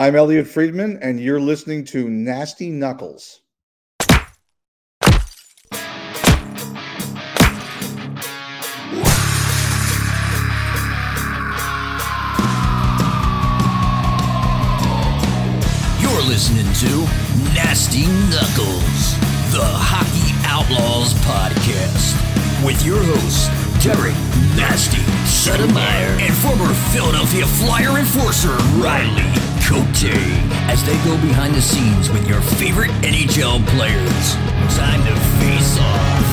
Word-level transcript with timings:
I'm 0.00 0.16
Elliotte 0.16 0.46
Friedman, 0.46 0.98
and 1.02 1.20
you're 1.20 1.38
listening 1.38 1.84
to 1.92 2.08
Nasty 2.08 2.70
Knuckles. 2.70 3.42
You're 16.00 16.22
listening 16.24 16.72
to 16.80 17.04
Nasty 17.52 18.06
Knuckles, 18.30 19.18
the 19.52 19.68
Hockey 19.68 20.32
Outlaws 20.48 21.12
podcast, 21.26 22.39
with 22.64 22.84
your 22.84 22.98
hosts, 23.02 23.48
Derek 23.82 24.14
Nasty 24.56 25.00
Settlemyre 25.24 26.20
and 26.20 26.34
former 26.34 26.72
Philadelphia 26.92 27.46
Flyer 27.46 27.98
enforcer 27.98 28.54
Riley 28.76 29.22
Cote, 29.64 30.12
as 30.68 30.84
they 30.84 30.96
go 31.04 31.16
behind 31.22 31.54
the 31.54 31.62
scenes 31.62 32.10
with 32.10 32.26
your 32.28 32.40
favorite 32.40 32.90
NHL 33.02 33.64
players. 33.68 34.34
Time 34.76 35.04
to 35.06 35.14
face 35.38 35.78
off. 35.78 36.29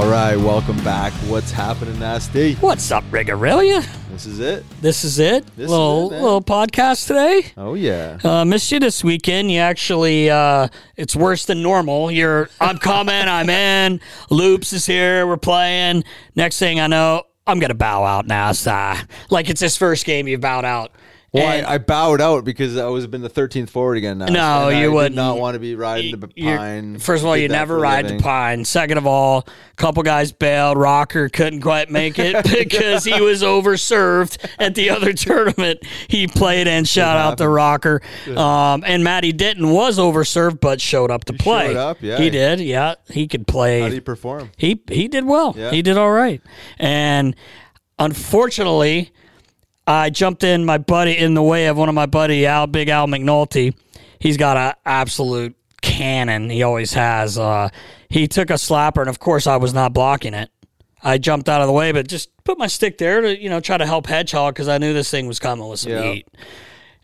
All 0.00 0.08
right, 0.08 0.34
welcome 0.34 0.82
back. 0.82 1.12
What's 1.28 1.50
happening, 1.50 1.98
Nasty? 1.98 2.54
What's 2.54 2.90
up, 2.90 3.04
Rigarelia? 3.10 3.86
This 4.10 4.24
is 4.24 4.40
it. 4.40 4.64
This 4.80 5.04
is 5.04 5.18
it. 5.18 5.44
This 5.56 5.66
is 5.66 5.70
little 5.70 6.10
it, 6.10 6.22
little 6.22 6.40
podcast 6.40 7.06
today. 7.06 7.52
Oh 7.58 7.74
yeah. 7.74 8.18
Uh, 8.24 8.46
missed 8.46 8.72
you 8.72 8.80
this 8.80 9.04
weekend. 9.04 9.50
You 9.50 9.58
actually, 9.58 10.30
uh, 10.30 10.68
it's 10.96 11.14
worse 11.14 11.44
than 11.44 11.62
normal. 11.62 12.10
You're, 12.10 12.48
I'm 12.62 12.78
coming. 12.78 13.14
I'm 13.14 13.50
in. 13.50 14.00
Loops 14.30 14.72
is 14.72 14.86
here. 14.86 15.26
We're 15.26 15.36
playing. 15.36 16.04
Next 16.34 16.58
thing 16.58 16.80
I 16.80 16.86
know, 16.86 17.24
I'm 17.46 17.60
gonna 17.60 17.74
bow 17.74 18.02
out. 18.02 18.56
So, 18.56 18.72
uh, 18.72 18.96
like 19.28 19.50
it's 19.50 19.60
his 19.60 19.76
first 19.76 20.06
game. 20.06 20.26
You 20.26 20.38
bowed 20.38 20.64
out. 20.64 20.92
Well, 21.32 21.46
I, 21.46 21.74
I 21.74 21.78
bowed 21.78 22.20
out 22.20 22.44
because 22.44 22.76
I 22.76 22.86
was 22.86 23.06
been 23.06 23.22
the 23.22 23.30
13th 23.30 23.70
forward 23.70 23.96
again 23.98 24.18
now. 24.18 24.26
No, 24.26 24.68
and 24.68 24.78
you 24.78 24.86
did 24.86 24.94
wouldn't. 24.94 25.38
want 25.38 25.54
to 25.54 25.60
be 25.60 25.76
riding 25.76 26.18
the 26.18 26.26
pine. 26.26 26.98
First 26.98 27.22
of 27.22 27.28
all, 27.28 27.36
you 27.36 27.46
never 27.46 27.78
ride 27.78 28.08
the 28.08 28.18
pine. 28.18 28.64
Second 28.64 28.98
of 28.98 29.06
all, 29.06 29.46
a 29.46 29.76
couple 29.76 30.02
guys 30.02 30.32
bailed. 30.32 30.76
Rocker 30.76 31.28
couldn't 31.28 31.60
quite 31.60 31.88
make 31.88 32.18
it 32.18 32.44
because 32.50 33.04
he 33.04 33.20
was 33.20 33.42
overserved 33.42 34.44
at 34.58 34.74
the 34.74 34.90
other 34.90 35.12
tournament 35.12 35.84
he 36.08 36.26
played 36.26 36.66
in. 36.66 36.84
Shout 36.84 37.16
out 37.16 37.38
to 37.38 37.48
Rocker. 37.48 38.02
Um, 38.26 38.82
and 38.84 39.04
Matty 39.04 39.32
Denton 39.32 39.70
was 39.70 39.98
overserved 39.98 40.58
but 40.60 40.80
showed 40.80 41.12
up 41.12 41.26
to 41.26 41.32
play. 41.32 41.68
showed 41.68 41.76
up, 41.76 41.98
yeah. 42.00 42.18
He 42.18 42.30
did. 42.30 42.58
Yeah, 42.58 42.96
he 43.08 43.28
could 43.28 43.46
play. 43.46 43.82
How 43.82 43.88
do 43.88 43.94
you 43.94 44.00
perform? 44.00 44.50
He 44.56 44.82
he 44.88 45.06
did 45.06 45.24
well. 45.24 45.54
Yeah. 45.56 45.70
He 45.70 45.80
did 45.82 45.96
all 45.96 46.10
right. 46.10 46.42
And 46.80 47.36
unfortunately, 48.00 49.12
I 49.90 50.10
jumped 50.10 50.44
in 50.44 50.64
my 50.64 50.78
buddy 50.78 51.16
in 51.18 51.34
the 51.34 51.42
way 51.42 51.66
of 51.66 51.76
one 51.76 51.88
of 51.88 51.94
my 51.94 52.06
buddy 52.06 52.46
Al 52.46 52.66
Big 52.66 52.88
Al 52.88 53.06
McNulty. 53.06 53.74
He's 54.18 54.36
got 54.36 54.56
an 54.56 54.74
absolute 54.86 55.56
cannon. 55.82 56.48
He 56.50 56.62
always 56.62 56.92
has. 56.92 57.36
Uh, 57.38 57.70
he 58.08 58.28
took 58.28 58.50
a 58.50 58.54
slapper, 58.54 59.00
and 59.00 59.08
of 59.08 59.18
course, 59.18 59.46
I 59.46 59.56
was 59.56 59.74
not 59.74 59.92
blocking 59.92 60.34
it. 60.34 60.50
I 61.02 61.18
jumped 61.18 61.48
out 61.48 61.60
of 61.60 61.66
the 61.66 61.72
way, 61.72 61.92
but 61.92 62.06
just 62.06 62.28
put 62.44 62.58
my 62.58 62.66
stick 62.66 62.98
there 62.98 63.20
to 63.22 63.40
you 63.40 63.48
know 63.50 63.60
try 63.60 63.78
to 63.78 63.86
help 63.86 64.06
Hedgehog 64.06 64.54
because 64.54 64.68
I 64.68 64.78
knew 64.78 64.92
this 64.92 65.10
thing 65.10 65.26
was 65.26 65.38
coming 65.38 65.66
with 65.66 65.80
some 65.80 65.92
Yeah. 65.92 66.02
heat, 66.12 66.28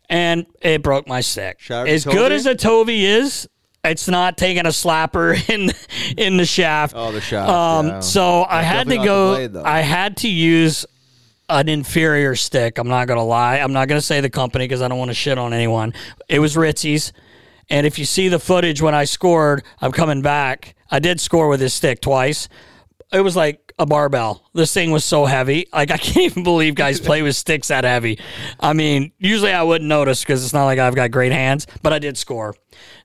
and 0.08 0.46
it 0.60 0.82
broke 0.82 1.08
my 1.08 1.20
stick. 1.22 1.58
Shout 1.60 1.88
As 1.88 2.04
good 2.04 2.30
as 2.30 2.46
a 2.46 2.54
Tovey 2.54 3.04
is, 3.04 3.48
it's 3.84 4.06
not 4.06 4.36
taking 4.36 4.66
a 4.66 4.70
slapper 4.70 5.34
in 5.50 5.70
in 6.16 6.36
the 6.36 6.44
shaft. 6.46 6.94
Oh, 6.96 7.10
the 7.10 7.20
shaft, 7.20 7.50
Um, 7.50 7.86
yeah. 7.88 8.00
So 8.00 8.44
I 8.44 8.62
had 8.62 8.88
to 8.88 8.96
go. 8.98 9.34
blade. 9.48 9.56
I 9.56 9.80
had 9.80 10.18
to 10.18 10.28
use 10.28 10.84
an 11.48 11.68
inferior 11.68 12.34
stick. 12.34 12.78
I'm 12.78 12.88
not 12.88 13.06
gonna 13.08 13.24
lie. 13.24 13.58
I'm 13.58 13.72
not 13.72 13.88
gonna 13.88 14.00
say 14.00 14.20
the 14.20 14.30
company 14.30 14.64
because 14.64 14.82
I 14.82 14.88
don't 14.88 14.98
want 14.98 15.10
to 15.10 15.14
shit 15.14 15.38
on 15.38 15.52
anyone. 15.52 15.94
It 16.28 16.38
was 16.38 16.56
Ritzy's. 16.56 17.12
And 17.68 17.86
if 17.86 17.98
you 17.98 18.04
see 18.04 18.28
the 18.28 18.38
footage 18.38 18.80
when 18.80 18.94
I 18.94 19.04
scored, 19.04 19.64
I'm 19.80 19.92
coming 19.92 20.22
back. 20.22 20.74
I 20.90 20.98
did 21.00 21.20
score 21.20 21.48
with 21.48 21.60
his 21.60 21.74
stick 21.74 22.00
twice. 22.00 22.48
It 23.12 23.20
was 23.20 23.34
like 23.34 23.65
a 23.78 23.86
barbell. 23.86 24.42
This 24.54 24.72
thing 24.72 24.90
was 24.90 25.04
so 25.04 25.26
heavy. 25.26 25.66
Like 25.72 25.90
I 25.90 25.96
can't 25.98 26.16
even 26.18 26.42
believe 26.42 26.74
guys 26.74 27.00
play 27.00 27.22
with 27.22 27.36
sticks 27.36 27.68
that 27.68 27.84
heavy. 27.84 28.18
I 28.58 28.72
mean, 28.72 29.12
usually 29.18 29.52
I 29.52 29.62
wouldn't 29.62 29.88
notice 29.88 30.20
because 30.20 30.44
it's 30.44 30.54
not 30.54 30.64
like 30.64 30.78
I've 30.78 30.94
got 30.94 31.10
great 31.10 31.32
hands, 31.32 31.66
but 31.82 31.92
I 31.92 31.98
did 31.98 32.16
score. 32.16 32.54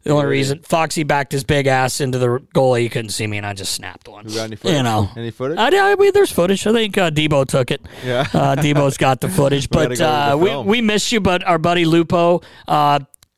The 0.04 0.12
only 0.12 0.26
reason 0.26 0.60
Foxy 0.64 1.04
backed 1.04 1.32
his 1.32 1.44
big 1.44 1.68
ass 1.68 2.02
into 2.02 2.18
the 2.18 2.40
goalie, 2.56 2.82
he 2.82 2.90
couldn't 2.90 3.12
see 3.12 3.28
me, 3.28 3.38
and 3.38 3.46
I 3.46 3.54
just 3.54 3.74
snapped 3.74 4.08
one. 4.08 4.28
You 4.28 4.36
got 4.36 4.46
any 4.46 4.56
footage? 4.56 4.78
You 4.78 4.84
know, 4.84 5.10
Any 5.16 5.32
footage? 5.32 5.58
I, 5.58 5.92
I 5.92 5.96
mean, 5.96 6.12
there's 6.14 6.32
footage. 6.32 6.66
I 6.66 6.74
think 6.74 6.98
uh, 6.98 7.12
Debo 7.12 7.46
took 7.46 7.72
it. 7.72 7.82
Yeah. 8.04 8.22
uh, 8.34 8.56
Debo's 8.56 8.98
got 8.98 9.22
the 9.22 9.30
footage. 9.30 9.70
but 9.70 9.98
go 9.98 10.06
uh, 10.06 10.36
we 10.36 10.56
we 10.58 10.82
missed 10.82 11.12
you. 11.12 11.22
But 11.22 11.44
our 11.46 11.58
buddy 11.58 11.86
Lupo. 11.86 12.42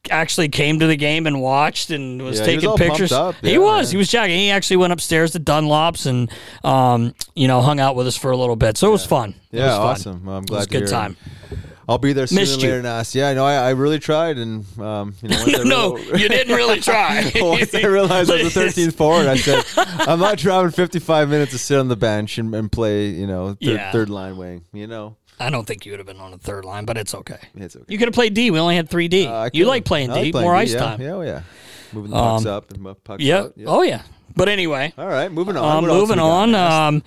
Actually 0.10 0.50
came 0.50 0.80
to 0.80 0.88
the 0.88 0.98
game 0.98 1.26
and 1.28 1.42
watched 1.42 1.90
and 1.90 2.22
was 2.22 2.38
Yeah, 2.40 2.46
he 2.48 2.56
was 2.56 2.64
taking 2.64 2.78
pictures. 2.78 3.12
up. 3.14 3.36
he 3.42 3.58
was. 3.58 3.88
man. 3.88 3.92
He 3.92 3.98
was 3.98 4.10
jagging. 4.10 4.38
He 4.38 4.50
actually 4.52 4.78
went 4.78 4.92
upstairs 4.92 5.32
to 5.32 5.40
Dunlop's 5.40 6.06
and, 6.06 6.30
um, 6.66 7.16
you 7.36 7.48
know, 7.48 7.62
hung 7.62 7.80
out 7.80 7.96
with 7.96 8.08
us 8.08 8.18
for 8.18 8.32
a 8.32 8.38
little 8.38 8.58
bit. 8.58 8.78
So 8.78 8.90
it 8.90 8.92
was 8.92 9.06
fun. 9.06 9.34
It 9.52 9.60
Yeah, 9.60 9.68
was 9.68 9.78
fun. 9.78 9.88
awesome. 9.88 10.26
Well, 10.26 10.36
I'm 10.38 10.44
It 10.44 10.48
glad 10.50 10.58
was 10.58 10.66
a 10.68 10.70
good 10.70 10.84
it. 10.84 10.88
time. 10.90 11.16
I'll 11.88 11.98
be 11.98 12.14
there 12.14 12.28
sooner 12.28 12.42
Missed 12.42 12.54
than 12.54 12.62
you. 12.62 12.70
later. 12.78 12.82
Nas. 12.84 13.14
Yeah, 13.16 13.30
I 13.30 13.34
know. 13.34 13.46
I, 13.46 13.56
I 13.56 13.70
really 13.72 14.00
tried, 14.00 14.38
and 14.38 14.66
um, 14.80 15.16
you 15.22 15.28
know, 15.30 15.46
no, 15.64 15.94
real- 15.98 16.18
you 16.20 16.30
didn't 16.30 16.56
really 16.56 16.80
try. 16.80 17.30
once 17.36 17.74
I 17.76 17.82
realized 17.86 18.32
I 18.32 18.42
was 18.44 18.54
the 18.54 18.60
13th 18.62 18.96
forward, 18.96 19.28
I 19.28 19.36
said, 19.36 19.64
I'm 19.76 20.20
not 20.20 20.38
driving 20.38 20.72
55 20.72 21.30
minutes 21.30 21.52
to 21.52 21.58
sit 21.58 21.78
on 21.80 21.90
the 21.90 21.98
bench 21.98 22.38
and, 22.38 22.56
and 22.56 22.72
play, 22.72 23.08
you 23.10 23.28
know, 23.28 23.50
third, 23.50 23.58
Yeah. 23.60 23.92
third 23.92 24.10
line 24.10 24.38
wing. 24.38 24.64
You 24.72 24.88
know, 24.88 25.18
I 25.40 25.50
don't 25.50 25.66
think 25.66 25.86
you 25.86 25.92
would 25.94 26.00
have 26.00 26.08
been 26.08 26.20
on 26.20 26.32
the 26.32 26.38
third 26.38 26.66
line, 26.66 26.86
but 26.86 26.98
it's 26.98 27.14
okay. 27.16 27.38
it's 27.56 27.76
okay. 27.76 27.86
You 27.88 27.98
could 27.98 28.08
have 28.08 28.14
played 28.14 28.34
D. 28.34 28.52
We 28.52 28.60
only 28.60 28.76
had 28.76 28.90
three 28.90 29.08
D. 29.08 29.26
Uh, 29.28 29.50
you 29.54 29.66
like 29.66 29.86
playing 29.86 30.10
I 30.12 30.24
D, 30.24 30.32
playing 30.32 30.46
more 30.46 30.56
D, 30.56 30.60
ice 30.62 30.74
yeah. 30.74 30.80
time. 30.80 31.02
Yeah, 31.02 31.12
oh 31.14 31.22
yeah. 31.22 31.42
Moving 31.92 32.12
the 32.12 32.18
pucks 32.18 32.46
Um, 32.46 32.52
up 32.54 32.72
and 32.72 33.04
pucks 33.04 33.24
Yep. 33.24 33.44
out. 33.46 33.54
Oh 33.66 33.82
yeah. 33.84 34.02
But 34.36 34.50
anyway, 34.50 34.94
All 34.98 35.08
right, 35.08 35.32
moving 35.32 35.58
on. 35.58 35.84
um, 35.84 35.86
moving 35.90 36.18
on. 36.20 36.52
Nas? 36.52 36.74
Um, 36.74 37.04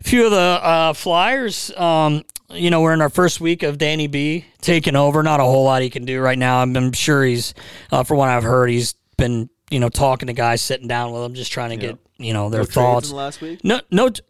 a 0.00 0.04
few 0.04 0.24
of 0.26 0.30
the 0.30 0.36
uh, 0.38 0.92
Flyers. 0.92 1.72
Um, 1.76 2.24
you 2.50 2.70
know, 2.70 2.80
we're 2.80 2.94
in 2.94 3.00
our 3.02 3.08
first 3.10 3.40
week 3.40 3.62
of 3.62 3.78
Danny 3.78 4.06
B 4.06 4.44
taking 4.60 4.94
over. 4.96 5.22
Not 5.22 5.40
a 5.40 5.44
whole 5.44 5.64
lot 5.64 5.82
he 5.82 5.90
can 5.90 6.04
do 6.04 6.20
right 6.20 6.38
now. 6.38 6.58
I'm, 6.62 6.74
I'm 6.76 6.92
sure 6.92 7.24
he's, 7.24 7.52
uh, 7.90 8.04
from 8.04 8.18
what 8.18 8.28
I've 8.28 8.44
heard, 8.44 8.70
he's 8.70 8.94
been 9.16 9.50
you 9.70 9.80
know 9.80 9.88
talking 9.88 10.28
to 10.28 10.32
guys, 10.32 10.62
sitting 10.62 10.86
down 10.88 11.12
with 11.12 11.22
them, 11.22 11.34
just 11.34 11.50
trying 11.52 11.70
to 11.70 11.76
get 11.76 11.98
you 12.16 12.32
know 12.32 12.48
their 12.48 12.60
No 12.60 12.66
thoughts. 12.66 13.10
last 13.10 13.40
week? 13.40 13.62
No, 13.64 13.80
no, 13.90 14.08
t- 14.10 14.22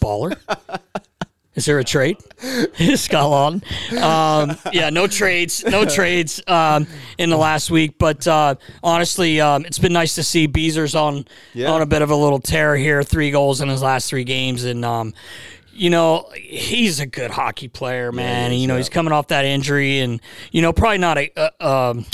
baller. 0.00 0.36
Is 1.54 1.66
there 1.66 1.78
a 1.78 1.84
trade? 1.84 2.16
Scott 2.96 3.60
Laughton. 3.60 4.00
Um, 4.00 4.56
yeah, 4.72 4.88
no 4.88 5.06
trades, 5.06 5.62
no 5.64 5.84
trades 5.88 6.40
um, 6.46 6.86
in 7.18 7.28
the 7.28 7.36
last 7.36 7.70
week. 7.70 7.98
But 7.98 8.26
uh, 8.26 8.54
honestly, 8.82 9.40
um, 9.40 9.66
it's 9.66 9.78
been 9.78 9.92
nice 9.92 10.14
to 10.14 10.22
see 10.22 10.48
Beezer's 10.48 10.94
on 10.94 11.26
Yeah. 11.52 11.70
on 11.70 11.82
a 11.82 11.86
bit 11.86 12.00
of 12.00 12.10
a 12.10 12.16
little 12.16 12.38
tear 12.40 12.74
here. 12.76 13.02
Three 13.02 13.30
goals 13.30 13.60
in 13.60 13.68
his 13.68 13.82
last 13.82 14.08
three 14.08 14.24
games, 14.24 14.64
and 14.64 14.82
um, 14.82 15.12
you 15.74 15.90
know 15.90 16.30
he's 16.34 17.00
a 17.00 17.06
good 17.06 17.30
hockey 17.30 17.68
player, 17.68 18.12
man. 18.12 18.52
and, 18.52 18.60
you 18.60 18.66
know 18.66 18.76
he's 18.78 18.88
coming 18.88 19.12
off 19.12 19.28
that 19.28 19.44
injury, 19.44 20.00
and 20.00 20.20
you 20.52 20.62
know 20.62 20.72
probably 20.72 20.98
not 20.98 21.18
a 21.18 21.30
a, 21.36 21.66
um, 21.68 22.06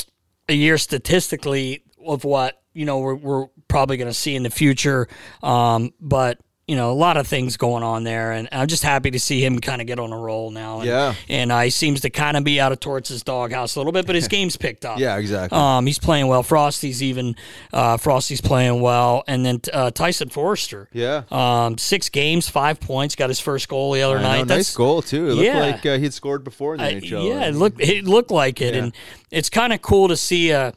a 0.48 0.52
year 0.54 0.78
statistically 0.78 1.84
of 2.04 2.24
what 2.24 2.60
you 2.74 2.84
know 2.84 2.98
we're, 2.98 3.14
we're 3.14 3.46
probably 3.68 3.96
going 3.98 4.08
to 4.10 4.14
see 4.14 4.34
in 4.34 4.42
the 4.42 4.50
future. 4.50 5.06
Um, 5.44 5.92
but 6.00 6.38
you 6.68 6.76
know, 6.76 6.92
a 6.92 6.92
lot 6.92 7.16
of 7.16 7.26
things 7.26 7.56
going 7.56 7.82
on 7.82 8.04
there, 8.04 8.30
and 8.32 8.46
I'm 8.52 8.68
just 8.68 8.82
happy 8.82 9.10
to 9.12 9.18
see 9.18 9.42
him 9.42 9.58
kind 9.58 9.80
of 9.80 9.86
get 9.86 9.98
on 9.98 10.12
a 10.12 10.18
roll 10.18 10.50
now. 10.50 10.80
And, 10.80 10.86
Yeah. 10.86 11.14
and 11.28 11.50
uh, 11.50 11.60
he 11.62 11.70
seems 11.70 12.02
to 12.02 12.10
kind 12.10 12.36
of 12.36 12.44
be 12.44 12.60
out 12.60 12.72
of 12.72 12.78
Torts' 12.78 13.22
doghouse 13.22 13.74
a 13.74 13.78
little 13.80 13.90
bit, 13.92 14.06
but 14.06 14.14
his 14.14 14.28
game's 14.36 14.58
picked 14.58 14.84
up. 14.84 14.98
Yeah, 14.98 15.16
exactly. 15.16 15.58
Um, 15.58 15.86
he's 15.86 15.98
playing 15.98 16.26
well. 16.28 16.42
Frosty's 16.42 17.02
even 17.02 17.36
uh, 17.72 17.96
Frosty's 17.96 18.42
playing 18.42 18.82
well, 18.82 19.24
and 19.26 19.46
then 19.46 19.60
uh, 19.72 19.90
Tyson 19.90 20.28
Foerster. 20.28 20.90
Yeah. 20.92 21.22
Um, 21.30 21.78
six 21.78 22.10
games, 22.10 22.50
five 22.50 22.78
points. 22.80 23.14
Got 23.16 23.30
his 23.30 23.40
first 23.40 23.66
goal 23.68 23.92
the 23.92 24.02
other 24.02 24.18
I 24.18 24.22
know, 24.22 24.28
night. 24.28 24.46
nice 24.48 24.76
goal 24.76 25.00
too. 25.00 25.26
It 25.28 25.32
looked 25.32 25.46
Yeah. 25.46 25.58
like 25.60 25.86
uh, 25.86 25.96
he'd 25.98 26.12
scored 26.12 26.44
before 26.44 26.74
in 26.74 26.80
the 26.80 26.84
NHL. 27.06 27.26
yeah, 27.28 27.46
it 27.48 27.54
looked 27.54 27.80
it 27.80 28.04
looked 28.04 28.30
like 28.30 28.60
it, 28.60 28.74
Yeah. 28.74 28.82
and 28.82 28.92
it's 29.30 29.48
kind 29.48 29.72
of 29.72 29.80
cool 29.80 30.08
to 30.08 30.16
see 30.18 30.50
a 30.50 30.74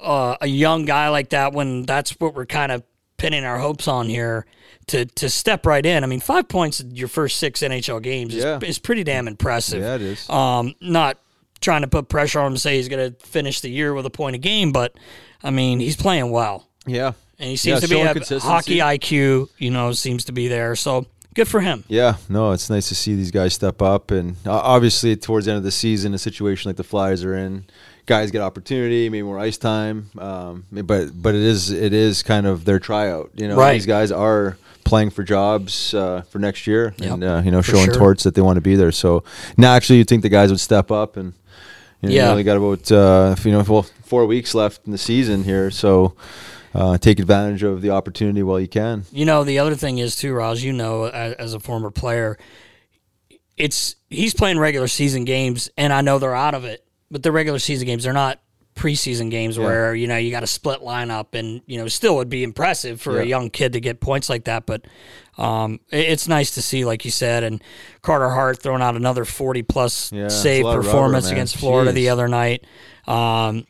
uh, 0.00 0.36
a 0.40 0.46
young 0.46 0.86
guy 0.86 1.08
like 1.10 1.28
that 1.30 1.52
when 1.52 1.82
that's 1.82 2.12
what 2.18 2.34
we're 2.34 2.46
kind 2.46 2.72
of 2.72 2.82
pinning 3.18 3.44
our 3.44 3.58
hopes 3.58 3.86
on 3.86 4.08
here 4.08 4.46
to 4.88 5.04
to 5.06 5.28
step 5.28 5.66
right 5.66 5.84
in. 5.84 6.04
I 6.04 6.06
mean, 6.06 6.20
five 6.20 6.48
points 6.48 6.80
in 6.80 6.94
your 6.94 7.08
first 7.08 7.38
six 7.38 7.60
NHL 7.60 8.02
games 8.02 8.34
is, 8.34 8.42
Yeah. 8.44 8.58
is 8.62 8.78
pretty 8.78 9.04
damn 9.04 9.28
impressive. 9.28 9.80
Yeah, 9.82 9.94
it 9.96 10.02
is. 10.02 10.28
Um, 10.30 10.74
not 10.80 11.18
trying 11.60 11.82
to 11.82 11.88
put 11.88 12.08
pressure 12.08 12.40
on 12.40 12.48
him 12.48 12.54
to 12.54 12.58
say 12.58 12.76
he's 12.76 12.88
going 12.88 13.12
to 13.12 13.26
finish 13.26 13.60
the 13.60 13.68
year 13.70 13.94
with 13.94 14.04
a 14.06 14.10
point 14.10 14.34
a 14.34 14.38
game, 14.38 14.72
but 14.72 14.94
I 15.42 15.50
mean, 15.50 15.78
he's 15.80 15.96
playing 15.96 16.30
well. 16.30 16.66
yeah. 16.86 17.12
And 17.38 17.50
he 17.50 17.56
seems 17.56 17.82
Yeah, 17.82 17.88
to 17.88 18.20
be 18.28 18.34
a 18.36 18.38
hockey 18.40 18.78
IQ, 18.78 19.48
you 19.58 19.70
know, 19.72 19.90
seems 19.92 20.24
to 20.26 20.32
be 20.32 20.46
there. 20.46 20.76
So 20.76 21.06
good 21.34 21.48
for 21.48 21.60
him. 21.60 21.82
Yeah, 21.88 22.16
no, 22.28 22.52
it's 22.52 22.70
nice 22.70 22.88
to 22.88 22.94
see 22.94 23.16
these 23.16 23.32
guys 23.32 23.52
step 23.54 23.82
up, 23.82 24.12
and 24.12 24.36
uh, 24.46 24.52
obviously 24.52 25.16
towards 25.16 25.46
the 25.46 25.52
end 25.52 25.58
of 25.58 25.64
the 25.64 25.72
season, 25.72 26.14
a 26.14 26.18
situation 26.18 26.68
like 26.68 26.76
the 26.76 26.84
Flyers 26.84 27.24
are 27.24 27.34
in, 27.36 27.64
guys 28.06 28.30
get 28.30 28.42
opportunity, 28.42 29.08
maybe 29.08 29.22
more 29.22 29.40
ice 29.40 29.58
time, 29.58 30.10
um, 30.18 30.64
but 30.70 31.20
but 31.20 31.34
it 31.34 31.40
is 31.42 31.70
it 31.72 31.92
is 31.92 32.22
kind 32.22 32.46
of 32.46 32.64
their 32.64 32.78
tryout. 32.78 33.30
You 33.34 33.48
know, 33.48 33.56
Right. 33.56 33.72
these 33.74 33.86
guys 33.86 34.12
are 34.12 34.56
playing 34.84 35.10
for 35.10 35.22
jobs 35.22 35.94
uh, 35.94 36.22
for 36.22 36.38
next 36.38 36.66
year, 36.66 36.94
Yep, 36.98 37.10
and 37.12 37.24
uh, 37.24 37.42
you 37.44 37.50
know, 37.50 37.62
for 37.62 37.72
showing 37.72 37.86
sure. 37.86 37.94
torts 37.94 38.22
that 38.24 38.34
they 38.34 38.42
want 38.42 38.56
to 38.56 38.60
be 38.60 38.74
there. 38.76 38.92
So 38.92 39.24
naturally, 39.56 39.98
you'd 39.98 40.08
think 40.08 40.22
the 40.22 40.28
guys 40.28 40.50
would 40.50 40.60
step 40.60 40.90
up, 40.90 41.16
and 41.16 41.32
you 42.00 42.08
know, 42.08 42.14
Yeah. 42.14 42.24
you 42.26 42.30
only 42.30 42.42
got 42.44 42.56
about 42.56 42.90
uh, 42.92 43.34
you 43.44 43.52
know 43.52 43.64
well 43.68 43.82
four 44.04 44.26
weeks 44.26 44.54
left 44.54 44.86
in 44.86 44.92
the 44.92 44.98
season 44.98 45.44
here, 45.44 45.70
so. 45.70 46.14
Uh, 46.74 46.96
take 46.96 47.18
advantage 47.18 47.62
of 47.62 47.82
the 47.82 47.90
opportunity 47.90 48.42
while 48.42 48.58
you 48.58 48.66
can. 48.66 49.04
You 49.12 49.26
know, 49.26 49.44
the 49.44 49.58
other 49.58 49.74
thing 49.74 49.98
is 49.98 50.16
too, 50.16 50.32
Raj. 50.32 50.64
You 50.64 50.72
know, 50.72 51.04
as, 51.04 51.34
as 51.34 51.52
a 51.52 51.60
former 51.60 51.90
player, 51.90 52.38
it's 53.58 53.96
he's 54.08 54.32
playing 54.34 54.58
regular 54.58 54.88
season 54.88 55.26
games, 55.26 55.68
and 55.76 55.92
I 55.92 56.00
know 56.00 56.18
they're 56.18 56.34
out 56.34 56.54
of 56.54 56.64
it. 56.64 56.82
But 57.10 57.22
the 57.22 57.30
regular 57.30 57.58
season 57.58 57.86
games, 57.86 58.04
they're 58.04 58.14
not 58.14 58.40
preseason 58.82 59.30
games 59.30 59.58
where 59.58 59.94
you 59.94 60.06
know 60.08 60.16
you 60.16 60.30
got 60.32 60.42
a 60.42 60.46
split 60.48 60.80
lineup, 60.80 61.34
and 61.38 61.62
you 61.66 61.78
know 61.78 61.86
still 61.88 62.16
would 62.16 62.28
be 62.28 62.42
impressive 62.42 63.00
for 63.00 63.20
a 63.20 63.24
young 63.24 63.48
kid 63.50 63.72
to 63.74 63.80
get 63.80 64.00
points 64.00 64.28
like 64.28 64.44
that. 64.44 64.66
But 64.66 64.84
um, 65.38 65.78
it- 65.90 66.08
it's 66.10 66.26
nice 66.26 66.50
to 66.56 66.62
see, 66.62 66.84
like 66.84 67.04
you 67.04 67.10
said, 67.12 67.44
and 67.44 67.62
Carter 68.02 68.28
Hart 68.28 68.60
throwing 68.60 68.82
out 68.82 68.96
another 68.96 69.24
forty 69.24 69.62
plus 69.62 70.10
Yeah, 70.12 70.28
save 70.28 70.64
a 70.64 70.68
lot 70.68 70.78
of 70.78 70.84
performance 70.84 71.26
rubber, 71.26 71.34
against 71.34 71.56
Florida 71.58 71.92
the 71.92 72.08
other 72.08 72.26
night. 72.28 72.64
Um, 73.06 73.66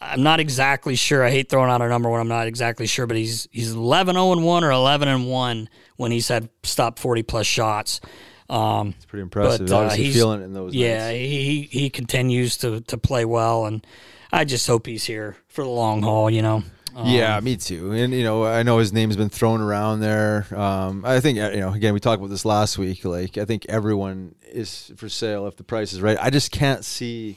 I'm 0.00 0.22
not 0.22 0.40
exactly 0.40 0.96
sure. 0.96 1.22
I 1.22 1.30
hate 1.30 1.48
throwing 1.50 1.70
out 1.70 1.82
a 1.82 1.88
number 1.88 2.08
when 2.08 2.20
I'm 2.20 2.28
not 2.28 2.46
exactly 2.46 2.86
sure, 2.86 3.06
but 3.06 3.16
he's 3.16 3.46
he's 3.52 3.72
11 3.72 4.14
0 4.14 4.32
and 4.32 4.44
1 4.44 4.64
or 4.64 4.70
11 4.72 5.06
and 5.08 5.28
1 5.28 5.68
when 5.96 6.10
he's 6.12 6.28
had 6.28 6.48
stopped 6.62 6.98
40 6.98 7.22
plus 7.22 7.46
shots. 7.46 8.00
Um, 8.48 8.94
It's 8.96 9.04
pretty 9.06 9.22
impressive. 9.22 9.66
but, 9.68 9.74
uh, 9.74 9.90
he's- 9.90 10.14
feeling 10.14 10.40
it 10.40 10.44
in 10.44 10.52
those. 10.54 10.72
yeah, 10.74 11.08
nights. 11.08 11.18
he 11.18 11.68
he 11.70 11.90
continues 11.90 12.56
to 12.58 12.80
to 12.82 12.96
play 12.96 13.24
well, 13.24 13.66
and 13.66 13.84
I 14.32 14.44
just 14.44 14.66
hope 14.66 14.86
he's 14.86 15.04
here 15.04 15.36
for 15.48 15.62
the 15.62 15.70
long 15.70 16.02
haul. 16.02 16.30
You 16.30 16.42
know. 16.42 16.62
Um, 16.94 17.06
Yeah, 17.08 17.38
me 17.40 17.56
too. 17.56 17.92
And 17.92 18.12
you 18.12 18.24
know, 18.24 18.44
I 18.44 18.62
know 18.62 18.78
his 18.78 18.92
name's 18.92 19.16
been 19.16 19.28
thrown 19.28 19.60
around 19.60 20.00
there. 20.00 20.46
Um, 20.54 21.04
I 21.04 21.20
think 21.20 21.36
you 21.36 21.60
know. 21.60 21.72
Again, 21.72 21.92
we 21.92 22.00
talked 22.00 22.18
about 22.18 22.30
this 22.30 22.44
last 22.44 22.78
week. 22.78 23.04
Like, 23.04 23.36
I 23.36 23.44
think 23.44 23.66
everyone 23.68 24.34
is 24.50 24.92
for 24.96 25.08
sale 25.08 25.46
if 25.46 25.56
the 25.56 25.64
price 25.64 25.92
is 25.92 26.00
right. 26.00 26.16
I 26.20 26.30
just 26.30 26.50
can't 26.50 26.84
see 26.84 27.36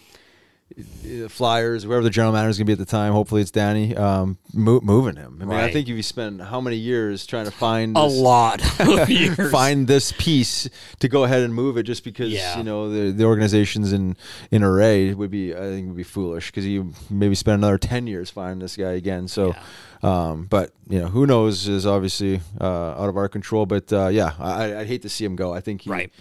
Flyers, 1.29 1.83
whoever 1.83 2.03
the 2.03 2.09
general 2.09 2.31
manager 2.33 2.49
is 2.51 2.57
going 2.57 2.65
to 2.65 2.69
be 2.69 2.73
at 2.73 2.79
the 2.79 2.85
time. 2.85 3.11
Hopefully, 3.13 3.41
it's 3.41 3.51
Danny. 3.51 3.95
Um, 3.95 4.37
mo- 4.53 4.79
moving 4.81 5.15
him. 5.15 5.39
I 5.41 5.45
mean, 5.45 5.57
I 5.57 5.71
think 5.71 5.89
if 5.89 5.95
you 5.95 6.03
spend 6.03 6.41
how 6.41 6.61
many 6.61 6.75
years 6.77 7.25
trying 7.25 7.45
to 7.45 7.51
find 7.51 7.97
A 7.97 8.01
this- 8.03 8.17
lot 8.17 8.79
of 8.79 9.09
years. 9.09 9.51
find 9.51 9.87
this 9.87 10.11
piece 10.17 10.69
to 10.99 11.07
go 11.07 11.23
ahead 11.23 11.41
and 11.41 11.53
move 11.53 11.77
it 11.77 11.83
just 11.83 12.03
because 12.03 12.29
Yeah. 12.31 12.57
you 12.57 12.63
know 12.63 12.89
the 12.89 13.11
the 13.11 13.23
organization's 13.25 13.91
in 13.93 14.15
in 14.51 14.63
array 14.63 15.13
would 15.13 15.31
be 15.31 15.53
I 15.55 15.59
think 15.59 15.87
would 15.87 15.97
be 15.97 16.03
foolish 16.03 16.47
because 16.51 16.65
you 16.65 16.93
maybe 17.09 17.35
spend 17.35 17.55
another 17.63 17.77
ten 17.79 18.05
years 18.07 18.29
finding 18.29 18.59
this 18.59 18.75
guy 18.75 18.91
again. 18.91 19.27
So, 19.27 19.55
um, 20.01 20.45
but 20.49 20.71
you 20.87 20.99
know 20.99 21.07
who 21.07 21.25
knows 21.25 21.67
is 21.67 21.85
obviously 21.85 22.41
uh, 22.61 22.91
out 22.99 23.09
of 23.09 23.17
our 23.17 23.27
control. 23.27 23.65
But 23.65 23.91
uh, 23.91 24.07
yeah, 24.07 24.33
I, 24.39 24.75
I'd 24.79 24.87
hate 24.87 25.01
to 25.03 25.09
see 25.09 25.25
him 25.25 25.35
go. 25.35 25.53
I 25.53 25.59
think 25.61 25.81
he, 25.81 25.89
Right. 25.89 26.11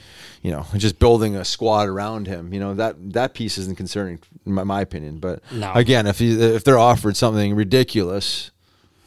you 0.43 0.51
know, 0.51 0.67
just 0.77 0.99
building 0.99 1.37
a 1.37 1.45
squad 1.45 1.89
around 1.89 2.27
him. 2.27 2.53
You 2.53 2.61
know 2.61 2.75
that 2.75 2.97
that 3.13 3.35
piece 3.35 3.57
isn't 3.59 3.77
concerning 3.77 4.19
in 4.47 4.53
my, 4.55 4.65
my 4.65 4.81
opinion. 4.81 5.19
But 5.19 5.43
No. 5.53 5.73
again, 5.75 6.07
if 6.07 6.19
he, 6.19 6.33
if 6.41 6.65
they're 6.65 6.79
offered 6.79 7.17
something 7.17 7.55
ridiculous. 7.55 8.51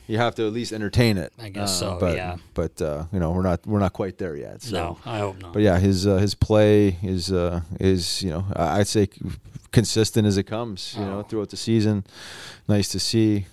You 0.08 0.18
have 0.18 0.36
to 0.36 0.46
at 0.48 0.52
least 0.52 0.74
entertain 0.74 1.18
it. 1.18 1.32
I 1.40 1.48
guess 1.48 1.80
so, 1.80 1.96
But, 1.98 2.18
yeah. 2.18 2.36
But 2.54 2.82
uh, 2.82 3.06
you 3.14 3.20
know, 3.20 3.32
we're 3.32 3.44
not 3.44 3.66
we're 3.66 3.80
not 3.80 3.94
quite 3.94 4.18
there 4.18 4.36
yet. 4.36 4.62
So. 4.62 4.76
No, 4.76 4.98
I 5.06 5.20
hope 5.20 5.40
not. 5.42 5.54
But 5.54 5.62
yeah, 5.62 5.80
his 5.80 6.06
uh, 6.06 6.18
his 6.18 6.36
play 6.36 6.98
is 7.02 7.32
uh, 7.32 7.62
is 7.80 8.22
you 8.22 8.30
know 8.32 8.44
I'd 8.54 8.88
say 8.88 9.08
consistent 9.72 10.28
as 10.28 10.38
it 10.38 10.44
comes. 10.44 10.96
You 10.98 11.04
Oh. 11.04 11.10
know 11.10 11.22
throughout 11.24 11.50
the 11.50 11.56
season, 11.58 12.04
nice 12.68 12.90
to 12.90 13.00
see. 13.00 13.46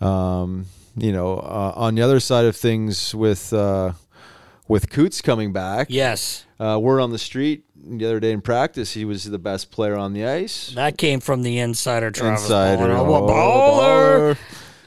Um, 0.00 0.66
you 0.96 1.12
know, 1.12 1.34
uh, 1.38 1.72
on 1.76 1.94
the 1.94 2.02
other 2.02 2.20
side 2.20 2.44
of 2.44 2.56
things 2.56 3.14
with 3.14 3.52
uh, 3.52 3.92
with 4.68 4.90
Coots 4.90 5.20
coming 5.20 5.52
back, 5.52 5.86
yes, 5.90 6.44
uh, 6.60 6.78
word 6.80 7.00
on 7.00 7.10
the 7.12 7.18
street 7.18 7.64
the 7.88 8.04
other 8.04 8.18
day 8.18 8.32
in 8.32 8.40
practice 8.40 8.92
he 8.94 9.04
was 9.04 9.24
the 9.24 9.38
best 9.38 9.70
player 9.70 9.94
on 9.96 10.12
the 10.12 10.26
ice. 10.26 10.72
that 10.74 10.98
came 10.98 11.20
from 11.20 11.42
the 11.42 11.58
insider. 11.58 12.10
Travis 12.10 12.42
Insider, 12.42 12.82
Baller. 12.86 12.98
oh, 12.98 13.04
baller. 13.26 14.34
baller. 14.34 14.38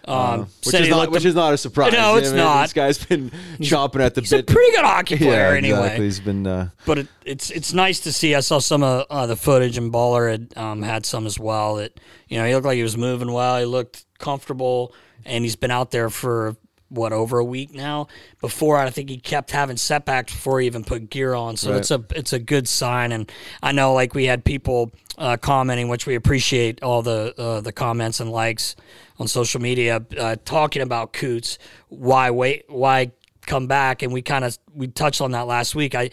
Um, 0.06 0.48
which 0.66 0.74
is 0.74 0.90
not 0.90 1.12
which 1.12 1.24
a- 1.26 1.28
is 1.28 1.36
not 1.36 1.54
a 1.54 1.58
surprise. 1.58 1.94
No, 1.94 2.16
it's 2.16 2.30
I 2.30 2.32
mean, 2.32 2.38
not. 2.44 2.62
This 2.64 2.74
guy's 2.74 3.06
been 3.06 3.30
chomping 3.60 4.00
at 4.02 4.16
the 4.16 4.22
He's 4.22 4.34
a 4.34 4.38
bit. 4.38 4.48
pretty 4.48 4.72
good 4.72 4.84
hockey 4.84 5.18
player 5.18 5.52
yeah, 5.52 5.58
anyway. 5.58 5.80
exactly. 5.80 6.06
He's 6.06 6.20
been. 6.20 6.48
Uh, 6.48 6.70
but 6.88 6.98
it, 6.98 7.08
it's 7.26 7.52
it's 7.52 7.74
nice 7.74 8.00
to 8.02 8.12
see. 8.12 8.34
I 8.34 8.40
saw 8.40 8.58
some 8.58 8.82
of 8.82 9.06
uh, 9.12 9.28
the 9.28 9.36
footage, 9.36 9.78
and 9.78 9.94
Baller 9.94 10.32
had 10.32 10.58
um, 10.58 10.82
had 10.82 11.06
some 11.06 11.28
as 11.28 11.38
well. 11.38 11.76
That 11.76 12.00
you 12.28 12.40
know, 12.40 12.46
he 12.46 12.56
looked 12.56 12.66
like 12.66 12.78
he 12.78 12.84
was 12.84 12.98
moving 12.98 13.32
well. 13.32 13.60
He 13.60 13.66
looked 13.66 14.04
comfortable, 14.20 14.94
and 15.26 15.44
he's 15.44 15.56
been 15.56 15.72
out 15.72 15.92
there 15.92 16.10
for 16.10 16.56
what 16.90 17.14
over 17.14 17.38
a 17.38 17.46
week 17.46 17.72
now. 17.74 18.08
Before 18.42 18.78
I 18.78 18.90
think 18.90 19.10
he 19.10 19.18
kept 19.18 19.52
having 19.52 19.78
setbacks 19.78 20.34
before 20.34 20.60
he 20.60 20.66
even 20.66 20.84
put 20.84 21.10
gear 21.10 21.34
on. 21.36 21.56
So 21.56 21.70
Right. 21.72 21.80
it's 21.80 21.92
a 21.92 22.04
it's 22.16 22.34
a 22.34 22.40
good 22.40 22.68
sign. 22.68 23.12
And 23.12 23.32
I 23.62 23.72
know 23.72 23.94
like 23.94 24.14
we 24.16 24.26
had 24.26 24.44
people 24.44 24.92
uh, 25.18 25.38
commenting, 25.38 25.88
which 25.88 26.08
we 26.08 26.16
appreciate 26.16 26.82
all 26.82 27.02
the 27.04 27.34
uh, 27.38 27.62
the 27.62 27.72
comments 27.72 28.20
and 28.20 28.32
likes 28.32 28.76
on 29.20 29.28
social 29.28 29.62
media 29.62 30.04
uh, 30.18 30.36
talking 30.46 30.82
about 30.82 31.14
Coots. 31.14 31.60
Why 31.90 32.32
wait? 32.32 32.66
Why 32.70 33.12
come 33.46 33.68
back? 33.68 34.02
And 34.02 34.12
we 34.12 34.24
kind 34.24 34.44
of 34.44 34.58
we 34.74 34.88
touched 34.88 35.22
on 35.22 35.32
that 35.32 35.46
last 35.46 35.76
week. 35.76 35.94
I 35.94 36.10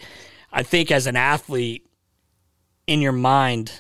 I 0.52 0.62
think 0.62 0.90
as 0.90 1.06
an 1.06 1.16
athlete 1.16 1.86
in 2.86 3.00
your 3.00 3.12
mind, 3.12 3.72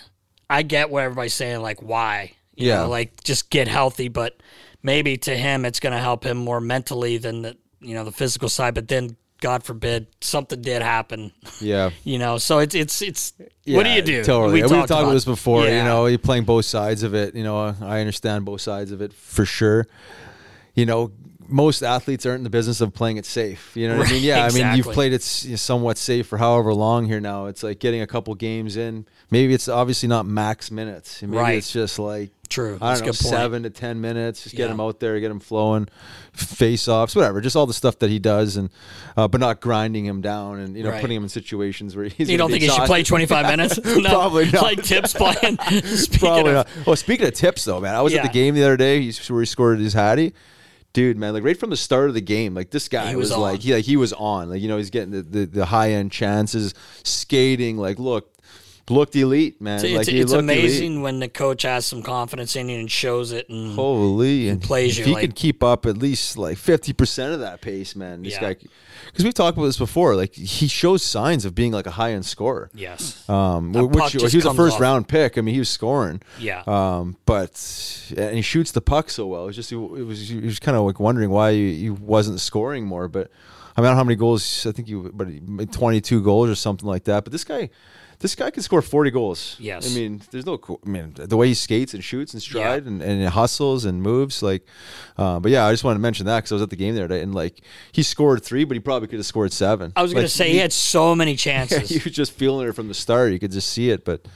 I 0.48 0.62
get 0.62 0.88
what 0.90 1.02
everybody's 1.04 1.34
saying, 1.34 1.60
like 1.60 1.82
why, 1.82 2.32
you 2.56 2.68
Yeah. 2.68 2.82
know, 2.82 2.88
like 2.88 3.22
just 3.22 3.50
get 3.50 3.68
healthy. 3.68 4.08
But 4.08 4.36
maybe 4.82 5.16
to 5.18 5.36
him, 5.36 5.64
it's 5.64 5.80
going 5.80 5.92
to 5.92 5.98
help 6.00 6.24
him 6.24 6.36
more 6.36 6.60
mentally 6.60 7.18
than 7.18 7.42
the 7.42 7.56
you 7.80 7.94
know 7.94 8.04
the 8.04 8.12
physical 8.12 8.48
side. 8.48 8.74
But 8.74 8.88
then, 8.88 9.16
God 9.40 9.62
forbid, 9.62 10.06
something 10.22 10.60
did 10.62 10.80
happen, 10.82 11.30
Yeah. 11.60 11.90
you 12.04 12.18
know. 12.18 12.38
So 12.38 12.58
it's 12.60 12.74
it's 12.74 13.02
it's 13.02 13.32
what 13.66 13.84
do 13.84 13.90
you 13.90 14.02
do? 14.02 14.24
Totally. 14.24 14.54
We 14.54 14.60
We've 14.62 14.70
talked 14.70 14.88
talked 14.88 15.02
about 15.02 15.12
this 15.12 15.24
before. 15.26 15.64
You 15.64 15.84
know, 15.84 16.06
you're 16.06 16.18
playing 16.18 16.44
both 16.44 16.64
sides 16.64 17.02
of 17.02 17.14
it. 17.14 17.34
You 17.34 17.44
know, 17.44 17.74
I 17.82 18.00
understand 18.00 18.44
both 18.46 18.62
sides 18.62 18.92
of 18.92 19.02
it 19.02 19.12
for 19.12 19.44
sure. 19.44 19.86
You 20.74 20.86
know, 20.86 21.12
most 21.48 21.82
athletes 21.82 22.26
aren't 22.26 22.38
in 22.38 22.44
the 22.44 22.50
business 22.50 22.80
of 22.80 22.92
playing 22.92 23.18
it 23.18 23.24
safe. 23.26 23.72
You 23.76 23.88
know 23.88 23.98
what 23.98 24.08
I 24.08 24.10
mean? 24.12 24.18
Right, 24.20 24.22
Yeah. 24.24 24.46
I 24.46 24.50
mean, 24.50 24.76
you've 24.76 24.92
played 24.92 25.12
it 25.12 25.22
somewhat 25.22 25.96
safe 25.96 26.26
for 26.26 26.38
however 26.38 26.74
long 26.74 27.04
here 27.06 27.20
now. 27.20 27.46
It's 27.46 27.62
like 27.62 27.78
getting 27.78 28.00
a 28.02 28.06
couple 28.06 28.34
games 28.34 28.76
in. 28.76 29.06
Maybe 29.30 29.54
it's 29.54 29.68
obviously 29.68 30.08
not 30.08 30.26
max 30.26 30.70
minutes. 30.70 31.22
Maybe 31.22 31.36
Right. 31.36 31.58
it's 31.58 31.70
just 31.72 31.98
like 31.98 32.30
True. 32.48 32.78
I 32.80 32.94
don't 32.94 33.00
know, 33.00 33.08
a 33.08 33.12
good 33.12 33.18
point. 33.20 33.34
seven 33.34 33.62
to 33.64 33.70
ten 33.70 34.00
minutes. 34.00 34.42
Just 34.44 34.54
get 34.54 34.66
Yeah. 34.66 34.72
him 34.74 34.80
out 34.80 35.00
there, 35.00 35.18
get 35.20 35.30
him 35.30 35.40
flowing, 35.40 35.88
face 36.32 36.88
offs, 36.88 37.14
whatever. 37.16 37.40
Just 37.40 37.56
all 37.56 37.66
the 37.66 37.74
stuff 37.74 37.98
that 38.00 38.10
he 38.10 38.18
does, 38.18 38.56
and 38.56 38.70
uh, 39.16 39.26
but 39.28 39.40
not 39.40 39.60
grinding 39.60 40.04
him 40.04 40.20
down 40.20 40.60
and 40.60 40.76
you 40.76 40.82
know 40.82 40.90
Right. 40.90 41.00
putting 41.00 41.16
him 41.16 41.22
in 41.24 41.28
situations 41.28 41.96
where 41.96 42.04
he's. 42.08 42.30
You 42.30 42.38
don't 42.38 42.50
think 42.50 42.62
he 42.62 42.68
should 42.68 42.84
play 42.86 43.02
25 43.02 43.46
minutes? 43.46 43.78
No. 43.96 44.10
Probably 44.10 44.50
not. 44.50 44.62
Like 44.62 44.82
tips 44.82 45.12
playing. 45.14 45.56
Probably 46.18 46.52
of, 46.52 46.66
not. 46.66 46.68
Well, 46.86 46.96
speaking 46.96 47.26
of 47.26 47.34
tips, 47.34 47.64
though, 47.64 47.80
man, 47.80 47.94
I 47.94 48.02
was 48.02 48.14
at 48.14 48.22
the 48.22 48.28
game 48.28 48.54
the 48.54 48.62
other 48.64 48.76
day. 48.76 49.00
He's 49.02 49.18
where 49.30 49.40
he 49.40 49.46
scored 49.46 49.78
his 49.78 49.92
hattie. 49.92 50.34
Dude, 50.92 51.18
man, 51.18 51.34
like 51.34 51.44
right 51.44 51.58
from 51.58 51.68
the 51.70 51.76
start 51.76 52.08
of 52.08 52.14
the 52.14 52.20
game, 52.22 52.54
like 52.54 52.70
this 52.70 52.88
guy 52.88 53.14
was, 53.16 53.30
was 53.30 53.38
like 53.38 53.60
he 53.60 53.74
like 53.74 53.84
he 53.84 53.96
was 53.96 54.12
on. 54.14 54.48
Like 54.48 54.62
you 54.62 54.68
know, 54.68 54.78
he's 54.78 54.88
getting 54.90 55.10
the, 55.10 55.22
the, 55.22 55.44
the 55.46 55.66
high 55.66 55.90
end 55.92 56.10
chances, 56.10 56.72
skating. 57.04 57.76
Like 57.76 57.98
look, 57.98 58.32
looked 58.88 59.16
elite, 59.16 59.60
man. 59.60 59.76
It's, 59.76 59.84
like 59.84 60.08
it's, 60.08 60.08
it's 60.08 60.32
amazing 60.32 60.92
elite. 60.94 61.02
when 61.02 61.18
the 61.20 61.28
coach 61.28 61.62
has 61.62 61.86
some 61.86 62.02
confidence 62.02 62.54
in 62.56 62.68
you 62.68 62.78
and 62.78 62.90
shows 62.90 63.32
it. 63.32 63.48
And 63.48 63.74
Holy, 63.74 64.48
and 64.48 64.62
plays 64.62 64.98
if 64.98 65.06
you 65.06 65.10
he 65.10 65.14
like- 65.14 65.20
could 65.22 65.34
keep 65.36 65.62
up 65.62 65.86
at 65.86 65.96
least 65.98 66.36
like 66.38 66.56
fifty 66.58 66.92
percent 66.92 67.32
of 67.34 67.40
that 67.40 67.60
pace, 67.60 67.96
man. 67.96 68.22
This 68.22 68.34
Yeah. 68.34 68.52
guy, 68.52 68.56
because 69.06 69.24
we've 69.24 69.34
talked 69.34 69.56
about 69.56 69.66
this 69.66 69.78
before. 69.78 70.14
Like 70.14 70.34
he 70.34 70.68
shows 70.68 71.02
signs 71.02 71.44
of 71.44 71.54
being 71.54 71.72
like 71.72 71.86
a 71.86 71.90
high 71.92 72.12
end 72.12 72.26
scorer. 72.26 72.70
yes, 72.74 73.28
Um, 73.28 73.72
That 73.72 73.86
which 73.86 74.12
he 74.12 74.18
was 74.22 74.34
a 74.34 74.54
first 74.54 74.76
off. 74.76 74.80
round 74.80 75.08
pick. 75.08 75.36
I 75.38 75.40
mean, 75.40 75.54
he 75.54 75.58
was 75.58 75.68
scoring. 75.68 76.20
Yeah. 76.38 76.62
Um, 76.66 77.16
but 77.26 77.52
and 78.16 78.36
he 78.36 78.42
shoots 78.42 78.70
the 78.72 78.80
puck 78.80 79.10
so 79.10 79.26
well. 79.26 79.48
It's 79.48 79.56
just 79.56 79.72
it 79.72 79.76
was 79.76 80.28
he 80.28 80.38
was 80.40 80.58
kind 80.60 80.76
of 80.76 80.84
like 80.84 81.00
wondering 81.00 81.30
why 81.30 81.52
he, 81.52 81.74
he 81.78 81.90
wasn't 81.90 82.40
scoring 82.40 82.84
more. 82.84 83.08
But 83.08 83.30
I 83.76 83.82
don't 83.82 83.90
know 83.90 83.96
how 83.96 84.04
many 84.04 84.16
goals. 84.16 84.64
I 84.66 84.72
think 84.72 84.88
you, 84.88 85.10
but 85.12 85.28
twenty 85.72 86.00
two 86.00 86.22
goals 86.22 86.48
or 86.48 86.54
something 86.54 86.88
like 86.88 87.04
that. 87.04 87.24
But 87.24 87.32
this 87.32 87.44
guy. 87.44 87.70
This 88.18 88.34
guy 88.34 88.50
can 88.50 88.62
score 88.62 88.80
forty 88.82 89.10
goals. 89.10 89.56
Yes. 89.58 89.90
I 89.90 89.94
mean, 89.98 90.22
there's 90.30 90.46
no. 90.46 90.58
I 90.84 90.88
mean, 90.88 91.12
the 91.16 91.36
way 91.36 91.48
he 91.48 91.54
skates 91.54 91.92
and 91.94 92.02
shoots 92.02 92.32
and 92.32 92.42
stride 92.42 92.86
and, 92.86 93.02
and 93.02 93.28
hustles 93.28 93.84
and 93.84 94.02
moves, 94.02 94.42
like. 94.42 94.66
Uh, 95.18 95.38
but 95.40 95.50
yeah, 95.52 95.66
I 95.66 95.72
just 95.72 95.84
wanted 95.84 95.96
to 95.98 96.02
mention 96.02 96.26
that 96.26 96.38
because 96.38 96.52
I 96.52 96.54
was 96.56 96.62
at 96.62 96.70
the 96.70 96.76
game 96.76 96.94
there 96.94 97.10
and 97.12 97.34
like 97.34 97.60
he 97.92 98.02
scored 98.02 98.42
three, 98.42 98.64
but 98.64 98.74
he 98.74 98.80
probably 98.80 99.08
could 99.08 99.18
have 99.18 99.26
scored 99.26 99.52
seven. 99.52 99.92
I 99.96 100.02
was 100.02 100.12
going 100.12 100.24
Like, 100.24 100.30
to 100.30 100.36
say 100.36 100.50
he 100.50 100.58
had 100.58 100.72
so 100.72 101.14
many 101.14 101.36
chances. 101.36 101.88
he 101.88 101.96
was 101.98 102.12
just 102.14 102.32
feeling 102.32 102.68
it 102.68 102.72
from 102.72 102.88
the 102.88 102.94
start. 102.94 103.32
You 103.32 103.38
could 103.38 103.52
just 103.52 103.68
see 103.68 103.90
it. 103.90 104.04
But 104.04 104.26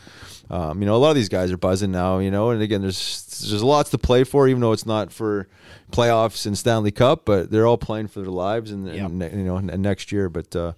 um, 0.50 0.80
you 0.82 0.86
know, 0.86 0.96
a 0.96 0.98
lot 0.98 1.10
of 1.10 1.16
these 1.16 1.28
guys 1.28 1.52
are 1.52 1.56
buzzing 1.56 1.92
now. 1.92 2.18
You 2.18 2.30
know, 2.30 2.50
and 2.50 2.60
again, 2.60 2.82
there's 2.82 3.46
there's 3.48 3.62
lots 3.62 3.90
to 3.90 3.98
play 3.98 4.24
for, 4.24 4.48
even 4.48 4.60
though 4.60 4.72
it's 4.72 4.86
not 4.86 5.12
for 5.12 5.48
playoffs 5.92 6.44
and 6.46 6.56
Stanley 6.58 6.90
Cup. 6.90 7.24
But 7.24 7.50
they're 7.50 7.66
all 7.66 7.78
playing 7.78 8.08
for 8.08 8.20
their 8.20 8.30
lives, 8.30 8.70
and, 8.70 8.88
and 8.88 9.18
ne- 9.18 9.30
you 9.30 9.44
know, 9.44 9.56
and, 9.56 9.70
and 9.70 9.82
next 9.82 10.12
year. 10.12 10.28
But 10.28 10.54
uh, 10.56 10.72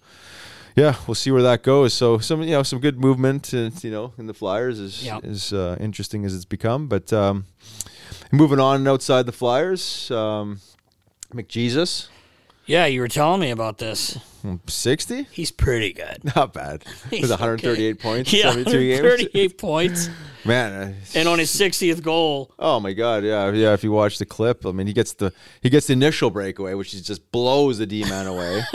yeah, 0.76 0.94
we'll 1.06 1.14
see 1.14 1.30
where 1.30 1.42
that 1.42 1.62
goes. 1.62 1.94
So 1.94 2.18
some 2.18 2.42
you 2.42 2.50
know 2.52 2.62
some 2.62 2.78
good 2.80 2.98
movement, 3.00 3.52
uh, 3.54 3.70
you 3.82 3.90
know, 3.90 4.12
in 4.18 4.26
the 4.26 4.34
Flyers 4.34 4.78
is 4.78 5.04
Yep. 5.04 5.24
is 5.24 5.52
uh, 5.52 5.76
interesting 5.80 6.24
as 6.24 6.34
it's 6.34 6.44
become. 6.44 6.88
But 6.88 7.12
um, 7.12 7.44
moving 8.30 8.60
on 8.60 8.76
and 8.76 8.88
outside 8.88 9.26
the 9.26 9.32
Flyers, 9.32 10.10
um, 10.10 10.60
McJesus, 11.34 12.08
yeah, 12.66 12.86
you 12.86 13.00
were 13.00 13.08
telling 13.08 13.40
me 13.40 13.50
about 13.50 13.78
this. 13.78 14.18
sixty, 14.66 15.24
He's 15.30 15.50
pretty 15.50 15.92
good. 15.92 16.22
not 16.36 16.52
bad. 16.52 16.84
He's 17.10 17.22
With 17.22 17.30
138 17.30 17.90
okay. 17.90 17.94
points, 18.02 18.32
Yeah, 18.32 18.50
72 18.52 18.70
games. 18.78 19.02
138 19.02 19.58
points. 19.58 20.10
Man, 20.44 20.72
uh, 20.72 20.94
And 21.14 21.28
on 21.28 21.38
his 21.38 21.50
60th 21.50 22.02
goal, 22.02 22.52
Oh 22.58 22.80
my 22.80 22.92
god, 22.92 23.22
yeah, 23.24 23.50
yeah. 23.52 23.72
If 23.74 23.84
you 23.84 23.92
watch 23.92 24.18
the 24.18 24.26
clip, 24.26 24.66
I 24.66 24.72
mean, 24.72 24.86
he 24.88 24.92
gets 24.92 25.12
the 25.12 25.32
he 25.60 25.70
gets 25.70 25.86
the 25.86 25.92
initial 25.92 26.30
breakaway, 26.30 26.74
which 26.74 26.92
is 26.94 27.02
just 27.02 27.30
blows 27.30 27.78
the 27.78 27.86
D 27.86 28.02
man 28.04 28.26
away. 28.26 28.62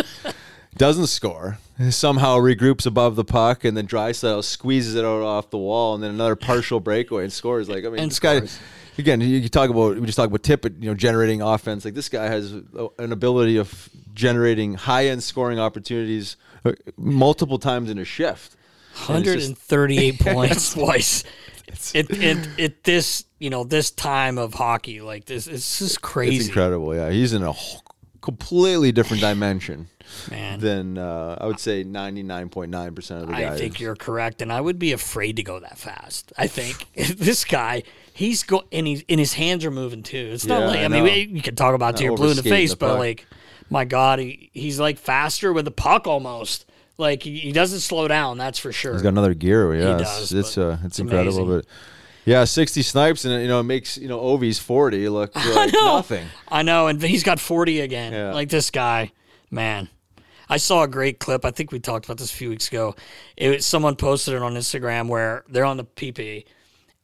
Doesn't 0.77 1.07
score. 1.07 1.57
Somehow 1.89 2.37
regroups 2.37 2.85
above 2.85 3.15
the 3.15 3.23
puck, 3.23 3.63
and 3.63 3.75
then 3.77 3.85
Drysdale 3.85 4.41
squeezes 4.41 4.95
it 4.95 5.05
out 5.05 5.21
off 5.21 5.49
the 5.49 5.57
wall, 5.57 5.93
and 5.95 6.03
then 6.03 6.11
another 6.11 6.35
partial 6.35 6.79
breakaway 6.79 7.23
and 7.23 7.33
scores. 7.33 7.69
Like 7.69 7.85
I 7.85 7.89
mean, 7.89 7.99
And 7.99 8.11
this 8.11 8.19
guy. 8.19 8.41
Again, 8.99 9.21
you, 9.21 9.27
you 9.27 9.47
talk 9.49 9.69
about 9.69 9.99
we 9.99 10.05
just 10.07 10.15
talk 10.15 10.25
about 10.27 10.41
Tippett, 10.41 10.81
you 10.81 10.89
know, 10.89 10.95
generating 10.95 11.41
offense. 11.43 11.85
Like 11.85 11.93
this 11.93 12.09
guy 12.09 12.25
has 12.25 12.51
an 12.51 13.11
ability 13.11 13.57
of 13.57 13.89
generating 14.15 14.73
high 14.73 15.07
end 15.07 15.21
scoring 15.21 15.59
opportunities 15.59 16.35
uh, 16.65 16.71
multiple 16.97 17.59
times 17.59 17.91
in 17.91 17.99
a 17.99 18.05
shift. 18.05 18.55
And 19.07 19.25
it's 19.27 19.45
just- 19.45 19.69
138 19.71 20.19
points 20.19 20.73
twice. 20.73 21.23
It, 21.93 22.09
it, 22.09 22.49
it, 22.57 22.83
this, 22.85 23.25
you 23.39 23.49
know, 23.49 23.65
this 23.65 23.91
time 23.91 24.37
of 24.39 24.53
hockey, 24.55 25.01
like 25.01 25.25
this, 25.25 25.45
it's 25.47 25.77
just 25.79 26.01
crazy. 26.01 26.37
It's 26.37 26.47
incredible. 26.47 26.95
Yeah, 26.95 27.11
he's 27.11 27.33
in 27.33 27.43
a 27.43 27.53
completely 28.27 28.91
different 28.91 29.21
dimension 29.21 29.87
Man. 30.29 30.59
than 30.59 30.97
uh, 30.97 31.37
I 31.39 31.47
would 31.47 31.61
say 31.61 31.85
ninety 31.85 32.23
nine 32.23 32.49
point 32.49 32.71
nine 32.71 32.93
percent 32.93 33.21
of 33.21 33.27
the 33.27 33.33
guys. 33.33 33.53
I 33.53 33.57
think 33.57 33.79
you're 33.79 33.95
correct, 33.95 34.41
and 34.41 34.51
I 34.51 34.59
would 34.59 34.77
be 34.77 34.91
afraid 34.91 35.37
to 35.37 35.43
go 35.43 35.61
that 35.61 35.77
fast. 35.77 36.33
I 36.37 36.47
think 36.47 36.85
this 37.17 37.45
guy, 37.45 37.83
he's 38.13 38.43
go 38.43 38.65
and 38.73 38.85
he's 38.85 39.05
and 39.07 39.17
his 39.17 39.31
hands 39.31 39.63
are 39.63 39.71
moving 39.71 40.03
too. 40.03 40.31
It's 40.33 40.45
not 40.45 40.59
Yeah, 40.59 40.67
like 40.67 40.79
I 40.79 40.83
I, 40.83 40.87
mean 40.89 41.03
we, 41.03 41.21
you 41.21 41.41
can 41.41 41.55
talk 41.55 41.73
about 41.73 41.95
till 41.95 42.07
you're 42.07 42.17
blue 42.17 42.31
in 42.31 42.35
the 42.35 42.43
face, 42.43 42.71
the 42.71 42.75
but 42.75 42.89
puck. 42.89 42.99
like, 42.99 43.25
my 43.69 43.85
God, 43.85 44.19
he, 44.19 44.49
he's 44.51 44.77
like 44.77 44.97
faster 44.97 45.53
with 45.53 45.63
the 45.63 45.71
puck 45.71 46.05
almost. 46.05 46.65
Like 46.97 47.23
he, 47.23 47.37
he 47.39 47.53
doesn't 47.53 47.79
slow 47.79 48.09
down, 48.09 48.37
that's 48.37 48.59
for 48.59 48.73
sure. 48.73 48.91
he's 48.91 49.03
got 49.03 49.09
another 49.09 49.35
gear. 49.35 49.73
Yeah, 49.73 49.99
does, 49.99 50.21
it's 50.23 50.31
it's, 50.33 50.57
uh, 50.57 50.75
it's, 50.79 50.85
it's 50.87 50.99
incredible. 50.99 51.43
amazing. 51.43 51.61
But 51.61 51.65
yeah, 52.27 52.43
sixty 52.43 52.81
snipes 52.81 53.23
and 53.23 53.41
you 53.41 53.47
know 53.47 53.61
it 53.61 53.63
makes 53.63 53.97
you 53.97 54.09
know 54.09 54.19
Ovi's 54.19 54.59
forty 54.59 55.07
look 55.07 55.33
like 55.55 55.71
know. 55.71 55.95
nothing. 55.95 56.27
I 56.49 56.61
know, 56.61 56.87
and 56.87 57.01
he's 57.01 57.23
got 57.23 57.39
40 57.39 57.79
again. 57.79 58.11
Yeah. 58.11 58.33
Like 58.33 58.49
this 58.49 58.69
guy, 58.69 59.13
man. 59.49 59.87
I 60.49 60.57
saw 60.57 60.83
a 60.83 60.87
great 60.87 61.19
clip. 61.19 61.45
I 61.45 61.51
think 61.51 61.71
we 61.71 61.79
talked 61.79 62.05
about 62.05 62.17
this 62.17 62.31
a 62.31 62.35
few 62.35 62.49
weeks 62.49 62.67
ago. 62.67 62.95
It 63.37 63.49
was, 63.49 63.65
someone 63.65 63.95
posted 63.95 64.33
it 64.33 64.41
on 64.41 64.55
Instagram 64.55 65.07
where 65.07 65.45
they're 65.47 65.65
on 65.65 65.77
the 65.77 65.85
PP, 65.85 66.45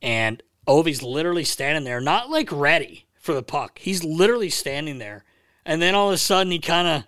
and 0.02 0.44
Ovi's 0.68 1.02
literally 1.02 1.46
standing 1.46 1.86
there, 1.86 2.02
not 2.02 2.30
like 2.30 2.50
ready 2.52 3.06
for 3.16 3.34
the 3.34 3.44
puck. 3.44 3.80
He's 3.80 4.04
literally 4.04 4.50
standing 4.50 4.98
there, 4.98 5.24
and 5.66 5.82
then 5.82 5.96
all 5.96 6.10
of 6.10 6.14
a 6.14 6.18
sudden 6.18 6.52
he 6.52 6.60
kind 6.60 6.88
of 6.88 7.04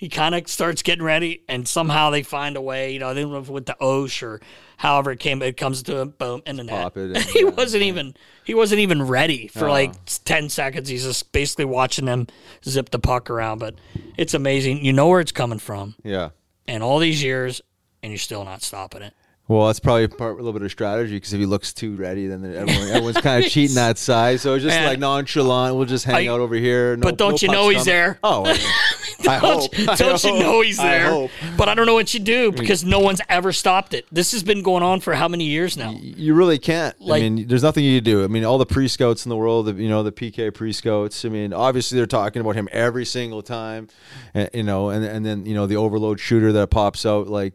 he 0.00 0.08
kind 0.08 0.34
of 0.34 0.48
starts 0.48 0.80
getting 0.80 1.04
ready, 1.04 1.42
and 1.46 1.68
somehow 1.68 2.08
they 2.08 2.22
find 2.22 2.56
a 2.56 2.60
way. 2.62 2.94
You 2.94 2.98
know, 2.98 3.12
they 3.12 3.20
don't 3.20 3.32
know 3.32 3.52
went 3.52 3.66
to 3.66 3.76
Osh 3.82 4.22
or 4.22 4.40
however 4.78 5.10
it 5.10 5.20
came. 5.20 5.42
It 5.42 5.58
comes 5.58 5.82
to 5.82 5.98
him, 5.98 6.14
boom, 6.16 6.40
in 6.46 6.56
the 6.56 6.64
net. 6.64 6.84
Pop 6.84 6.96
it 6.96 7.00
in, 7.10 7.16
And 7.16 7.24
he 7.26 7.42
yeah. 7.42 7.50
wasn't 7.50 7.82
even 7.82 8.14
he 8.44 8.54
wasn't 8.54 8.80
even 8.80 9.02
ready 9.02 9.46
for 9.48 9.68
oh. 9.68 9.72
like 9.72 9.92
ten 10.24 10.48
seconds. 10.48 10.88
He's 10.88 11.04
just 11.04 11.32
basically 11.32 11.66
watching 11.66 12.06
them 12.06 12.28
zip 12.64 12.88
the 12.88 12.98
puck 12.98 13.28
around. 13.28 13.58
But 13.58 13.74
it's 14.16 14.32
amazing. 14.32 14.82
You 14.82 14.94
know 14.94 15.06
where 15.06 15.20
it's 15.20 15.32
coming 15.32 15.58
from, 15.58 15.96
Yeah. 16.02 16.30
and 16.66 16.82
all 16.82 16.98
these 16.98 17.22
years, 17.22 17.60
and 18.02 18.10
you're 18.10 18.18
still 18.18 18.46
not 18.46 18.62
stopping 18.62 19.02
it. 19.02 19.12
Well, 19.48 19.66
that's 19.66 19.80
probably 19.80 20.06
part, 20.06 20.34
a 20.34 20.36
little 20.36 20.52
bit 20.52 20.62
of 20.62 20.70
strategy 20.70 21.16
because 21.16 21.32
if 21.32 21.40
he 21.40 21.44
looks 21.44 21.72
too 21.72 21.96
ready, 21.96 22.28
then 22.28 22.44
everyone, 22.44 22.88
everyone's 22.88 23.16
kind 23.16 23.44
of 23.44 23.50
cheating 23.50 23.74
that 23.74 23.98
side. 23.98 24.38
So 24.38 24.54
it's 24.54 24.62
just 24.62 24.76
Man. 24.76 24.86
like 24.86 25.00
nonchalant. 25.00 25.74
We'll 25.74 25.86
just 25.86 26.04
hang 26.04 26.28
I- 26.28 26.32
out 26.32 26.38
over 26.38 26.54
here. 26.54 26.96
No, 26.96 27.02
but 27.02 27.18
don't 27.18 27.32
no 27.32 27.38
you 27.42 27.48
know 27.52 27.68
he's 27.68 27.84
there? 27.84 28.20
Oh, 28.22 28.46
I, 28.46 28.52
I 29.28 29.38
hope. 29.38 29.70
Don't, 29.72 29.88
I 29.88 29.94
don't 29.96 30.24
you 30.24 30.38
know 30.38 30.60
he's 30.60 30.78
I 30.78 30.90
there? 30.90 31.10
hope. 31.10 31.30
But 31.56 31.68
I 31.68 31.74
don't 31.74 31.86
know 31.86 31.94
what 31.94 32.12
you 32.14 32.20
do 32.20 32.52
mm. 32.52 32.58
because 32.58 32.84
no 32.84 32.98
one's 32.98 33.20
ever 33.28 33.52
stopped 33.52 33.94
it. 33.94 34.06
This 34.12 34.32
has 34.32 34.42
been 34.42 34.62
going 34.62 34.82
on 34.82 35.00
for 35.00 35.14
how 35.14 35.28
many 35.28 35.44
years 35.44 35.76
now? 35.76 35.90
You 35.90 36.34
really 36.34 36.58
can't. 36.58 37.00
Like- 37.00 37.22
I 37.22 37.28
mean, 37.28 37.48
there's 37.48 37.62
nothing 37.62 37.84
you 37.84 37.98
can 37.98 38.04
do. 38.04 38.24
I 38.24 38.26
mean, 38.26 38.44
all 38.44 38.58
the 38.58 38.66
pre 38.66 38.88
scouts 38.88 39.24
in 39.24 39.30
the 39.30 39.36
world, 39.36 39.66
the, 39.66 39.74
you 39.74 39.88
know, 39.88 40.02
the 40.02 40.12
PK 40.12 40.52
pre 40.52 40.72
scouts. 40.72 41.24
I 41.24 41.28
mean, 41.28 41.52
obviously 41.52 41.96
they're 41.96 42.06
talking 42.06 42.40
about 42.40 42.56
him 42.56 42.68
every 42.72 43.04
single 43.04 43.42
time, 43.42 43.88
and, 44.34 44.50
you 44.52 44.62
know, 44.62 44.90
and 44.90 45.04
and 45.04 45.24
then 45.24 45.46
you 45.46 45.54
know 45.54 45.66
the 45.66 45.76
overload 45.76 46.20
shooter 46.20 46.52
that 46.52 46.70
pops 46.70 47.04
out 47.06 47.28
like. 47.28 47.54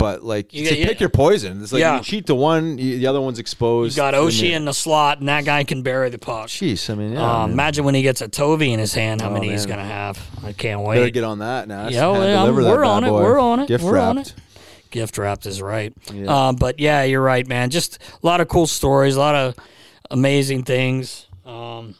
But 0.00 0.24
like, 0.24 0.54
You 0.54 0.64
yeah. 0.64 0.86
pick 0.86 0.98
your 0.98 1.10
poison. 1.10 1.62
It's 1.62 1.72
like 1.72 1.80
Yeah. 1.80 1.98
you 1.98 2.02
cheat 2.02 2.26
to 2.28 2.34
one, 2.34 2.78
you, 2.78 2.98
the 2.98 3.06
other 3.06 3.20
one's 3.20 3.38
exposed. 3.38 3.96
You 3.96 4.00
got 4.02 4.14
Oshie 4.14 4.50
in 4.52 4.64
the 4.64 4.72
slot, 4.72 5.18
and 5.20 5.28
that 5.28 5.44
guy 5.44 5.62
can 5.62 5.82
bury 5.82 6.08
the 6.08 6.18
puck. 6.18 6.48
Jeez, 6.48 6.88
I 6.88 6.94
mean, 6.94 7.12
yeah. 7.12 7.42
Um, 7.42 7.52
imagine 7.52 7.84
when 7.84 7.94
he 7.94 8.00
gets 8.00 8.22
a 8.22 8.28
Tovey 8.28 8.72
in 8.72 8.78
his 8.78 8.94
hand, 8.94 9.20
how 9.20 9.28
Oh, 9.28 9.34
many 9.34 9.50
he's 9.50 9.66
gonna 9.66 9.84
have. 9.84 10.16
I 10.42 10.52
can't 10.54 10.80
better 10.84 11.02
wait. 11.02 11.12
get 11.12 11.22
on 11.24 11.40
that 11.40 11.68
now. 11.68 11.88
Yeah, 11.88 12.06
well, 12.06 12.14
Hand 12.22 12.32
I'm- 12.32 12.46
deliver 12.46 12.62
that 12.64 12.70
we're 12.70 12.82
bad 12.82 12.88
on 12.88 13.04
it. 13.04 13.10
We're 13.12 13.38
on 13.38 13.60
it. 13.60 13.68
Gift 13.68 13.84
We're 13.84 13.98
on 13.98 14.16
wrapped. 14.16 14.28
it. 14.30 14.34
Gift 14.90 15.18
wrapped 15.18 15.44
is 15.46 15.60
right. 15.60 15.92
Yeah. 16.12 16.48
Um, 16.48 16.56
but 16.56 16.80
yeah, 16.80 17.02
you're 17.04 17.20
right, 17.22 17.46
man. 17.46 17.68
Just 17.70 17.98
a 18.22 18.26
lot 18.26 18.40
of 18.40 18.48
cool 18.48 18.66
stories, 18.66 19.16
a 19.16 19.20
lot 19.20 19.34
of 19.34 19.54
amazing 20.10 20.62
things 20.64 21.26
um, 21.46 21.94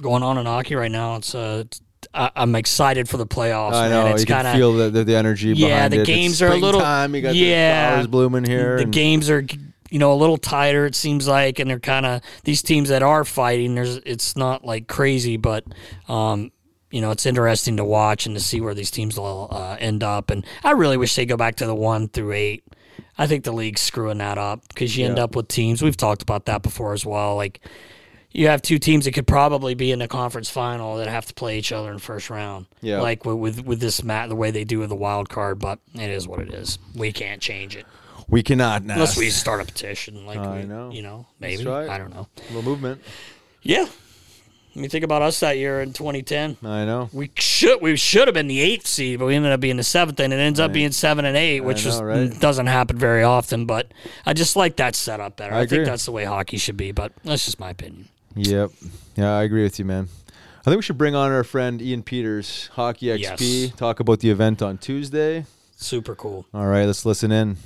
going 0.00 0.22
on 0.22 0.36
in 0.38 0.44
hockey 0.46 0.74
right 0.74 0.90
now. 0.92 1.16
It's 1.16 1.34
uh, 1.34 1.62
it's- 1.64 1.80
I, 2.12 2.30
I'm 2.34 2.54
excited 2.56 3.08
for 3.08 3.16
the 3.16 3.26
playoffs. 3.26 3.74
I 3.74 3.88
man. 3.88 3.90
know 3.90 4.06
It's 4.12 4.22
you 4.22 4.26
can 4.26 4.44
kind 4.44 4.56
feel 4.58 4.72
the, 4.74 4.90
the, 4.90 5.04
the 5.04 5.16
energy 5.16 5.48
Yeah, 5.48 5.68
behind 5.68 5.92
the 5.92 6.00
it. 6.02 6.06
Games 6.06 6.42
are 6.42 6.48
a 6.48 6.54
little- 6.56 6.80
springtime, 6.80 7.14
You 7.14 7.22
got 7.22 7.34
yeah, 7.34 7.84
the 7.90 7.92
flowers 7.94 8.06
blooming 8.08 8.44
here. 8.44 8.76
the 8.76 8.82
and- 8.84 8.92
games 8.92 9.30
are 9.30 9.44
you 9.92 9.98
know, 9.98 10.12
a 10.12 10.14
little 10.14 10.36
tighter. 10.38 10.86
It 10.86 10.94
seems 10.94 11.26
like, 11.26 11.58
and 11.58 11.68
they're 11.68 11.80
kind 11.80 12.06
of 12.06 12.22
these 12.44 12.62
teams 12.62 12.90
that 12.90 13.02
are 13.02 13.24
fighting. 13.24 13.74
There's, 13.74 13.96
it's 14.06 14.36
not 14.36 14.64
like 14.64 14.86
crazy, 14.86 15.36
but 15.36 15.64
um, 16.08 16.52
you 16.92 17.00
know, 17.00 17.10
it's 17.10 17.26
interesting 17.26 17.76
to 17.78 17.84
watch 17.84 18.24
and 18.24 18.36
to 18.36 18.40
see 18.40 18.60
where 18.60 18.72
these 18.74 18.92
teams 18.92 19.18
will 19.18 19.48
uh, 19.50 19.76
end 19.80 20.04
up. 20.04 20.30
And 20.30 20.46
I 20.62 20.72
really 20.72 20.96
wish 20.96 21.16
they 21.16 21.26
go 21.26 21.36
back 21.36 21.56
to 21.56 21.66
the 21.66 21.74
one 21.74 22.06
through 22.08 22.32
eight. 22.32 22.62
I 23.18 23.26
think 23.26 23.42
the 23.42 23.52
league's 23.52 23.80
screwing 23.80 24.18
that 24.18 24.38
up 24.38 24.62
because 24.68 24.96
you 24.96 25.06
end 25.06 25.16
Yeah. 25.18 25.24
up 25.24 25.34
with 25.34 25.48
teams. 25.48 25.82
We've 25.82 25.96
talked 25.96 26.22
about 26.22 26.46
that 26.46 26.62
before 26.62 26.92
as 26.92 27.04
well. 27.04 27.34
Like 27.34 27.60
you 28.32 28.46
have 28.46 28.62
two 28.62 28.78
teams 28.78 29.04
that 29.04 29.12
could 29.12 29.26
probably 29.26 29.74
be 29.74 29.90
in 29.90 29.98
the 29.98 30.08
conference 30.08 30.48
final 30.48 30.96
that 30.96 31.08
have 31.08 31.26
to 31.26 31.34
play 31.34 31.58
each 31.58 31.72
other 31.72 31.88
in 31.88 31.94
the 31.94 32.00
first 32.00 32.30
round. 32.30 32.66
Yeah. 32.80 33.00
Like 33.00 33.24
with 33.24 33.36
with, 33.36 33.64
with 33.64 33.80
this 33.80 34.02
mat 34.02 34.28
the 34.28 34.36
way 34.36 34.50
they 34.50 34.64
do 34.64 34.78
with 34.78 34.88
the 34.88 34.96
wild 34.96 35.28
card, 35.28 35.58
but 35.58 35.78
it 35.94 36.10
is 36.10 36.28
what 36.28 36.40
it 36.40 36.52
is. 36.52 36.78
We 36.94 37.12
can't 37.12 37.42
change 37.42 37.76
it 37.76 37.86
We 38.28 38.42
cannot 38.42 38.84
now. 38.84 38.94
unless 38.94 39.16
we 39.16 39.30
start 39.30 39.60
a 39.60 39.64
petition. 39.64 40.26
Like 40.26 40.38
I 40.38 40.60
we, 40.60 40.64
know. 40.64 40.90
you 40.90 41.02
know, 41.02 41.26
maybe 41.40 41.64
right. 41.64 41.88
I 41.88 41.98
don't 41.98 42.14
know. 42.14 42.28
little 42.48 42.62
movement. 42.62 43.02
Yeah. 43.62 43.86
When 44.74 44.84
you 44.84 44.88
think 44.88 45.02
about 45.02 45.20
us 45.20 45.40
that 45.40 45.58
year 45.58 45.80
in 45.80 45.92
2010, 45.92 46.58
I 46.62 46.84
know. 46.84 47.10
we 47.12 47.32
should 47.34 47.82
we 47.82 47.96
should 47.96 48.28
have 48.28 48.34
been 48.34 48.46
the 48.46 48.60
eighth 48.60 48.86
seed, 48.86 49.18
but 49.18 49.26
we 49.26 49.34
ended 49.34 49.50
up 49.50 49.58
being 49.58 49.76
the 49.76 49.82
seventh, 49.82 50.20
and 50.20 50.32
it 50.32 50.36
ends 50.36 50.60
up 50.60 50.72
being 50.72 50.92
seven 50.92 51.24
and 51.24 51.36
eight, 51.36 51.62
which 51.62 51.84
know, 51.84 52.00
right? 52.04 52.40
doesn't 52.40 52.68
happen 52.68 52.96
very 52.96 53.24
often. 53.24 53.66
But 53.66 53.90
I 54.24 54.32
just 54.32 54.54
like 54.54 54.76
that 54.76 54.94
setup 54.94 55.36
better. 55.36 55.54
I 55.54 55.62
I, 55.62 55.66
think 55.66 55.86
that's 55.86 56.04
the 56.04 56.12
way 56.12 56.24
hockey 56.24 56.56
should 56.56 56.76
be, 56.76 56.92
but 56.92 57.12
that's 57.24 57.46
just 57.46 57.58
my 57.58 57.70
opinion. 57.70 58.08
Yep. 58.36 58.70
Yeah, 59.16 59.36
I 59.36 59.42
agree 59.42 59.62
with 59.62 59.78
you, 59.78 59.84
man. 59.84 60.08
I 60.60 60.64
think 60.64 60.76
we 60.76 60.82
should 60.82 60.98
bring 60.98 61.14
on 61.14 61.32
our 61.32 61.42
friend 61.44 61.80
Ian 61.80 62.02
Peters, 62.02 62.68
Hockey 62.74 63.06
XP, 63.06 63.62
Yes. 63.68 63.72
talk 63.76 63.98
about 64.00 64.20
the 64.20 64.30
event 64.30 64.60
on 64.62 64.78
Tuesday. 64.78 65.46
Super 65.76 66.14
cool. 66.14 66.46
All 66.52 66.66
right, 66.66 66.84
let's 66.84 67.06
listen 67.06 67.32
in. 67.32 67.56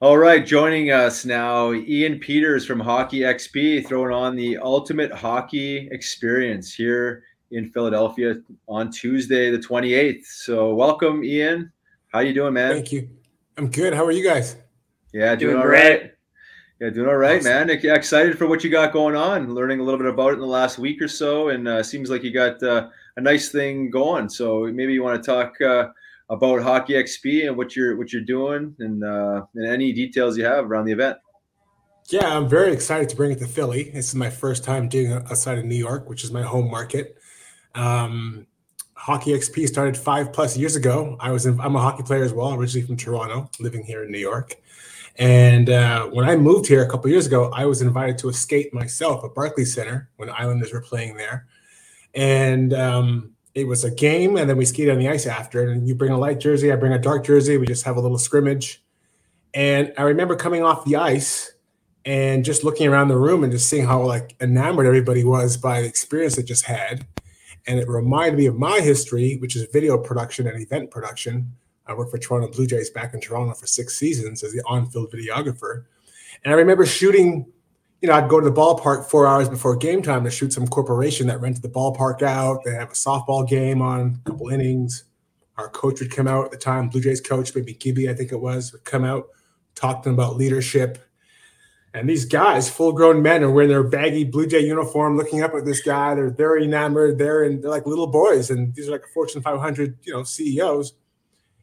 All 0.00 0.16
right, 0.16 0.44
joining 0.44 0.90
us 0.90 1.24
now, 1.26 1.72
Ian 1.72 2.18
Peters 2.18 2.64
from 2.66 2.80
Hockey 2.80 3.20
XP, 3.20 3.86
throwing 3.86 4.12
on 4.14 4.34
the 4.34 4.56
ultimate 4.58 5.12
hockey 5.12 5.88
experience 5.92 6.72
here 6.74 7.22
in 7.50 7.68
Philadelphia 7.70 8.36
on 8.66 8.90
Tuesday, 8.90 9.50
the 9.50 9.58
28th. 9.58 10.24
So, 10.24 10.74
welcome, 10.74 11.22
Ian. 11.22 11.70
How 12.08 12.20
you 12.20 12.32
doing, 12.32 12.54
man? 12.54 12.72
Thank 12.72 12.92
you. 12.92 13.08
I'm 13.58 13.70
good. 13.70 13.92
How 13.92 14.04
are 14.04 14.10
you 14.10 14.24
guys? 14.24 14.56
Yeah, 15.12 15.34
doing, 15.34 15.52
Doing 15.52 15.56
all 15.62 15.68
great. 15.68 16.00
right. 16.02 16.12
Yeah, 16.80 16.88
doing 16.88 17.08
all 17.08 17.16
right, 17.16 17.40
Awesome. 17.40 17.68
man. 17.68 17.70
Excited 17.70 18.38
for 18.38 18.46
what 18.46 18.64
you 18.64 18.70
got 18.70 18.94
going 18.94 19.14
on. 19.14 19.54
Learning 19.54 19.80
a 19.80 19.82
little 19.82 19.98
bit 19.98 20.06
about 20.06 20.30
it 20.30 20.34
in 20.34 20.40
the 20.40 20.46
last 20.46 20.78
week 20.78 21.02
or 21.02 21.08
so, 21.08 21.50
and 21.50 21.68
uh, 21.68 21.82
seems 21.82 22.08
like 22.08 22.22
you 22.22 22.32
got 22.32 22.62
uh, 22.62 22.88
a 23.16 23.20
nice 23.20 23.50
thing 23.50 23.90
going. 23.90 24.30
So 24.30 24.64
maybe 24.72 24.94
you 24.94 25.02
want 25.02 25.22
to 25.22 25.30
talk 25.30 25.60
uh, 25.60 25.88
about 26.30 26.62
Hockey 26.62 26.94
XP 26.94 27.46
and 27.46 27.54
what 27.54 27.76
you're 27.76 27.98
what 27.98 28.14
you're 28.14 28.22
doing, 28.22 28.74
and 28.78 29.04
uh, 29.04 29.42
and 29.54 29.66
any 29.66 29.92
details 29.92 30.38
you 30.38 30.44
have 30.46 30.70
around 30.70 30.86
the 30.86 30.92
event. 30.92 31.18
Yeah, 32.08 32.34
I'm 32.34 32.48
very 32.48 32.72
excited 32.72 33.10
to 33.10 33.16
bring 33.16 33.32
it 33.32 33.38
to 33.40 33.46
Philly. 33.46 33.90
This 33.90 34.08
is 34.08 34.14
my 34.14 34.30
first 34.30 34.64
time 34.64 34.88
doing 34.88 35.10
it 35.12 35.22
outside 35.30 35.58
of 35.58 35.66
New 35.66 35.76
York, 35.76 36.08
which 36.08 36.24
is 36.24 36.32
my 36.32 36.42
home 36.42 36.70
market. 36.70 37.18
Um, 37.74 38.46
hockey 38.94 39.32
XP 39.32 39.68
started 39.68 39.98
five 39.98 40.32
plus 40.32 40.56
years 40.56 40.76
ago. 40.76 41.18
I 41.20 41.30
was 41.30 41.44
in, 41.44 41.60
I'm 41.60 41.76
a 41.76 41.80
hockey 41.80 42.04
player 42.04 42.24
as 42.24 42.32
well, 42.32 42.54
originally 42.54 42.86
from 42.86 42.96
Toronto, 42.96 43.50
living 43.60 43.84
here 43.84 44.02
in 44.02 44.10
New 44.10 44.18
York. 44.18 44.56
And 45.16 45.68
uh, 45.68 46.06
when 46.06 46.28
I 46.28 46.36
moved 46.36 46.66
here 46.66 46.82
a 46.82 46.88
couple 46.88 47.10
years 47.10 47.26
ago, 47.26 47.50
I 47.54 47.66
was 47.66 47.82
invited 47.82 48.18
to 48.18 48.28
a 48.28 48.32
skate 48.32 48.72
myself 48.72 49.24
at 49.24 49.34
Barclays 49.34 49.74
Center 49.74 50.08
when 50.16 50.30
Islanders 50.30 50.72
were 50.72 50.80
playing 50.80 51.16
there. 51.16 51.46
And 52.14 52.72
um, 52.72 53.32
it 53.54 53.66
was 53.66 53.84
a 53.84 53.90
game, 53.90 54.36
and 54.36 54.48
then 54.48 54.56
we 54.56 54.64
skated 54.64 54.92
on 54.92 54.98
the 54.98 55.08
ice 55.08 55.26
after. 55.26 55.70
And 55.70 55.86
you 55.86 55.94
bring 55.94 56.12
a 56.12 56.18
light 56.18 56.40
jersey, 56.40 56.72
I 56.72 56.76
bring 56.76 56.92
a 56.92 56.98
dark 56.98 57.24
jersey. 57.24 57.56
We 57.56 57.66
just 57.66 57.84
have 57.84 57.96
a 57.96 58.00
little 58.00 58.18
scrimmage. 58.18 58.82
And 59.52 59.92
I 59.98 60.02
remember 60.02 60.36
coming 60.36 60.62
off 60.62 60.84
the 60.84 60.96
ice 60.96 61.52
and 62.04 62.44
just 62.44 62.64
looking 62.64 62.88
around 62.88 63.08
the 63.08 63.16
room 63.16 63.42
and 63.42 63.52
just 63.52 63.68
seeing 63.68 63.86
how 63.86 64.02
like 64.02 64.36
enamored 64.40 64.86
everybody 64.86 65.24
was 65.24 65.56
by 65.56 65.82
the 65.82 65.88
experience 65.88 66.36
they 66.36 66.42
just 66.42 66.64
had. 66.64 67.06
And 67.66 67.78
it 67.78 67.88
reminded 67.88 68.38
me 68.38 68.46
of 68.46 68.56
my 68.56 68.80
history, 68.80 69.36
which 69.36 69.54
is 69.54 69.66
video 69.72 69.98
production 69.98 70.46
and 70.46 70.60
event 70.60 70.90
production. 70.90 71.52
I 71.90 71.94
worked 71.94 72.12
for 72.12 72.18
Toronto 72.18 72.48
Blue 72.48 72.68
Jays 72.68 72.88
back 72.88 73.14
in 73.14 73.20
Toronto 73.20 73.52
for 73.52 73.66
six 73.66 73.96
seasons 73.96 74.44
as 74.44 74.52
the 74.52 74.62
on-field 74.64 75.12
videographer. 75.12 75.86
And 76.44 76.54
I 76.54 76.56
remember 76.56 76.86
shooting, 76.86 77.52
you 78.00 78.08
know, 78.08 78.14
I'd 78.14 78.30
go 78.30 78.38
to 78.38 78.48
the 78.48 78.54
ballpark 78.54 79.06
four 79.06 79.26
hours 79.26 79.48
before 79.48 79.74
game 79.74 80.00
time 80.00 80.22
to 80.22 80.30
shoot 80.30 80.52
some 80.52 80.68
corporation 80.68 81.26
that 81.26 81.40
rented 81.40 81.62
the 81.62 81.68
ballpark 81.68 82.22
out. 82.22 82.62
They 82.64 82.70
have 82.70 82.90
a 82.90 82.94
softball 82.94 83.46
game 83.46 83.82
on, 83.82 84.20
a 84.24 84.30
couple 84.30 84.50
innings. 84.50 85.02
Our 85.58 85.68
coach 85.68 85.98
would 86.00 86.12
come 86.14 86.28
out 86.28 86.44
at 86.44 86.52
the 86.52 86.56
time, 86.56 86.88
Blue 86.88 87.00
Jays 87.00 87.20
coach, 87.20 87.54
maybe 87.56 87.74
Gibby, 87.74 88.08
I 88.08 88.14
think 88.14 88.30
it 88.30 88.40
was, 88.40 88.72
would 88.72 88.84
come 88.84 89.04
out, 89.04 89.26
talk 89.74 90.04
to 90.04 90.08
them 90.08 90.14
about 90.14 90.36
leadership. 90.36 90.98
And 91.92 92.08
these 92.08 92.24
guys, 92.24 92.70
full-grown 92.70 93.20
men, 93.20 93.42
are 93.42 93.50
wearing 93.50 93.68
their 93.68 93.82
baggy 93.82 94.22
Blue 94.22 94.46
Jay 94.46 94.64
uniform, 94.64 95.16
looking 95.16 95.42
up 95.42 95.54
at 95.54 95.64
this 95.64 95.82
guy. 95.82 96.14
They're 96.14 96.30
very 96.30 96.64
enamored. 96.64 97.18
They're 97.18 97.42
in, 97.42 97.60
they're 97.60 97.70
like 97.70 97.84
little 97.84 98.06
boys, 98.06 98.50
and 98.50 98.72
these 98.76 98.88
are 98.88 98.92
like 98.92 99.06
Fortune 99.12 99.42
500, 99.42 99.98
you 100.04 100.12
know, 100.12 100.22
CEOs. 100.22 100.92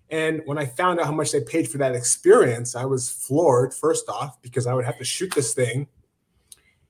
And 0.10 0.42
when 0.46 0.58
I 0.58 0.66
found 0.66 1.00
out 1.00 1.06
how 1.06 1.12
much 1.12 1.32
they 1.32 1.42
paid 1.42 1.70
for 1.70 1.78
that 1.80 1.94
experience, 1.94 2.76
I 2.76 2.86
was 2.86 3.10
floored. 3.10 3.74
First 3.74 4.08
off, 4.08 4.42
because 4.42 4.66
I 4.66 4.74
would 4.74 4.86
have 4.86 4.98
to 5.00 5.04
shoot 5.04 5.34
this 5.34 5.54
thing. 5.54 5.88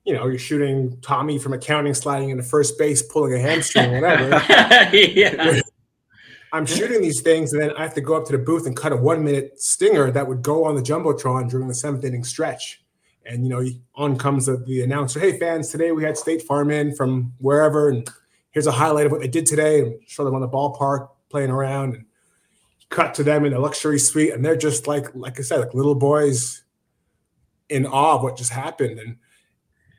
You 0.04 0.14
know, 0.14 0.26
you're 0.26 0.38
shooting 0.38 0.98
Tommy 1.02 1.38
from 1.38 1.52
accounting 1.52 1.94
sliding 1.94 2.30
into 2.30 2.42
first 2.42 2.78
base, 2.78 3.02
pulling 3.02 3.34
a 3.34 3.38
hamstring, 3.38 3.92
whatever. 3.92 4.30
yeah. 4.96 5.60
I'm 6.52 6.64
shooting 6.64 7.02
these 7.02 7.20
things, 7.20 7.52
and 7.52 7.60
then 7.60 7.72
I 7.76 7.82
have 7.82 7.94
to 7.94 8.00
go 8.00 8.16
up 8.16 8.24
to 8.26 8.32
the 8.32 8.38
booth 8.38 8.66
and 8.66 8.74
cut 8.76 8.92
a 8.92 8.96
one 8.96 9.22
minute 9.22 9.60
stinger 9.60 10.10
that 10.10 10.26
would 10.26 10.42
go 10.42 10.64
on 10.64 10.76
the 10.76 10.82
jumbotron 10.82 11.50
during 11.50 11.68
the 11.68 11.74
seventh 11.74 12.04
inning 12.04 12.24
stretch. 12.24 12.82
And 13.26 13.44
you 13.44 13.50
know, 13.50 13.66
on 13.94 14.16
comes 14.16 14.46
the, 14.46 14.56
the 14.56 14.82
announcer, 14.82 15.20
"Hey 15.20 15.38
fans, 15.38 15.68
today 15.68 15.92
we 15.92 16.02
had 16.02 16.16
State 16.16 16.42
Farm 16.42 16.70
in 16.70 16.94
from 16.94 17.34
wherever, 17.38 17.90
and 17.90 18.08
here's 18.50 18.66
a 18.66 18.72
highlight 18.72 19.04
of 19.04 19.12
what 19.12 19.20
they 19.20 19.28
did 19.28 19.44
today." 19.44 19.80
And 19.80 20.00
show 20.06 20.24
them 20.24 20.34
on 20.34 20.40
the 20.40 20.48
ballpark 20.48 21.10
playing 21.28 21.50
around, 21.50 21.94
and 21.94 22.04
cut 22.90 23.14
to 23.14 23.22
them 23.22 23.44
in 23.44 23.52
a 23.52 23.58
luxury 23.58 23.98
suite, 23.98 24.32
and 24.32 24.44
they're 24.44 24.56
just 24.56 24.86
like, 24.86 25.14
like 25.14 25.38
I 25.38 25.42
said, 25.42 25.60
like 25.60 25.74
little 25.74 25.94
boys 25.94 26.64
in 27.68 27.86
awe 27.86 28.16
of 28.16 28.22
what 28.22 28.36
just 28.36 28.52
happened. 28.52 28.98
And 28.98 29.16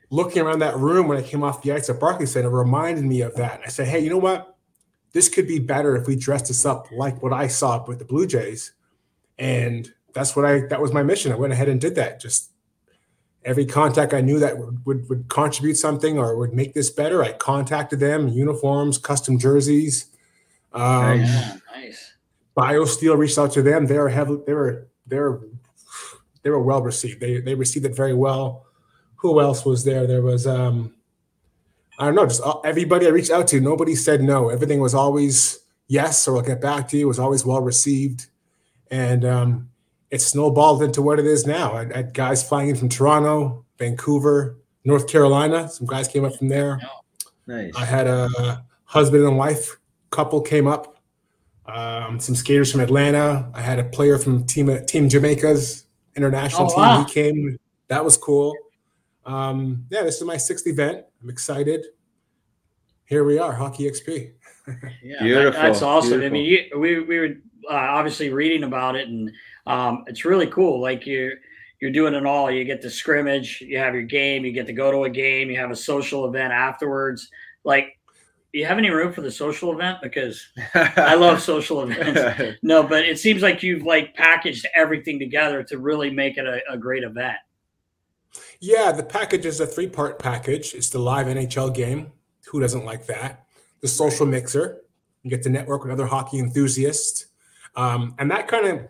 looking 0.10 0.41
around 0.41 0.60
that 0.60 0.78
room 0.78 1.08
when 1.08 1.17
I 1.17 1.21
came 1.21 1.43
off 1.43 1.62
the 1.62 1.71
ice 1.71 1.89
at 1.89 1.99
Barclays 1.99 2.32
Center 2.32 2.49
reminded 2.49 3.06
me 3.06 3.21
of 3.21 3.36
that. 3.36 3.62
I 3.65 3.69
said, 3.69 3.88
"Hey, 3.88 3.99
you 3.99 4.10
know 4.10 4.17
what? 4.17 4.58
this 5.13 5.30
could 5.30 5.47
be 5.47 5.60
better 5.60 5.95
if 5.95 6.08
we 6.08 6.15
dressed 6.15 6.47
this 6.47 6.65
up 6.65 6.88
like 6.91 7.21
what 7.23 7.34
I 7.34 7.47
saw 7.47 7.84
with 7.86 7.99
the 7.99 8.06
Blue 8.06 8.28
Jays. 8.28 8.73
And 9.38 9.91
that's 10.13 10.36
what 10.36 10.45
I 10.45 10.62
that 10.67 10.82
was 10.82 10.93
my 10.93 11.04
mission. 11.04 11.32
I 11.32 11.36
went 11.36 11.54
ahead 11.54 11.69
and 11.69 11.80
did 11.80 11.95
that. 11.95 12.19
Just 12.19 12.52
every 13.43 13.65
contact 13.65 14.13
I 14.13 14.21
knew 14.21 14.39
that 14.39 14.58
would, 14.58 14.86
would, 14.86 15.10
would 15.10 15.30
contribute 15.30 15.75
something 15.75 16.19
or 16.19 16.36
would 16.38 16.54
make 16.54 16.73
this 16.73 16.89
better, 16.89 17.23
I 17.23 17.32
contacted 17.32 17.99
them, 17.99 18.28
uniforms, 18.28 18.97
custom 18.97 19.39
jerseys. 19.39 20.08
Um, 20.73 21.21
nice. 21.73 22.08
BioSteel 22.57 23.17
reached 23.17 23.38
out 23.38 23.51
to 23.53 23.62
them. 23.62 23.85
They 23.85 23.97
were 23.97 24.09
heavily, 24.09 24.41
they 24.45 24.53
were 24.53 24.88
they 25.07 25.19
were 25.19 25.41
they 26.43 26.49
were 26.49 26.62
well 26.62 26.81
received. 26.81 27.19
They 27.19 27.39
they 27.41 27.55
received 27.55 27.85
it 27.85 27.95
very 27.95 28.13
well. 28.13 28.65
Who 29.17 29.41
else 29.41 29.65
was 29.65 29.83
there? 29.83 30.07
There 30.07 30.21
was 30.21 30.47
um 30.47 30.93
I 31.97 32.05
don't 32.05 32.15
know, 32.15 32.25
just 32.25 32.41
everybody 32.63 33.07
I 33.07 33.09
reached 33.09 33.31
out 33.31 33.47
to, 33.49 33.59
nobody 33.59 33.95
said 33.95 34.21
no. 34.21 34.49
Everything 34.49 34.79
was 34.79 34.93
always 34.93 35.59
yes, 35.88 36.27
or 36.27 36.38
I'll 36.38 36.43
get 36.43 36.62
back 36.62 36.88
to 36.89 36.97
you. 36.97 37.05
It 37.05 37.07
was 37.07 37.19
always 37.19 37.45
well 37.45 37.62
received. 37.62 38.27
And 38.91 39.25
um 39.25 39.69
it 40.12 40.21
snowballed 40.21 40.81
into 40.81 41.01
what 41.01 41.19
it 41.19 41.25
is 41.25 41.45
now. 41.45 41.73
I 41.73 41.85
had 41.85 42.13
guys 42.13 42.47
flying 42.47 42.69
in 42.69 42.75
from 42.75 42.89
Toronto, 42.89 43.63
Vancouver, 43.77 44.57
North 44.83 45.07
Carolina. 45.07 45.69
Some 45.69 45.85
guys 45.85 46.07
came 46.07 46.25
up 46.25 46.35
from 46.35 46.47
there. 46.47 46.79
Nice. 47.45 47.71
I 47.75 47.85
had 47.85 48.07
a 48.07 48.63
husband 48.85 49.23
and 49.23 49.38
wife 49.38 49.77
couple 50.09 50.41
came 50.41 50.67
up. 50.67 50.98
Um, 51.73 52.19
some 52.19 52.36
skaters 52.36 52.71
from 52.71 52.82
Atlanta. 52.82 53.49
I 53.53 53.62
had 53.62 53.79
a 53.79 53.84
player 53.84 54.17
from 54.17 54.45
Team 54.45 54.67
Team 54.86 55.10
Jamaica's 55.10 55.86
international 56.15 56.65
Oh, 56.65 56.69
team. 56.69 56.77
wow. 56.79 57.03
He 57.05 57.13
came. 57.13 57.60
That 57.88 58.03
was 58.03 58.17
cool. 58.17 58.55
Um, 59.25 59.86
yeah, 59.89 60.03
this 60.03 60.17
is 60.17 60.23
my 60.23 60.38
sixth 60.38 60.67
event. 60.67 61.05
I'm 61.21 61.29
excited. 61.29 61.86
Here 63.05 63.23
we 63.23 63.39
are, 63.39 63.53
Hockey 63.53 63.89
XP. 63.89 64.32
Yeah, 65.01 65.23
Beautiful, 65.23 65.51
That, 65.53 65.67
that's 65.69 65.82
awesome. 65.82 66.21
I 66.21 66.29
mean, 66.29 66.45
you, 66.45 66.79
we 66.79 66.99
we 66.99 67.17
were 67.17 67.29
uh, 67.71 67.73
obviously 67.73 68.29
reading 68.29 68.63
about 68.63 68.95
it, 68.95 69.08
and 69.08 69.32
um, 69.65 70.03
it's 70.05 70.25
really 70.25 70.45
cool. 70.45 70.79
Like 70.79 71.08
you're 71.08 71.32
you're 71.82 71.89
doing 71.91 72.13
it 72.13 72.23
all. 72.27 72.51
You 72.51 72.63
get 72.65 72.79
the 72.82 72.89
scrimmage, 72.89 73.62
you 73.62 73.79
have 73.79 73.95
your 73.95 74.03
game, 74.03 74.45
you 74.45 74.51
get 74.51 74.67
to 74.67 74.73
go 74.73 74.91
to 74.91 75.05
a 75.05 75.10
game, 75.10 75.49
you 75.49 75.58
have 75.58 75.71
a 75.71 75.75
social 75.75 76.27
event 76.27 76.53
afterwards. 76.53 77.29
Like, 77.63 77.86
do 77.86 77.89
you 78.53 78.65
have 78.65 78.77
any 78.77 78.89
room 78.89 79.13
for 79.13 79.21
the 79.21 79.31
social 79.31 79.71
event? 79.73 79.99
Because 80.01 80.47
I 80.73 81.15
love 81.15 81.41
social 81.41 81.81
events. 81.83 82.57
No, 82.63 82.83
but 82.83 83.05
it 83.05 83.19
seems 83.19 83.41
like 83.41 83.63
you've 83.63 83.83
like 83.83 84.15
packaged 84.15 84.65
everything 84.75 85.19
together 85.19 85.63
to 85.63 85.77
really 85.77 86.09
make 86.09 86.38
it 86.38 86.45
a, 86.45 86.59
a 86.71 86.77
great 86.77 87.03
event. 87.03 87.38
Yeah, 88.59 88.91
the 88.91 89.03
package 89.03 89.45
is 89.45 89.59
a 89.59 89.67
three 89.67 89.88
part 89.88 90.19
package. 90.19 90.73
It's 90.73 90.89
the 90.89 90.99
live 90.99 91.27
NHL 91.27 91.73
game. 91.73 92.12
Who 92.47 92.59
doesn't 92.59 92.85
like 92.85 93.05
that? 93.07 93.45
The 93.81 93.88
social 93.88 94.25
mixer. 94.25 94.81
You 95.23 95.29
get 95.29 95.43
to 95.43 95.49
network 95.49 95.83
with 95.83 95.91
other 95.91 96.07
hockey 96.07 96.39
enthusiasts. 96.39 97.27
Um, 97.75 98.15
and 98.17 98.29
that 98.31 98.47
kind 98.47 98.65
of 98.65 98.88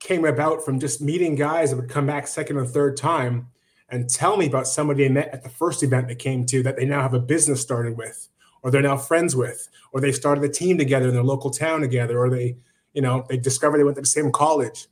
came 0.00 0.24
about 0.24 0.64
from 0.64 0.80
just 0.80 1.00
meeting 1.00 1.34
guys 1.34 1.70
that 1.70 1.76
would 1.76 1.88
come 1.88 2.06
back 2.06 2.26
second 2.26 2.58
and 2.58 2.68
third 2.68 2.96
time 2.96 3.48
and 3.88 4.08
tell 4.08 4.36
me 4.36 4.46
about 4.46 4.66
somebody 4.66 5.04
they 5.04 5.12
met 5.12 5.28
at 5.32 5.42
the 5.42 5.48
first 5.48 5.82
event 5.82 6.08
they 6.08 6.14
came 6.14 6.44
to 6.46 6.62
that 6.62 6.76
they 6.76 6.84
now 6.84 7.00
have 7.00 7.14
a 7.14 7.20
business 7.20 7.60
started 7.60 7.96
with, 7.96 8.28
or 8.64 8.70
they're 8.70 8.82
now 8.82 8.96
friends 8.96 9.36
with, 9.36 9.68
or 9.92 10.00
they 10.00 10.10
started 10.10 10.42
a 10.42 10.48
team 10.48 10.78
together 10.78 11.08
in 11.08 11.14
their 11.14 11.22
local 11.22 11.50
town 11.50 11.82
together, 11.82 12.18
or 12.18 12.30
they, 12.30 12.56
you 12.94 13.02
know, 13.02 13.24
they 13.28 13.36
discovered 13.36 13.78
they 13.78 13.84
went 13.84 13.94
to 13.94 14.00
the 14.00 14.06
same 14.06 14.32
college. 14.32 14.88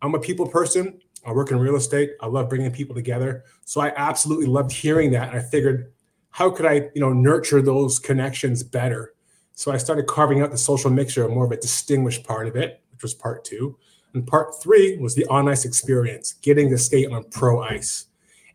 I'm 0.00 0.14
a 0.14 0.18
people 0.18 0.48
person. 0.48 1.00
I 1.24 1.32
work 1.32 1.50
in 1.50 1.58
real 1.58 1.76
estate. 1.76 2.12
I 2.22 2.26
love 2.26 2.48
bringing 2.48 2.70
people 2.70 2.94
together. 2.94 3.44
So 3.66 3.82
I 3.82 3.92
absolutely 3.96 4.46
loved 4.46 4.72
hearing 4.72 5.10
that. 5.10 5.28
And 5.28 5.38
I 5.38 5.42
figured, 5.42 5.92
how 6.30 6.50
could 6.50 6.64
I, 6.64 6.88
you 6.94 7.00
know, 7.00 7.12
nurture 7.12 7.60
those 7.60 7.98
connections 7.98 8.62
better? 8.62 9.12
So 9.54 9.72
I 9.72 9.76
started 9.76 10.06
carving 10.06 10.40
out 10.40 10.50
the 10.50 10.58
social 10.58 10.90
mixer, 10.90 11.28
more 11.28 11.44
of 11.44 11.52
a 11.52 11.56
distinguished 11.56 12.24
part 12.24 12.46
of 12.46 12.56
it, 12.56 12.80
which 12.92 13.02
was 13.02 13.12
part 13.12 13.44
two. 13.44 13.76
And 14.14 14.26
part 14.26 14.62
three 14.62 14.96
was 14.96 15.14
the 15.14 15.26
on 15.26 15.48
ice 15.48 15.66
experience, 15.66 16.32
getting 16.32 16.70
to 16.70 16.78
skate 16.78 17.10
on 17.10 17.24
pro 17.24 17.60
ice. 17.62 18.06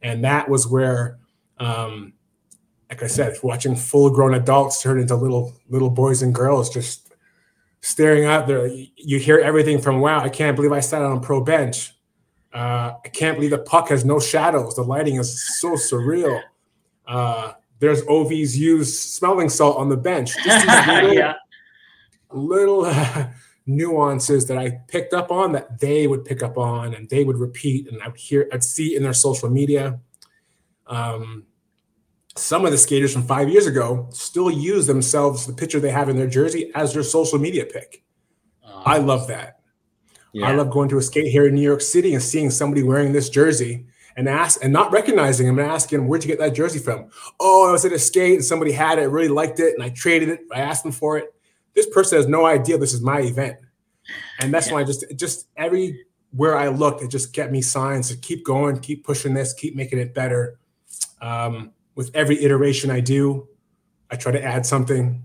And 0.02 0.24
that 0.24 0.50
was 0.50 0.66
where, 0.68 1.20
um, 1.60 2.14
like 2.92 3.02
I 3.04 3.08
said, 3.08 3.38
watching 3.42 3.78
full 3.78 4.10
grown 4.10 4.34
adults 4.34 4.82
turn 4.82 5.00
into 5.00 5.16
little 5.16 5.54
little 5.70 5.90
boys 5.90 6.22
and 6.22 6.36
girls 6.36 6.70
just 6.70 7.14
staring 7.80 8.26
out 8.26 8.48
there. 8.48 8.68
You 8.98 9.18
hear 9.18 9.40
everything 9.40 9.82
from, 9.82 10.02
wow, 10.02 10.20
I 10.20 10.28
can't 10.28 10.58
believe 10.58 10.74
I 10.74 10.82
sat 10.82 11.02
on 11.02 11.18
a 11.18 11.22
pro 11.22 11.42
bench. 11.42 11.94
Uh, 12.54 12.96
I 13.04 13.08
can't 13.08 13.38
believe 13.38 13.52
the 13.52 13.60
puck 13.60 13.88
has 13.90 14.04
no 14.04 14.20
shadows. 14.20 14.76
The 14.76 14.82
lighting 14.82 15.16
is 15.16 15.60
so 15.62 15.76
surreal. 15.76 16.42
Uh, 17.08 17.54
there's 17.80 18.02
OV's 18.10 18.60
used 18.60 18.94
smelling 18.94 19.48
salt 19.48 19.78
on 19.78 19.88
the 19.88 19.96
bench. 19.96 20.36
Just 20.44 20.68
these 20.68 20.88
little, 20.96 21.14
yeah. 21.14 21.34
little 22.30 22.86
uh, 22.86 23.28
nuances 23.66 24.48
that 24.48 24.58
I 24.58 24.82
picked 24.90 25.14
up 25.14 25.32
on 25.32 25.54
that 25.54 25.80
they 25.80 26.08
would 26.08 26.26
pick 26.26 26.44
up 26.44 26.58
on 26.58 26.94
and 26.94 27.08
they 27.08 27.24
would 27.24 27.38
repeat, 27.38 27.88
and 27.90 28.02
I'd 28.04 28.18
hear, 28.18 28.50
I'd 28.52 28.66
see 28.66 28.98
in 28.98 29.04
their 29.04 29.14
social 29.14 29.50
media. 29.50 29.98
Um, 30.88 31.46
some 32.36 32.66
of 32.66 32.72
the 32.72 32.78
skaters 32.78 33.14
from 33.14 33.24
five 33.24 33.50
years 33.50 33.68
ago 33.68 34.08
still 34.12 34.50
use 34.50 34.88
themselves, 34.88 35.46
the 35.46 35.54
picture 35.54 35.80
they 35.80 35.92
have 35.92 36.10
in 36.10 36.16
their 36.16 36.28
jersey, 36.28 36.72
as 36.76 36.94
their 36.94 37.04
social 37.04 37.40
media 37.40 37.66
pic. 37.66 38.04
Uh, 38.66 38.84
I 38.86 38.98
love 38.98 39.28
that. 39.28 39.60
Yeah. 40.34 40.48
I 40.48 40.54
love 40.54 40.70
going 40.70 40.88
to 40.90 40.98
a 40.98 41.02
skate 41.02 41.32
here 41.32 41.48
in 41.48 41.56
New 41.56 41.62
York 41.62 41.82
City 41.82 42.14
and 42.14 42.24
seeing 42.24 42.50
somebody 42.50 42.84
wearing 42.84 43.12
this 43.12 43.30
jersey 43.30 43.86
and 44.16 44.30
ask 44.30 44.64
and 44.64 44.72
not 44.72 44.92
recognizing 44.92 45.48
him 45.48 45.60
and 45.60 45.70
asking 45.70 46.00
him, 46.00 46.08
where'd 46.08 46.24
you 46.24 46.28
get 46.28 46.40
that 46.40 46.56
jersey 46.56 46.80
from? 46.80 47.10
Oh, 47.40 47.68
I 47.68 47.72
was 47.72 47.84
at 47.84 47.92
a 47.92 48.00
skate 48.00 48.36
and 48.36 48.46
somebody 48.46 48.72
had 48.72 48.98
it, 48.98 49.08
really 49.08 49.28
liked 49.28 49.60
it, 49.60 49.74
and 49.74 49.84
I 49.84 49.90
traded 49.90 50.30
it. 50.30 50.42
I 50.54 50.62
asked 50.62 50.84
them 50.84 50.92
for 50.92 51.18
it. 51.18 51.34
This 51.74 51.88
person 51.88 52.18
has 52.18 52.28
no 52.28 52.46
idea 52.46 52.78
this 52.78 52.94
is 52.94 53.02
my 53.02 53.22
event. 53.22 53.58
And 54.40 54.54
that's 54.54 54.68
yeah. 54.68 54.74
why 54.74 54.82
I 54.82 54.84
just 54.84 55.06
just 55.16 55.48
everywhere 55.58 56.58
I 56.58 56.68
looked, 56.68 57.02
it 57.02 57.10
just 57.10 57.34
kept 57.34 57.52
me 57.52 57.62
signs 57.62 58.10
to 58.10 58.18
keep 58.18 58.46
going, 58.46 58.80
keep 58.80 59.06
pushing 59.06 59.34
this, 59.34 59.54
keep 59.54 59.76
making 59.76 60.00
it 60.00 60.14
better. 60.14 60.60
Um, 61.22 61.72
with 61.96 62.12
every 62.14 62.44
iteration 62.44 62.92
I 62.92 63.00
do, 63.00 63.48
I 64.10 64.16
try 64.16 64.32
to 64.32 64.44
add 64.44 64.66
something. 64.66 65.24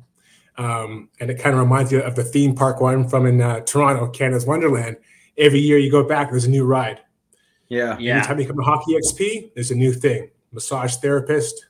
Um, 0.59 1.11
and 1.21 1.31
it 1.31 1.39
kind 1.39 1.55
of 1.55 1.61
reminds 1.61 1.93
you 1.93 2.01
of 2.01 2.15
the 2.15 2.25
theme 2.25 2.55
park 2.55 2.81
one 2.81 3.09
from 3.09 3.27
in 3.27 3.41
uh, 3.41 3.61
Toronto, 3.61 4.09
Canada's 4.09 4.47
Wonderland. 4.47 4.97
Every 5.37 5.59
year 5.59 5.79
you 5.79 5.91
go 5.91 6.03
back, 6.03 6.31
there's 6.31 6.47
a 6.47 6.51
new 6.51 6.65
ride. 6.65 7.01
Yeah. 7.69 7.99
yeah. 7.99 8.17
Anytime 8.17 8.41
you 8.41 8.47
come 8.47 8.57
to 8.57 8.63
Hockey 8.63 8.95
XP, 8.95 9.55
there's 9.55 9.71
a 9.71 9.75
new 9.75 9.93
thing. 9.93 10.31
Massage 10.53 10.97
therapist. 10.97 11.67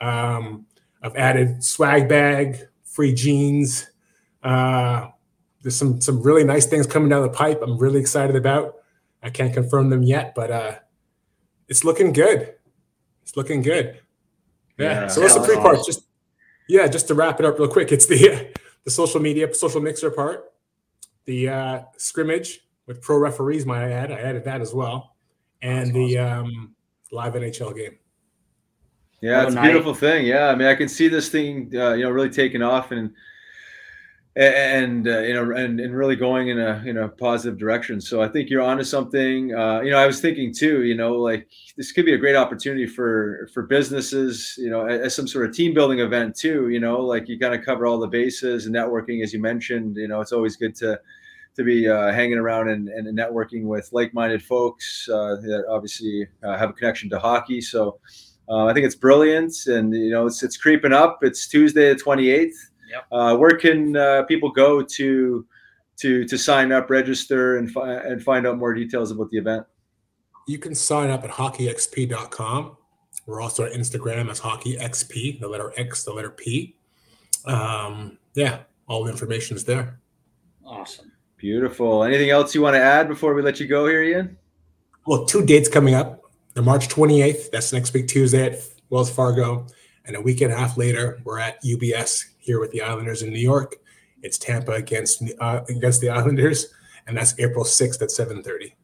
Um, 0.00 0.66
I've 1.02 1.16
added 1.16 1.64
swag 1.64 2.08
bag, 2.08 2.68
free 2.84 3.14
jeans. 3.14 3.88
Uh, 4.42 5.08
there's 5.62 5.76
some 5.76 6.00
some 6.00 6.22
really 6.22 6.44
nice 6.44 6.66
things 6.66 6.86
coming 6.86 7.08
down 7.08 7.22
the 7.22 7.28
pipe. 7.28 7.60
I'm 7.62 7.78
really 7.78 8.00
excited 8.00 8.36
about. 8.36 8.76
I 9.22 9.30
can't 9.30 9.52
confirm 9.52 9.90
them 9.90 10.02
yet, 10.02 10.34
but 10.34 10.50
uh, 10.50 10.74
it's 11.68 11.84
looking 11.84 12.12
good. 12.12 12.54
It's 13.22 13.36
looking 13.36 13.62
good. 13.62 14.00
Yeah. 14.78 15.02
yeah. 15.02 15.06
So 15.08 15.20
what's 15.20 15.34
the 15.34 15.42
three 15.42 15.56
parts? 15.56 15.86
Just 15.86 16.06
yeah, 16.68 16.86
just 16.86 17.08
to 17.08 17.14
wrap 17.14 17.40
it 17.40 17.46
up 17.46 17.58
real 17.58 17.68
quick. 17.68 17.92
It's 17.92 18.06
the 18.06 18.52
the 18.84 18.90
social 18.90 19.20
media, 19.20 19.52
social 19.54 19.80
mixer 19.80 20.10
part, 20.10 20.52
the 21.24 21.48
uh, 21.48 21.82
scrimmage 21.96 22.60
with 22.86 23.02
pro 23.02 23.18
referees. 23.18 23.66
Might 23.66 23.84
I 23.84 23.90
add? 23.90 24.12
I 24.12 24.20
added 24.20 24.44
that 24.44 24.60
as 24.60 24.74
well, 24.74 25.16
and 25.62 25.94
the 25.94 26.18
um, 26.18 26.74
live 27.10 27.34
NHL 27.34 27.76
game. 27.76 27.98
Yeah, 29.20 29.44
it's 29.44 29.56
a 29.56 29.60
beautiful 29.60 29.94
thing. 29.94 30.26
Yeah, 30.26 30.48
I 30.48 30.54
mean, 30.54 30.68
I 30.68 30.76
can 30.76 30.88
see 30.88 31.08
this 31.08 31.28
thing, 31.28 31.72
uh, 31.74 31.94
you 31.94 32.04
know, 32.04 32.10
really 32.10 32.30
taking 32.30 32.62
off 32.62 32.92
and 32.92 33.10
and 34.38 35.08
uh, 35.08 35.18
you 35.18 35.34
know 35.34 35.50
and, 35.50 35.80
and 35.80 35.96
really 35.96 36.14
going 36.14 36.48
in 36.48 36.60
a 36.60 36.80
you 36.84 36.92
know 36.92 37.08
positive 37.08 37.58
direction. 37.58 38.00
So 38.00 38.22
i 38.22 38.28
think 38.28 38.48
you're 38.48 38.62
onto 38.62 38.84
something. 38.84 39.54
Uh, 39.54 39.80
you 39.80 39.90
know 39.90 39.98
i 39.98 40.06
was 40.06 40.20
thinking 40.20 40.54
too 40.54 40.84
you 40.84 40.94
know 40.94 41.14
like 41.14 41.48
this 41.76 41.90
could 41.90 42.04
be 42.04 42.14
a 42.14 42.18
great 42.18 42.36
opportunity 42.36 42.86
for 42.86 43.48
for 43.52 43.64
businesses 43.64 44.54
you 44.56 44.70
know 44.70 44.86
as, 44.86 45.00
as 45.00 45.14
some 45.14 45.26
sort 45.26 45.46
of 45.46 45.54
team 45.54 45.74
building 45.74 45.98
event 45.98 46.36
too 46.36 46.68
you 46.68 46.78
know 46.78 47.00
like 47.00 47.28
you 47.28 47.38
kind 47.38 47.54
of 47.54 47.64
cover 47.64 47.86
all 47.86 47.98
the 47.98 48.06
bases 48.06 48.66
and 48.66 48.74
networking 48.74 49.22
as 49.22 49.32
you 49.32 49.40
mentioned 49.40 49.96
you 49.96 50.06
know 50.06 50.20
it's 50.20 50.32
always 50.32 50.56
good 50.56 50.74
to 50.76 50.98
to 51.56 51.64
be 51.64 51.88
uh, 51.88 52.12
hanging 52.12 52.38
around 52.38 52.68
and, 52.68 52.88
and 52.88 53.18
networking 53.18 53.64
with 53.64 53.88
like-minded 53.92 54.40
folks 54.40 55.08
uh, 55.12 55.34
that 55.42 55.64
obviously 55.68 56.28
uh, 56.44 56.56
have 56.56 56.70
a 56.70 56.72
connection 56.72 57.10
to 57.10 57.18
hockey. 57.18 57.60
So 57.60 57.98
uh, 58.48 58.66
i 58.66 58.72
think 58.72 58.86
it's 58.86 58.94
brilliant 58.94 59.52
and 59.66 59.92
you 59.92 60.10
know 60.10 60.26
it's 60.26 60.42
it's 60.44 60.56
creeping 60.56 60.92
up. 60.92 61.18
It's 61.22 61.48
tuesday 61.48 61.92
the 61.92 62.00
28th 62.00 62.54
Yep. 62.88 63.06
Uh, 63.12 63.36
where 63.36 63.56
can 63.56 63.96
uh, 63.96 64.22
people 64.24 64.50
go 64.50 64.82
to 64.82 65.46
to 65.98 66.24
to 66.24 66.38
sign 66.38 66.72
up, 66.72 66.90
register, 66.90 67.58
and 67.58 67.70
fi- 67.70 67.94
and 67.94 68.22
find 68.22 68.46
out 68.46 68.58
more 68.58 68.74
details 68.74 69.10
about 69.10 69.30
the 69.30 69.38
event? 69.38 69.66
You 70.46 70.58
can 70.58 70.74
sign 70.74 71.10
up 71.10 71.24
at 71.24 71.30
hockeyxp.com. 71.30 72.76
We're 73.26 73.42
also 73.42 73.64
on 73.66 73.72
Instagram 73.72 74.30
as 74.30 74.40
hockeyxp, 74.40 75.40
the 75.40 75.48
letter 75.48 75.72
X, 75.76 76.04
the 76.04 76.12
letter 76.12 76.30
P. 76.30 76.76
Um, 77.44 78.18
yeah, 78.34 78.60
all 78.86 79.04
the 79.04 79.10
information 79.10 79.56
is 79.56 79.64
there. 79.64 80.00
Awesome. 80.64 81.12
Beautiful. 81.36 82.04
Anything 82.04 82.30
else 82.30 82.54
you 82.54 82.62
want 82.62 82.74
to 82.74 82.80
add 82.80 83.08
before 83.08 83.34
we 83.34 83.42
let 83.42 83.60
you 83.60 83.66
go 83.66 83.86
here, 83.86 84.02
Ian? 84.02 84.38
Well, 85.06 85.24
two 85.24 85.44
dates 85.44 85.68
coming 85.68 85.94
up. 85.94 86.22
The 86.54 86.62
March 86.62 86.88
28th, 86.88 87.50
that's 87.50 87.72
next 87.72 87.94
week, 87.94 88.08
Tuesday 88.08 88.46
at 88.46 88.60
Wells 88.90 89.10
Fargo. 89.10 89.66
And 90.04 90.16
a 90.16 90.20
week 90.20 90.40
and 90.40 90.52
a 90.52 90.56
half 90.56 90.76
later, 90.76 91.20
we're 91.24 91.38
at 91.38 91.62
UBS 91.62 92.24
here 92.48 92.58
with 92.58 92.72
the 92.72 92.82
Islanders 92.82 93.22
in 93.22 93.30
New 93.30 93.38
York. 93.38 93.76
It's 94.22 94.38
Tampa 94.38 94.72
against 94.72 95.22
uh, 95.38 95.60
against 95.68 96.00
the 96.00 96.08
Islanders, 96.08 96.74
and 97.06 97.16
that's 97.16 97.38
April 97.38 97.64
sixth 97.64 98.02
at 98.02 98.10
seven 98.10 98.42
thirty. 98.42 98.74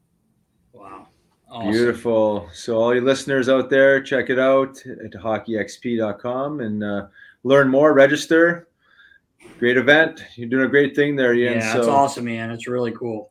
Wow, 0.73 1.09
awesome. 1.51 1.73
beautiful! 1.73 2.49
So 2.53 2.77
all 2.77 2.95
you 2.95 3.01
listeners 3.01 3.49
out 3.49 3.71
there, 3.71 4.01
check 4.01 4.31
it 4.31 4.39
out 4.39 4.79
at 4.87 5.13
hockeyxp.com 5.13 6.61
and 6.61 6.85
uh, 6.85 7.07
learn 7.43 7.69
more. 7.69 7.95
Register. 7.95 8.69
Great 9.59 9.77
event. 9.77 10.25
You're 10.37 10.49
doing 10.49 10.65
a 10.65 10.69
great 10.69 10.95
thing 10.95 11.17
there, 11.17 11.35
Ian. 11.35 11.55
Yeah, 11.55 11.73
so, 11.75 11.91
awesome, 11.91 12.25
man. 12.25 12.51
It's 12.51 12.67
really 12.67 12.93
cool. 12.93 13.31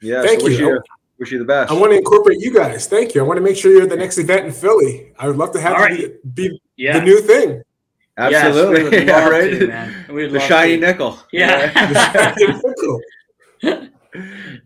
Yeah, 0.00 0.22
thank 0.22 0.40
so 0.40 0.48
you. 0.48 0.80
Wish 1.18 1.32
you 1.32 1.38
the 1.38 1.44
best. 1.44 1.70
I 1.70 1.74
want 1.74 1.92
to 1.92 1.98
incorporate 1.98 2.40
you 2.40 2.52
guys. 2.52 2.86
Thank 2.86 3.14
you. 3.14 3.22
I 3.22 3.24
want 3.24 3.38
to 3.38 3.42
make 3.42 3.56
sure 3.56 3.72
you're 3.72 3.84
at 3.84 3.88
the 3.88 3.96
next 3.96 4.18
event 4.18 4.46
in 4.46 4.52
Philly. 4.52 5.12
I 5.18 5.26
would 5.26 5.36
love 5.36 5.52
to 5.52 5.60
have 5.60 5.76
All 5.76 5.88
you 5.88 6.08
right. 6.08 6.34
be, 6.34 6.48
be 6.48 6.60
yeah. 6.76 6.98
the 6.98 7.04
new 7.04 7.20
thing. 7.22 7.62
Absolutely. 8.18 8.98
Yes, 8.98 9.06
yeah, 9.06 9.28
right. 9.28 9.50
To, 10.08 10.28
the 10.28 10.40
shiny 10.40 10.80
to. 10.80 10.86
nickel. 10.86 11.18
Yeah. 11.32 11.72
yeah, 13.62 13.88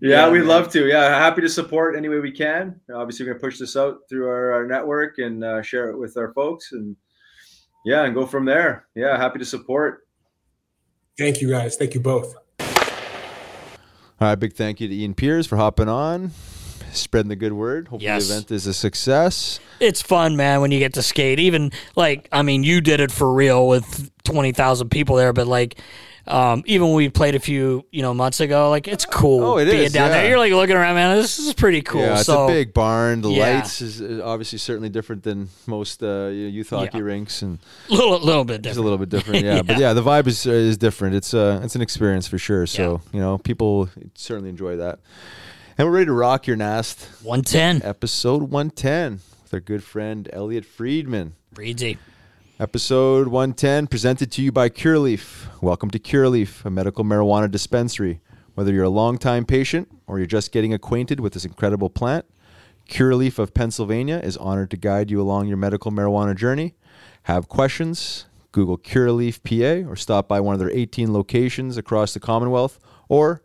yeah, 0.01 0.31
we'd 0.31 0.41
man. 0.41 0.49
love 0.49 0.71
to. 0.73 0.87
Yeah, 0.87 1.09
happy 1.19 1.41
to 1.41 1.49
support 1.49 1.97
any 1.97 2.09
way 2.09 2.21
we 2.21 2.33
can. 2.33 2.81
Obviously, 2.95 3.27
we're 3.27 3.33
gonna 3.33 3.41
push 3.41 3.59
this 3.59 3.77
out 3.77 3.99
through 4.09 4.29
our, 4.29 4.53
our 4.53 4.67
network 4.67 5.19
and 5.19 5.43
uh, 5.43 5.63
share 5.63 5.91
it 5.91 5.99
with 5.99 6.17
our 6.17 6.33
folks, 6.33 6.73
and 6.73 6.97
yeah, 7.85 8.05
and 8.05 8.15
go 8.15 8.27
from 8.27 8.45
there. 8.45 8.87
Yeah, 8.95 9.17
happy 9.17 9.41
to 9.41 9.45
support. 9.45 10.07
Thank 11.19 11.41
you, 11.41 11.51
guys. 11.51 11.77
Thank 11.77 11.95
you 11.95 12.01
both. 12.01 12.35
All 12.61 14.29
right, 14.29 14.35
big 14.37 14.53
thank 14.53 14.81
you 14.81 14.89
to 14.89 14.95
Ian 14.95 15.15
Pearce 15.15 15.47
for 15.47 15.57
hopping 15.57 15.89
on 15.89 16.31
spreading 16.93 17.29
the 17.29 17.37
good 17.37 17.53
word. 17.53 17.89
Hopefully, 17.89 18.05
yes. 18.05 18.29
the 18.29 18.35
event 18.35 18.51
is 18.51 18.67
a 18.67 18.75
success. 18.75 19.61
It's 19.81 20.03
fun, 20.03 20.37
man, 20.37 20.61
when 20.61 20.71
you 20.71 20.79
get 20.79 20.95
to 20.95 21.03
skate. 21.03 21.39
Even 21.39 21.73
like, 21.97 22.29
I 22.33 22.43
mean, 22.43 22.65
you 22.65 22.81
did 22.81 23.01
it 23.01 23.11
for 23.11 23.33
real 23.33 23.67
with 23.67 24.11
twenty 24.25 24.53
thousand 24.53 24.91
people 24.91 25.17
there, 25.17 25.33
but 25.33 25.47
like. 25.47 25.81
Um, 26.27 26.63
even 26.67 26.89
when 26.89 26.97
we 26.97 27.09
played 27.09 27.35
a 27.35 27.41
few, 27.41 27.85
you 27.91 28.03
know, 28.03 28.15
months 28.15 28.41
ago, 28.41 28.71
like 28.71 28.87
it's 28.87 29.05
cool. 29.05 29.43
Oh, 29.43 29.59
it 29.59 29.65
being 29.65 29.85
is, 29.85 29.93
down 29.93 30.11
yeah. 30.11 30.19
there. 30.19 30.29
You're 30.29 30.39
like 30.39 30.53
looking 30.53 30.77
around, 30.77 30.95
man. 30.95 31.17
This 31.17 31.39
is 31.41 31.53
pretty 31.55 31.83
cool. 31.83 32.03
Yeah, 32.03 32.19
it's 32.19 32.27
so, 32.27 32.45
a 32.45 32.47
big 32.47 32.73
barn. 32.73 33.21
The 33.23 33.31
yeah. 33.31 33.55
lights 33.55 33.81
is 33.81 34.21
obviously 34.21 34.59
certainly 34.59 34.91
different 34.91 35.25
than 35.25 35.49
most 35.67 36.03
uh, 36.03 36.27
youth 36.27 36.71
hockey 36.71 36.99
yeah. 36.99 37.05
rinks, 37.05 37.43
and 37.43 37.59
a 37.89 37.95
little, 37.95 38.21
little 38.21 38.45
bit 38.45 38.63
different. 38.63 38.67
It's 38.67 38.79
a 38.79 38.83
little 38.83 38.99
bit 38.99 39.09
different, 39.09 39.45
yeah. 39.45 39.63
But 39.67 39.79
yeah, 39.79 39.93
the 39.93 40.03
vibe 40.03 40.29
is 40.29 40.47
is 40.47 40.77
different. 40.77 41.17
It's 41.17 41.35
uh, 41.35 41.63
it's 41.65 41.75
an 41.75 41.83
experience 41.83 42.29
for 42.29 42.39
sure. 42.39 42.67
So 42.67 43.01
you 43.13 43.21
know, 43.21 43.39
people 43.39 43.89
certainly 44.15 44.51
enjoy 44.51 44.77
that. 44.77 45.01
And 45.81 45.89
we're 45.89 45.95
ready 45.95 46.07
to 46.09 46.13
rock 46.13 46.47
your 46.47 46.59
nest. 46.59 47.09
110. 47.23 47.81
Episode 47.89 48.43
110 48.43 49.13
with 49.43 49.55
our 49.55 49.61
good 49.61 49.83
friend 49.83 50.29
Elliotte 50.31 50.67
Friedman. 50.67 51.33
Breezy. 51.55 51.97
Episode 52.59 53.29
110 53.29 53.87
presented 53.87 54.31
to 54.33 54.43
you 54.43 54.53
by 54.53 54.69
Curaleaf. 54.69 55.47
Welcome 55.63 55.89
to 55.93 55.99
Curaleaf, 55.99 56.67
a 56.67 56.71
medical 56.71 57.03
marijuana 57.03 57.51
dispensary 57.51 58.21
Whether 58.55 58.75
you're 58.75 58.85
a 58.85 58.91
longtime 58.91 59.47
patient 59.47 59.89
or 60.07 60.19
you're 60.19 60.27
just 60.27 60.53
getting 60.53 60.75
acquainted 60.75 61.19
with 61.19 61.33
this 61.33 61.47
incredible 61.47 61.89
plant, 61.89 62.27
Curaleaf 62.91 63.39
of 63.39 63.55
Pennsylvania 63.55 64.21
is 64.23 64.37
honored 64.37 64.71
to 64.73 64.77
guide 64.77 65.11
you 65.11 65.19
along 65.19 65.49
your 65.49 65.57
medical 65.57 65.91
marijuana 65.91 66.37
journey. 66.37 66.75
Have 67.23 67.49
questions? 67.49 68.27
Google 68.53 68.77
Curaleaf 68.77 69.43
PA 69.43 69.89
or 69.89 69.97
stop 69.97 70.29
by 70.29 70.41
one 70.41 70.53
of 70.53 70.59
their 70.59 70.71
18 70.71 71.11
locations 71.11 71.79
across 71.79 72.13
the 72.13 72.21
Commonwealth 72.21 72.79
or 73.09 73.41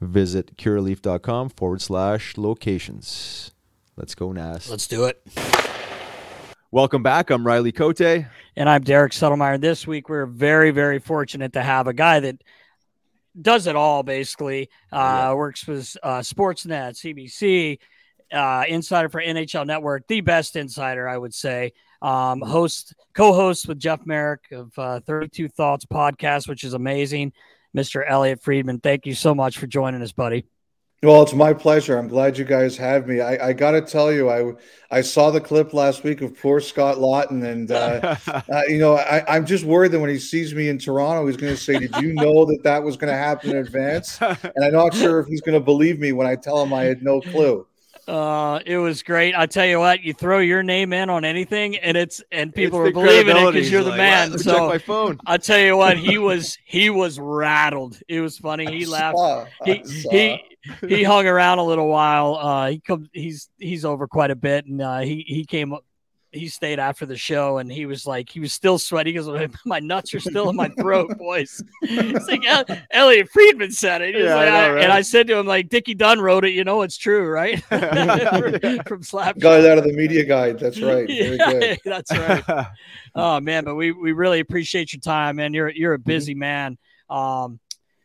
visit 0.00 0.56
curaleaf.com 0.56 1.50
forward 1.50 1.82
slash 1.82 2.36
locations. 2.36 3.52
Let's 3.96 4.14
go, 4.14 4.32
Nas. 4.32 4.70
Let's 4.70 4.86
do 4.86 5.04
it. 5.04 5.20
Welcome 6.70 7.02
back. 7.02 7.30
I'm 7.30 7.46
Riley 7.46 7.72
Cote. 7.72 8.00
And 8.00 8.68
I'm 8.68 8.82
Derek 8.82 9.12
Settlemyre. 9.12 9.60
This 9.60 9.86
week, 9.86 10.08
we're 10.08 10.26
very, 10.26 10.70
very 10.70 10.98
fortunate 10.98 11.54
to 11.54 11.62
have 11.62 11.86
a 11.86 11.94
guy 11.94 12.20
that 12.20 12.42
does 13.40 13.66
it 13.66 13.76
all 13.76 14.02
basically. 14.02 14.68
Uh, 14.92 15.32
works 15.36 15.66
with 15.66 15.96
uh, 16.02 16.18
Sportsnet, 16.18 16.94
CBC, 16.94 17.78
uh, 18.32 18.64
insider 18.68 19.08
for 19.08 19.22
NHL 19.22 19.66
Network, 19.66 20.06
the 20.08 20.20
best 20.20 20.56
insider, 20.56 21.08
I 21.08 21.16
would 21.16 21.34
say. 21.34 21.72
Um, 22.02 22.40
host, 22.42 22.94
co-host 23.14 23.66
with 23.66 23.78
Jeff 23.78 24.06
Marek 24.06 24.52
of 24.52 24.78
uh, 24.78 25.00
32 25.00 25.48
Thoughts 25.48 25.84
podcast, 25.84 26.48
which 26.48 26.64
is 26.64 26.74
amazing. 26.74 27.32
Mr. 27.76 28.02
Elliotte 28.08 28.42
Friedman, 28.42 28.80
thank 28.80 29.06
you 29.06 29.14
so 29.14 29.34
much 29.34 29.58
for 29.58 29.66
joining 29.66 30.02
us, 30.02 30.12
buddy. 30.12 30.46
Well, 31.00 31.22
it's 31.22 31.32
my 31.32 31.52
pleasure. 31.52 31.96
I'm 31.96 32.08
glad 32.08 32.36
you 32.36 32.44
guys 32.44 32.76
have 32.76 33.06
me. 33.06 33.20
I, 33.20 33.50
I 33.50 33.52
got 33.52 33.70
to 33.70 33.80
tell 33.80 34.12
you, 34.12 34.28
I 34.30 34.54
I 34.90 35.00
saw 35.00 35.30
the 35.30 35.40
clip 35.40 35.72
last 35.72 36.02
week 36.02 36.22
of 36.22 36.36
poor 36.36 36.58
Scott 36.58 36.96
Laughton, 36.96 37.44
and 37.44 37.70
uh, 37.70 38.16
uh, 38.52 38.62
you 38.66 38.78
know, 38.78 38.96
I, 38.96 39.36
am 39.36 39.46
just 39.46 39.62
worried 39.62 39.92
that 39.92 40.00
when 40.00 40.10
he 40.10 40.18
sees 40.18 40.52
me 40.52 40.68
in 40.68 40.76
Toronto, 40.76 41.24
he's 41.28 41.36
going 41.36 41.54
to 41.54 41.60
say, 41.60 41.78
"Did 41.78 41.94
you 41.98 42.14
know 42.14 42.44
that 42.46 42.62
that 42.64 42.82
was 42.82 42.96
going 42.96 43.12
to 43.12 43.16
happen 43.16 43.50
in 43.50 43.58
advance?" 43.58 44.20
And 44.20 44.64
I'm 44.64 44.72
not 44.72 44.92
sure 44.92 45.20
if 45.20 45.28
he's 45.28 45.40
going 45.40 45.54
to 45.54 45.64
believe 45.64 46.00
me 46.00 46.10
when 46.10 46.26
I 46.26 46.34
tell 46.34 46.60
him 46.60 46.72
I 46.72 46.82
had 46.82 47.00
no 47.00 47.20
clue. 47.20 47.64
Uh, 48.08 48.60
it 48.64 48.78
was 48.78 49.02
great. 49.02 49.34
I 49.36 49.44
tell 49.44 49.66
you 49.66 49.78
what, 49.78 50.02
you 50.02 50.14
throw 50.14 50.38
your 50.38 50.62
name 50.62 50.94
in 50.94 51.10
on 51.10 51.26
anything, 51.26 51.76
and 51.76 51.94
it's 51.94 52.22
and 52.32 52.54
people 52.54 52.78
are 52.78 52.90
believing 52.90 53.36
it 53.36 53.52
because 53.52 53.70
you're 53.70 53.84
the 53.84 53.90
like, 53.90 53.98
man. 53.98 54.38
so 54.38 54.66
my 54.66 54.78
phone. 54.78 55.18
I 55.26 55.36
tell 55.36 55.58
you 55.58 55.76
what, 55.76 55.98
he 55.98 56.16
was 56.18 56.56
he 56.64 56.88
was 56.88 57.20
rattled. 57.20 58.00
It 58.08 58.22
was 58.22 58.38
funny. 58.38 58.64
He 58.66 58.86
laughed. 58.86 59.18
He 59.66 59.82
he 60.10 60.42
he 60.86 61.02
hung 61.04 61.26
around 61.26 61.58
a 61.58 61.64
little 61.64 61.88
while. 61.88 62.36
Uh, 62.36 62.70
he 62.70 62.80
come 62.80 63.10
he's 63.12 63.50
he's 63.58 63.84
over 63.84 64.08
quite 64.08 64.30
a 64.30 64.36
bit, 64.36 64.64
and 64.64 64.80
uh, 64.80 65.00
he 65.00 65.24
he 65.26 65.44
came 65.44 65.76
he 66.32 66.48
stayed 66.48 66.78
after 66.78 67.06
the 67.06 67.16
show 67.16 67.58
and 67.58 67.72
he 67.72 67.86
was 67.86 68.06
like, 68.06 68.28
he 68.28 68.40
was 68.40 68.52
still 68.52 68.78
sweaty. 68.78 69.12
because 69.12 69.28
My 69.64 69.80
nuts 69.80 70.12
are 70.14 70.20
still 70.20 70.50
in 70.50 70.56
my 70.56 70.68
throat, 70.68 71.16
boys. 71.18 71.62
it's 71.82 72.28
like 72.28 72.44
Elliotte 72.90 73.30
Friedman 73.30 73.72
said 73.72 74.02
it. 74.02 74.14
Yeah, 74.14 74.34
like, 74.34 74.48
I 74.48 74.50
know, 74.50 74.74
right? 74.74 74.84
And 74.84 74.92
I 74.92 75.02
said 75.02 75.26
to 75.28 75.38
him, 75.38 75.46
like, 75.46 75.68
Dickie 75.68 75.94
Dunn 75.94 76.20
wrote 76.20 76.44
it, 76.44 76.50
you 76.50 76.64
know, 76.64 76.82
it's 76.82 76.98
true, 76.98 77.26
right? 77.28 77.62
From 78.86 79.02
Slap. 79.02 79.36
It 79.38 79.44
out 79.44 79.78
of 79.78 79.84
the 79.84 79.92
media 79.92 80.24
guide. 80.24 80.58
That's 80.58 80.80
right. 80.80 81.08
Yeah, 81.08 81.76
that's 81.84 82.16
right. 82.16 82.66
oh 83.14 83.40
man, 83.40 83.64
but 83.64 83.74
we, 83.74 83.92
we 83.92 84.12
really 84.12 84.40
appreciate 84.40 84.92
your 84.92 85.00
time, 85.00 85.36
man. 85.36 85.54
You're 85.54 85.70
you're 85.70 85.94
a 85.94 85.98
busy 85.98 86.32
mm-hmm. 86.32 86.40
man. 86.40 86.78
Um, 87.08 87.60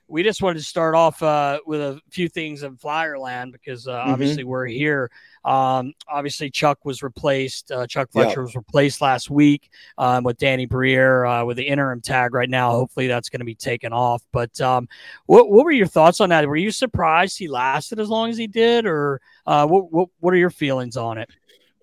we 0.08 0.24
just 0.24 0.42
wanted 0.42 0.60
to 0.60 0.66
start 0.66 0.96
off 0.96 1.22
uh, 1.24 1.60
with 1.66 1.82
a 1.82 2.00
few 2.10 2.30
things 2.30 2.64
in 2.64 2.78
Flyerland 2.78 3.52
because 3.52 3.88
uh, 3.88 3.94
mm-hmm. 3.94 4.12
obviously 4.12 4.44
we're 4.44 4.66
here. 4.66 5.10
Um, 5.45 5.93
obviously, 6.08 6.49
Chuck 6.49 6.86
was 6.86 7.03
replaced. 7.03 7.71
Uh, 7.71 7.86
Chuck 7.88 8.12
Fletcher 8.12 8.39
yeah. 8.39 8.43
was 8.43 8.56
replaced 8.56 9.01
last 9.01 9.29
week 9.29 9.69
um, 9.97 10.23
with 10.23 10.38
Danny 10.38 10.65
Briere 10.65 11.25
uh, 11.25 11.43
with 11.43 11.58
the 11.58 11.67
interim 11.67 12.01
tag 12.01 12.34
right 12.34 12.49
now. 12.49 12.71
Hopefully, 12.71 13.08
that's 13.08 13.29
going 13.29 13.39
to 13.39 13.45
be 13.45 13.56
taken 13.56 13.93
off. 13.93 14.23
But 14.32 14.60
um, 14.62 14.88
what, 15.25 15.49
what 15.49 15.65
were 15.65 15.71
your 15.71 15.88
thoughts 15.88 16.21
on 16.21 16.29
that? 16.29 16.47
Were 16.47 16.56
you 16.56 16.71
surprised 16.71 17.38
he 17.38 17.47
lasted 17.47 17.99
as 17.99 18.10
long 18.10 18.29
as 18.29 18.38
he 18.38 18.47
did, 18.47 18.86
or 18.86 19.21
uh, 19.45 19.67
what, 19.67 19.91
what, 19.91 20.10
what 20.19 20.34
are 20.34 20.38
your 20.38 20.49
feelings 20.49 20.97
on 20.97 21.17
it? 21.17 21.29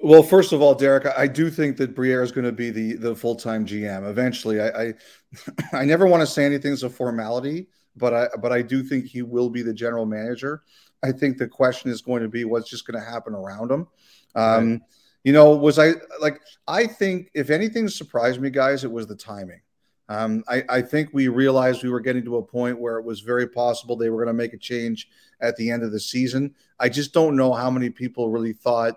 Well, 0.03 0.23
first 0.23 0.53
of 0.53 0.63
all, 0.63 0.75
Derek, 0.75 1.07
I 1.07 1.27
do 1.27 1.51
think 1.51 1.77
that 1.77 1.95
Briere 1.95 2.23
is 2.23 2.33
going 2.33 2.47
to 2.47 2.53
be 2.53 2.71
the 2.71 2.95
the 2.95 3.15
full 3.15 3.35
time 3.35 3.67
GM 3.67 4.09
eventually. 4.09 4.61
I, 4.61 4.69
I, 4.69 4.95
I 5.75 5.85
never 5.85 6.07
want 6.07 6.23
to 6.23 6.27
say 6.27 6.47
anything 6.47 6.73
as 6.73 6.85
a 6.85 6.91
formality, 6.91 7.69
but 7.97 8.15
I 8.15 8.29
but 8.41 8.51
I 8.51 8.63
do 8.63 8.83
think 8.83 9.05
he 9.05 9.21
will 9.21 9.51
be 9.51 9.61
the 9.61 9.75
general 9.75 10.07
manager. 10.07 10.63
I 11.03 11.13
think 11.13 11.39
the 11.39 11.49
question 11.49 11.91
is 11.91 12.03
going 12.03 12.23
to 12.23 12.29
be 12.29 12.45
what's 12.45 12.69
just 12.69 12.87
going 12.87 13.03
to 13.03 13.11
happen 13.11 13.35
around 13.35 13.71
him. 13.71 13.87
Um, 14.35 14.73
right. 14.73 14.81
You 15.25 15.33
know, 15.33 15.51
was 15.51 15.79
I 15.79 15.93
like, 16.21 16.41
I 16.67 16.87
think 16.87 17.31
if 17.35 17.51
anything 17.51 17.89
surprised 17.89 18.41
me, 18.41 18.51
guys, 18.51 18.85
it 18.85 18.93
was 18.93 19.07
the 19.07 19.17
timing. 19.17 19.61
Um, 20.09 20.43
I, 20.49 20.65
I, 20.69 20.83
think 20.83 21.11
we 21.13 21.29
realized 21.29 21.85
we 21.85 21.89
were 21.89 22.01
getting 22.01 22.25
to 22.25 22.39
a 22.39 22.43
point 22.43 22.81
where 22.81 22.99
it 22.99 23.05
was 23.05 23.21
very 23.21 23.47
possible 23.47 23.95
they 23.95 24.11
were 24.11 24.25
going 24.25 24.35
to 24.35 24.43
make 24.43 24.53
a 24.53 24.59
change 24.59 25.09
at 25.41 25.55
the 25.55 25.71
end 25.71 25.85
of 25.85 25.93
the 25.93 26.01
season. 26.01 26.53
I 26.81 26.89
just 26.89 27.13
don't 27.13 27.37
know 27.37 27.53
how 27.53 27.71
many 27.71 27.91
people 27.91 28.29
really 28.29 28.53
thought 28.53 28.97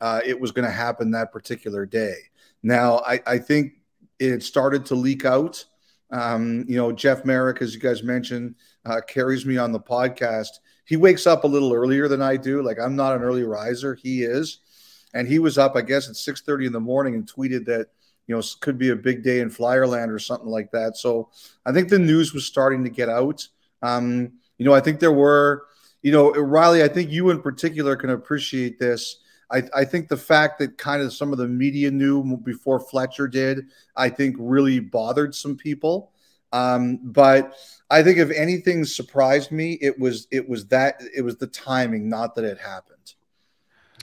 uh, 0.00 0.22
it 0.24 0.40
was 0.40 0.52
going 0.52 0.64
to 0.64 0.70
happen 0.70 1.10
that 1.10 1.32
particular 1.32 1.84
day. 1.84 2.16
Now, 2.62 3.00
I, 3.06 3.20
I 3.26 3.38
think 3.38 3.74
it 4.18 4.42
started 4.42 4.86
to 4.86 4.94
leak 4.94 5.26
out. 5.26 5.62
Um, 6.10 6.64
you 6.66 6.76
know, 6.76 6.92
Jeff 6.92 7.26
Marek, 7.26 7.60
as 7.60 7.74
you 7.74 7.80
guys 7.80 8.02
mentioned, 8.02 8.54
uh, 8.86 9.02
carries 9.06 9.44
me 9.44 9.58
on 9.58 9.70
the 9.70 9.80
podcast 9.80 10.60
he 10.84 10.96
wakes 10.96 11.26
up 11.26 11.44
a 11.44 11.48
little 11.48 11.72
earlier 11.72 12.08
than 12.08 12.22
I 12.22 12.36
do. 12.36 12.62
Like 12.62 12.78
I'm 12.78 12.96
not 12.96 13.16
an 13.16 13.22
early 13.22 13.44
riser. 13.44 13.94
He 13.94 14.22
is. 14.22 14.60
And 15.14 15.28
he 15.28 15.38
was 15.38 15.58
up, 15.58 15.76
I 15.76 15.82
guess, 15.82 16.08
at 16.08 16.16
6:30 16.16 16.66
in 16.66 16.72
the 16.72 16.80
morning 16.80 17.14
and 17.14 17.30
tweeted 17.30 17.64
that, 17.66 17.88
you 18.26 18.34
know, 18.34 18.42
could 18.60 18.78
be 18.78 18.90
a 18.90 18.96
big 18.96 19.22
day 19.22 19.40
in 19.40 19.50
Flyerland 19.50 20.08
or 20.08 20.18
something 20.18 20.48
like 20.48 20.70
that. 20.72 20.96
So 20.96 21.30
I 21.64 21.72
think 21.72 21.88
the 21.88 21.98
news 21.98 22.34
was 22.34 22.44
starting 22.44 22.84
to 22.84 22.90
get 22.90 23.08
out. 23.08 23.46
Um, 23.82 24.32
you 24.58 24.64
know, 24.64 24.74
I 24.74 24.80
think 24.80 24.98
there 24.98 25.12
were, 25.12 25.66
you 26.02 26.10
know, 26.10 26.32
Riley, 26.32 26.82
I 26.82 26.88
think 26.88 27.10
you 27.10 27.30
in 27.30 27.40
particular 27.40 27.96
can 27.96 28.10
appreciate 28.10 28.78
this. 28.78 29.18
I, 29.50 29.62
I, 29.74 29.84
think 29.84 30.08
the 30.08 30.16
fact 30.16 30.58
that 30.58 30.78
kind 30.78 31.02
of 31.02 31.12
some 31.12 31.30
of 31.30 31.38
the 31.38 31.46
media 31.46 31.90
knew 31.90 32.38
before 32.38 32.80
Fletcher 32.80 33.28
did, 33.28 33.66
I 33.94 34.08
think 34.08 34.36
really 34.38 34.80
bothered 34.80 35.34
some 35.34 35.56
people. 35.56 36.12
Um, 36.54 37.00
but 37.02 37.56
I 37.90 38.02
think 38.02 38.18
if 38.18 38.30
anything 38.30 38.84
surprised 38.84 39.50
me, 39.50 39.72
it 39.80 39.98
was 39.98 40.28
it 40.30 40.48
was 40.48 40.66
that 40.68 41.02
it 41.14 41.22
was 41.22 41.36
the 41.36 41.48
timing, 41.48 42.08
not 42.08 42.36
that 42.36 42.44
it 42.44 42.58
happened. 42.58 43.14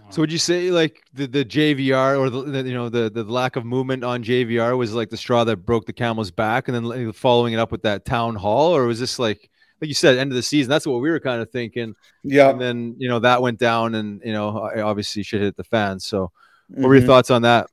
So 0.10 0.22
would 0.22 0.32
you 0.32 0.38
say 0.38 0.72
like 0.72 1.02
the, 1.14 1.26
the 1.26 1.46
JVR 1.46 2.20
or 2.20 2.30
the, 2.30 2.42
the, 2.42 2.64
you 2.64 2.74
know 2.74 2.90
the 2.90 3.10
the 3.10 3.24
lack 3.24 3.56
of 3.56 3.64
movement 3.64 4.04
on 4.04 4.22
JVR 4.22 4.78
was 4.78 4.94
like 4.94 5.10
the 5.10 5.18
straw 5.18 5.46
that 5.46 5.58
broke 5.58 5.86
the 5.86 5.94
camel's 5.94 6.32
back, 6.32 6.68
and 6.68 6.76
then 6.76 7.14
following 7.14 7.54
it 7.54 7.60
up 7.60 7.72
with 7.72 7.84
that 7.84 8.04
town 8.04 8.36
hall, 8.36 8.76
or 8.76 8.86
was 8.86 9.00
this 9.00 9.18
like 9.18 9.50
like 9.80 9.88
you 9.88 9.94
said, 9.94 10.18
end 10.18 10.32
of 10.32 10.36
the 10.36 10.44
season? 10.44 10.70
That's 10.70 10.86
what 10.86 11.02
we 11.02 11.10
were 11.10 11.20
kind 11.20 11.42
of 11.42 11.50
thinking. 11.50 11.96
Yeah. 12.24 12.50
And 12.50 12.60
then 12.60 12.96
you 12.98 13.08
know 13.08 13.20
that 13.20 13.42
went 13.42 13.60
down, 13.60 13.96
and 13.96 14.22
you 14.26 14.34
know 14.34 14.70
obviously 14.84 15.24
should 15.24 15.42
hit 15.42 15.56
the 15.56 15.64
fans. 15.64 16.06
So, 16.06 16.32
what 16.68 16.88
were 16.90 16.96
your 16.96 17.02
mm-hmm. 17.02 17.08
thoughts 17.08 17.32
on 17.32 17.44
that? 17.44 17.68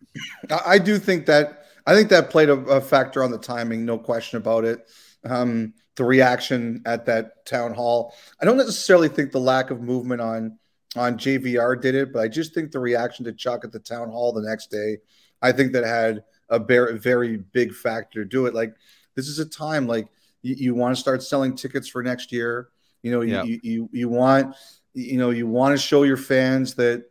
I 0.64 0.78
do 0.78 0.98
think 0.98 1.26
that 1.26 1.57
I 1.88 1.94
think 1.94 2.10
that 2.10 2.28
played 2.28 2.50
a, 2.50 2.52
a 2.52 2.82
factor 2.82 3.24
on 3.24 3.30
the 3.30 3.38
timing, 3.38 3.86
no 3.86 3.96
question 3.96 4.36
about 4.36 4.66
it. 4.66 4.90
Um, 5.24 5.72
the 5.96 6.04
reaction 6.04 6.82
at 6.84 7.06
that 7.06 7.46
town 7.46 7.72
hall. 7.72 8.14
I 8.38 8.44
don't 8.44 8.58
necessarily 8.58 9.08
think 9.08 9.32
the 9.32 9.40
lack 9.40 9.70
of 9.70 9.80
movement 9.80 10.20
on 10.20 10.58
on 10.96 11.16
JVR 11.16 11.80
did 11.80 11.94
it, 11.94 12.12
but 12.12 12.20
I 12.20 12.28
just 12.28 12.52
think 12.52 12.72
the 12.72 12.78
reaction 12.78 13.24
to 13.24 13.32
Chuck 13.32 13.64
at 13.64 13.72
the 13.72 13.78
town 13.78 14.10
hall 14.10 14.32
the 14.32 14.42
next 14.42 14.70
day, 14.70 14.98
I 15.40 15.50
think 15.50 15.72
that 15.72 15.84
had 15.84 16.24
a 16.50 16.58
very 16.58 16.98
very 16.98 17.38
big 17.38 17.72
factor 17.72 18.22
to 18.22 18.28
do 18.28 18.44
it. 18.44 18.54
Like 18.54 18.74
this 19.14 19.26
is 19.26 19.38
a 19.38 19.46
time 19.46 19.86
like 19.86 20.08
you, 20.42 20.56
you 20.56 20.74
want 20.74 20.94
to 20.94 21.00
start 21.00 21.22
selling 21.22 21.56
tickets 21.56 21.88
for 21.88 22.02
next 22.02 22.32
year. 22.32 22.68
You 23.02 23.12
know, 23.12 23.22
yeah. 23.22 23.44
you, 23.44 23.60
you 23.62 23.88
you 23.92 24.08
want 24.10 24.54
you 24.92 25.16
know 25.16 25.30
you 25.30 25.46
want 25.46 25.72
to 25.72 25.82
show 25.82 26.02
your 26.02 26.18
fans 26.18 26.74
that 26.74 27.04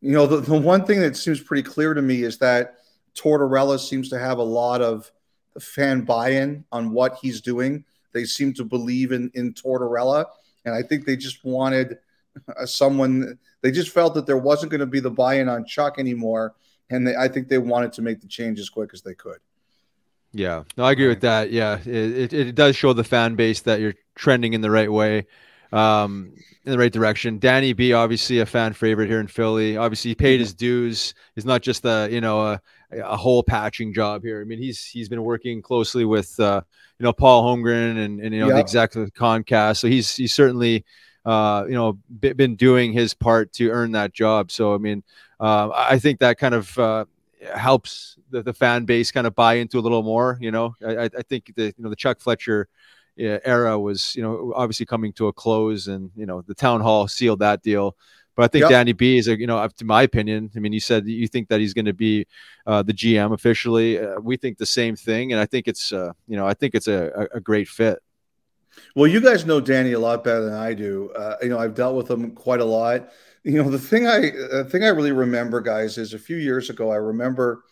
you 0.00 0.10
know 0.10 0.26
the, 0.26 0.40
the 0.40 0.58
one 0.58 0.84
thing 0.84 0.98
that 1.02 1.16
seems 1.16 1.40
pretty 1.40 1.62
clear 1.62 1.94
to 1.94 2.02
me 2.02 2.24
is 2.24 2.38
that 2.38 2.73
Tortorella 3.14 3.78
seems 3.78 4.08
to 4.10 4.18
have 4.18 4.38
a 4.38 4.42
lot 4.42 4.82
of 4.82 5.10
fan 5.60 6.02
buy-in 6.02 6.64
on 6.72 6.90
what 6.90 7.18
he's 7.20 7.40
doing. 7.40 7.84
They 8.12 8.24
seem 8.24 8.52
to 8.54 8.64
believe 8.64 9.12
in 9.12 9.30
in 9.34 9.54
Tortorella, 9.54 10.26
and 10.64 10.74
I 10.74 10.82
think 10.82 11.04
they 11.04 11.16
just 11.16 11.44
wanted 11.44 11.98
uh, 12.56 12.66
someone. 12.66 13.38
They 13.60 13.70
just 13.70 13.90
felt 13.90 14.14
that 14.14 14.26
there 14.26 14.38
wasn't 14.38 14.70
going 14.70 14.80
to 14.80 14.86
be 14.86 15.00
the 15.00 15.10
buy-in 15.10 15.48
on 15.48 15.64
Chuck 15.64 15.98
anymore, 15.98 16.54
and 16.90 17.06
they, 17.06 17.16
I 17.16 17.28
think 17.28 17.48
they 17.48 17.58
wanted 17.58 17.92
to 17.94 18.02
make 18.02 18.20
the 18.20 18.28
change 18.28 18.58
as 18.60 18.68
quick 18.68 18.90
as 18.92 19.02
they 19.02 19.14
could. 19.14 19.38
Yeah, 20.32 20.64
no, 20.76 20.84
I 20.84 20.92
agree 20.92 21.08
with 21.08 21.20
that. 21.20 21.52
Yeah, 21.52 21.78
it, 21.78 21.86
it, 21.86 22.32
it 22.32 22.54
does 22.54 22.74
show 22.74 22.92
the 22.92 23.04
fan 23.04 23.36
base 23.36 23.60
that 23.62 23.80
you're 23.80 23.94
trending 24.16 24.52
in 24.52 24.60
the 24.60 24.70
right 24.70 24.90
way, 24.90 25.26
um, 25.72 26.32
in 26.64 26.72
the 26.72 26.78
right 26.78 26.92
direction. 26.92 27.38
Danny 27.38 27.72
B, 27.72 27.92
obviously 27.92 28.40
a 28.40 28.46
fan 28.46 28.72
favorite 28.72 29.08
here 29.08 29.20
in 29.20 29.28
Philly. 29.28 29.76
Obviously, 29.76 30.10
he 30.10 30.14
paid 30.16 30.40
his 30.40 30.52
dues. 30.52 31.14
He's 31.36 31.44
not 31.44 31.62
just 31.62 31.84
a 31.84 32.08
you 32.10 32.20
know 32.20 32.40
a, 32.42 32.60
a 33.02 33.16
whole 33.16 33.42
patching 33.42 33.92
job 33.92 34.22
here. 34.22 34.40
I 34.40 34.44
mean, 34.44 34.58
he's 34.58 34.84
he's 34.84 35.08
been 35.08 35.22
working 35.22 35.62
closely 35.62 36.04
with 36.04 36.38
uh, 36.38 36.62
you 36.98 37.04
know 37.04 37.12
Paul 37.12 37.44
Holmgren 37.44 38.04
and, 38.04 38.20
and 38.20 38.34
you 38.34 38.40
know 38.40 38.48
yep. 38.48 38.56
the 38.56 38.60
executive 38.60 39.12
Comcast. 39.14 39.78
So 39.78 39.88
he's 39.88 40.14
he's 40.14 40.34
certainly 40.34 40.84
uh, 41.24 41.64
you 41.66 41.74
know 41.74 41.98
been 42.20 42.56
doing 42.56 42.92
his 42.92 43.14
part 43.14 43.52
to 43.54 43.70
earn 43.70 43.92
that 43.92 44.12
job. 44.12 44.50
So 44.50 44.74
I 44.74 44.78
mean, 44.78 45.02
uh, 45.40 45.70
I 45.74 45.98
think 45.98 46.20
that 46.20 46.38
kind 46.38 46.54
of 46.54 46.78
uh, 46.78 47.04
helps 47.54 48.16
the, 48.30 48.42
the 48.42 48.52
fan 48.52 48.84
base 48.84 49.10
kind 49.10 49.26
of 49.26 49.34
buy 49.34 49.54
into 49.54 49.78
a 49.78 49.80
little 49.80 50.02
more. 50.02 50.38
You 50.40 50.50
know, 50.50 50.74
I, 50.86 51.04
I 51.04 51.22
think 51.28 51.52
the 51.56 51.66
you 51.66 51.74
know 51.78 51.90
the 51.90 51.96
Chuck 51.96 52.20
Fletcher 52.20 52.68
era 53.16 53.78
was, 53.78 54.16
you 54.16 54.22
know, 54.22 54.52
obviously 54.56 54.86
coming 54.86 55.12
to 55.14 55.28
a 55.28 55.32
close, 55.32 55.86
and 55.86 56.10
you 56.16 56.26
know 56.26 56.42
the 56.42 56.54
town 56.54 56.80
hall 56.80 57.08
sealed 57.08 57.40
that 57.40 57.62
deal. 57.62 57.96
But 58.36 58.44
I 58.44 58.48
think 58.48 58.62
Yep. 58.62 58.70
Danny 58.70 58.92
B 58.92 59.16
is 59.18 59.28
a, 59.28 59.38
you 59.38 59.46
know, 59.46 59.66
to 59.76 59.84
my 59.84 60.02
opinion. 60.02 60.50
I 60.56 60.58
mean, 60.58 60.72
you 60.72 60.80
said 60.80 61.06
you 61.06 61.28
think 61.28 61.48
that 61.48 61.60
he's 61.60 61.72
going 61.72 61.84
to 61.84 61.92
be 61.92 62.26
uh, 62.66 62.82
the 62.82 62.92
GM 62.92 63.32
officially. 63.32 63.98
Uh, 63.98 64.18
we 64.20 64.36
think 64.36 64.58
the 64.58 64.66
same 64.66 64.96
thing, 64.96 65.32
and 65.32 65.40
I 65.40 65.46
think 65.46 65.68
it's, 65.68 65.92
uh, 65.92 66.12
you 66.26 66.36
know, 66.36 66.46
I 66.46 66.54
think 66.54 66.74
it's 66.74 66.88
a, 66.88 67.28
a, 67.32 67.40
great 67.40 67.68
fit. 67.68 68.00
Well, 68.96 69.06
you 69.06 69.20
guys 69.20 69.46
know 69.46 69.60
Danny 69.60 69.92
a 69.92 70.00
lot 70.00 70.24
better 70.24 70.44
than 70.44 70.54
I 70.54 70.74
do. 70.74 71.10
Uh, 71.16 71.36
you 71.42 71.48
know, 71.48 71.58
I've 71.58 71.74
dealt 71.74 71.94
with 71.94 72.10
him 72.10 72.32
quite 72.32 72.60
a 72.60 72.64
lot. 72.64 73.10
You 73.44 73.62
know, 73.62 73.70
the 73.70 73.78
thing 73.78 74.06
I 74.06 74.20
the 74.20 74.66
thing 74.68 74.84
I 74.84 74.88
really 74.88 75.12
remember, 75.12 75.60
guys, 75.60 75.98
is 75.98 76.14
a 76.14 76.18
few 76.18 76.36
years 76.36 76.70
ago. 76.70 76.90
I 76.90 76.96
remember 76.96 77.64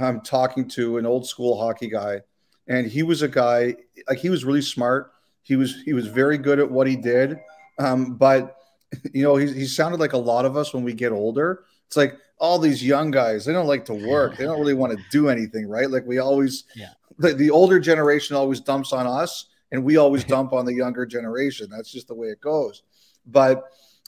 um, 0.00 0.20
talking 0.20 0.68
to 0.70 0.98
an 0.98 1.06
old 1.06 1.26
school 1.26 1.58
hockey 1.58 1.88
guy, 1.88 2.20
and 2.66 2.86
he 2.86 3.02
was 3.02 3.22
a 3.22 3.28
guy 3.28 3.76
like 4.08 4.18
he 4.18 4.28
was 4.28 4.44
really 4.44 4.60
smart. 4.60 5.12
He 5.42 5.56
was 5.56 5.80
he 5.84 5.92
was 5.92 6.08
very 6.08 6.36
good 6.36 6.58
at 6.58 6.70
what 6.70 6.86
he 6.86 6.96
did, 6.96 7.38
um, 7.78 8.16
but 8.16 8.59
you 9.14 9.22
know, 9.22 9.36
he, 9.36 9.52
he 9.52 9.66
sounded 9.66 10.00
like 10.00 10.12
a 10.12 10.18
lot 10.18 10.44
of 10.44 10.56
us 10.56 10.72
when 10.74 10.82
we 10.84 10.92
get 10.92 11.12
older. 11.12 11.64
It's 11.86 11.96
like 11.96 12.16
all 12.38 12.58
these 12.58 12.84
young 12.84 13.10
guys, 13.10 13.44
they 13.44 13.52
don't 13.52 13.66
like 13.66 13.84
to 13.86 13.94
work. 13.94 14.36
They 14.36 14.44
don't 14.44 14.58
really 14.58 14.74
want 14.74 14.96
to 14.96 15.04
do 15.10 15.28
anything, 15.28 15.68
right? 15.68 15.90
Like 15.90 16.06
we 16.06 16.18
always, 16.18 16.64
Yeah. 16.74 16.90
the, 17.18 17.34
the 17.34 17.50
older 17.50 17.78
generation 17.78 18.36
always 18.36 18.60
dumps 18.60 18.92
on 18.92 19.06
us 19.06 19.46
and 19.72 19.84
we 19.84 19.96
always 19.96 20.24
dump 20.34 20.52
on 20.52 20.64
the 20.64 20.72
younger 20.74 21.04
generation. 21.04 21.68
That's 21.70 21.90
just 21.92 22.08
the 22.08 22.14
way 22.14 22.28
it 22.28 22.40
goes. 22.40 22.82
But 23.26 23.64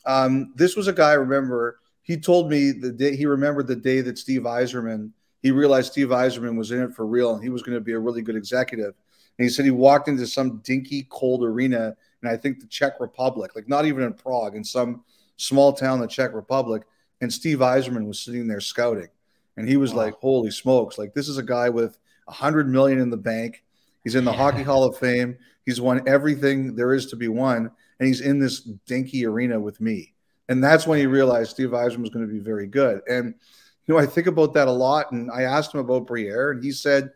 um, 0.07 0.53
this 0.57 0.77
was 0.77 0.89
a 0.89 0.93
guy, 0.93 1.11
I 1.11 1.15
remember, 1.15 1.79
he 2.03 2.17
told 2.17 2.51
me 2.51 2.73
the 2.73 2.91
day 2.91 3.15
he 3.15 3.27
remembered 3.27 3.67
the 3.69 3.77
day 3.77 4.01
that 4.01 4.19
Steve 4.19 4.43
Yzerman, 4.43 5.11
he 5.43 5.51
realized 5.51 5.93
Steve 5.93 6.09
Yzerman 6.09 6.57
was 6.57 6.73
in 6.73 6.81
it 6.83 6.95
for 6.95 7.07
real 7.07 7.35
and 7.35 7.43
he 7.43 7.51
was 7.51 7.63
going 7.63 7.77
to 7.77 7.81
be 7.81 7.93
a 7.93 7.99
really 7.99 8.23
good 8.23 8.37
executive. 8.37 8.95
And 9.39 9.45
he 9.45 9.49
said 9.49 9.65
he 9.65 9.71
walked 9.71 10.09
into 10.09 10.27
some 10.27 10.59
dinky, 10.65 11.07
cold 11.11 11.45
arena 11.45 11.97
and 12.23 12.31
I 12.31 12.37
think 12.37 12.61
the 12.61 12.67
Czech 12.67 13.01
Republic, 13.01 13.53
like 13.55 13.69
not 13.69 13.85
even 13.85 14.05
in 14.05 14.15
Prague, 14.15 14.55
in 14.55 14.65
some 14.65 15.05
small 15.37 15.73
town, 15.73 15.95
in 15.95 16.01
the 16.03 16.07
Czech 16.07 16.33
Republic. 16.33 16.83
And 17.21 17.33
Steve 17.33 17.59
Yzerman 17.59 18.07
was 18.07 18.21
sitting 18.21 18.49
there 18.49 18.61
scouting. 18.61 19.09
And 19.57 19.69
he 19.69 19.77
was 19.77 19.93
like, 19.93 20.15
holy 20.15 20.51
smokes, 20.51 20.99
like 20.99 21.15
this 21.15 21.29
is 21.29 21.39
a 21.39 21.43
guy 21.43 21.69
with 21.69 21.99
a 22.29 22.33
hundred 22.33 22.69
million 22.69 22.99
in 22.99 23.11
the 23.11 23.17
bank. 23.17 23.63
He's 24.03 24.15
in 24.15 24.25
the 24.25 24.33
Hockey 24.33 24.63
Hall 24.63 24.85
of 24.85 24.97
Fame. 24.97 25.37
He's 25.67 25.81
won 25.81 26.09
everything 26.09 26.75
there 26.75 26.95
is 26.95 27.07
to 27.07 27.17
be 27.17 27.29
won. 27.29 27.71
And 27.99 28.09
he's 28.09 28.21
in 28.21 28.39
this 28.39 28.61
dinky 28.61 29.27
arena 29.27 29.61
with 29.61 29.81
me. 29.81 30.15
And 30.49 30.63
that's 30.63 30.87
when 30.87 30.99
he 30.99 31.07
realized 31.07 31.51
Steve 31.51 31.71
Yzerman 31.71 32.01
was 32.01 32.11
going 32.11 32.27
to 32.27 32.33
be 32.33 32.41
very 32.41 32.67
good. 32.67 33.03
And, 33.09 33.35
you 33.87 33.95
know, 33.95 34.01
I 34.01 34.07
think 34.07 34.27
about 34.27 34.55
that 34.55 34.69
a 34.69 34.73
lot. 34.73 35.13
And 35.13 35.31
I 35.31 35.43
asked 35.43 35.75
him 35.75 35.81
about 35.81 36.07
Briere, 36.07 36.53
and 36.53 36.63
he 36.63 36.73
said, 36.73 37.11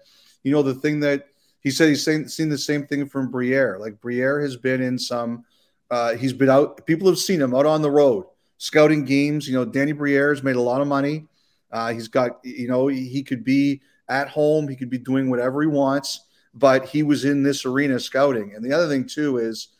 you 0.45 0.53
know, 0.53 0.62
the 0.62 0.75
thing 0.75 1.01
that 1.01 1.27
he 1.66 1.72
said 1.72 1.88
he's 1.88 2.05
seen, 2.05 2.29
seen 2.29 2.48
the 2.48 2.57
same 2.57 2.87
thing 2.87 3.09
from 3.09 3.29
Briere. 3.29 3.76
Like 3.81 4.00
Briere 4.00 4.40
has 4.40 4.57
been 4.57 4.81
in 4.81 4.96
some, 4.96 5.44
uh, 5.90 6.14
he's 6.14 6.33
been 6.33 6.48
out, 6.48 6.87
people 6.87 7.09
have 7.09 7.18
seen 7.18 7.42
him 7.42 7.57
out 7.57 7.66
on 7.66 7.83
the 7.83 7.90
road 7.90 8.24
scouting 8.59 9.05
games. 9.05 9.48
You 9.48 9.55
know, 9.55 9.64
Danny 9.64 9.90
Briere 9.90 10.33
has 10.33 10.44
made 10.44 10.55
a 10.55 10.61
lot 10.61 10.81
of 10.81 10.87
money. 10.87 11.26
Uh, 11.72 11.92
he's 11.92 12.07
got, 12.07 12.38
you 12.44 12.68
know, 12.68 12.87
he, 12.87 13.09
he 13.09 13.24
could 13.24 13.42
be 13.42 13.81
at 14.09 14.29
home, 14.29 14.68
he 14.68 14.76
could 14.76 14.90
be 14.90 14.98
doing 14.98 15.29
whatever 15.29 15.61
he 15.61 15.66
wants, 15.66 16.26
but 16.55 16.87
he 16.87 17.02
was 17.02 17.24
in 17.24 17.42
this 17.42 17.64
arena 17.64 17.98
scouting. 17.98 18.55
And 18.55 18.64
the 18.64 18.72
other 18.72 18.88
thing, 18.88 19.05
too, 19.05 19.38
is, 19.38 19.70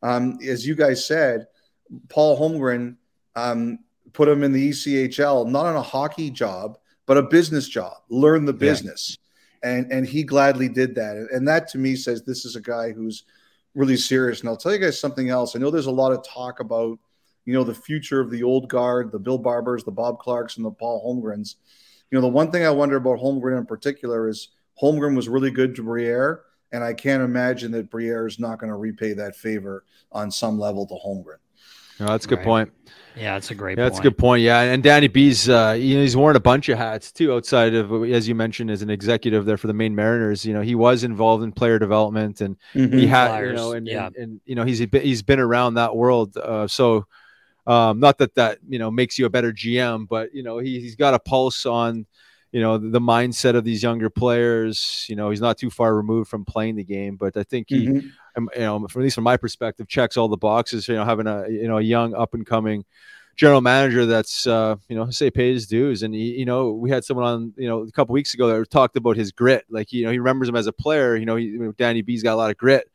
um, 0.00 0.38
as 0.48 0.64
you 0.64 0.76
guys 0.76 1.04
said, 1.04 1.48
Paul 2.08 2.38
Holmgren 2.38 2.94
um, 3.34 3.80
put 4.12 4.28
him 4.28 4.44
in 4.44 4.52
the 4.52 4.70
ECHL, 4.70 5.48
not 5.48 5.66
on 5.66 5.74
a 5.74 5.82
hockey 5.82 6.30
job, 6.30 6.78
but 7.04 7.16
a 7.16 7.22
business 7.22 7.66
job, 7.66 7.94
learn 8.08 8.44
the 8.44 8.52
business. 8.52 9.18
And, 9.62 9.92
and 9.92 10.06
he 10.06 10.24
gladly 10.24 10.68
did 10.68 10.94
that. 10.96 11.16
And 11.32 11.46
that 11.46 11.68
to 11.68 11.78
me 11.78 11.94
says 11.94 12.22
this 12.22 12.44
is 12.44 12.56
a 12.56 12.60
guy 12.60 12.90
who's 12.90 13.24
really 13.74 13.96
serious. 13.96 14.40
And 14.40 14.48
I'll 14.48 14.56
tell 14.56 14.72
you 14.72 14.78
guys 14.78 14.98
something 14.98 15.30
else. 15.30 15.54
I 15.54 15.58
know 15.58 15.70
there's 15.70 15.86
a 15.86 15.90
lot 15.90 16.12
of 16.12 16.26
talk 16.26 16.60
about, 16.60 16.98
you 17.44 17.54
know, 17.54 17.64
the 17.64 17.74
future 17.74 18.20
of 18.20 18.30
the 18.30 18.42
old 18.42 18.68
guard, 18.68 19.12
the 19.12 19.18
Bill 19.18 19.38
Barbers, 19.38 19.84
the 19.84 19.90
Bob 19.90 20.18
Clarkes, 20.18 20.56
and 20.56 20.66
the 20.66 20.70
Paul 20.70 21.00
Holmgrens. 21.04 21.56
You 22.10 22.18
know, 22.18 22.22
the 22.22 22.28
one 22.28 22.50
thing 22.50 22.64
I 22.64 22.70
wonder 22.70 22.96
about 22.96 23.18
Holmgren 23.18 23.58
in 23.58 23.66
particular 23.66 24.28
is 24.28 24.48
Holmgren 24.80 25.16
was 25.16 25.28
really 25.28 25.50
good 25.50 25.74
to 25.76 25.82
Briere, 25.82 26.42
and 26.72 26.82
I 26.84 26.92
can't 26.92 27.22
imagine 27.22 27.72
that 27.72 27.90
Briere 27.90 28.26
is 28.26 28.38
not 28.38 28.58
going 28.58 28.70
to 28.70 28.76
repay 28.76 29.12
that 29.14 29.36
favor 29.36 29.84
on 30.10 30.30
some 30.30 30.58
level 30.58 30.86
to 30.86 30.94
Holmgren. 30.94 31.41
No, 32.02 32.08
that's 32.08 32.24
a 32.24 32.28
good 32.28 32.38
Right. 32.38 32.44
point. 32.44 32.72
Yeah, 33.16 33.34
that's 33.34 33.50
a 33.50 33.54
great 33.54 33.78
Yeah, 33.78 33.84
that's 33.84 33.98
a 33.98 34.02
good 34.02 34.18
point. 34.18 34.42
Yeah, 34.42 34.60
and 34.60 34.82
Danny 34.82 35.06
B's, 35.06 35.48
uh, 35.48 35.76
you 35.78 35.96
know, 35.96 36.02
he's 36.02 36.16
worn 36.16 36.34
a 36.34 36.40
bunch 36.40 36.68
of 36.68 36.78
hats 36.78 37.12
too, 37.12 37.32
outside 37.32 37.74
of 37.74 37.92
as 38.04 38.26
you 38.26 38.34
mentioned, 38.34 38.70
as 38.70 38.82
an 38.82 38.90
executive 38.90 39.44
there 39.44 39.56
for 39.56 39.66
the 39.66 39.74
Maine 39.74 39.94
Mariners. 39.94 40.44
You 40.44 40.54
know, 40.54 40.62
he 40.62 40.74
was 40.74 41.04
involved 41.04 41.44
in 41.44 41.52
player 41.52 41.78
development, 41.78 42.40
and 42.40 42.56
he 42.72 43.06
had, 43.06 43.38
you 43.44 43.52
know, 43.52 43.72
and, 43.72 43.86
yeah. 43.86 44.06
and, 44.06 44.16
and 44.16 44.40
you 44.46 44.54
know, 44.54 44.64
he's 44.64 44.84
been, 44.86 45.02
he's 45.02 45.22
been 45.22 45.38
around 45.38 45.74
that 45.74 45.94
world. 45.94 46.36
Uh, 46.36 46.66
so, 46.66 47.06
um, 47.66 48.00
not 48.00 48.18
that 48.18 48.34
that 48.34 48.58
you 48.66 48.78
know 48.78 48.90
makes 48.90 49.18
you 49.18 49.26
a 49.26 49.30
better 49.30 49.52
GM, 49.52 50.08
but 50.08 50.34
you 50.34 50.42
know, 50.42 50.58
he, 50.58 50.80
he's 50.80 50.96
got 50.96 51.14
a 51.14 51.18
pulse 51.18 51.66
on, 51.66 52.06
you 52.52 52.60
know, 52.60 52.78
the 52.78 53.00
mindset 53.00 53.56
of 53.56 53.64
these 53.64 53.82
younger 53.82 54.10
players. 54.10 55.06
You 55.08 55.16
know, 55.16 55.30
he's 55.30 55.40
not 55.40 55.58
too 55.58 55.70
far 55.70 55.94
removed 55.96 56.28
from 56.30 56.44
playing 56.44 56.76
the 56.76 56.84
game, 56.84 57.16
but 57.16 57.36
I 57.36 57.42
think 57.42 57.66
he, 57.68 57.86
Mhm. 57.88 58.10
um, 58.36 58.50
you 58.54 58.60
know, 58.60 58.86
from, 58.88 59.02
at 59.02 59.04
least 59.04 59.14
from 59.16 59.24
my 59.24 59.36
perspective, 59.36 59.88
checks 59.88 60.16
all 60.16 60.28
the 60.28 60.36
boxes. 60.36 60.86
You 60.86 60.94
know, 60.96 61.04
having 61.04 61.26
a 61.26 61.48
you 61.48 61.66
know 61.66 61.78
a 61.78 61.82
young 61.82 62.14
up 62.14 62.34
and 62.34 62.46
coming 62.46 62.84
general 63.34 63.62
manager 63.62 64.04
that's 64.04 64.46
uh, 64.46 64.76
you 64.90 64.94
know 64.94 65.08
say 65.08 65.30
paid 65.30 65.54
his 65.54 65.66
dues, 65.66 66.02
and 66.02 66.14
he, 66.14 66.32
you 66.38 66.44
know 66.44 66.72
we 66.72 66.90
had 66.90 67.02
someone 67.04 67.24
on 67.26 67.54
you 67.56 67.66
know 67.66 67.80
a 67.82 67.90
couple 67.90 68.12
weeks 68.12 68.34
ago 68.34 68.46
that 68.48 68.70
talked 68.70 68.96
about 68.96 69.16
his 69.16 69.32
grit. 69.32 69.64
Like 69.70 69.90
you 69.92 70.04
know 70.04 70.10
he 70.12 70.18
remembers 70.18 70.48
him 70.48 70.56
as 70.56 70.66
a 70.66 70.72
player. 70.72 71.16
You 71.16 71.24
know, 71.24 71.36
he, 71.36 71.58
Danny 71.78 72.02
B's 72.02 72.22
got 72.22 72.34
a 72.34 72.36
lot 72.36 72.50
of 72.50 72.58
grit, 72.58 72.86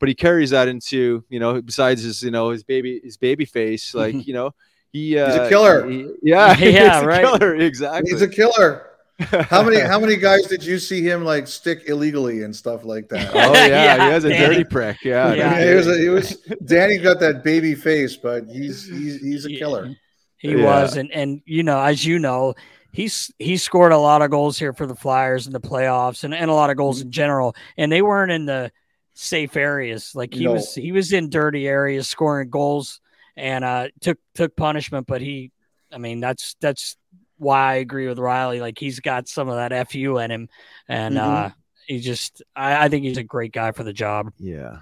but 0.00 0.08
he 0.08 0.14
carries 0.16 0.50
that 0.50 0.66
into 0.66 1.22
you 1.28 1.38
know 1.38 1.62
besides 1.62 2.02
his 2.02 2.20
you 2.24 2.32
know 2.32 2.50
his 2.50 2.64
baby 2.64 3.00
his 3.04 3.16
baby 3.16 3.44
face. 3.44 3.94
Like 3.94 4.26
you 4.26 4.34
know 4.34 4.50
he 4.92 5.16
uh, 5.18 5.26
He's 5.26 5.36
a 5.36 5.48
killer. 5.48 5.88
he- 5.88 6.08
yeah, 6.22 6.48
Yeah, 6.48 6.54
he's 6.56 7.02
a 7.02 7.06
right. 7.06 7.24
killer, 7.38 7.54
exactly. 7.54 8.10
He's 8.10 8.22
a 8.22 8.28
killer. 8.28 8.86
How 9.20 9.62
many 9.62 9.78
how 9.92 9.98
many 10.00 10.16
guys 10.16 10.46
did 10.46 10.64
you 10.64 10.78
see 10.78 11.02
him 11.02 11.24
like 11.24 11.46
stick 11.46 11.84
illegally 11.88 12.42
and 12.42 12.54
stuff 12.54 12.84
like 12.84 13.08
that? 13.10 13.30
Oh 13.34 13.52
yeah, 13.54 13.96
Yeah, 13.96 14.04
he 14.06 14.10
has 14.12 14.24
a 14.24 14.30
Danny. 14.30 14.56
dirty 14.56 14.64
prick. 14.64 15.04
Yeah, 15.04 15.34
Yeah. 15.34 15.64
he 15.64 15.74
was, 15.74 15.98
he 15.98 16.08
was 16.08 16.36
Danny 16.64 16.98
got 16.98 17.20
that 17.20 17.44
baby 17.44 17.74
face, 17.74 18.16
but 18.16 18.44
he's 18.48 18.88
he's 18.88 19.20
he's 19.20 19.46
a 19.46 19.52
Yeah. 19.52 19.58
killer. 19.58 19.94
He 20.38 20.50
Yeah. 20.56 20.64
was, 20.64 20.96
and 20.96 21.12
and 21.12 21.40
you 21.46 21.62
know, 21.62 21.80
as 21.80 22.04
you 22.04 22.18
know, 22.18 22.54
he's 22.92 23.30
he 23.38 23.56
scored 23.56 23.92
a 23.92 23.98
lot 23.98 24.22
of 24.22 24.30
goals 24.30 24.58
here 24.58 24.72
for 24.72 24.86
the 24.86 24.96
Flyers 24.96 25.46
in 25.46 25.52
the 25.52 25.60
playoffs, 25.60 26.24
and, 26.24 26.34
and 26.34 26.50
a 26.50 26.54
lot 26.54 26.70
of 26.70 26.76
goals 26.76 27.00
in 27.00 27.10
general. 27.10 27.54
And 27.76 27.90
they 27.90 28.02
weren't 28.02 28.32
in 28.32 28.44
the 28.46 28.72
safe 29.14 29.56
areas. 29.56 30.12
Like 30.14 30.34
he 30.34 30.44
No. 30.44 30.54
was, 30.54 30.74
he 30.74 30.90
was 30.92 31.12
in 31.12 31.30
dirty 31.30 31.68
areas, 31.68 32.08
scoring 32.08 32.50
goals, 32.50 33.00
and 33.36 33.64
uh, 33.64 33.88
took 34.00 34.18
took 34.34 34.56
punishment. 34.56 35.06
But 35.06 35.20
he, 35.22 35.52
I 35.92 35.98
mean, 35.98 36.20
that's 36.20 36.56
that's 36.60 36.96
why 37.38 37.72
I 37.72 37.74
agree 37.76 38.08
with 38.08 38.18
Riley. 38.18 38.60
Like 38.60 38.78
he's 38.78 39.00
got 39.00 39.28
some 39.28 39.48
of 39.48 39.56
that 39.56 39.90
fu 39.90 40.18
in 40.18 40.30
him, 40.30 40.48
and 40.88 41.16
Mhm. 41.16 41.18
uh, 41.18 41.50
he 41.86 42.00
just, 42.00 42.42
I, 42.56 42.86
I 42.86 42.88
think 42.88 43.04
he's 43.04 43.18
a 43.18 43.22
great 43.24 43.52
guy 43.52 43.72
for 43.72 43.84
the 43.84 43.92
job. 43.92 44.32
yeah. 44.38 44.78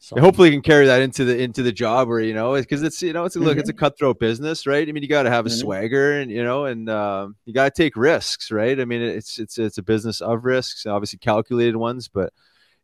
So 0.00 0.16
And 0.16 0.24
hopefully, 0.24 0.50
he 0.50 0.54
can 0.56 0.62
carry 0.62 0.86
that 0.86 1.02
into 1.02 1.24
the 1.24 1.38
into 1.42 1.62
the 1.62 1.72
job 1.72 2.08
where 2.08 2.20
you 2.20 2.32
know 2.34 2.54
because 2.54 2.82
it's 2.84 3.02
you 3.02 3.12
know 3.12 3.24
it's 3.24 3.36
a 3.36 3.40
look 3.40 3.58
it's 3.58 3.68
a 3.68 3.72
cutthroat 3.74 4.20
business, 4.20 4.66
right? 4.66 4.88
I 4.88 4.92
mean, 4.92 5.02
you 5.02 5.08
got 5.08 5.24
to 5.24 5.30
have 5.30 5.44
a 5.46 5.50
Mhm. 5.50 5.58
swagger 5.60 6.20
and 6.20 6.30
you 6.30 6.42
know 6.44 6.66
and 6.66 6.88
um, 6.88 7.36
you 7.46 7.52
got 7.52 7.74
to 7.74 7.82
take 7.82 7.96
risks, 7.96 8.50
right? 8.52 8.78
I 8.80 8.84
mean, 8.84 9.02
it's 9.02 9.38
it's 9.40 9.58
it's 9.58 9.78
a 9.78 9.82
business 9.82 10.20
of 10.20 10.44
risks, 10.44 10.86
obviously 10.86 11.18
calculated 11.18 11.76
ones, 11.76 12.08
but 12.08 12.32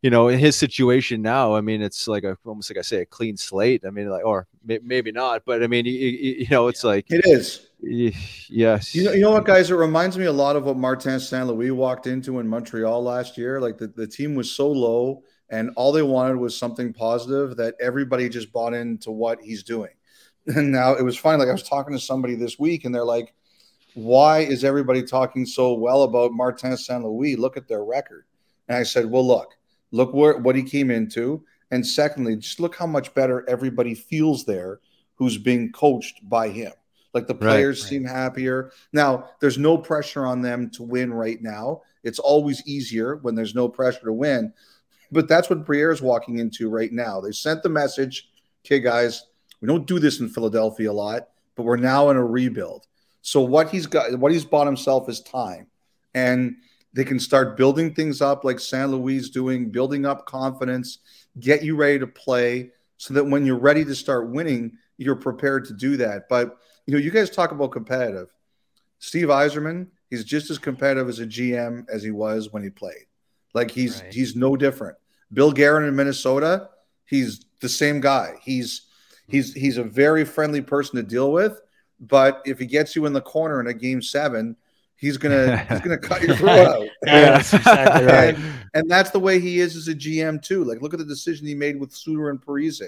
you 0.05 0.11
know, 0.11 0.27
in 0.27 0.37
his 0.37 0.55
situation 0.55 1.23
now, 1.23 1.55
I 1.55 1.61
mean, 1.61 1.81
it's 1.81 2.07
like 2.07 2.23
a 2.23 2.37
almost 2.45 2.69
like 2.69 2.77
I 2.77 2.83
say 2.83 3.01
a 3.01 3.07
clean 3.07 3.37
slate. 3.37 3.85
I 3.87 3.89
mean, 3.89 4.07
like 4.07 4.23
or 4.23 4.45
may, 4.63 4.77
maybe 4.83 5.11
not, 5.11 5.41
but 5.45 5.63
I 5.63 5.67
mean, 5.67 5.85
you, 5.85 5.93
you, 5.93 6.47
know, 6.51 6.67
it's 6.67 6.83
like 6.83 7.07
It 7.09 7.25
is. 7.25 7.69
yes, 7.81 8.93
You 8.93 9.05
know, 9.05 9.13
you 9.13 9.21
know 9.21 9.31
what, 9.31 9.45
guys? 9.45 9.71
It 9.71 9.73
reminds 9.73 10.15
me 10.15 10.25
a 10.25 10.31
lot 10.31 10.55
of 10.55 10.65
what 10.65 10.77
Martin 10.77 11.19
St. 11.19 11.47
Louis 11.47 11.71
walked 11.71 12.05
into 12.05 12.37
in 12.37 12.47
Montreal 12.47 13.01
last 13.01 13.35
year. 13.35 13.59
Like 13.59 13.79
the, 13.79 13.87
the 13.87 14.05
team 14.05 14.35
was 14.35 14.51
so 14.51 14.71
low, 14.71 15.23
and 15.49 15.71
all 15.75 15.91
they 15.91 16.03
wanted 16.03 16.37
was 16.37 16.55
something 16.55 16.93
positive 16.93 17.57
that 17.57 17.73
everybody 17.81 18.29
just 18.29 18.51
bought 18.53 18.75
into 18.75 19.09
what 19.09 19.41
he's 19.41 19.63
doing. 19.63 19.93
And 20.55 20.71
now 20.71 20.93
it 20.93 21.03
was 21.03 21.17
funny. 21.17 21.39
Like 21.39 21.49
I 21.49 21.51
was 21.51 21.67
talking 21.67 21.95
to 21.95 21.99
somebody 21.99 22.35
this 22.35 22.59
week, 22.59 22.85
and 22.85 22.93
they're 22.93 23.03
like, 23.03 23.33
"Why 23.95 24.41
is 24.41 24.63
everybody 24.63 25.01
talking 25.01 25.47
so 25.47 25.73
well 25.73 26.03
about 26.03 26.31
Martin 26.31 26.77
St. 26.77 27.03
Louis? 27.03 27.35
Look 27.35 27.57
at 27.57 27.67
their 27.67 27.83
record." 27.83 28.25
And 28.67 28.77
I 28.77 28.83
said, 28.83 29.09
"Well, 29.09 29.25
look, 29.25 29.55
look 29.95 30.13
where 30.13 30.37
what 30.37 30.55
he 30.55 30.63
came 30.63 30.91
into, 30.91 31.43
and 31.71 31.85
secondly, 31.85 32.35
just 32.35 32.59
look 32.59 32.75
how 32.75 32.87
much 32.87 33.13
better 33.13 33.47
everybody 33.49 33.95
feels 33.95 34.45
there 34.45 34.79
who's 35.15 35.37
being 35.37 35.71
coached 35.71 36.27
by 36.27 36.49
him." 36.49 36.73
Like 37.13 37.27
the 37.27 37.33
Right. 37.33 37.41
players 37.41 37.85
seem 37.85 38.03
happier. 38.03 38.71
Now, 38.91 39.29
there's 39.39 39.57
no 39.57 39.77
pressure 39.77 40.25
on 40.25 40.41
them 40.41 40.69
to 40.71 40.83
win 40.83 41.13
right 41.13 41.41
now. 41.41 41.81
It's 42.03 42.19
always 42.19 42.61
easier 42.67 43.15
when 43.15 43.35
there's 43.35 43.55
no 43.55 43.69
pressure 43.69 44.03
to 44.05 44.13
win. 44.13 44.51
But 45.11 45.29
that's 45.29 45.49
what 45.49 45.65
Briere 45.65 45.91
is 45.91 46.01
walking 46.01 46.39
into 46.39 46.69
right 46.69 46.91
now. 46.91 47.21
They 47.21 47.31
sent 47.31 47.63
the 47.63 47.69
message, 47.69 48.29
okay, 48.65 48.79
guys, 48.79 49.27
we 49.61 49.67
don't 49.67 49.87
do 49.87 49.97
this 49.97 50.19
in 50.19 50.27
Philadelphia 50.27 50.91
a 50.91 50.93
lot, 50.93 51.29
but 51.55 51.63
we're 51.63 51.77
now 51.77 52.09
in 52.09 52.17
a 52.17 52.25
rebuild. 52.25 52.85
So 53.21 53.39
what 53.41 53.69
he's 53.69 53.87
got, 53.87 54.19
what 54.19 54.33
he's 54.33 54.45
bought 54.45 54.67
himself 54.67 55.07
is 55.07 55.21
time. 55.21 55.67
And 56.13 56.57
They 56.95 57.03
can 57.03 57.19
start 57.19 57.57
building 57.57 57.93
things 57.93 58.21
up 58.21 58.45
like 58.45 58.57
St. 58.57 58.89
Louis 58.89 59.29
doing, 59.29 59.69
building 59.69 60.05
up 60.05 60.25
confidence, 60.25 60.99
get 61.37 61.61
you 61.61 61.75
ready 61.75 61.99
to 61.99 62.07
play 62.07 62.71
so 62.95 63.13
that 63.13 63.25
when 63.25 63.45
you're 63.45 63.59
ready 63.59 63.83
to 63.83 63.93
start 63.93 64.29
winning, 64.29 64.77
you're 64.97 65.17
prepared 65.17 65.65
to 65.65 65.73
do 65.73 65.97
that. 65.97 66.29
But 66.29 66.57
you 66.85 66.93
know, 66.93 66.99
you 66.99 67.11
guys 67.11 67.29
talk 67.29 67.51
about 67.51 67.71
competitive. 67.71 68.33
Steve 68.99 69.27
Yzerman, 69.27 69.87
he's 70.09 70.23
just 70.23 70.49
as 70.49 70.57
competitive 70.57 71.09
as 71.09 71.19
a 71.19 71.25
GM 71.25 71.85
as 71.89 72.01
he 72.01 72.11
was 72.11 72.53
when 72.53 72.63
he 72.63 72.69
played. 72.69 73.05
Like 73.53 73.71
he's 73.71 74.01
right. 74.01 74.13
he's 74.13 74.37
no 74.37 74.55
different. 74.55 74.97
Bill 75.33 75.51
Guerin 75.51 75.85
in 75.85 75.97
Minnesota, 75.97 76.69
he's 77.03 77.43
the 77.59 77.67
same 77.67 77.99
guy. 77.99 78.35
He's 78.41 78.83
he's 79.27 79.53
he's 79.53 79.77
a 79.77 79.83
very 79.83 80.23
friendly 80.23 80.61
person 80.61 80.95
to 80.95 81.03
deal 81.03 81.33
with. 81.33 81.59
But 81.99 82.41
if 82.45 82.57
he 82.57 82.65
gets 82.65 82.95
you 82.95 83.05
in 83.05 83.11
the 83.11 83.21
corner 83.21 83.59
in 83.59 83.67
a 83.67 83.73
game 83.73 84.01
seven, 84.01 84.55
he's 84.97 85.17
gonna 85.17 85.57
he's 85.57 85.81
gonna 85.81 85.97
cut 85.97 86.21
your 86.21 86.35
throat 86.35 86.67
out. 86.67 86.87
yeah, 87.05 87.31
that's 87.31 87.53
exactly 87.53 88.05
right. 88.05 88.35
And, 88.35 88.69
and, 88.73 88.89
that's 88.89 89.11
the 89.11 89.19
way 89.19 89.39
he 89.39 89.59
is 89.59 89.75
as 89.75 89.87
a 89.87 89.95
GM 89.95 90.41
too. 90.41 90.63
Like 90.63 90.81
look 90.81 90.93
at 90.93 90.99
the 90.99 91.05
decision 91.05 91.47
he 91.47 91.55
made 91.55 91.79
with 91.79 91.93
Suter 91.93 92.29
and 92.29 92.41
Parise. 92.41 92.81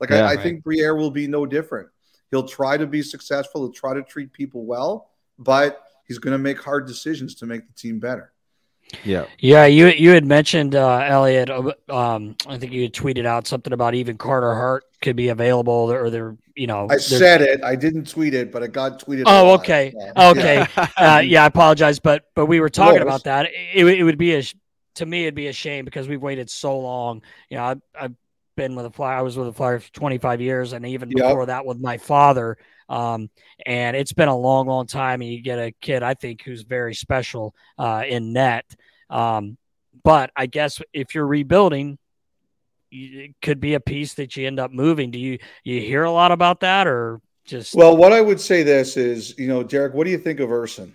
Like 0.00 0.10
yeah, 0.10 0.16
I, 0.16 0.20
I 0.20 0.34
right. 0.34 0.40
think 0.40 0.64
Briere 0.64 0.94
will 0.94 1.10
be 1.10 1.26
no 1.26 1.46
different. 1.46 1.88
He'll 2.30 2.48
try 2.48 2.76
to 2.76 2.86
be 2.86 3.02
successful. 3.02 3.62
He'll 3.62 3.72
try 3.72 3.94
to 3.94 4.02
treat 4.02 4.32
people 4.32 4.64
well, 4.64 5.10
but 5.38 5.84
he's 6.06 6.18
going 6.18 6.32
to 6.32 6.38
make 6.38 6.60
hard 6.60 6.86
decisions 6.86 7.36
to 7.36 7.46
make 7.46 7.66
the 7.66 7.72
team 7.74 8.00
better. 8.00 8.32
Yeah. 9.04 9.26
Yeah. 9.38 9.66
You 9.66 9.86
you 9.86 10.10
had 10.10 10.24
mentioned 10.24 10.74
uh, 10.74 10.98
Elliotte. 10.98 11.50
Uh, 11.50 11.72
um, 11.88 12.36
I 12.46 12.58
think 12.58 12.72
you 12.72 12.82
had 12.82 12.92
tweeted 12.92 13.24
out 13.24 13.46
something 13.46 13.72
about 13.72 13.94
even 13.94 14.18
Carter 14.18 14.52
Hart 14.54 14.84
could 15.00 15.16
be 15.16 15.28
available, 15.28 15.72
or 15.72 16.10
they're 16.10 16.36
you 16.54 16.66
know. 16.66 16.86
I 16.90 16.98
said 16.98 17.42
it. 17.42 17.62
I 17.62 17.76
didn't 17.76 18.08
tweet 18.08 18.34
it, 18.34 18.52
but 18.52 18.62
it 18.62 18.72
got 18.72 19.04
tweeted. 19.04 19.24
Oh, 19.26 19.54
okay. 19.54 19.92
So. 19.96 20.30
Okay. 20.30 20.66
Yeah. 20.76 20.88
uh, 20.96 21.18
yeah. 21.20 21.44
I 21.44 21.46
apologize, 21.46 21.98
but 21.98 22.24
but 22.34 22.46
we 22.46 22.60
were 22.60 22.70
talking 22.70 23.02
about 23.02 23.24
that. 23.24 23.46
It, 23.74 23.86
it 23.86 24.02
would 24.02 24.18
be 24.18 24.34
a 24.34 24.42
to 24.96 25.06
me 25.06 25.22
it'd 25.22 25.34
be 25.34 25.48
a 25.48 25.52
shame 25.52 25.84
because 25.84 26.08
we've 26.08 26.22
waited 26.22 26.48
so 26.48 26.78
long. 26.78 27.22
You 27.48 27.56
know, 27.56 27.64
I, 27.64 27.76
I've 27.98 28.14
been 28.56 28.74
with 28.74 28.86
a 28.86 28.90
flyer. 28.90 29.18
I 29.18 29.22
was 29.22 29.36
with 29.36 29.48
a 29.48 29.52
flyer 29.52 29.80
for 29.80 29.92
25 29.92 30.40
years, 30.40 30.72
and 30.72 30.86
even 30.86 31.10
yep. 31.10 31.28
before 31.28 31.46
that 31.46 31.66
with 31.66 31.80
my 31.80 31.98
father. 31.98 32.56
Um, 32.88 33.30
and 33.64 33.96
it's 33.96 34.12
been 34.12 34.28
a 34.28 34.36
long, 34.36 34.66
long 34.66 34.86
time. 34.86 35.22
And 35.22 35.30
you 35.30 35.40
get 35.40 35.58
a 35.58 35.72
kid, 35.80 36.02
I 36.02 36.14
think, 36.14 36.42
who's 36.42 36.62
very 36.62 36.94
special 36.94 37.54
uh, 37.78 38.04
in 38.06 38.32
net. 38.32 38.64
Um, 39.10 39.56
but 40.02 40.30
I 40.36 40.46
guess 40.46 40.80
if 40.92 41.14
you're 41.14 41.26
rebuilding, 41.26 41.98
it 42.94 43.34
could 43.42 43.60
be 43.60 43.74
a 43.74 43.80
piece 43.80 44.14
that 44.14 44.36
you 44.36 44.46
end 44.46 44.60
up 44.60 44.70
moving. 44.70 45.10
Do 45.10 45.18
you 45.18 45.38
you 45.62 45.80
hear 45.80 46.04
a 46.04 46.12
lot 46.12 46.32
about 46.32 46.60
that, 46.60 46.86
or 46.86 47.20
just? 47.44 47.74
Well, 47.74 47.96
what 47.96 48.12
I 48.12 48.20
would 48.20 48.40
say 48.40 48.62
this 48.62 48.96
is, 48.96 49.38
you 49.38 49.48
know, 49.48 49.62
Derek, 49.62 49.94
what 49.94 50.04
do 50.04 50.10
you 50.10 50.18
think 50.18 50.40
of 50.40 50.50
Ersson? 50.50 50.92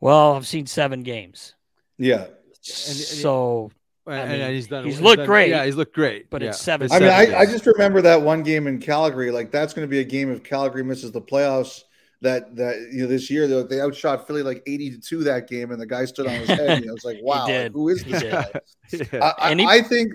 Well, 0.00 0.34
I've 0.34 0.46
seen 0.46 0.66
seven 0.66 1.02
games. 1.02 1.54
Yeah. 1.98 2.26
So 2.60 3.70
and, 4.06 4.30
mean, 4.30 4.40
and 4.40 4.54
he's 4.54 4.68
done. 4.68 4.84
He's 4.84 5.00
looked 5.00 5.18
done, 5.18 5.26
great. 5.26 5.50
Yeah, 5.50 5.64
he's 5.64 5.76
looked 5.76 5.94
great. 5.94 6.30
But 6.30 6.42
yeah. 6.42 6.50
it's 6.50 6.60
seven. 6.60 6.90
I 6.92 7.00
mean, 7.00 7.08
I, 7.08 7.40
I, 7.40 7.46
just 7.46 7.66
remember 7.66 8.02
that 8.02 8.22
one 8.22 8.42
game 8.42 8.66
in 8.66 8.78
Calgary. 8.78 9.30
Like 9.30 9.50
that's 9.50 9.74
going 9.74 9.86
to 9.86 9.90
be 9.90 9.98
a 9.98 10.04
game 10.04 10.30
if 10.30 10.44
Calgary 10.44 10.84
misses 10.84 11.12
the 11.12 11.20
playoffs. 11.20 11.82
That 12.22 12.56
that 12.56 12.76
you 12.92 13.02
know 13.02 13.08
this 13.08 13.30
year 13.30 13.46
they, 13.46 13.62
they 13.64 13.80
outshot 13.80 14.26
Philly 14.26 14.42
like 14.42 14.62
eighty 14.66 14.90
to 14.90 14.98
two 14.98 15.24
that 15.24 15.48
game, 15.48 15.70
and 15.70 15.80
the 15.80 15.86
guy 15.86 16.04
stood 16.06 16.26
on 16.26 16.34
his 16.34 16.48
head. 16.48 16.82
and 16.82 16.88
I 16.88 16.92
was 16.92 17.04
like, 17.04 17.18
wow, 17.22 17.46
like, 17.46 17.72
who 17.72 17.88
is 17.88 18.04
this 18.04 18.22
guy? 18.22 18.46
yeah. 19.12 19.32
I, 19.38 19.50
I, 19.50 19.54
he, 19.54 19.66
I, 19.66 19.82
think. 19.82 20.14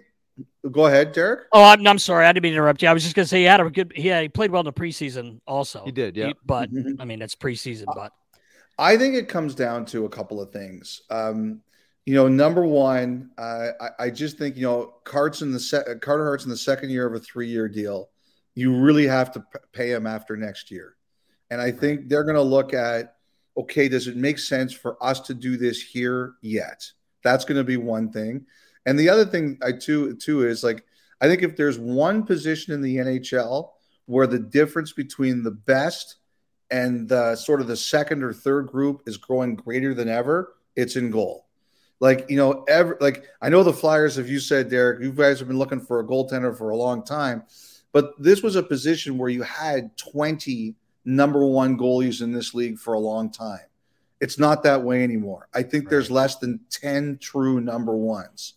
Go 0.70 0.86
ahead, 0.86 1.12
Derek. 1.12 1.48
Oh, 1.52 1.64
I'm, 1.64 1.86
I'm 1.88 1.98
sorry, 1.98 2.26
I 2.26 2.32
didn't 2.32 2.44
mean 2.44 2.52
to 2.52 2.58
interrupt 2.58 2.82
you. 2.84 2.88
I 2.88 2.94
was 2.94 3.02
just 3.04 3.16
going 3.16 3.24
to 3.24 3.30
say 3.30 3.40
he 3.40 3.46
had 3.46 3.60
a 3.60 3.70
good. 3.70 3.94
He, 3.96 4.08
had, 4.08 4.22
he 4.22 4.30
played 4.30 4.52
well 4.52 4.60
in 4.60 4.66
the 4.66 4.74
preseason, 4.74 5.40
also. 5.48 5.84
He 5.84 5.92
did, 5.92 6.16
yeah. 6.16 6.28
He, 6.28 6.36
but 6.46 6.72
mm-hmm. 6.72 7.02
I 7.02 7.06
mean, 7.06 7.22
it's 7.22 7.36
preseason, 7.36 7.86
but. 7.96 8.12
I 8.78 8.98
think 8.98 9.16
it 9.16 9.28
comes 9.28 9.54
down 9.54 9.86
to 9.88 10.06
a 10.06 10.10
couple 10.10 10.42
of 10.42 10.52
things. 10.52 11.02
Um, 11.10 11.62
you 12.06 12.16
know, 12.16 12.28
number 12.28 12.66
one, 12.66 13.30
uh, 13.38 13.68
I, 13.80 14.06
I, 14.06 14.10
just 14.10 14.38
think 14.40 14.56
you 14.56 14.64
know 14.64 14.96
Cart's 15.04 15.44
in 15.44 15.52
the 15.52 15.60
se- 15.60 16.00
Carter 16.02 16.26
Hart's 16.26 16.46
in 16.46 16.50
the 16.50 16.58
second 16.58 16.90
year 16.90 17.06
of 17.06 17.14
a 17.14 17.20
three-year 17.20 17.68
deal. 17.70 18.10
You 18.56 18.76
really 18.76 19.06
have 19.06 19.32
to 19.34 19.40
p- 19.40 19.60
pay 19.72 19.92
him 19.92 20.08
after 20.08 20.36
next 20.36 20.72
year, 20.72 20.96
and 21.52 21.62
I 21.62 21.72
think 21.72 22.10
they're 22.10 22.24
going 22.24 22.36
to 22.36 22.42
look 22.42 22.74
at 22.74 23.16
okay, 23.58 23.88
does 23.88 24.08
it 24.08 24.16
make 24.16 24.40
sense 24.40 24.74
for 24.74 25.02
us 25.04 25.20
to 25.20 25.34
do 25.34 25.58
this 25.58 25.82
here 25.82 26.34
yet? 26.42 26.90
That's 27.24 27.46
going 27.46 27.58
to 27.58 27.64
be 27.64 27.78
one 27.78 28.12
thing, 28.12 28.46
and 28.86 28.98
the 28.98 29.10
other 29.10 29.26
thing 29.26 29.58
I 29.62 29.72
too 29.74 30.16
too 30.16 30.48
is 30.48 30.64
like 30.64 30.84
I 31.20 31.28
think 31.28 31.44
if 31.44 31.56
there's 31.56 31.80
one 31.80 32.24
position 32.24 32.74
in 32.74 32.82
the 32.82 32.98
NHL 32.98 33.70
where 34.06 34.28
the 34.28 34.40
difference 34.40 34.92
between 34.92 35.44
the 35.44 35.52
best 35.52 36.18
and 36.70 37.08
the 37.08 37.36
sort 37.36 37.62
of 37.62 37.68
the 37.68 37.76
second 37.76 38.24
or 38.24 38.34
third 38.34 38.68
group 38.68 39.04
is 39.06 39.18
growing 39.18 39.56
greater 39.56 39.94
than 39.94 40.10
ever, 40.10 40.56
it's 40.76 40.96
in 40.96 41.12
goal. 41.12 41.48
Like 42.00 42.26
you 42.30 42.38
know 42.38 42.64
ever 42.68 42.98
like 43.00 43.26
i 43.44 43.50
know 43.50 43.62
the 43.62 43.72
flyers 43.72 44.18
if 44.18 44.28
you 44.28 44.40
said 44.40 44.72
derek 44.72 45.04
you 45.04 45.12
guys 45.12 45.38
have 45.38 45.48
been 45.48 45.60
looking 45.60 45.80
for 45.80 46.00
a 46.00 46.04
goaltender 46.04 46.58
for 46.58 46.72
a 46.72 46.76
long 46.76 47.06
time 47.06 47.44
but 47.92 48.14
this 48.22 48.42
was 48.42 48.56
a 48.56 48.64
position 48.64 49.18
where 49.18 49.30
you 49.30 49.44
had 49.44 49.96
20 49.98 50.76
number 51.06 51.46
one 51.46 51.78
goalies 51.78 52.22
in 52.22 52.32
this 52.32 52.54
league 52.54 52.78
for 52.78 52.94
a 52.94 53.00
long 53.00 53.32
time. 53.32 53.60
It's 54.20 54.38
not 54.38 54.64
that 54.64 54.84
way 54.84 55.04
anymore. 55.04 55.48
I 55.54 55.64
think 55.64 55.86
right. 55.86 55.90
there's 55.92 56.12
less 56.12 56.38
than 56.38 56.60
10 56.70 57.18
true 57.20 57.60
number 57.60 57.96
ones 57.96 58.54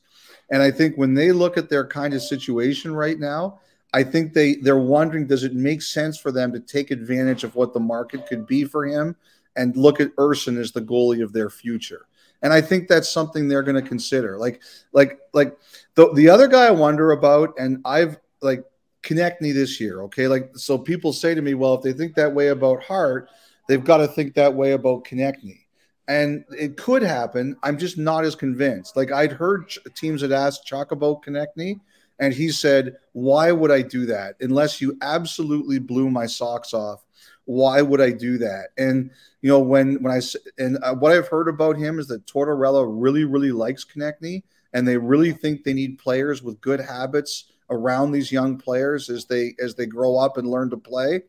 and 0.55 0.63
i 0.63 0.71
think 0.71 0.97
when 0.97 1.13
they 1.13 1.33
look 1.33 1.59
at 1.59 1.69
their 1.69 1.87
kind 1.87 2.15
of 2.15 2.23
situation 2.23 2.95
right 2.95 3.19
now 3.19 3.61
i 3.93 4.03
think 4.03 4.33
they 4.33 4.55
they're 4.57 4.79
wondering 4.79 5.27
does 5.27 5.45
it 5.45 5.55
make 5.55 5.83
sense 5.83 6.19
for 6.19 6.33
them 6.33 6.51
to 6.53 6.61
take 6.61 6.91
advantage 6.91 7.45
of 7.45 7.55
what 7.55 7.75
the 7.75 7.81
market 7.81 8.27
could 8.27 8.47
be 8.47 8.65
for 8.65 8.87
him 8.87 9.15
and 9.57 9.77
look 9.77 10.01
at 10.01 10.15
Ersson 10.17 10.59
as 10.59 10.73
the 10.73 10.83
goalie 10.83 11.23
of 11.23 11.33
their 11.33 11.51
future 11.51 12.07
and 12.45 12.53
I 12.53 12.61
think 12.61 12.89
that's 12.89 13.09
something 13.09 13.49
they're 13.49 13.63
going 13.63 13.83
to 13.83 13.89
consider. 13.89 14.37
Like, 14.37 14.61
like, 14.93 15.19
like 15.33 15.57
the 15.95 16.13
the 16.13 16.29
other 16.29 16.47
guy 16.47 16.67
I 16.67 16.73
wonder 16.73 17.13
about, 17.13 17.55
and 17.59 17.81
I've 17.87 18.19
like 18.43 18.65
Konecny 19.03 19.55
this 19.55 19.81
year. 19.81 20.03
Okay, 20.03 20.29
like 20.29 20.51
so 20.55 20.77
people 20.77 21.15
say 21.15 21.35
to 21.35 21.41
me, 21.41 21.55
well, 21.55 21.75
if 21.75 21.83
they 21.83 21.95
think 21.95 22.15
that 22.15 22.33
way 22.33 22.49
about 22.49 22.83
Hart, 22.83 23.31
they've 23.67 23.83
got 23.83 23.97
to 23.97 24.09
think 24.09 24.35
that 24.35 24.55
way 24.55 24.73
about 24.73 25.05
Konecny. 25.05 25.64
And 26.07 26.45
it 26.51 26.77
could 26.77 27.03
happen. 27.03 27.57
I'm 27.63 27.79
just 27.79 27.97
not 27.97 28.25
as 28.25 28.35
convinced. 28.35 28.97
Like 28.97 29.11
I'd 29.11 29.33
heard 29.33 29.73
teams 29.95 30.21
had 30.21 30.33
asked 30.33 30.67
Chuck 30.67 30.93
about 30.93 31.23
Konecny, 31.23 31.81
and 32.19 32.35
he 32.35 32.51
said, 32.51 32.97
"Why 33.13 33.53
would 33.53 33.71
I 33.71 33.81
do 33.83 34.05
that 34.07 34.37
unless 34.41 34.81
you 34.81 34.99
absolutely 35.01 35.79
blew 35.79 36.11
my 36.11 36.27
socks 36.27 36.75
off 36.75 37.05
why 37.47 37.83
would 37.83 38.01
I 38.01 38.11
do 38.11 38.39
that? 38.39 38.69
And 38.79 39.11
you 39.43 39.51
know, 39.51 39.61
when 39.61 40.03
when 40.03 40.13
I 40.13 40.21
and 40.59 40.79
uh, 40.83 40.95
what 40.95 41.13
I've 41.13 41.29
heard 41.29 41.49
about 41.49 41.77
him 41.77 41.99
is 41.99 42.07
that 42.09 42.27
Tortorella 42.27 42.87
really 42.89 43.25
really 43.25 43.53
likes 43.53 43.85
Konecny, 43.85 44.43
and 44.73 44.87
they 44.87 44.97
really 44.97 45.33
think 45.33 45.63
they 45.63 45.75
need 45.75 45.99
players 45.99 46.43
with 46.43 46.61
good 46.61 46.81
habits 46.81 47.53
around 47.71 48.13
these 48.13 48.31
young 48.33 48.57
players 48.57 49.11
as 49.11 49.27
they 49.27 49.55
as 49.61 49.75
they 49.75 49.87
grow 49.87 50.17
up 50.17 50.37
and 50.37 50.49
learn 50.49 50.71
to 50.71 50.77
play. 50.77 51.23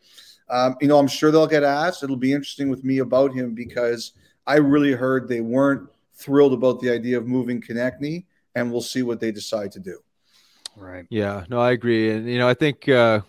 Um, 0.50 0.76
you 0.80 0.88
know, 0.88 1.00
I'm 1.00 1.08
sure 1.08 1.32
they'll 1.32 1.48
get 1.48 1.64
asked. 1.64 2.04
It'll 2.04 2.16
be 2.16 2.34
interesting 2.34 2.70
with 2.70 2.84
me 2.84 3.00
about 3.00 3.34
him 3.34 3.54
because 3.54 4.14
I 4.48 4.58
really 4.58 4.92
heard 4.92 5.28
they 5.28 5.42
weren't 5.42 5.90
thrilled 6.14 6.54
about 6.54 6.80
the 6.80 6.90
idea 6.90 7.18
of 7.18 7.28
moving 7.28 7.62
Konecny, 7.62 8.26
and 8.56 8.72
we'll 8.72 8.82
see 8.82 9.04
what 9.04 9.20
they 9.20 9.32
decide 9.32 9.72
to 9.74 9.80
do. 9.80 10.00
Right. 10.78 11.06
Yeah. 11.10 11.46
No, 11.50 11.60
I 11.60 11.72
agree, 11.72 12.12
and 12.12 12.30
you 12.30 12.38
know, 12.38 12.48
I 12.48 12.54
think. 12.54 12.88
Uh, 12.90 13.22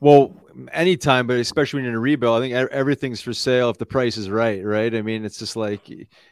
well, 0.00 0.34
anytime, 0.72 1.26
but 1.26 1.38
especially 1.38 1.78
when 1.78 1.84
you're 1.84 1.94
in 1.94 1.98
a 1.98 2.00
rebuild, 2.00 2.36
I 2.36 2.40
think 2.40 2.70
everything's 2.70 3.20
for 3.20 3.32
sale 3.32 3.70
if 3.70 3.78
the 3.78 3.86
price 3.86 4.16
is 4.16 4.28
right, 4.28 4.64
right? 4.64 4.94
I 4.94 5.02
mean, 5.02 5.24
it's 5.24 5.38
just 5.38 5.56
like 5.56 5.88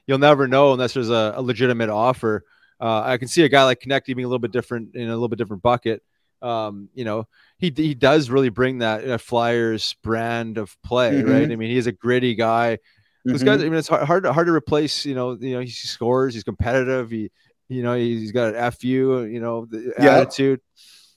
you'll 0.06 0.18
never 0.18 0.46
know 0.46 0.72
unless 0.72 0.94
there's 0.94 1.10
a, 1.10 1.34
a 1.36 1.42
legitimate 1.42 1.88
offer. 1.88 2.44
Uh, 2.80 3.02
I 3.04 3.16
can 3.16 3.28
see 3.28 3.44
a 3.44 3.48
guy 3.48 3.64
like 3.64 3.80
Konecny 3.80 4.14
being 4.14 4.24
a 4.24 4.28
little 4.28 4.38
bit 4.38 4.52
different 4.52 4.94
in 4.94 5.08
a 5.08 5.12
little 5.12 5.28
bit 5.28 5.38
different 5.38 5.62
bucket. 5.62 6.02
Um, 6.42 6.90
you 6.94 7.04
know, 7.04 7.26
he 7.58 7.72
he 7.74 7.94
does 7.94 8.28
really 8.28 8.50
bring 8.50 8.78
that 8.78 9.08
uh, 9.08 9.18
Flyers 9.18 9.96
brand 10.02 10.58
of 10.58 10.76
play, 10.82 11.12
mm-hmm. 11.12 11.30
right? 11.30 11.50
I 11.50 11.56
mean, 11.56 11.70
he's 11.70 11.86
a 11.86 11.92
gritty 11.92 12.34
guy. 12.34 12.78
Mm-hmm. 13.26 13.32
Those 13.32 13.42
guys, 13.42 13.60
I 13.60 13.64
mean, 13.64 13.74
it's 13.74 13.88
hard 13.88 14.04
hard 14.04 14.24
to, 14.24 14.32
hard 14.32 14.46
to 14.48 14.52
replace. 14.52 15.06
You 15.06 15.14
know, 15.14 15.32
you 15.32 15.54
know, 15.54 15.60
he 15.60 15.70
scores, 15.70 16.34
he's 16.34 16.44
competitive, 16.44 17.10
he 17.10 17.30
you 17.68 17.82
know, 17.82 17.94
he's 17.94 18.32
got 18.32 18.54
an 18.54 18.70
fu, 18.72 19.24
you 19.24 19.40
know, 19.40 19.66
the 19.66 19.94
yeah. 19.98 20.16
attitude. 20.16 20.60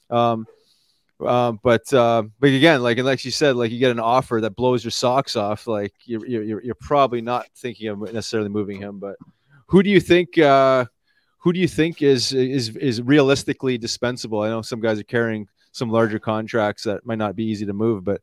Um, 0.10 0.46
um, 1.20 1.60
but 1.64 1.92
uh, 1.94 2.24
but 2.40 2.50
again, 2.50 2.82
like 2.84 2.98
and 2.98 3.06
like 3.06 3.24
you 3.26 3.32
said, 3.32 3.56
like 3.56 3.72
you 3.72 3.80
get 3.80 3.92
an 3.92 4.00
offer 4.00 4.40
that 4.42 4.56
blows 4.56 4.84
your 4.84 4.92
socks 4.92 5.36
off. 5.36 5.68
Like 5.68 5.94
you're 6.06 6.26
you're, 6.26 6.64
you're 6.64 6.76
probably 6.76 7.22
not 7.22 7.48
thinking 7.56 7.88
of 7.88 8.00
necessarily 8.00 8.50
moving 8.50 8.80
him. 8.80 9.00
But 9.00 9.18
who 9.68 9.82
do 9.82 9.90
you 9.90 10.00
think? 10.00 10.38
Uh, 10.38 10.86
who 11.40 11.54
do 11.54 11.60
you 11.60 11.68
think 11.68 12.02
is 12.02 12.34
is 12.34 12.76
is 12.78 13.02
realistically 13.02 13.78
dispensable? 13.78 14.42
I 14.42 14.50
know 14.50 14.62
some 14.62 14.80
guys 14.80 15.00
are 15.00 15.04
carrying 15.04 15.48
some 15.72 15.90
larger 15.90 16.20
contracts 16.20 16.84
that 16.84 17.06
might 17.06 17.18
not 17.18 17.36
be 17.36 17.46
easy 17.46 17.66
to 17.66 17.74
move. 17.74 18.04
But 18.04 18.22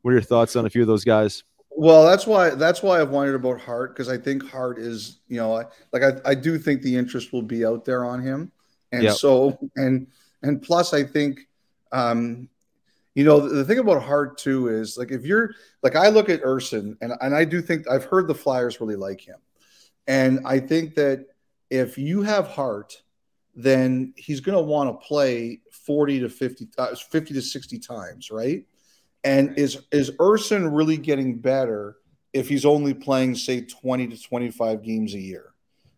what 0.00 0.12
are 0.12 0.14
your 0.14 0.22
thoughts 0.22 0.56
on 0.56 0.64
a 0.64 0.70
few 0.70 0.80
of 0.80 0.88
those 0.88 1.04
guys? 1.04 1.44
Well, 1.70 2.04
that's 2.04 2.26
why 2.26 2.50
that's 2.50 2.82
why 2.82 3.00
I've 3.00 3.10
wondered 3.10 3.36
about 3.36 3.60
Hart 3.60 3.94
because 3.94 4.08
I 4.08 4.18
think 4.18 4.48
Hart 4.48 4.78
is 4.78 5.20
you 5.28 5.36
know 5.36 5.56
I, 5.56 5.64
like 5.92 6.02
I, 6.02 6.30
I 6.30 6.34
do 6.34 6.58
think 6.58 6.82
the 6.82 6.96
interest 6.96 7.32
will 7.32 7.42
be 7.42 7.64
out 7.64 7.84
there 7.84 8.04
on 8.04 8.20
him, 8.20 8.52
and 8.92 9.04
yep. 9.04 9.14
so 9.14 9.58
and 9.76 10.06
and 10.42 10.60
plus 10.60 10.92
I 10.92 11.04
think 11.04 11.48
um, 11.92 12.48
you 13.14 13.24
know, 13.24 13.40
the, 13.40 13.56
the, 13.56 13.64
thing 13.64 13.78
about 13.78 14.02
Hart 14.02 14.38
too 14.38 14.68
is 14.68 14.96
like 14.96 15.10
if 15.10 15.24
you're 15.24 15.50
like 15.82 15.96
I 15.96 16.08
look 16.08 16.28
at 16.28 16.42
Ersson 16.42 16.96
and 17.00 17.12
and 17.20 17.34
I 17.34 17.44
do 17.44 17.60
think 17.60 17.88
I've 17.88 18.04
heard 18.04 18.28
the 18.28 18.34
Flyers 18.34 18.80
really 18.80 18.96
like 18.96 19.20
him, 19.20 19.38
And 20.06 20.40
I 20.46 20.60
think 20.60 20.94
that 20.94 21.26
if 21.70 21.98
you 21.98 22.22
have 22.22 22.48
Hart, 22.48 23.02
then 23.54 24.14
he's 24.16 24.40
going 24.40 24.56
to 24.56 24.62
want 24.62 24.88
to 24.90 25.06
play 25.06 25.60
40 25.72 26.20
to 26.20 26.28
50, 26.28 26.68
uh, 26.78 26.94
50 26.94 27.34
to 27.34 27.42
60 27.42 27.78
times, 27.78 28.30
right? 28.30 28.64
And 29.22 29.58
is 29.58 29.78
is 29.92 30.10
Ersson 30.12 30.74
really 30.74 30.96
getting 30.96 31.38
better 31.38 31.96
if 32.32 32.48
he's 32.48 32.64
only 32.64 32.94
playing, 32.94 33.34
say, 33.34 33.62
20 33.62 34.08
to 34.08 34.22
25 34.22 34.82
games 34.82 35.14
a 35.14 35.20
year? 35.20 35.52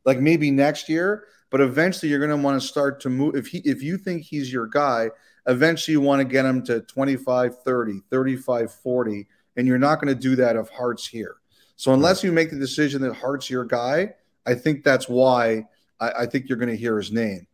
Like 0.04 0.18
maybe 0.18 0.50
next 0.50 0.88
year, 0.88 1.26
but 1.50 1.60
eventually 1.60 2.10
you're 2.10 2.18
going 2.18 2.30
to 2.30 2.36
want 2.36 2.60
to 2.60 2.66
start 2.66 3.00
to 3.00 3.10
move. 3.10 3.36
If 3.36 3.46
he 3.46 3.58
if 3.58 3.82
you 3.82 3.96
think 3.96 4.22
he's 4.22 4.52
your 4.52 4.66
guy, 4.66 5.10
eventually 5.46 5.92
you 5.92 6.00
want 6.00 6.20
to 6.20 6.24
get 6.24 6.44
him 6.44 6.62
to 6.64 6.80
25, 6.80 7.62
30, 7.62 8.00
35, 8.10 8.72
40, 8.72 9.26
and 9.56 9.66
you're 9.66 9.78
not 9.78 10.00
going 10.00 10.12
to 10.12 10.20
do 10.20 10.34
that 10.36 10.56
if 10.56 10.68
Hart's 10.70 11.06
here. 11.06 11.36
So 11.76 11.92
unless 11.92 12.24
you 12.24 12.32
make 12.32 12.50
the 12.50 12.58
decision 12.58 13.02
that 13.02 13.14
Hart's 13.14 13.50
your 13.50 13.64
guy, 13.64 14.14
I 14.46 14.54
think 14.54 14.82
that's 14.82 15.08
why 15.08 15.66
I, 16.00 16.10
I 16.20 16.26
think 16.26 16.48
you're 16.48 16.58
going 16.58 16.68
to 16.70 16.76
hear 16.76 16.96
his 16.96 17.12
name. 17.12 17.46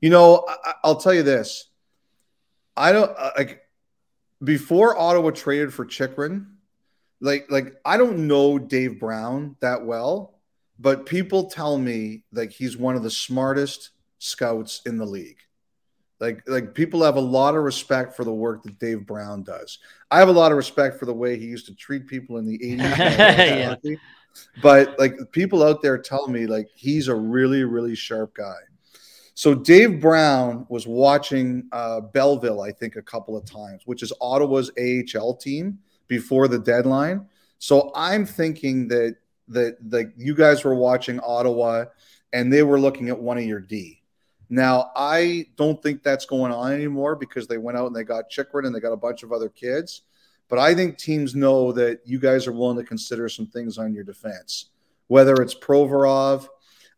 You 0.00 0.10
know, 0.10 0.44
I, 0.48 0.72
I'll 0.84 0.96
tell 0.96 1.14
you 1.14 1.22
this. 1.22 1.68
I 2.76 2.92
don't 2.92 3.12
uh, 3.16 3.30
like 3.36 3.65
before 4.42 4.98
Ottawa 4.98 5.30
traded 5.30 5.72
for 5.72 5.84
Chychrun, 5.84 6.56
like 7.20 7.50
like 7.50 7.74
I 7.84 7.96
don't 7.96 8.26
know 8.26 8.58
Dave 8.58 9.00
Brown 9.00 9.56
that 9.60 9.84
well, 9.84 10.38
but 10.78 11.06
people 11.06 11.44
tell 11.50 11.78
me 11.78 12.24
like 12.32 12.50
he's 12.50 12.76
one 12.76 12.96
of 12.96 13.02
the 13.02 13.10
smartest 13.10 13.90
scouts 14.18 14.82
in 14.86 14.98
the 14.98 15.06
league. 15.06 15.38
Like 16.20 16.42
like 16.46 16.74
people 16.74 17.02
have 17.02 17.16
a 17.16 17.20
lot 17.20 17.54
of 17.56 17.62
respect 17.62 18.16
for 18.16 18.24
the 18.24 18.32
work 18.32 18.62
that 18.62 18.78
Dave 18.78 19.06
Brown 19.06 19.42
does. 19.42 19.78
I 20.10 20.18
have 20.18 20.28
a 20.28 20.32
lot 20.32 20.52
of 20.52 20.56
respect 20.56 20.98
for 20.98 21.06
the 21.06 21.14
way 21.14 21.38
he 21.38 21.46
used 21.46 21.66
to 21.66 21.74
treat 21.74 22.06
people 22.06 22.38
in 22.38 22.46
the 22.46 22.58
80s. 22.64 22.78
yeah. 22.78 23.94
But 24.62 24.98
like 24.98 25.14
people 25.32 25.62
out 25.62 25.80
there 25.80 25.98
tell 25.98 26.28
me 26.28 26.46
like 26.46 26.68
he's 26.74 27.08
a 27.08 27.14
really 27.14 27.64
really 27.64 27.94
sharp 27.94 28.34
guy. 28.34 28.56
So 29.36 29.54
Dave 29.54 30.00
Brown 30.00 30.64
was 30.70 30.86
watching 30.86 31.68
uh, 31.70 32.00
Belleville, 32.00 32.62
I 32.62 32.72
think, 32.72 32.96
a 32.96 33.02
couple 33.02 33.36
of 33.36 33.44
times, 33.44 33.82
which 33.84 34.02
is 34.02 34.10
Ottawa's 34.18 34.70
AHL 34.80 35.36
team 35.36 35.78
before 36.08 36.48
the 36.48 36.58
deadline. 36.58 37.26
So 37.58 37.92
I'm 37.94 38.24
thinking 38.24 38.88
that 38.88 39.16
that 39.48 39.76
that 39.90 40.14
you 40.16 40.34
guys 40.34 40.64
were 40.64 40.74
watching 40.74 41.20
Ottawa, 41.20 41.84
and 42.32 42.50
they 42.50 42.62
were 42.62 42.80
looking 42.80 43.10
at 43.10 43.20
one 43.20 43.36
of 43.36 43.44
your 43.44 43.60
D. 43.60 44.00
Now 44.48 44.90
I 44.96 45.48
don't 45.56 45.82
think 45.82 46.02
that's 46.02 46.24
going 46.24 46.50
on 46.50 46.72
anymore 46.72 47.14
because 47.14 47.46
they 47.46 47.58
went 47.58 47.76
out 47.76 47.88
and 47.88 47.94
they 47.94 48.04
got 48.04 48.30
Chychrun 48.30 48.64
and 48.64 48.74
they 48.74 48.80
got 48.80 48.94
a 48.94 48.96
bunch 48.96 49.22
of 49.22 49.32
other 49.32 49.50
kids. 49.50 50.00
But 50.48 50.60
I 50.60 50.74
think 50.74 50.96
teams 50.96 51.34
know 51.34 51.72
that 51.72 52.00
you 52.06 52.18
guys 52.18 52.46
are 52.46 52.52
willing 52.52 52.78
to 52.78 52.84
consider 52.84 53.28
some 53.28 53.48
things 53.48 53.76
on 53.76 53.92
your 53.92 54.04
defense, 54.04 54.70
whether 55.08 55.34
it's 55.42 55.54
Provorov 55.54 56.48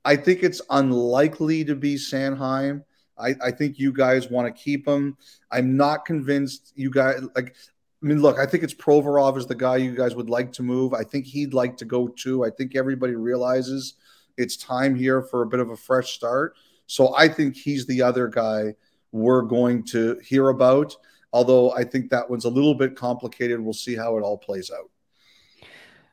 I 0.05 0.17
think 0.17 0.43
it's 0.43 0.63
unlikely 0.71 1.65
to 1.65 1.75
be 1.75 1.97
Sanheim. 1.97 2.85
I, 3.19 3.35
I 3.43 3.51
think 3.51 3.79
you 3.79 3.93
guys 3.93 4.31
want 4.31 4.55
to 4.55 4.63
keep 4.63 4.87
him. 4.87 5.17
I'm 5.51 5.77
not 5.77 6.05
convinced 6.05 6.73
you 6.77 6.91
guys 6.91 7.21
like. 7.35 7.55
I 8.01 8.07
mean, 8.07 8.23
look, 8.23 8.39
I 8.39 8.47
think 8.47 8.63
it's 8.63 8.75
Provorov 8.75 9.37
is 9.37 9.47
the 9.47 9.57
guy 9.57 9.77
you 9.77 9.93
guys 9.93 10.15
would 10.15 10.31
like 10.31 10.53
to 10.53 10.63
move. 10.63 10.95
I 10.95 11.03
think 11.03 11.27
he'd 11.27 11.53
like 11.53 11.77
to 11.79 11.85
go 11.85 12.07
too. 12.07 12.45
I 12.45 12.51
think 12.51 12.77
everybody 12.77 13.17
realizes 13.17 13.95
it's 14.37 14.57
time 14.57 14.95
here 14.95 15.21
for 15.21 15.43
a 15.43 15.47
bit 15.47 15.59
of 15.59 15.71
a 15.71 15.77
fresh 15.77 16.13
start. 16.13 16.55
So 16.87 17.17
I 17.17 17.27
think 17.27 17.57
he's 17.57 17.87
the 17.87 18.03
other 18.03 18.29
guy 18.29 18.77
we're 19.11 19.43
going 19.43 19.83
to 19.87 20.21
hear 20.25 20.51
about. 20.51 20.97
Although 21.33 21.73
I 21.73 21.83
think 21.83 22.11
that 22.11 22.31
one's 22.31 22.45
a 22.45 22.51
little 22.51 22.75
bit 22.75 22.95
complicated. 22.95 23.61
We'll 23.61 23.73
see 23.73 23.97
how 23.97 24.17
it 24.17 24.23
all 24.23 24.39
plays 24.39 24.71
out. 24.71 24.91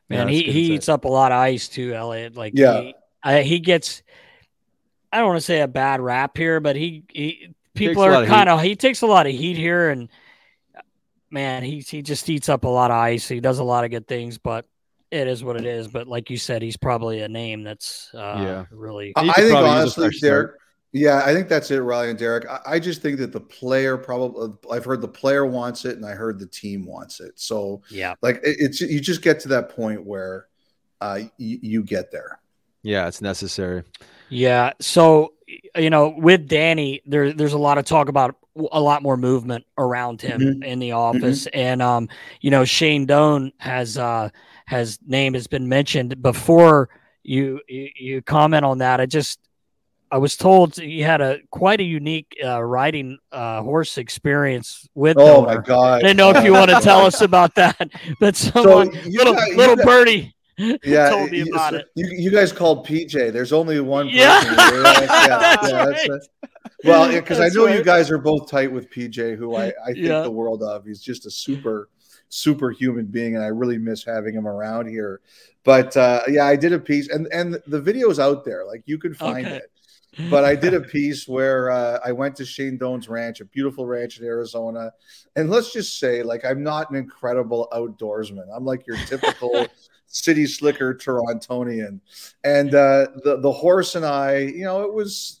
Man, 0.08 0.28
yeah, 0.28 0.34
he, 0.34 0.42
he 0.50 0.74
eats 0.74 0.88
up 0.88 1.04
a 1.04 1.08
lot 1.08 1.30
of 1.30 1.38
ice 1.38 1.68
too, 1.68 1.94
Elliotte. 1.94 2.36
Like 2.36 2.52
yeah. 2.56 2.80
He, 2.80 2.94
uh, 3.26 3.42
he 3.42 3.58
gets 3.58 4.02
I 5.12 5.18
don't 5.18 5.28
want 5.28 5.38
to 5.38 5.44
say 5.46 5.60
a 5.60 5.68
bad 5.68 6.00
rap 6.00 6.36
here, 6.36 6.60
but 6.60 6.76
he, 6.76 7.04
he 7.12 7.54
people 7.74 8.02
are 8.02 8.24
kind 8.26 8.48
of 8.48 8.60
he 8.60 8.76
takes 8.76 9.02
a 9.02 9.06
lot 9.06 9.26
of 9.26 9.32
heat 9.32 9.56
here, 9.56 9.90
and 9.90 10.08
man, 11.30 11.62
he 11.62 11.80
he 11.80 12.02
just 12.02 12.28
eats 12.28 12.48
up 12.48 12.64
a 12.64 12.68
lot 12.68 12.90
of 12.90 12.96
ice. 12.96 13.28
He 13.28 13.40
does 13.40 13.58
a 13.58 13.64
lot 13.64 13.84
of 13.84 13.90
good 13.90 14.06
things, 14.06 14.38
but 14.38 14.66
it 15.10 15.26
is 15.26 15.42
what 15.42 15.56
it 15.56 15.66
is. 15.66 15.88
But 15.88 16.06
like 16.06 16.30
you 16.30 16.36
said, 16.36 16.62
he's 16.62 16.76
probably 16.76 17.20
a 17.20 17.28
name 17.28 17.62
that's 17.62 18.10
uh, 18.14 18.36
yeah 18.38 18.64
really. 18.70 19.12
I 19.16 19.32
think 19.32 19.54
honestly, 19.54 20.10
Derek. 20.20 20.56
Yeah, 20.92 21.22
I 21.26 21.34
think 21.34 21.48
that's 21.48 21.70
it, 21.70 21.80
Riley 21.80 22.10
and 22.10 22.18
Derek. 22.18 22.48
I, 22.48 22.60
I, 22.66 22.78
just 22.78 23.02
think 23.02 23.18
that 23.18 23.30
the 23.30 23.40
player 23.40 23.98
probably. 23.98 24.54
I've 24.70 24.84
heard 24.84 25.02
the 25.02 25.08
player 25.08 25.44
wants 25.44 25.84
it, 25.84 25.96
and 25.96 26.06
I 26.06 26.12
heard 26.12 26.38
the 26.38 26.46
team 26.46 26.86
wants 26.86 27.20
it. 27.20 27.32
So 27.36 27.82
yeah, 27.90 28.14
like 28.22 28.36
it, 28.36 28.56
it's 28.60 28.80
you 28.80 29.00
just 29.00 29.20
get 29.20 29.40
to 29.40 29.48
that 29.48 29.70
point 29.70 30.04
where 30.04 30.46
uh, 31.00 31.20
you, 31.36 31.58
you 31.60 31.82
get 31.82 32.10
there. 32.10 32.38
Yeah, 32.86 33.08
it's 33.08 33.20
necessary. 33.20 33.82
Yeah. 34.28 34.72
So, 34.80 35.32
you 35.74 35.90
know, 35.90 36.14
with 36.16 36.46
Danny, 36.46 37.02
there, 37.04 37.32
there's 37.32 37.52
a 37.52 37.58
lot 37.58 37.78
of 37.78 37.84
talk 37.84 38.08
about 38.08 38.36
a 38.70 38.80
lot 38.80 39.02
more 39.02 39.16
movement 39.16 39.66
around 39.76 40.22
him 40.22 40.40
mm-hmm. 40.40 40.62
in 40.62 40.78
the 40.78 40.92
office. 40.92 41.46
Mm-hmm. 41.46 41.58
And, 41.58 41.82
um, 41.82 42.08
you 42.40 42.52
know, 42.52 42.64
Shane 42.64 43.04
Doan 43.04 43.52
has, 43.58 43.98
uh, 43.98 44.30
has 44.66 45.00
name 45.04 45.34
has 45.34 45.48
been 45.48 45.68
mentioned 45.68 46.22
before 46.22 46.88
you, 47.24 47.60
you, 47.68 47.90
you 47.96 48.22
comment 48.22 48.64
on 48.64 48.78
that. 48.78 49.00
I 49.00 49.06
just, 49.06 49.40
I 50.08 50.18
was 50.18 50.36
told 50.36 50.78
you 50.78 51.02
had 51.02 51.20
a 51.20 51.40
quite 51.50 51.80
a 51.80 51.84
unique 51.84 52.36
uh, 52.42 52.62
riding 52.62 53.18
uh, 53.32 53.62
horse 53.62 53.98
experience 53.98 54.88
with. 54.94 55.16
Oh 55.18 55.44
my 55.44 55.56
god! 55.56 55.94
I 55.94 56.00
didn't 56.02 56.16
know 56.16 56.30
if 56.30 56.44
you 56.44 56.52
want 56.52 56.70
to 56.70 56.78
tell 56.80 57.00
us 57.00 57.22
about 57.22 57.56
that, 57.56 57.90
but 58.20 58.36
someone 58.36 58.92
so 58.92 59.00
little 59.06 59.34
got, 59.34 59.50
little 59.56 59.74
got, 59.74 59.84
birdie 59.84 60.35
yeah, 60.84 61.10
told 61.10 61.30
me 61.30 61.42
about 61.42 61.72
so 61.72 61.76
it. 61.78 61.90
You, 61.94 62.06
you 62.12 62.30
guys 62.30 62.50
called 62.50 62.86
PJ. 62.86 63.32
There's 63.32 63.52
only 63.52 63.78
one 63.80 64.06
person. 64.06 64.18
Yeah, 64.18 64.42
yeah, 64.50 65.26
that's 65.28 65.68
yeah 65.68 65.84
right. 65.84 66.20
Well, 66.84 67.12
because 67.12 67.40
I 67.40 67.48
know 67.48 67.66
right. 67.66 67.76
you 67.76 67.84
guys 67.84 68.10
are 68.10 68.18
both 68.18 68.50
tight 68.50 68.72
with 68.72 68.90
PJ, 68.90 69.36
who 69.36 69.54
I, 69.54 69.66
I 69.84 69.92
think 69.92 69.98
yeah. 69.98 70.22
the 70.22 70.30
world 70.30 70.62
of. 70.62 70.86
He's 70.86 71.02
just 71.02 71.26
a 71.26 71.30
super, 71.30 71.90
super 72.30 72.70
human 72.70 73.06
being, 73.06 73.34
and 73.34 73.44
I 73.44 73.48
really 73.48 73.76
miss 73.76 74.04
having 74.04 74.34
him 74.34 74.46
around 74.46 74.88
here. 74.88 75.20
But 75.62 75.94
uh, 75.96 76.22
yeah, 76.28 76.46
I 76.46 76.56
did 76.56 76.72
a 76.72 76.78
piece, 76.78 77.08
and 77.10 77.26
and 77.32 77.60
the 77.66 77.80
video's 77.80 78.18
out 78.18 78.44
there. 78.44 78.64
Like 78.64 78.82
you 78.86 78.98
can 78.98 79.12
find 79.12 79.46
okay. 79.46 79.56
it. 79.56 79.70
But 80.30 80.44
I 80.44 80.54
did 80.54 80.72
a 80.72 80.80
piece 80.96 81.28
where 81.28 81.70
uh, 81.70 81.98
I 82.04 82.12
went 82.12 82.36
to 82.36 82.46
Shane 82.46 82.78
Doan's 82.78 83.08
ranch, 83.08 83.40
a 83.40 83.44
beautiful 83.44 83.86
ranch 83.86 84.18
in 84.18 84.24
Arizona, 84.24 84.92
and 85.34 85.50
let's 85.50 85.72
just 85.72 85.98
say, 85.98 86.22
like, 86.22 86.44
I'm 86.44 86.62
not 86.62 86.90
an 86.90 86.96
incredible 86.96 87.68
outdoorsman. 87.72 88.46
I'm 88.54 88.64
like 88.64 88.86
your 88.86 88.96
typical 89.04 89.66
city 90.06 90.46
slicker 90.46 90.94
Torontonian. 90.94 92.00
And 92.44 92.74
uh, 92.74 93.08
the 93.24 93.38
the 93.40 93.52
horse 93.52 93.94
and 93.94 94.04
I, 94.04 94.38
you 94.38 94.64
know, 94.64 94.82
it 94.82 94.92
was 94.92 95.40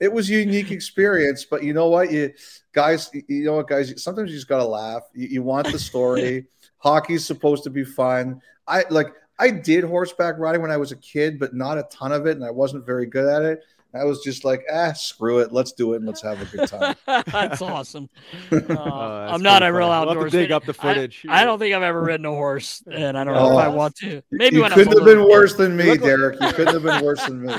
it 0.00 0.12
was 0.12 0.28
a 0.30 0.34
unique 0.34 0.70
experience. 0.70 1.44
But 1.44 1.62
you 1.62 1.72
know 1.72 1.88
what, 1.88 2.10
you 2.12 2.32
guys, 2.72 3.10
you 3.12 3.44
know 3.44 3.56
what, 3.56 3.68
guys, 3.68 4.02
sometimes 4.02 4.30
you 4.30 4.36
just 4.36 4.48
gotta 4.48 4.64
laugh. 4.64 5.02
You, 5.14 5.28
you 5.28 5.42
want 5.42 5.70
the 5.70 5.78
story. 5.78 6.46
Hockey's 6.78 7.24
supposed 7.24 7.62
to 7.64 7.70
be 7.70 7.84
fun. 7.84 8.40
I 8.66 8.84
like 8.90 9.14
I 9.38 9.50
did 9.50 9.84
horseback 9.84 10.38
riding 10.38 10.62
when 10.62 10.70
I 10.70 10.76
was 10.76 10.92
a 10.92 10.96
kid, 10.96 11.38
but 11.38 11.54
not 11.54 11.78
a 11.78 11.84
ton 11.90 12.12
of 12.12 12.26
it, 12.26 12.36
and 12.36 12.44
I 12.44 12.50
wasn't 12.50 12.86
very 12.86 13.06
good 13.06 13.28
at 13.28 13.42
it. 13.42 13.64
I 13.94 14.04
was 14.04 14.20
just 14.22 14.44
like, 14.44 14.64
ah, 14.72 14.92
screw 14.92 15.40
it. 15.40 15.52
Let's 15.52 15.72
do 15.72 15.92
it 15.92 15.96
and 15.96 16.06
let's 16.06 16.22
have 16.22 16.40
a 16.40 16.56
good 16.56 16.68
time. 16.68 16.96
that's 17.26 17.60
awesome. 17.62 18.08
Uh, 18.52 18.56
oh, 18.56 18.64
that's 18.64 19.32
I'm 19.32 19.42
not 19.42 19.62
a 19.62 19.72
real 19.72 19.90
outdoors. 19.90 20.32
dig 20.32 20.52
up 20.52 20.64
the 20.64 20.74
footage. 20.74 21.24
I, 21.28 21.42
I, 21.42 21.44
don't 21.44 21.58
think 21.58 21.74
I've 21.74 21.82
ever 21.82 22.02
ridden 22.02 22.26
a 22.26 22.30
horse, 22.30 22.82
and 22.90 23.18
I 23.18 23.24
don't 23.24 23.34
know 23.34 23.50
oh, 23.50 23.58
if 23.58 23.64
I 23.64 23.68
want 23.68 23.96
to. 23.96 24.22
Maybe 24.30 24.56
you 24.56 24.64
couldn't 24.64 24.96
have 24.96 25.04
been 25.04 25.28
worse 25.28 25.54
than 25.54 25.76
me, 25.76 25.96
Derek. 25.96 26.40
You 26.40 26.52
couldn't 26.52 26.74
have 26.74 26.82
been 26.82 27.04
worse 27.04 27.24
than 27.24 27.42
me. 27.42 27.54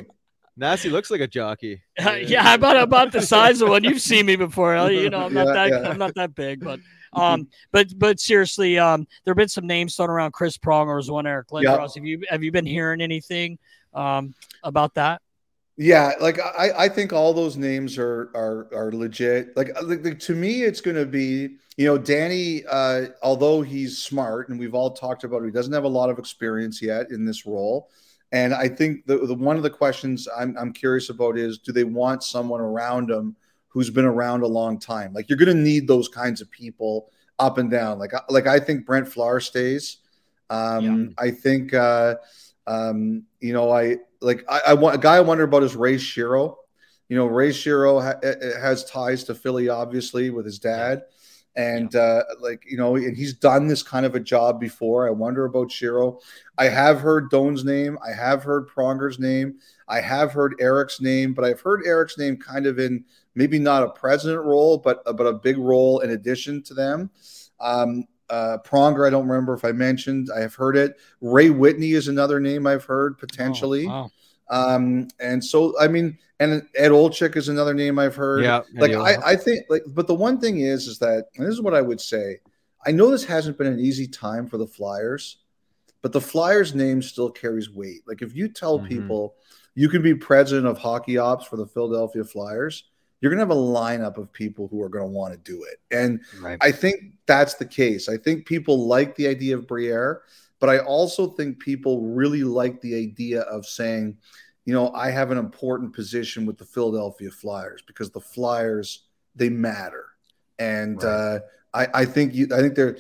Nasty 0.56 0.90
looks 0.90 1.10
like 1.10 1.22
a 1.22 1.28
jockey. 1.28 1.82
Uh, 2.04 2.12
yeah, 2.12 2.54
about 2.54 2.78
about 2.78 3.12
the 3.12 3.22
size 3.22 3.62
of 3.62 3.70
one. 3.70 3.84
You've 3.84 4.02
seen 4.02 4.26
me 4.26 4.36
before. 4.36 4.76
You 4.92 5.10
know, 5.10 5.26
I'm 5.26 5.34
not 5.34 5.48
yeah, 5.48 5.54
that 5.54 5.70
yeah. 5.70 5.90
I'm 5.90 5.98
not 5.98 6.16
that 6.16 6.36
big, 6.36 6.64
but 6.64 6.80
um, 7.14 7.48
but 7.72 7.88
but 7.98 8.20
seriously, 8.20 8.78
um, 8.78 9.08
there 9.24 9.32
have 9.32 9.38
been 9.38 9.50
some 9.50 9.66
names 9.66 9.96
thrown 9.96 10.10
around. 10.10 10.32
Chris 10.32 10.58
Pronger 10.58 10.96
was 10.96 11.10
one. 11.10 11.26
Eric 11.26 11.48
Lindros. 11.48 11.64
Yep. 11.64 11.96
Have 11.96 12.06
you 12.06 12.22
have 12.30 12.44
you 12.44 12.52
been 12.52 12.66
hearing 12.66 13.02
anything 13.02 13.58
um 13.94 14.34
about 14.64 14.94
that? 14.94 15.23
Yeah, 15.76 16.12
like 16.22 16.40
I, 16.40 16.72
I 16.78 16.90
think 16.90 17.14
all 17.14 17.34
those 17.34 17.58
names 17.58 17.98
are 17.98 18.30
are 18.36 18.68
are 18.74 18.92
legit. 18.92 19.58
Like, 19.58 19.72
uh, 19.76 19.84
like 19.84 20.20
to 20.20 20.36
me, 20.36 20.64
it's 20.64 20.82
going 20.82 20.98
to 20.98 21.06
be 21.06 21.58
you 21.78 21.88
know 21.88 21.98
Danny. 21.98 22.64
Uh, 22.70 23.08
although 23.24 23.64
he's 23.64 23.98
smart, 23.98 24.50
and 24.50 24.60
we've 24.60 24.76
all 24.76 24.92
talked 24.92 25.24
about, 25.24 25.42
it, 25.42 25.46
he 25.46 25.52
doesn't 25.52 25.74
have 25.74 25.84
a 25.84 25.90
lot 25.90 26.12
of 26.12 26.20
experience 26.20 26.80
yet 26.80 27.10
in 27.10 27.26
this 27.26 27.48
role. 27.48 27.90
And 28.32 28.54
I 28.54 28.68
think 28.68 29.06
the, 29.08 29.18
the 29.18 29.34
one 29.34 29.58
of 29.58 29.64
the 29.64 29.70
questions 29.70 30.28
I'm 30.38 30.56
I'm 30.60 30.74
curious 30.74 31.10
about 31.10 31.40
is, 31.40 31.58
do 31.58 31.72
they 31.72 31.84
want 31.84 32.22
someone 32.22 32.62
around 32.62 33.10
him 33.10 33.36
who's 33.68 33.90
been 33.90 34.06
around 34.06 34.44
a 34.44 34.48
long 34.48 34.78
time? 34.78 35.12
Like, 35.12 35.28
you're 35.28 35.40
going 35.40 35.56
to 35.56 35.64
need 35.64 35.88
those 35.88 36.08
kinds 36.08 36.40
of 36.40 36.52
people 36.52 37.10
up 37.40 37.58
and 37.58 37.72
down. 37.72 37.98
Like, 37.98 38.12
like 38.30 38.46
I 38.46 38.60
think 38.60 38.86
Brent 38.86 39.08
Flahr 39.08 39.42
stays. 39.42 39.98
Um, 40.52 41.16
yeah. 41.18 41.26
I 41.26 41.32
think. 41.32 41.74
Uh, 41.74 42.16
um, 42.66 43.24
you 43.40 43.54
know, 43.54 43.72
I 43.72 43.98
like 44.24 44.44
I, 44.50 44.62
I 44.68 44.74
want 44.74 44.96
a 44.96 45.00
guy 45.00 45.18
I 45.18 45.22
wonder 45.22 45.44
about 45.44 45.64
is 45.64 45.76
Ray 45.76 45.96
Shero. 45.96 46.56
You 47.10 47.18
know, 47.18 47.26
Ray 47.26 47.50
Shero 47.50 48.02
ha- 48.02 48.60
has 48.60 48.86
ties 48.86 49.24
to 49.26 49.36
Philly, 49.36 49.70
obviously, 49.70 50.30
with 50.30 50.46
his 50.46 50.58
dad. 50.58 51.04
And 51.56 51.96
uh, 51.96 52.24
like 52.40 52.64
you 52.68 52.78
know, 52.78 52.96
and 52.96 53.16
he's 53.16 53.34
done 53.34 53.68
this 53.68 53.84
kind 53.84 54.08
of 54.08 54.16
a 54.16 54.20
job 54.20 54.60
before. 54.60 55.08
I 55.08 55.12
wonder 55.12 55.46
about 55.46 55.70
Shero. 55.70 56.20
I 56.58 56.66
have 56.66 57.00
heard 57.00 57.30
Doan's 57.30 57.64
name. 57.64 58.00
I 58.04 58.12
have 58.12 58.44
heard 58.44 58.68
Pronger's 58.68 59.20
name. 59.20 59.60
I 59.88 60.00
have 60.02 60.32
heard 60.32 60.56
Eric's 60.60 61.00
name, 61.00 61.34
but 61.34 61.46
I've 61.46 61.62
heard 61.62 61.86
Eric's 61.86 62.18
name 62.18 62.38
kind 62.38 62.66
of 62.66 62.80
in 62.80 63.06
maybe 63.36 63.60
not 63.60 63.84
a 63.84 63.92
president 63.92 64.44
role, 64.44 64.80
but 64.80 65.04
but 65.16 65.28
a 65.28 65.34
big 65.34 65.60
role 65.60 66.00
in 66.00 66.12
addition 66.12 66.64
to 66.64 66.74
them. 66.74 67.12
Um, 67.60 68.06
uh, 68.30 68.58
Pronger, 68.66 69.06
I 69.06 69.10
don't 69.10 69.28
remember 69.28 69.54
if 69.54 69.66
I 69.66 69.72
mentioned. 69.72 70.30
I 70.36 70.42
have 70.42 70.56
heard 70.56 70.78
it. 70.78 70.98
Ray 71.22 71.50
Whitney 71.50 71.92
is 71.92 72.08
another 72.08 72.40
name 72.40 72.66
I've 72.66 72.86
heard 72.86 73.18
potentially. 73.18 73.86
Oh, 73.86 73.90
wow. 73.90 74.12
Um, 74.50 75.08
and 75.20 75.44
so 75.44 75.80
I 75.80 75.88
mean, 75.88 76.18
and 76.40 76.68
Ed 76.76 76.90
Olczyk 76.92 77.36
is 77.36 77.50
another 77.50 77.74
name 77.74 77.98
I've 77.98 78.16
heard. 78.16 78.44
Yeah, 78.44 78.62
like 78.76 78.92
I, 78.94 79.16
I 79.32 79.36
think 79.36 79.66
like, 79.70 79.84
but 79.88 80.08
the 80.08 80.14
one 80.16 80.40
thing 80.40 80.60
is, 80.60 80.88
is 80.88 81.00
that 81.00 81.28
and 81.38 81.46
this 81.46 81.54
is 81.54 81.62
what 81.62 81.74
I 81.74 81.82
would 81.82 82.02
say. 82.02 82.40
I 82.86 82.92
know 82.92 83.10
this 83.10 83.24
hasn't 83.24 83.58
been 83.58 83.68
an 83.68 83.80
easy 83.80 84.08
time 84.08 84.48
for 84.48 84.58
the 84.58 84.68
Flyers, 84.68 85.38
but 86.02 86.12
the 86.12 86.20
Flyers 86.22 86.76
name 86.76 87.02
still 87.02 87.30
carries 87.30 87.70
weight. 87.72 88.02
Like 88.06 88.22
if 88.22 88.36
you 88.36 88.50
tell 88.50 88.80
Mhm. 88.80 88.90
people 88.90 89.36
you 89.76 89.90
can 89.90 90.02
be 90.02 90.14
president 90.14 90.68
of 90.68 90.78
hockey 90.78 91.18
ops 91.18 91.48
for 91.48 91.56
the 91.56 91.66
Philadelphia 91.66 92.24
Flyers, 92.24 92.84
you're 93.24 93.32
gonna 93.32 93.42
have 93.42 93.52
a 93.52 93.56
lineup 93.56 94.18
of 94.18 94.34
people 94.34 94.68
who 94.68 94.82
are 94.82 94.90
gonna 94.90 95.08
want 95.08 95.32
to 95.34 95.40
do 95.40 95.64
it. 95.64 95.80
And 95.92 96.20
Right. 96.42 96.58
I 96.60 96.74
think 96.74 97.14
that's 97.26 97.54
the 97.54 97.66
case. 97.66 98.10
I 98.10 98.18
think 98.18 98.46
people 98.46 98.86
like 98.86 99.16
the 99.16 99.28
idea 99.28 99.56
of 99.56 99.66
Briere, 99.66 100.24
but 100.60 100.70
I 100.70 100.80
also 100.80 101.28
think 101.28 101.58
people 101.60 102.02
really 102.02 102.44
like 102.44 102.82
the 102.82 102.96
idea 102.96 103.44
of 103.44 103.66
saying, 103.66 104.18
you 104.66 104.74
know, 104.74 104.92
I 104.92 105.10
have 105.10 105.32
an 105.32 105.38
important 105.38 105.94
position 105.94 106.46
with 106.46 106.58
the 106.58 106.66
Philadelphia 106.66 107.32
Flyers 107.32 107.82
because 107.88 108.12
the 108.12 108.20
Flyers 108.20 109.06
they 109.36 109.50
matter, 109.50 110.08
and 110.60 111.02
uh, 111.02 111.40
I, 111.74 111.88
I 111.94 112.06
think 112.06 112.36
you, 112.36 112.48
I 112.54 112.60
think 112.60 112.76
they're. 112.76 112.98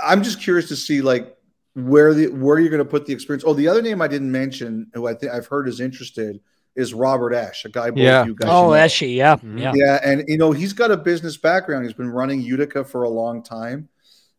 I'm 0.00 0.22
just 0.22 0.40
curious 0.40 0.68
to 0.68 0.76
see 0.76 1.00
like 1.00 1.34
where 1.74 2.12
the 2.12 2.28
where 2.28 2.58
you're 2.58 2.70
going 2.70 2.78
to 2.78 2.84
put 2.84 3.06
the 3.06 3.12
experience. 3.14 3.44
Oh, 3.46 3.54
the 3.54 3.68
other 3.68 3.82
name 3.82 4.02
I 4.02 4.08
didn't 4.08 4.30
mention, 4.30 4.90
who 4.94 5.06
I 5.06 5.14
think 5.14 5.32
I've 5.32 5.46
heard 5.46 5.66
is 5.66 5.80
interested, 5.80 6.40
is 6.76 6.92
Robert 6.94 7.32
Esche, 7.32 7.64
a 7.64 7.68
guy 7.70 7.90
both 7.90 7.98
Yeah. 7.98 8.24
you 8.26 8.34
guys 8.34 8.48
Oh, 8.50 8.64
know. 8.68 8.70
Eshy, 8.76 9.16
yeah, 9.16 9.36
Mhm. 9.36 9.60
yeah. 9.60 9.72
Yeah, 9.74 10.00
and 10.04 10.24
you 10.28 10.36
know 10.36 10.52
he's 10.52 10.72
got 10.72 10.90
a 10.90 10.96
business 10.96 11.36
background. 11.36 11.84
He's 11.84 11.94
been 11.94 12.10
running 12.10 12.40
Utica 12.42 12.84
for 12.84 13.02
a 13.04 13.08
long 13.08 13.42
time. 13.42 13.88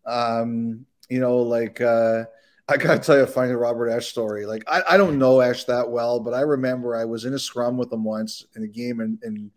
Um, 0.06 0.86
you 1.10 1.20
know, 1.20 1.38
like 1.38 1.82
uh, 1.82 2.26
I 2.70 2.78
gotta 2.78 3.00
tell 3.00 3.18
you 3.18 3.24
a 3.24 3.28
funny 3.28 3.54
Robert 3.54 3.88
Esche 3.90 4.04
story. 4.04 4.46
Like 4.46 4.64
I, 4.68 4.84
I 4.92 4.98
don't 4.98 5.18
know 5.20 5.38
Esche 5.38 5.66
that 5.68 5.90
well, 5.90 6.20
but 6.20 6.34
I 6.34 6.42
remember 6.42 6.96
I 6.96 7.06
was 7.06 7.26
in 7.26 7.34
a 7.34 7.40
scrum 7.40 7.78
with 7.78 7.92
him 7.92 8.04
once 8.04 8.46
in 8.56 8.64
a 8.64 8.68
game 8.68 9.00
in, 9.02 9.20
in 9.24 9.52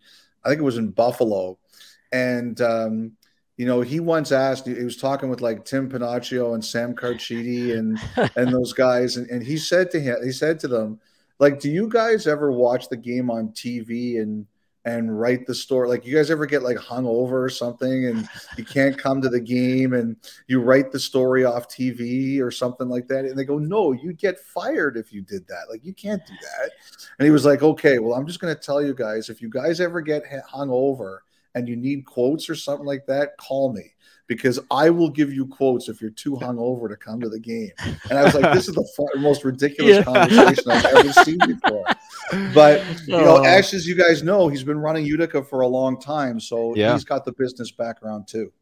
I 0.45 0.49
think 0.49 0.61
it 0.61 0.64
was 0.64 0.78
in 0.78 0.89
Buffalo, 0.91 1.59
and 2.12 2.59
um, 2.62 3.12
you 3.57 3.66
know 3.66 3.81
he 3.83 4.01
once 4.01 4.33
asked. 4.33 4.66
He 4.66 4.83
was 4.85 4.97
talking 4.97 5.28
with 5.28 5.41
like 5.43 5.64
Tim 5.64 5.91
Panaccio 5.91 6.55
and 6.55 6.64
Sam 6.64 6.95
Carchidi 6.95 7.76
and 7.78 7.99
and 8.37 8.53
those 8.53 8.72
guys, 8.72 9.16
and, 9.18 9.28
and 9.28 9.43
he 9.43 9.59
said 9.59 9.91
to 9.91 10.01
him, 10.01 10.16
he 10.24 10.33
said 10.33 10.59
to 10.61 10.68
them, 10.68 10.99
like, 11.41 11.59
do 11.59 11.70
you 11.70 11.88
guys 11.88 12.26
ever 12.26 12.53
watch 12.53 12.88
the 12.88 12.97
game 12.97 13.30
on 13.30 13.49
TV 13.49 14.20
and 14.20 14.47
and 14.84 15.20
write 15.20 15.47
the 15.47 15.55
story? 15.55 15.88
Like, 15.88 16.07
you 16.07 16.14
guys 16.14 16.30
ever 16.30 16.47
get 16.47 16.62
like 16.62 16.76
hung 16.78 17.07
over 17.07 17.45
or 17.45 17.51
something, 17.51 18.07
and 18.07 18.28
you 18.57 18.64
can't 18.64 18.97
come 18.97 19.20
to 19.22 19.28
the 19.28 19.41
game, 19.41 19.93
and 19.95 20.16
you 20.47 20.61
write 20.61 20.93
the 20.93 20.99
story 20.99 21.45
off 21.45 21.68
TV 21.68 22.41
or 22.41 22.51
something 22.51 22.88
like 22.88 23.09
that? 23.09 23.24
And 23.24 23.38
they 23.38 23.45
go, 23.45 23.59
no, 23.59 23.93
you'd 23.93 24.18
get 24.18 24.38
fired 24.38 24.97
if 24.97 25.12
you 25.12 25.22
did 25.22 25.47
that. 25.49 25.66
Like, 25.70 25.84
you 25.84 25.93
can't 25.93 26.24
do 26.26 26.34
that. 26.41 26.70
And 27.18 27.26
he 27.26 27.32
was 27.32 27.45
like, 27.45 27.62
okay, 27.62 27.99
well, 27.99 28.14
I'm 28.14 28.26
just 28.26 28.41
going 28.41 28.55
to 28.55 28.61
tell 28.61 28.82
you 28.82 28.95
guys, 28.95 29.28
if 29.28 29.43
you 29.43 29.51
guys 29.51 29.80
ever 29.80 30.01
get 30.01 30.24
hung 30.47 30.70
over 30.70 31.24
and 31.55 31.68
you 31.68 31.76
need 31.76 32.07
quotes 32.07 32.49
or 32.49 32.55
something 32.55 32.86
like 32.86 33.07
that, 33.07 33.36
call 33.36 33.72
me 33.72 33.93
because 34.31 34.61
I 34.70 34.91
will 34.91 35.11
give 35.11 35.33
you 35.33 35.45
quotes 35.45 35.89
if 35.89 36.01
you're 36.01 36.12
too 36.12 36.37
hungover 36.37 36.89
to 36.89 36.95
come 36.97 37.20
to 37.20 37.28
the 37.28 37.41
game. 37.41 37.72
And 38.09 38.16
I 38.16 38.22
was 38.22 38.33
like, 38.37 38.55
this 38.55 38.68
is 38.68 38.76
the 38.76 38.89
fu- 38.97 39.18
most 39.18 39.43
ridiculous 39.45 39.97
Yeah. 39.97 40.03
conversation 40.05 40.70
I've 40.70 40.85
ever 40.85 41.12
seen 41.24 41.39
before. 41.39 41.85
But 42.55 42.85
you 43.09 43.16
know, 43.16 43.39
Oh. 43.39 43.43
Esche, 43.43 43.74
as 43.74 43.89
you 43.89 43.97
guys 43.97 44.22
know, 44.22 44.47
he's 44.47 44.62
been 44.62 44.78
running 44.78 45.05
Utica 45.05 45.43
for 45.43 45.62
a 45.62 45.66
long 45.66 46.01
time, 46.01 46.39
so 46.39 46.76
Yeah. 46.76 46.93
he's 46.93 47.03
got 47.03 47.24
the 47.24 47.33
business 47.33 47.72
background 47.72 48.28
too. 48.28 48.53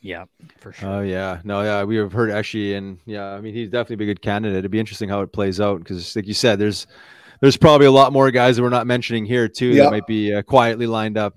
Yeah, 0.00 0.24
for 0.58 0.72
sure. 0.72 0.88
Oh 0.88 1.00
yeah, 1.02 1.40
no, 1.44 1.60
yeah, 1.62 1.84
we 1.84 1.96
have 1.96 2.12
heard 2.12 2.30
Eshy, 2.30 2.74
and 2.74 2.98
yeah, 3.04 3.26
I 3.34 3.40
mean 3.42 3.52
he's 3.54 3.68
definitely 3.68 3.96
be 3.96 4.04
a 4.04 4.14
good 4.14 4.22
candidate. 4.22 4.58
It'd 4.60 4.70
be 4.70 4.80
interesting 4.80 5.10
how 5.10 5.20
it 5.20 5.30
plays 5.32 5.60
out 5.60 5.78
because, 5.80 6.16
like 6.16 6.26
you 6.26 6.32
said, 6.34 6.58
there's 6.58 6.86
there's 7.42 7.58
probably 7.58 7.86
a 7.86 7.92
lot 7.92 8.12
more 8.14 8.30
guys 8.30 8.56
that 8.56 8.62
we're 8.62 8.68
not 8.70 8.86
mentioning 8.86 9.26
here 9.26 9.46
too 9.46 9.66
Yeah. 9.68 9.84
that 9.84 9.90
might 9.90 10.06
be 10.06 10.32
uh, 10.32 10.40
quietly 10.42 10.86
lined 10.86 11.18
up 11.18 11.34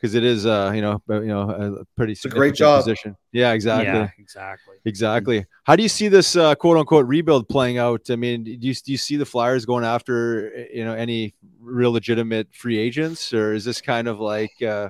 because 0.00 0.14
it 0.14 0.24
is, 0.24 0.46
uh, 0.46 0.72
you 0.74 0.80
know, 0.80 1.02
uh, 1.10 1.20
you 1.20 1.28
know, 1.28 1.50
a 1.80 1.84
pretty 1.96 2.16
a 2.24 2.28
great 2.28 2.54
job. 2.54 2.80
position. 2.80 3.16
Yeah, 3.32 3.52
exactly. 3.52 3.92
Yeah, 3.92 4.08
exactly. 4.18 4.76
Exactly. 4.86 5.46
How 5.64 5.76
do 5.76 5.82
you 5.82 5.90
see 5.90 6.08
this 6.08 6.36
uh, 6.36 6.54
quote 6.54 6.78
unquote 6.78 7.06
rebuild 7.06 7.48
playing 7.48 7.76
out? 7.76 8.08
I 8.08 8.16
mean, 8.16 8.42
do 8.44 8.50
you, 8.50 8.74
do 8.74 8.92
you 8.92 8.96
see 8.96 9.16
the 9.16 9.26
Flyers 9.26 9.66
going 9.66 9.84
after 9.84 10.52
uh, 10.56 10.62
you 10.72 10.84
know 10.84 10.94
any 10.94 11.34
real 11.60 11.92
legitimate 11.92 12.48
free 12.54 12.78
agents, 12.78 13.34
or 13.34 13.52
is 13.52 13.64
this 13.64 13.80
kind 13.82 14.08
of 14.08 14.20
like 14.20 14.50
uh, 14.62 14.88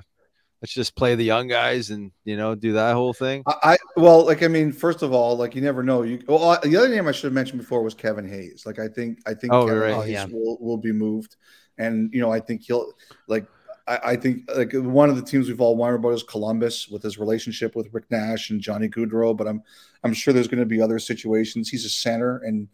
let's 0.61 0.73
just 0.73 0.95
play 0.95 1.15
the 1.15 1.25
young 1.25 1.49
guys 1.49 1.89
and 1.89 2.11
you 2.23 2.37
know 2.37 2.55
do 2.55 2.73
that 2.73 2.93
whole 2.93 3.13
thing? 3.13 3.43
I, 3.45 3.55
I 3.63 3.77
well, 3.97 4.25
like 4.25 4.43
I 4.43 4.47
mean, 4.47 4.71
first 4.71 5.01
of 5.01 5.11
all, 5.11 5.35
like 5.35 5.55
you 5.55 5.61
never 5.61 5.83
know. 5.83 6.03
You 6.03 6.21
well, 6.25 6.51
uh, 6.51 6.59
the 6.61 6.77
other 6.77 6.89
name 6.89 7.07
I 7.07 7.11
should 7.11 7.25
have 7.25 7.33
mentioned 7.33 7.59
before 7.59 7.83
was 7.83 7.93
Kevin 7.93 8.27
Hayes. 8.27 8.63
Like 8.65 8.79
I 8.79 8.87
think 8.87 9.19
I 9.27 9.33
think 9.33 9.51
Oh, 9.51 9.65
Kevin 9.65 9.81
right. 9.81 9.93
Oh, 9.93 10.01
Hayes 10.01 10.13
yeah. 10.13 10.25
will 10.31 10.57
will 10.61 10.77
be 10.77 10.93
moved, 10.93 11.35
and 11.77 12.09
you 12.13 12.21
know 12.21 12.31
I 12.31 12.39
think 12.39 12.61
he'll 12.61 12.93
like. 13.27 13.45
I, 13.87 13.99
I 14.03 14.15
think 14.15 14.49
like 14.55 14.71
one 14.73 15.09
of 15.09 15.15
the 15.15 15.21
teams 15.21 15.47
we've 15.47 15.61
all 15.61 15.75
wondered 15.75 15.97
about 15.97 16.13
is 16.13 16.23
Columbus 16.23 16.87
with 16.87 17.03
his 17.03 17.17
relationship 17.17 17.75
with 17.75 17.93
Rick 17.93 18.05
Nash 18.11 18.49
and 18.49 18.61
Johnny 18.61 18.87
Gaudreau, 18.87 19.35
but 19.35 19.47
I'm 19.47 19.63
I'm 20.03 20.13
sure 20.13 20.33
there's 20.33 20.47
going 20.47 20.59
to 20.59 20.65
be 20.65 20.81
other 20.81 20.99
situations. 20.99 21.69
He's 21.69 21.85
a 21.85 21.89
center, 21.89 22.37
and 22.39 22.67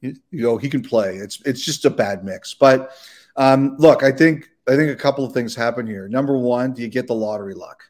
you 0.00 0.14
you 0.30 0.42
know 0.42 0.56
he 0.56 0.68
can 0.68 0.82
play. 0.82 1.16
It's 1.16 1.40
it's 1.44 1.64
just 1.64 1.84
a 1.84 1.90
bad 1.90 2.24
mix. 2.24 2.54
But 2.54 2.92
um, 3.36 3.76
look, 3.78 4.02
I 4.02 4.12
think 4.12 4.50
I 4.68 4.76
think 4.76 4.90
a 4.90 4.96
couple 4.96 5.24
of 5.24 5.32
things 5.32 5.54
happen 5.54 5.86
here. 5.86 6.08
Number 6.08 6.36
one, 6.36 6.72
do 6.72 6.82
you 6.82 6.88
get 6.88 7.06
the 7.06 7.14
lottery 7.14 7.54
luck? 7.54 7.84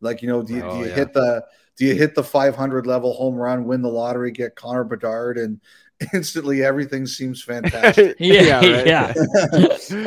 Like 0.00 0.22
you 0.22 0.28
know, 0.28 0.42
do 0.42 0.54
you, 0.54 0.62
Oh, 0.62 0.72
do 0.72 0.78
you 0.80 0.86
yeah. 0.88 0.94
hit 0.94 1.12
the 1.12 1.44
do 1.76 1.86
you 1.86 1.94
hit 1.94 2.14
the 2.14 2.22
500 2.22 2.86
level 2.86 3.14
home 3.14 3.34
run, 3.34 3.64
win 3.64 3.80
the 3.82 3.88
lottery, 3.88 4.30
get 4.30 4.56
Connor 4.56 4.84
Bedard, 4.84 5.38
and 5.38 5.60
instantly 6.14 6.62
everything 6.64 7.06
seems 7.06 7.42
fantastic. 7.52 8.16
Yeah, 8.18 8.56
right. 8.56 8.86
yeah. 8.86 9.14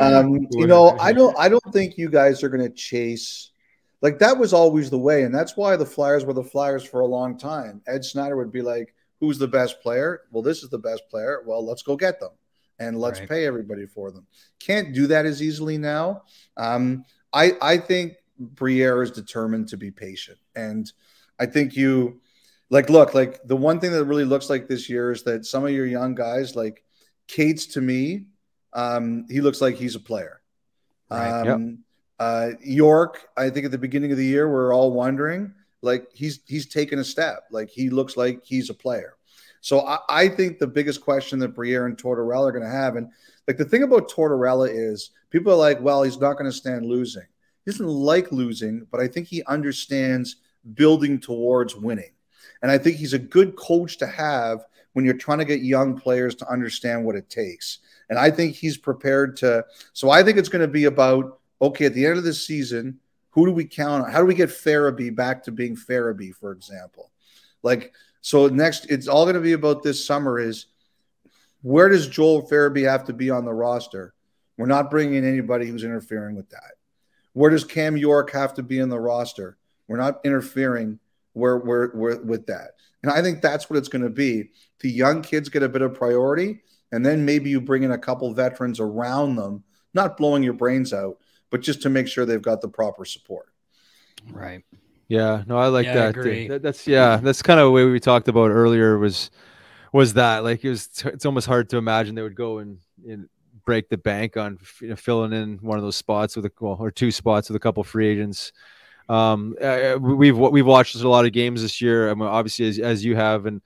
um, 0.00 0.46
you 0.52 0.66
know, 0.66 0.96
I 0.98 1.12
don't 1.12 1.36
I 1.38 1.48
don't 1.48 1.72
think 1.72 1.96
you 1.96 2.08
guys 2.08 2.42
are 2.42 2.48
going 2.48 2.62
to 2.62 2.74
chase 2.74 3.50
like 4.02 4.18
that 4.18 4.38
was 4.38 4.52
always 4.52 4.90
the 4.90 4.98
way, 4.98 5.22
and 5.22 5.34
that's 5.34 5.56
why 5.56 5.76
the 5.76 5.86
Flyers 5.86 6.24
were 6.24 6.34
the 6.34 6.44
Flyers 6.44 6.84
for 6.84 7.00
a 7.00 7.06
long 7.06 7.38
time. 7.38 7.82
Ed 7.86 8.04
Snider 8.04 8.36
would 8.36 8.52
be 8.52 8.62
like, 8.62 8.94
"Who's 9.20 9.38
the 9.38 9.48
best 9.48 9.80
player? 9.80 10.22
Well, 10.30 10.42
this 10.42 10.62
is 10.62 10.68
the 10.70 10.78
best 10.78 11.02
player. 11.10 11.42
Well, 11.46 11.64
let's 11.64 11.82
go 11.82 11.96
get 11.96 12.20
them." 12.20 12.32
And 12.78 13.00
let's 13.00 13.20
Right. 13.20 13.28
pay 13.28 13.46
everybody 13.46 13.86
for 13.86 14.10
them. 14.10 14.26
Can't 14.58 14.94
do 14.94 15.06
that 15.06 15.24
as 15.24 15.42
easily 15.42 15.78
now. 15.78 16.24
Um, 16.58 17.04
I 17.32 17.52
I 17.62 17.78
think 17.78 18.16
Briere 18.38 19.02
is 19.02 19.10
determined 19.10 19.68
to 19.68 19.78
be 19.78 19.90
patient, 19.90 20.38
and 20.54 20.92
I 21.38 21.46
think 21.46 21.74
you 21.74 22.20
like 22.70 22.90
look 22.90 23.14
like 23.14 23.40
the 23.44 23.56
one 23.56 23.80
thing 23.80 23.92
that 23.92 24.04
really 24.04 24.24
looks 24.24 24.50
like 24.50 24.68
this 24.68 24.88
year 24.88 25.12
is 25.12 25.22
that 25.24 25.46
some 25.46 25.64
of 25.64 25.70
your 25.70 25.86
young 25.86 26.14
guys 26.14 26.56
like 26.56 26.82
Cates 27.28 27.66
to 27.66 27.80
me, 27.80 28.26
um, 28.72 29.26
he 29.28 29.40
looks 29.40 29.60
like 29.60 29.76
he's 29.76 29.94
a 29.94 30.00
player. 30.00 30.40
Right. 31.10 31.48
Um, 31.48 31.78
uh, 32.18 32.50
York, 32.60 33.28
I 33.36 33.50
think 33.50 33.66
at 33.66 33.72
the 33.72 33.78
beginning 33.78 34.10
of 34.10 34.18
the 34.18 34.24
year, 34.24 34.50
we're 34.50 34.74
all 34.74 34.92
wondering 34.92 35.52
like 35.82 36.08
he's 36.12 36.40
he's 36.46 36.66
taken 36.66 36.98
a 36.98 37.04
step, 37.04 37.44
like 37.50 37.68
he 37.68 37.90
looks 37.90 38.16
like 38.16 38.44
he's 38.44 38.70
a 38.70 38.74
player. 38.74 39.16
So 39.60 39.80
I, 39.80 39.98
I 40.08 40.28
think 40.28 40.58
the 40.58 40.66
biggest 40.66 41.00
question 41.00 41.38
that 41.40 41.54
Briere 41.54 41.86
and 41.86 41.96
Tortorella 41.96 42.48
are 42.48 42.52
going 42.52 42.64
to 42.64 42.70
have, 42.70 42.96
and 42.96 43.10
like 43.46 43.56
the 43.56 43.64
thing 43.64 43.82
about 43.82 44.10
Tortorella 44.10 44.68
is 44.72 45.10
people 45.30 45.52
are 45.52 45.56
like, 45.56 45.80
well, 45.80 46.02
he's 46.02 46.18
not 46.18 46.34
going 46.34 46.50
to 46.50 46.56
stand 46.56 46.86
losing. 46.86 47.26
He 47.64 47.70
doesn't 47.70 47.86
like 47.86 48.30
losing, 48.32 48.86
but 48.90 49.00
I 49.00 49.08
think 49.08 49.26
he 49.26 49.42
understands 49.44 50.36
building 50.74 51.20
towards 51.20 51.76
winning. 51.76 52.12
And 52.62 52.70
I 52.70 52.78
think 52.78 52.96
he's 52.96 53.12
a 53.12 53.18
good 53.18 53.56
coach 53.56 53.98
to 53.98 54.06
have 54.06 54.64
when 54.92 55.04
you're 55.04 55.14
trying 55.14 55.38
to 55.38 55.44
get 55.44 55.60
young 55.60 55.98
players 55.98 56.34
to 56.36 56.48
understand 56.50 57.04
what 57.04 57.16
it 57.16 57.28
takes. 57.28 57.78
And 58.08 58.18
I 58.18 58.30
think 58.30 58.54
he's 58.54 58.76
prepared 58.76 59.36
to. 59.38 59.64
So 59.92 60.10
I 60.10 60.22
think 60.22 60.38
it's 60.38 60.48
going 60.48 60.62
to 60.62 60.68
be 60.68 60.84
about 60.84 61.40
okay, 61.60 61.86
at 61.86 61.94
the 61.94 62.06
end 62.06 62.18
of 62.18 62.24
the 62.24 62.34
season, 62.34 62.98
who 63.30 63.46
do 63.46 63.52
we 63.52 63.64
count 63.64 64.04
on? 64.04 64.10
How 64.10 64.20
do 64.20 64.26
we 64.26 64.34
get 64.34 64.50
Farabee 64.50 65.14
back 65.14 65.42
to 65.44 65.52
being 65.52 65.76
Farabee, 65.76 66.34
for 66.34 66.52
example? 66.52 67.10
Like, 67.62 67.92
so 68.20 68.48
next, 68.48 68.90
it's 68.90 69.08
all 69.08 69.24
going 69.24 69.34
to 69.36 69.40
be 69.40 69.52
about 69.52 69.82
this 69.82 70.04
summer 70.04 70.38
is 70.38 70.66
where 71.62 71.88
does 71.88 72.08
Joel 72.08 72.48
Farabee 72.48 72.88
have 72.88 73.04
to 73.06 73.12
be 73.12 73.30
on 73.30 73.44
the 73.44 73.52
roster? 73.52 74.14
We're 74.56 74.66
not 74.66 74.90
bringing 74.90 75.16
in 75.16 75.28
anybody 75.28 75.66
who's 75.66 75.84
interfering 75.84 76.36
with 76.36 76.48
that. 76.50 76.72
Where 77.32 77.50
does 77.50 77.64
Cam 77.64 77.96
York 77.96 78.32
have 78.32 78.54
to 78.54 78.62
be 78.62 78.78
in 78.78 78.88
the 78.88 79.00
roster? 79.00 79.58
We're 79.88 79.98
not 79.98 80.20
interfering 80.24 80.98
where, 81.36 81.58
where, 81.58 81.88
where 81.88 82.16
with 82.22 82.46
that. 82.46 82.72
And 83.02 83.12
I 83.12 83.20
think 83.22 83.42
that's 83.42 83.68
what 83.68 83.76
it's 83.76 83.88
going 83.88 84.02
to 84.02 84.10
be. 84.10 84.50
The 84.80 84.90
young 84.90 85.20
kids 85.22 85.48
get 85.50 85.62
a 85.62 85.68
bit 85.68 85.82
of 85.82 85.94
priority, 85.94 86.60
and 86.92 87.04
then 87.04 87.24
maybe 87.24 87.50
you 87.50 87.60
bring 87.60 87.82
in 87.82 87.92
a 87.92 87.98
couple 87.98 88.32
veterans 88.32 88.80
around 88.80 89.36
them, 89.36 89.62
not 89.94 90.16
blowing 90.16 90.42
your 90.42 90.54
brains 90.54 90.92
out, 90.94 91.18
but 91.50 91.60
just 91.60 91.82
to 91.82 91.90
make 91.90 92.08
sure 92.08 92.24
they've 92.24 92.40
got 92.40 92.62
the 92.62 92.68
proper 92.68 93.04
support. 93.04 93.46
Right. 94.32 94.64
Yeah, 95.08 95.44
no, 95.46 95.58
I 95.58 95.68
like 95.68 95.84
Yeah, 95.84 95.92
I 95.92 95.94
that. 95.96 96.08
agree. 96.10 96.48
That- 96.48 96.62
That's 96.62 96.86
yeah, 96.86 97.16
that's 97.18 97.42
kind 97.42 97.60
of 97.60 97.66
the 97.66 97.70
way 97.70 97.84
we 97.84 98.00
talked 98.00 98.28
about 98.28 98.50
earlier. 98.50 98.98
Was 98.98 99.30
was 99.92 100.14
that 100.14 100.42
like 100.42 100.64
it 100.64 100.70
was? 100.70 100.88
It's 101.04 101.26
almost 101.26 101.46
hard 101.46 101.68
to 101.70 101.76
imagine 101.76 102.14
they 102.14 102.22
would 102.22 102.34
go 102.34 102.58
and, 102.58 102.78
and 103.08 103.28
break 103.64 103.88
the 103.88 103.98
bank 103.98 104.36
on 104.36 104.58
you 104.80 104.88
know, 104.88 104.96
filling 104.96 105.32
in 105.32 105.58
one 105.58 105.78
of 105.78 105.84
those 105.84 105.96
spots 105.96 106.34
with 106.34 106.46
a 106.46 106.50
well 106.60 106.76
or 106.80 106.90
two 106.90 107.12
spots 107.12 107.48
with 107.48 107.56
a 107.56 107.60
couple 107.60 107.84
free 107.84 108.08
agents. 108.08 108.52
Um, 109.08 109.56
uh, 109.60 109.98
we've 110.00 110.36
we've 110.36 110.66
watched 110.66 110.96
a 110.96 111.08
lot 111.08 111.26
of 111.26 111.32
games 111.32 111.62
this 111.62 111.80
year. 111.80 112.10
I 112.10 112.14
mean, 112.14 112.28
obviously 112.28 112.68
as, 112.68 112.78
as 112.78 113.04
you 113.04 113.16
have, 113.16 113.46
and 113.46 113.60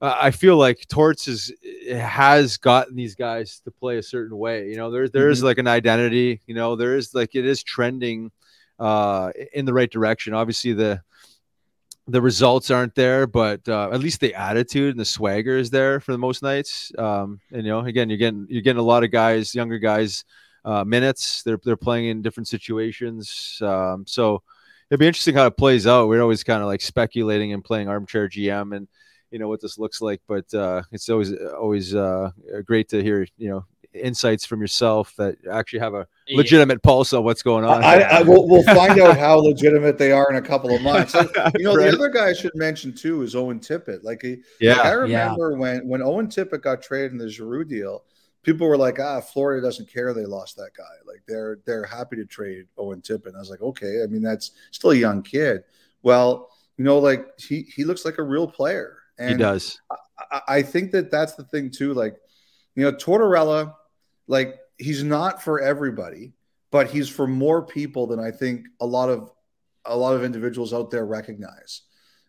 uh, 0.00 0.16
I 0.20 0.30
feel 0.30 0.56
like 0.56 0.86
Torts 0.88 1.28
is 1.28 1.52
has 1.90 2.56
gotten 2.56 2.96
these 2.96 3.14
guys 3.14 3.60
to 3.64 3.70
play 3.70 3.98
a 3.98 4.02
certain 4.02 4.36
way. 4.36 4.68
You 4.68 4.76
know, 4.76 4.90
there 4.90 5.08
there 5.08 5.30
is 5.30 5.42
like 5.42 5.58
an 5.58 5.68
identity. 5.68 6.40
You 6.46 6.54
know, 6.54 6.76
there 6.76 6.96
is 6.96 7.14
like 7.14 7.34
it 7.34 7.44
is 7.44 7.62
trending 7.62 8.30
uh, 8.78 9.32
in 9.52 9.64
the 9.64 9.72
right 9.72 9.90
direction. 9.90 10.34
Obviously, 10.34 10.72
the 10.72 11.02
the 12.08 12.20
results 12.20 12.70
aren't 12.70 12.94
there, 12.94 13.26
but 13.26 13.68
uh, 13.68 13.90
at 13.92 14.00
least 14.00 14.20
the 14.20 14.34
attitude 14.34 14.90
and 14.90 15.00
the 15.00 15.04
swagger 15.04 15.56
is 15.56 15.70
there 15.70 16.00
for 16.00 16.12
the 16.12 16.18
most 16.18 16.42
nights. 16.42 16.90
Um, 16.98 17.40
and 17.52 17.64
you 17.64 17.70
know, 17.70 17.80
again, 17.80 18.10
you're 18.10 18.18
getting 18.18 18.46
you're 18.50 18.62
getting 18.62 18.80
a 18.80 18.82
lot 18.82 19.04
of 19.04 19.12
guys, 19.12 19.54
younger 19.54 19.78
guys, 19.78 20.24
uh, 20.64 20.84
minutes. 20.84 21.42
They're 21.44 21.60
they're 21.64 21.76
playing 21.76 22.06
in 22.06 22.22
different 22.22 22.48
situations. 22.48 23.58
Um, 23.62 24.04
so 24.06 24.42
it'd 24.92 25.00
be 25.00 25.06
interesting 25.06 25.34
how 25.34 25.46
it 25.46 25.56
plays 25.56 25.86
out. 25.86 26.06
We're 26.06 26.20
always 26.20 26.44
kind 26.44 26.60
of 26.60 26.68
like 26.68 26.82
speculating 26.82 27.54
and 27.54 27.64
playing 27.64 27.88
armchair 27.88 28.28
GM 28.28 28.76
and 28.76 28.86
you 29.30 29.38
know 29.38 29.48
what 29.48 29.62
this 29.62 29.78
looks 29.78 30.02
like, 30.02 30.20
but 30.28 30.52
uh, 30.52 30.82
it's 30.92 31.08
always 31.08 31.32
always 31.58 31.94
uh, 31.94 32.30
great 32.66 32.90
to 32.90 33.02
hear 33.02 33.26
you 33.38 33.48
know 33.48 33.64
insights 33.94 34.44
from 34.44 34.60
yourself 34.60 35.14
that 35.16 35.36
actually 35.50 35.78
have 35.78 35.94
a 35.94 36.06
Yeah. 36.26 36.36
legitimate 36.36 36.82
pulse 36.82 37.14
on 37.14 37.24
what's 37.24 37.42
going 37.42 37.64
on. 37.64 37.82
I, 37.82 38.00
I 38.02 38.22
will, 38.22 38.46
we'll 38.48 38.62
find 38.64 38.98
out 39.00 39.16
how 39.18 39.36
legitimate 39.52 39.96
they 39.98 40.12
are 40.12 40.26
in 40.30 40.36
a 40.36 40.42
couple 40.42 40.74
of 40.74 40.80
months. 40.82 41.14
You 41.14 41.64
know, 41.64 41.74
Right. 41.74 41.90
the 41.90 41.96
other 41.98 42.08
guy 42.10 42.28
I 42.28 42.32
should 42.34 42.54
mention 42.54 42.92
too 42.94 43.22
is 43.22 43.34
Owen 43.34 43.58
Tippett. 43.60 44.02
Like, 44.02 44.20
he, 44.22 44.36
Yeah. 44.60 44.76
like, 44.76 44.84
I 44.86 44.90
remember 44.92 45.56
when 45.56 45.86
when 45.88 46.02
Owen 46.02 46.26
Tippett 46.28 46.62
got 46.62 46.82
traded 46.82 47.12
in 47.12 47.18
the 47.18 47.28
Giroux 47.28 47.64
deal, 47.64 48.04
people 48.42 48.66
were 48.66 48.76
like, 48.76 48.98
"Ah, 48.98 49.20
Florida 49.20 49.64
doesn't 49.64 49.92
care 49.92 50.12
they 50.12 50.26
lost 50.26 50.56
that 50.56 50.70
guy. 50.76 50.94
Like, 51.06 51.22
they're 51.26 51.58
they're 51.64 51.84
happy 51.84 52.16
to 52.16 52.24
trade 52.24 52.66
Owen 52.76 53.00
Tippett." 53.00 53.26
And 53.26 53.36
I 53.36 53.40
was 53.40 53.50
like, 53.50 53.62
"Okay, 53.62 54.02
I 54.02 54.06
mean 54.06 54.22
that's 54.22 54.52
still 54.70 54.90
a 54.90 54.96
young 54.96 55.22
kid." 55.22 55.64
Well, 56.02 56.50
you 56.76 56.84
know, 56.84 56.98
like 56.98 57.26
he 57.38 57.62
he 57.62 57.84
looks 57.84 58.04
like 58.04 58.18
a 58.18 58.22
real 58.22 58.46
player. 58.46 58.98
And 59.18 59.30
he 59.30 59.36
does. 59.36 59.80
I, 60.30 60.40
I 60.48 60.62
think 60.62 60.90
that 60.92 61.10
that's 61.10 61.34
the 61.34 61.44
thing 61.44 61.70
too. 61.70 61.94
Like, 61.94 62.16
you 62.74 62.84
know, 62.84 62.92
Tortorella, 62.92 63.74
like 64.26 64.58
he's 64.78 65.04
not 65.04 65.42
for 65.42 65.60
everybody, 65.60 66.32
but 66.70 66.88
he's 66.88 67.08
for 67.08 67.26
more 67.26 67.64
people 67.64 68.06
than 68.06 68.18
I 68.18 68.30
think 68.30 68.66
a 68.80 68.86
lot 68.86 69.08
of 69.08 69.30
a 69.84 69.96
lot 69.96 70.14
of 70.14 70.24
individuals 70.24 70.72
out 70.72 70.90
there 70.90 71.06
recognize. 71.06 71.82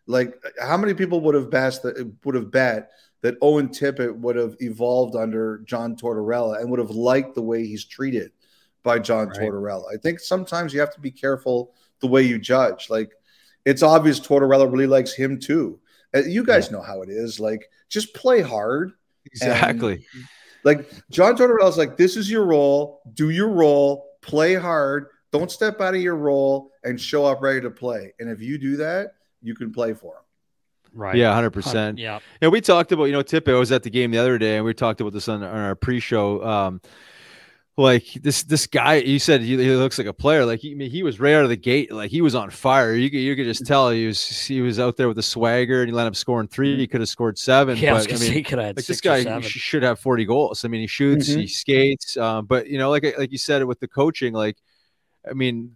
Like, 0.06 0.34
how 0.60 0.76
many 0.76 0.92
people 0.92 1.20
would 1.22 1.34
have 1.34 1.50
best 1.50 1.82
that 1.82 2.14
would 2.24 2.34
have 2.34 2.50
bet 2.50 2.90
that 3.24 3.38
Owen 3.40 3.70
Tippett 3.70 4.14
would 4.18 4.36
have 4.36 4.54
evolved 4.60 5.16
under 5.16 5.62
John 5.64 5.96
Tortorella 5.96 6.60
and 6.60 6.70
would 6.70 6.78
have 6.78 6.90
liked 6.90 7.34
the 7.34 7.40
way 7.40 7.66
he's 7.66 7.86
treated 7.86 8.32
by 8.82 8.98
John 8.98 9.28
Right. 9.28 9.38
Tortorella? 9.38 9.84
I 9.90 9.96
think 9.96 10.20
sometimes 10.20 10.74
you 10.74 10.80
have 10.80 10.92
to 10.92 11.00
be 11.00 11.10
careful 11.10 11.72
the 12.00 12.06
way 12.06 12.20
you 12.20 12.38
judge. 12.38 12.90
Like, 12.90 13.12
it's 13.64 13.82
obvious 13.82 14.20
Tortorella 14.20 14.70
really 14.70 14.86
likes 14.86 15.14
him 15.14 15.40
too. 15.40 15.80
Uh, 16.14 16.24
You 16.24 16.44
guys 16.44 16.70
know 16.70 16.82
how 16.82 17.00
it 17.00 17.08
is. 17.08 17.40
Like, 17.40 17.70
just 17.88 18.12
play 18.12 18.42
hard. 18.42 18.92
Exactly. 19.24 20.04
Like 20.64 20.90
John 21.10 21.34
Tortorella's 21.34 21.78
like, 21.78 21.96
this 21.96 22.18
is 22.18 22.30
your 22.30 22.44
role. 22.44 23.00
Do 23.14 23.30
your 23.30 23.48
role. 23.48 24.04
Play 24.20 24.54
hard. 24.54 25.06
Don't 25.32 25.50
step 25.50 25.80
out 25.80 25.94
of 25.94 26.02
your 26.02 26.16
role 26.16 26.72
and 26.84 27.00
show 27.00 27.24
up 27.24 27.40
ready 27.40 27.62
to 27.62 27.70
play. 27.70 28.12
And 28.20 28.28
if 28.28 28.42
you 28.42 28.58
do 28.58 28.76
that, 28.76 29.14
you 29.40 29.54
can 29.54 29.72
play 29.72 29.94
for 29.94 30.16
him. 30.16 30.22
Right. 30.94 31.16
Yeah, 31.16 31.34
hundred 31.34 31.50
percent. 31.50 31.98
Yeah. 31.98 32.20
Yeah, 32.40 32.48
we 32.48 32.60
talked 32.60 32.92
about 32.92 33.04
you 33.04 33.12
know 33.12 33.22
Tippett 33.22 33.58
was 33.58 33.72
at 33.72 33.82
the 33.82 33.90
game 33.90 34.10
the 34.12 34.18
other 34.18 34.38
day, 34.38 34.56
and 34.56 34.64
we 34.64 34.72
talked 34.74 35.00
about 35.00 35.12
this 35.12 35.28
on, 35.28 35.42
on 35.42 35.56
our 35.58 35.74
pre-show. 35.74 36.44
Um, 36.44 36.80
like 37.76 38.04
this 38.22 38.44
this 38.44 38.68
guy, 38.68 38.94
you 38.96 39.18
said 39.18 39.40
he, 39.40 39.56
he 39.56 39.70
looks 39.74 39.98
like 39.98 40.06
a 40.06 40.12
player. 40.12 40.46
Like 40.46 40.60
he, 40.60 40.70
I 40.70 40.74
mean, 40.76 40.90
he 40.92 41.02
was 41.02 41.18
right 41.18 41.34
out 41.34 41.42
of 41.42 41.48
the 41.48 41.56
gate. 41.56 41.92
Like 41.92 42.12
he 42.12 42.20
was 42.20 42.36
on 42.36 42.50
fire. 42.50 42.94
You 42.94 43.10
could 43.10 43.18
you 43.18 43.34
could 43.34 43.46
just 43.46 43.66
tell 43.66 43.90
he 43.90 44.06
was 44.06 44.24
he 44.46 44.60
was 44.60 44.78
out 44.78 44.96
there 44.96 45.08
with 45.08 45.16
the 45.16 45.24
swagger, 45.24 45.82
and 45.82 45.90
he 45.90 45.98
ended 45.98 46.06
up 46.06 46.14
scoring 46.14 46.46
three. 46.46 46.76
He 46.76 46.86
could 46.86 47.00
have 47.00 47.08
scored 47.08 47.36
seven. 47.36 47.76
Yeah, 47.84 47.90
I 47.90 47.94
was 47.94 48.04
but 48.06 48.10
gonna 48.12 48.18
I 48.18 48.22
say 48.22 48.28
mean, 48.28 48.34
he 48.34 48.42
could 48.44 48.58
have 48.58 48.66
had 48.68 48.76
like 48.76 48.86
this 48.86 48.98
six 48.98 49.00
or 49.04 49.08
guy 49.08 49.22
seven. 49.24 49.42
should 49.42 49.82
have 49.82 49.98
40 49.98 50.24
goals. 50.24 50.64
I 50.64 50.68
mean, 50.68 50.82
he 50.82 50.86
shoots, 50.86 51.28
Mhm. 51.28 51.40
he 51.40 51.46
skates, 51.48 52.16
um, 52.16 52.46
but 52.46 52.68
you 52.68 52.78
know, 52.78 52.90
like 52.90 53.18
like 53.18 53.32
you 53.32 53.38
said 53.38 53.64
with 53.64 53.80
the 53.80 53.88
coaching, 53.88 54.32
like 54.34 54.56
I 55.28 55.32
mean, 55.32 55.74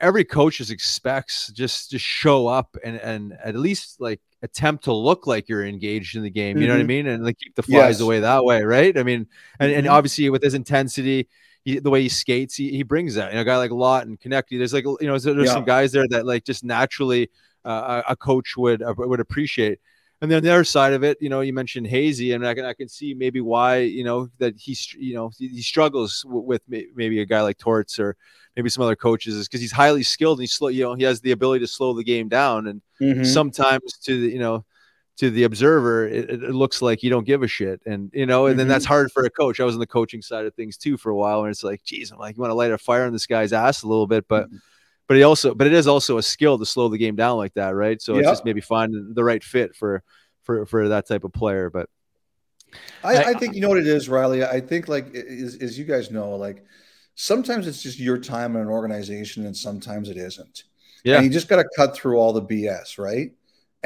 every 0.00 0.24
coach 0.24 0.58
just 0.58 0.70
expects 0.70 1.48
just 1.48 1.90
just 1.90 2.04
show 2.04 2.46
up 2.46 2.76
and 2.84 2.96
and 2.96 3.32
at 3.44 3.54
least 3.56 4.00
like 4.00 4.20
attempt 4.42 4.84
to 4.84 4.92
look 4.92 5.26
like 5.26 5.48
you're 5.48 5.64
engaged 5.64 6.16
in 6.16 6.22
the 6.22 6.30
game. 6.30 6.60
You 6.60 6.66
know 6.68 6.74
what 6.74 6.80
I 6.80 6.84
Mhm. 6.84 6.86
mean? 6.88 7.06
And 7.06 7.24
like 7.24 7.38
keep 7.38 7.54
the 7.54 7.62
flies 7.62 7.96
Yes. 7.96 8.00
away 8.00 8.20
that 8.20 8.44
way, 8.44 8.62
right? 8.62 8.96
I 8.96 9.02
mean, 9.02 9.26
and, 9.60 9.72
and 9.72 9.86
Mhm. 9.86 9.90
obviously 9.92 10.28
with 10.30 10.42
his 10.42 10.54
intensity. 10.54 11.28
He, 11.64 11.80
the 11.80 11.90
way 11.90 12.00
he 12.00 12.08
skates, 12.08 12.54
he, 12.54 12.70
he 12.70 12.84
brings 12.84 13.16
that. 13.16 13.30
You 13.32 13.34
know, 13.34 13.40
a 13.40 13.44
guy 13.44 13.56
like 13.56 13.72
and 13.72 14.20
Konecny. 14.20 14.56
There's 14.56 14.72
like 14.72 14.84
you 14.84 14.98
know, 15.02 15.18
there's 15.18 15.50
some 15.52 15.64
guys 15.64 15.90
there 15.90 16.06
that 16.10 16.24
like 16.24 16.44
just 16.44 16.62
naturally 16.62 17.28
uh, 17.64 18.02
a 18.06 18.12
a 18.12 18.16
coach 18.16 18.56
would 18.56 18.82
uh, 18.82 18.94
would 18.96 19.18
appreciate. 19.18 19.80
And 20.22 20.30
then 20.30 20.42
the 20.42 20.50
other 20.50 20.64
side 20.64 20.94
of 20.94 21.04
it, 21.04 21.18
you 21.20 21.28
know, 21.28 21.42
you 21.42 21.52
mentioned 21.52 21.86
Hazy, 21.86 22.32
and 22.32 22.46
I 22.46 22.54
can 22.54 22.64
I 22.64 22.72
can 22.72 22.88
see 22.88 23.12
maybe 23.12 23.40
why 23.42 23.78
you 23.80 24.02
know 24.02 24.28
that 24.38 24.54
he's 24.56 24.94
you 24.94 25.14
know 25.14 25.30
he, 25.38 25.48
he 25.48 25.62
struggles 25.62 26.22
w- 26.22 26.42
with 26.42 26.62
maybe 26.68 27.20
a 27.20 27.26
guy 27.26 27.42
like 27.42 27.58
Torts 27.58 27.98
or 27.98 28.16
maybe 28.56 28.70
some 28.70 28.82
other 28.82 28.96
coaches 28.96 29.34
is 29.34 29.46
because 29.46 29.60
he's 29.60 29.72
highly 29.72 30.02
skilled 30.02 30.38
and 30.38 30.44
he's 30.44 30.52
slow. 30.52 30.68
You 30.68 30.84
know, 30.84 30.94
he 30.94 31.02
has 31.04 31.20
the 31.20 31.32
ability 31.32 31.60
to 31.66 31.70
slow 31.70 31.92
the 31.92 32.02
game 32.04 32.28
down, 32.28 32.66
and 32.66 32.80
Mhm. 33.00 33.26
sometimes 33.26 33.98
to 34.04 34.18
the 34.20 34.28
you 34.32 34.38
know 34.38 34.64
to 35.18 35.30
the 35.30 35.44
observer 35.44 36.06
it, 36.06 36.28
it 36.30 36.54
looks 36.54 36.80
like 36.82 37.02
you 37.02 37.08
don't 37.08 37.24
give 37.26 37.42
a 37.42 37.48
shit 37.48 37.80
and 37.86 38.10
you 38.12 38.26
know 38.26 38.46
and 38.48 38.58
then 38.58 38.66
Mhm. 38.66 38.70
that's 38.70 38.84
hard 38.84 39.10
for 39.10 39.24
a 39.24 39.30
coach 39.30 39.60
i 39.60 39.64
was 39.64 39.74
on 39.74 39.80
the 39.80 39.86
coaching 39.86 40.20
side 40.20 40.44
of 40.44 40.54
things 40.54 40.76
too 40.76 40.98
for 40.98 41.08
a 41.08 41.16
while 41.16 41.40
and 41.40 41.50
it's 41.50 41.64
like 41.64 41.82
geez 41.84 42.10
i'm 42.10 42.18
like 42.18 42.36
you 42.36 42.40
want 42.42 42.50
to 42.50 42.54
light 42.54 42.70
a 42.70 42.76
fire 42.76 43.04
on 43.04 43.14
this 43.14 43.26
guy's 43.26 43.50
ass 43.54 43.82
a 43.82 43.88
little 43.88 44.06
bit 44.06 44.26
but 44.28 44.46
but 45.08 45.16
he 45.16 45.22
also 45.22 45.54
but 45.54 45.66
it 45.66 45.72
is 45.72 45.86
also 45.86 46.18
a 46.18 46.22
skill 46.22 46.58
to 46.58 46.66
slow 46.66 46.88
the 46.88 46.98
game 46.98 47.16
down 47.16 47.36
like 47.36 47.54
that 47.54 47.74
right 47.74 48.00
so 48.02 48.14
it's 48.18 48.26
just 48.32 48.44
maybe 48.44 48.60
finding 48.60 49.12
the 49.14 49.24
right 49.24 49.42
fit 49.44 49.74
for 49.74 50.02
for 50.42 50.66
for 50.66 50.88
that 50.88 51.06
type 51.08 51.24
of 51.24 51.32
player 51.32 51.70
but 51.70 51.88
I, 53.04 53.16
I- 53.16 53.24
I 53.30 53.34
think 53.34 53.54
you 53.54 53.60
know 53.60 53.68
what 53.68 53.78
it 53.78 53.86
is, 53.86 54.08
Riley. 54.08 54.44
I 54.44 54.60
think 54.60 54.88
like 54.88 55.14
as, 55.14 55.56
as 55.62 55.78
you 55.78 55.84
guys 55.84 56.10
know, 56.10 56.30
like 56.36 56.64
sometimes 57.14 57.66
it's 57.66 57.80
just 57.82 57.98
your 57.98 58.18
time 58.18 58.56
in 58.56 58.62
an 58.62 58.68
organization, 58.68 59.46
and 59.46 59.56
sometimes 59.56 60.08
it 60.10 60.16
isn't. 60.16 60.64
yeah 61.04 61.16
And 61.16 61.24
you 61.24 61.30
just 61.30 61.48
got 61.48 61.56
to 61.56 61.68
cut 61.76 61.94
through 61.96 62.16
all 62.18 62.32
the 62.32 62.42
BS, 62.42 62.98
right? 62.98 63.30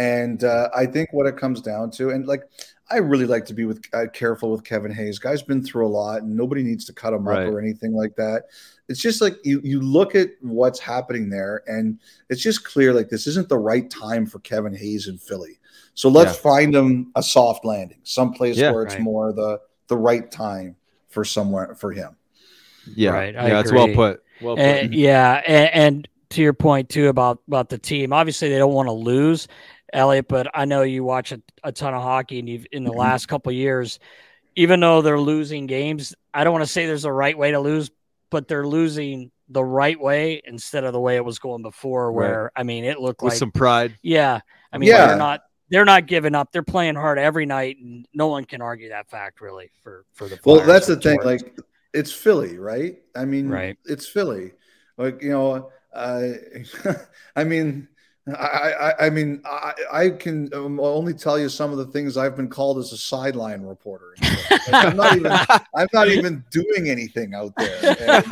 And 0.00 0.44
uh, 0.44 0.70
I 0.74 0.86
think 0.86 1.12
what 1.12 1.26
it 1.26 1.36
comes 1.36 1.60
down 1.60 1.90
to, 1.92 2.08
and 2.10 2.26
like 2.26 2.44
I 2.90 2.96
really 2.96 3.26
like 3.26 3.44
to 3.46 3.54
be 3.54 3.66
with 3.66 3.84
uh, 3.92 4.06
careful 4.12 4.50
with 4.50 4.64
Kevin 4.64 4.90
Hayes. 4.92 5.18
Guy's 5.18 5.42
been 5.42 5.62
through 5.62 5.86
a 5.86 5.92
lot, 6.02 6.22
and 6.22 6.34
nobody 6.34 6.62
needs 6.62 6.86
to 6.86 6.92
cut 6.92 7.12
him 7.12 7.28
Right. 7.28 7.46
up 7.46 7.52
or 7.52 7.60
anything 7.60 7.92
like 7.92 8.16
that. 8.16 8.44
It's 8.88 9.00
just 9.00 9.20
like 9.20 9.34
you 9.44 9.60
you 9.62 9.80
look 9.80 10.14
at 10.14 10.30
what's 10.40 10.80
happening 10.80 11.28
there, 11.28 11.62
and 11.66 11.98
it's 12.30 12.40
just 12.42 12.64
clear 12.64 12.94
like 12.94 13.08
this 13.10 13.26
isn't 13.26 13.48
the 13.48 13.58
right 13.58 13.88
time 13.90 14.24
for 14.26 14.38
Kevin 14.40 14.74
Hayes 14.74 15.06
in 15.06 15.18
Philly. 15.18 15.58
So 15.94 16.08
let's 16.08 16.36
find 16.38 16.74
him 16.74 17.12
a 17.14 17.22
soft 17.22 17.64
landing, 17.64 18.00
someplace 18.02 18.56
Yeah. 18.56 18.72
where 18.72 18.84
it's 18.84 18.94
Right. 18.94 19.02
more 19.02 19.32
the 19.34 19.60
the 19.88 19.98
right 19.98 20.30
time 20.30 20.76
for 21.08 21.24
somewhere 21.24 21.74
for 21.74 21.92
him. 21.92 22.16
yeah 22.96 23.10
Right, 23.12 23.36
I 23.36 23.48
yeah 23.48 23.60
it's 23.60 23.72
well 23.72 23.88
put 23.88 24.22
well 24.40 24.56
put 24.56 24.64
And, 24.64 24.94
yeah, 24.94 25.42
and, 25.46 25.70
and 25.74 26.08
to 26.30 26.42
your 26.42 26.52
point 26.54 26.88
too 26.88 27.08
about 27.08 27.40
about 27.48 27.68
the 27.68 27.78
team, 27.78 28.12
obviously 28.12 28.48
they 28.48 28.58
don't 28.58 28.72
want 28.72 28.88
to 28.88 28.92
lose, 28.92 29.48
Elliotte. 29.92 30.28
But 30.28 30.48
I 30.54 30.64
know 30.64 30.82
you 30.82 31.04
watch 31.04 31.32
a, 31.32 31.40
a 31.64 31.72
ton 31.72 31.94
of 31.94 32.02
hockey, 32.02 32.38
and 32.38 32.48
you've 32.48 32.66
in 32.72 32.84
the 32.84 32.92
last 32.92 33.26
couple 33.26 33.50
of 33.50 33.56
years, 33.56 33.98
even 34.56 34.80
though 34.80 35.02
they're 35.02 35.20
losing 35.20 35.66
games, 35.66 36.14
I 36.34 36.44
don't 36.44 36.52
want 36.52 36.64
to 36.64 36.70
say 36.70 36.86
there's 36.86 37.04
a 37.04 37.12
right 37.12 37.36
way 37.36 37.52
to 37.52 37.60
lose, 37.60 37.90
but 38.30 38.48
they're 38.48 38.66
losing 38.66 39.30
the 39.48 39.64
right 39.64 39.98
way 40.00 40.40
instead 40.44 40.84
of 40.84 40.92
the 40.92 41.00
way 41.00 41.16
it 41.16 41.24
was 41.24 41.38
going 41.40 41.62
before, 41.62 42.12
Right. 42.12 42.28
where 42.28 42.52
I 42.54 42.62
mean 42.62 42.84
it 42.84 43.00
looked 43.00 43.20
with 43.20 43.32
like 43.32 43.38
some 43.38 43.50
pride 43.50 43.98
yeah, 44.02 44.40
I 44.72 44.78
mean 44.78 44.88
Yeah. 44.88 45.08
they're 45.08 45.16
not 45.16 45.40
they're 45.70 45.84
not 45.84 46.06
giving 46.06 46.34
up. 46.34 46.50
They're 46.52 46.62
playing 46.64 46.96
hard 46.96 47.18
every 47.18 47.46
night, 47.46 47.76
and 47.78 48.06
no 48.12 48.26
one 48.26 48.44
can 48.44 48.60
argue 48.60 48.88
that 48.90 49.08
fact 49.08 49.40
really 49.40 49.70
for 49.82 50.04
for 50.14 50.28
the. 50.28 50.38
Well, 50.44 50.60
that's 50.60 50.86
the 50.88 50.96
thing. 50.96 51.20
Torts. 51.20 51.42
Like, 51.44 51.58
it's 51.94 52.12
Philly, 52.12 52.58
right? 52.58 52.98
I 53.16 53.24
mean, 53.24 53.48
Right. 53.48 53.78
It's 53.86 54.06
Philly. 54.06 54.52
Like 54.96 55.22
you 55.22 55.30
know, 55.30 55.70
uh, 55.94 56.28
I 57.36 57.44
mean, 57.44 57.88
I, 58.36 58.92
I, 59.00 59.06
I 59.06 59.10
mean, 59.10 59.42
I, 59.44 59.72
I 59.92 60.10
can 60.10 60.52
um, 60.54 60.80
only 60.80 61.14
tell 61.14 61.38
you 61.38 61.48
some 61.48 61.70
of 61.72 61.78
the 61.78 61.86
things 61.86 62.16
I've 62.16 62.36
been 62.36 62.48
called 62.48 62.78
as 62.78 62.92
a 62.92 62.96
sideline 62.96 63.62
reporter. 63.62 64.14
I'm 64.72 64.96
not 64.96 65.16
even, 65.16 65.32
I'm 65.74 65.88
not 65.92 66.08
even 66.08 66.44
doing 66.50 66.88
anything 66.88 67.34
out 67.34 67.52
there. 67.56 67.78
And 67.82 68.24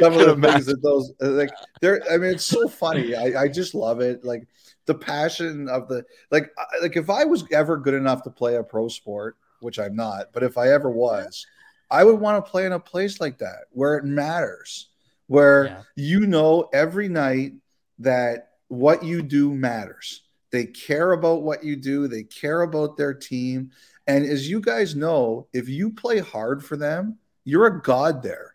some 0.00 0.12
of 0.18 0.40
the 0.40 0.48
things 0.48 0.66
that 0.66 0.82
those 0.82 1.12
uh, 1.22 1.30
like 1.30 1.50
they're 1.80 2.02
i 2.10 2.16
mean 2.18 2.30
it's 2.32 2.44
so 2.44 2.68
funny 2.68 3.14
I, 3.14 3.42
I 3.42 3.48
just 3.48 3.74
love 3.74 4.00
it 4.00 4.24
like 4.24 4.46
the 4.86 4.94
passion 4.94 5.68
of 5.68 5.88
the 5.88 6.04
like 6.30 6.50
I- 6.58 6.82
like 6.82 6.96
if 6.96 7.08
i 7.10 7.24
was 7.24 7.44
ever 7.52 7.76
good 7.76 7.94
enough 7.94 8.22
to 8.24 8.30
play 8.30 8.56
a 8.56 8.62
pro 8.62 8.88
sport 8.88 9.36
which 9.60 9.78
i'm 9.78 9.96
not 9.96 10.32
but 10.32 10.42
if 10.42 10.58
i 10.58 10.68
ever 10.70 10.90
was 10.90 11.46
i 11.90 12.04
would 12.04 12.20
want 12.20 12.44
to 12.44 12.50
play 12.50 12.66
in 12.66 12.72
a 12.72 12.80
place 12.80 13.20
like 13.20 13.38
that 13.38 13.64
where 13.72 13.96
it 13.96 14.04
matters 14.04 14.88
where 15.28 15.64
Yeah. 15.66 15.82
you 15.96 16.26
know 16.26 16.68
every 16.72 17.08
night 17.08 17.52
that 18.00 18.50
what 18.68 19.02
you 19.04 19.22
do 19.22 19.54
matters. 19.54 20.22
They 20.50 20.66
care 20.66 21.12
about 21.12 21.42
what 21.42 21.64
you 21.64 21.76
do, 21.76 22.08
they 22.08 22.22
care 22.22 22.62
about 22.62 22.96
their 22.96 23.14
team. 23.14 23.70
And 24.06 24.24
as 24.24 24.48
you 24.48 24.60
guys 24.60 24.94
know, 24.94 25.48
if 25.52 25.68
you 25.68 25.90
play 25.90 26.18
hard 26.20 26.64
for 26.64 26.76
them, 26.76 27.18
you're 27.44 27.66
a 27.66 27.82
god 27.82 28.22
there. 28.22 28.54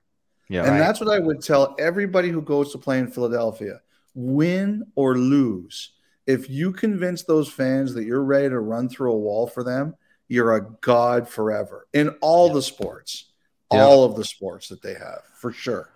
Yeah. 0.49 0.61
and 0.63 0.71
Right. 0.71 0.79
that's 0.79 0.99
what 0.99 1.13
I 1.13 1.19
would 1.19 1.41
tell 1.41 1.75
everybody 1.79 2.29
who 2.29 2.41
goes 2.41 2.71
to 2.71 2.77
play 2.77 2.99
in 2.99 3.07
Philadelphia 3.07 3.81
win 4.13 4.83
or 4.95 5.17
lose. 5.17 5.91
If 6.27 6.49
you 6.49 6.73
convince 6.73 7.23
those 7.23 7.49
fans 7.49 7.93
that 7.93 8.03
you're 8.03 8.23
ready 8.23 8.49
to 8.49 8.59
run 8.59 8.89
through 8.89 9.13
a 9.13 9.17
wall 9.17 9.47
for 9.47 9.63
them, 9.63 9.95
you're 10.27 10.55
a 10.55 10.69
god 10.81 11.27
forever 11.27 11.87
in 11.93 12.09
all 12.21 12.51
the 12.51 12.61
sports, 12.61 13.30
Yeah. 13.73 13.83
all 13.85 14.03
of 14.03 14.15
the 14.15 14.23
sports 14.25 14.67
that 14.69 14.81
they 14.81 14.93
have, 14.93 15.21
for 15.33 15.51
sure. 15.51 15.89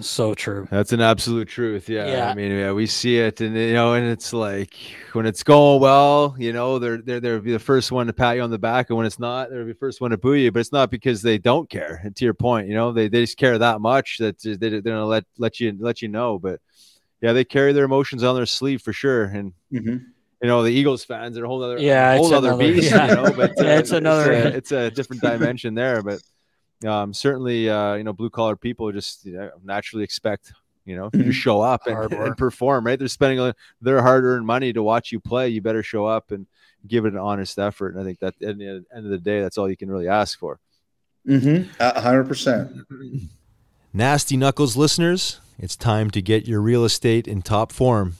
So 0.00 0.34
true. 0.34 0.66
That's 0.70 0.92
an 0.92 1.00
absolute 1.00 1.48
truth. 1.48 1.88
Yeah. 1.88 2.06
Yeah. 2.06 2.30
I 2.30 2.34
mean, 2.34 2.50
yeah, 2.52 2.72
we 2.72 2.86
see 2.86 3.18
it 3.18 3.40
and 3.40 3.54
you 3.56 3.72
know, 3.74 3.94
and 3.94 4.06
it's 4.06 4.32
like 4.32 4.74
when 5.12 5.26
it's 5.26 5.42
going 5.42 5.80
well, 5.80 6.34
you 6.38 6.52
know, 6.52 6.78
they're 6.78 6.98
they're 6.98 7.20
they'll 7.20 7.40
be 7.40 7.52
the 7.52 7.58
first 7.58 7.92
one 7.92 8.06
to 8.06 8.12
pat 8.12 8.36
you 8.36 8.42
on 8.42 8.50
the 8.50 8.58
back, 8.58 8.88
and 8.90 8.96
when 8.96 9.06
it's 9.06 9.18
not, 9.18 9.50
they'll 9.50 9.64
be 9.64 9.72
the 9.72 9.78
first 9.78 10.00
one 10.00 10.10
to 10.12 10.16
boo 10.18 10.34
you. 10.34 10.50
But 10.52 10.60
it's 10.60 10.72
not 10.72 10.90
because 10.90 11.20
they 11.22 11.36
don't 11.38 11.68
care. 11.68 12.00
And 12.04 12.14
to 12.16 12.24
your 12.24 12.34
point, 12.34 12.68
you 12.68 12.74
know, 12.74 12.92
they, 12.92 13.08
they 13.08 13.20
just 13.22 13.36
care 13.36 13.58
that 13.58 13.80
much 13.80 14.18
that 14.18 14.40
they 14.42 14.54
they're 14.56 14.80
gonna 14.80 15.04
let 15.06 15.24
let 15.38 15.60
you 15.60 15.76
let 15.78 16.00
you 16.02 16.08
know. 16.08 16.38
But 16.38 16.60
yeah, 17.20 17.32
they 17.32 17.44
carry 17.44 17.72
their 17.72 17.84
emotions 17.84 18.22
on 18.24 18.34
their 18.34 18.46
sleeve 18.46 18.80
for 18.82 18.92
sure. 18.92 19.24
And 19.24 19.52
Mhm. 19.72 20.04
you 20.42 20.48
know, 20.48 20.62
the 20.62 20.70
Eagles 20.72 21.04
fans 21.04 21.36
are 21.38 21.44
a 21.44 21.48
whole 21.48 21.62
other 21.62 21.78
Yeah, 21.78 22.16
whole 22.16 22.26
it's 22.26 22.34
other 22.34 22.48
another- 22.48 22.64
beast, 22.72 22.90
yeah. 22.90 23.08
you 23.10 23.14
know. 23.14 23.32
But 23.36 23.50
uh, 23.60 23.64
Yeah, 23.64 23.78
it's 23.78 23.90
another- 23.92 24.32
it's 24.32 24.42
a, 24.44 24.56
it's 24.56 24.72
a 24.72 24.90
different 24.90 25.22
dimension 25.22 25.74
there. 25.74 26.02
But 26.02 26.20
um, 26.84 27.12
certainly, 27.14 27.68
uh, 27.68 27.94
you 27.94 28.04
know, 28.04 28.12
blue 28.12 28.30
collar 28.30 28.56
people 28.56 28.90
just 28.92 29.24
you 29.24 29.32
know, 29.32 29.50
naturally 29.64 30.04
expect 30.04 30.52
you 30.84 30.96
know 30.96 31.10
you 31.12 31.24
Mhm. 31.26 31.32
show 31.32 31.60
up 31.60 31.86
and, 31.86 32.12
and 32.12 32.36
perform. 32.36 32.84
Right? 32.86 32.98
They're 32.98 33.08
spending 33.08 33.52
their 33.80 34.02
hard 34.02 34.24
earned 34.24 34.46
money 34.46 34.72
to 34.72 34.82
watch 34.82 35.12
you 35.12 35.20
play. 35.20 35.48
You 35.48 35.60
better 35.60 35.82
show 35.82 36.06
up 36.06 36.30
and 36.32 36.46
give 36.86 37.04
it 37.04 37.12
an 37.12 37.18
honest 37.20 37.58
effort. 37.58 37.94
And 37.94 38.00
I 38.00 38.04
think 38.04 38.18
that 38.18 38.34
at 38.42 38.58
the 38.58 38.66
end 38.94 39.04
of 39.04 39.10
the 39.10 39.18
day, 39.18 39.40
that's 39.40 39.56
all 39.58 39.70
you 39.70 39.76
can 39.76 39.88
really 39.90 40.08
ask 40.08 40.38
for. 40.38 40.58
Mm-hmm. 41.28 41.70
A 41.78 42.00
hundred 42.00 42.24
percent. 42.24 42.72
Nasty 43.92 44.36
Knuckles 44.36 44.76
listeners, 44.76 45.40
it's 45.58 45.76
time 45.76 46.10
to 46.12 46.22
get 46.22 46.48
your 46.48 46.60
real 46.60 46.84
estate 46.84 47.28
in 47.28 47.42
top 47.42 47.70
form. 47.70 48.14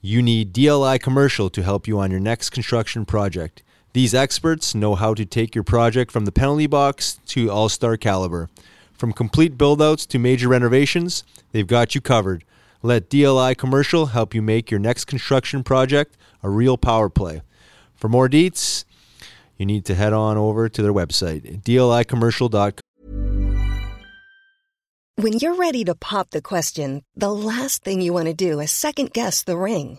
You 0.00 0.22
need 0.22 0.52
DLI 0.54 1.00
Commercial 1.00 1.50
to 1.50 1.62
help 1.62 1.86
you 1.86 1.98
on 1.98 2.10
your 2.10 2.20
next 2.20 2.50
construction 2.50 3.04
project. 3.04 3.62
These 3.92 4.14
experts 4.14 4.74
know 4.74 4.94
how 4.94 5.14
to 5.14 5.24
take 5.24 5.54
your 5.54 5.64
project 5.64 6.10
from 6.12 6.24
the 6.24 6.32
penalty 6.32 6.66
box 6.66 7.18
to 7.28 7.50
all 7.50 7.68
star 7.68 7.96
caliber. 7.96 8.48
From 8.92 9.12
complete 9.12 9.56
build-outs 9.56 10.06
to 10.06 10.18
major 10.18 10.48
renovations, 10.48 11.24
they've 11.52 11.66
got 11.66 11.94
you 11.94 12.00
covered. 12.00 12.44
Let 12.82 13.08
DLI 13.08 13.56
Commercial 13.56 14.06
help 14.06 14.34
you 14.34 14.42
make 14.42 14.70
your 14.70 14.80
next 14.80 15.06
construction 15.06 15.64
project 15.64 16.16
a 16.42 16.50
real 16.50 16.76
power 16.76 17.08
play. 17.08 17.42
For 17.96 18.08
more 18.08 18.28
deets, 18.28 18.84
you 19.56 19.66
need 19.66 19.84
to 19.86 19.94
head 19.94 20.12
on 20.12 20.36
over 20.36 20.68
to 20.68 20.82
their 20.82 20.92
website, 20.92 21.62
dlicommercial.com. 21.62 22.82
When 25.16 25.32
you're 25.32 25.56
ready 25.56 25.82
to 25.82 25.96
pop 25.96 26.30
the 26.30 26.40
question, 26.40 27.02
the 27.16 27.32
last 27.32 27.82
thing 27.82 28.00
you 28.00 28.12
want 28.12 28.26
to 28.26 28.34
do 28.34 28.60
is 28.60 28.70
second 28.70 29.12
guess 29.12 29.42
the 29.42 29.56
ring. 29.56 29.98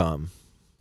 Um, 0.00 0.30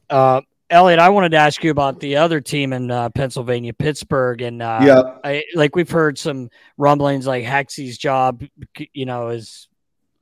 Uh, 0.10 0.42
Elliotte, 0.72 1.00
I 1.00 1.10
wanted 1.10 1.30
to 1.32 1.38
ask 1.38 1.64
you 1.64 1.72
about 1.72 2.00
the 2.00 2.16
other 2.16 2.40
team 2.42 2.74
in 2.74 2.92
uh, 2.92 3.10
Pennsylvania, 3.10 3.74
Pittsburgh, 3.74 4.42
and 4.42 4.62
uh, 4.62 4.80
Yeah. 4.84 5.02
I 5.24 5.44
like 5.56 5.76
we've 5.76 5.90
heard 5.90 6.18
some 6.18 6.50
rumblings 6.78 7.26
like 7.28 7.44
Hexy's 7.44 7.98
job, 7.98 8.44
you 8.94 9.06
know, 9.06 9.30
is 9.30 9.68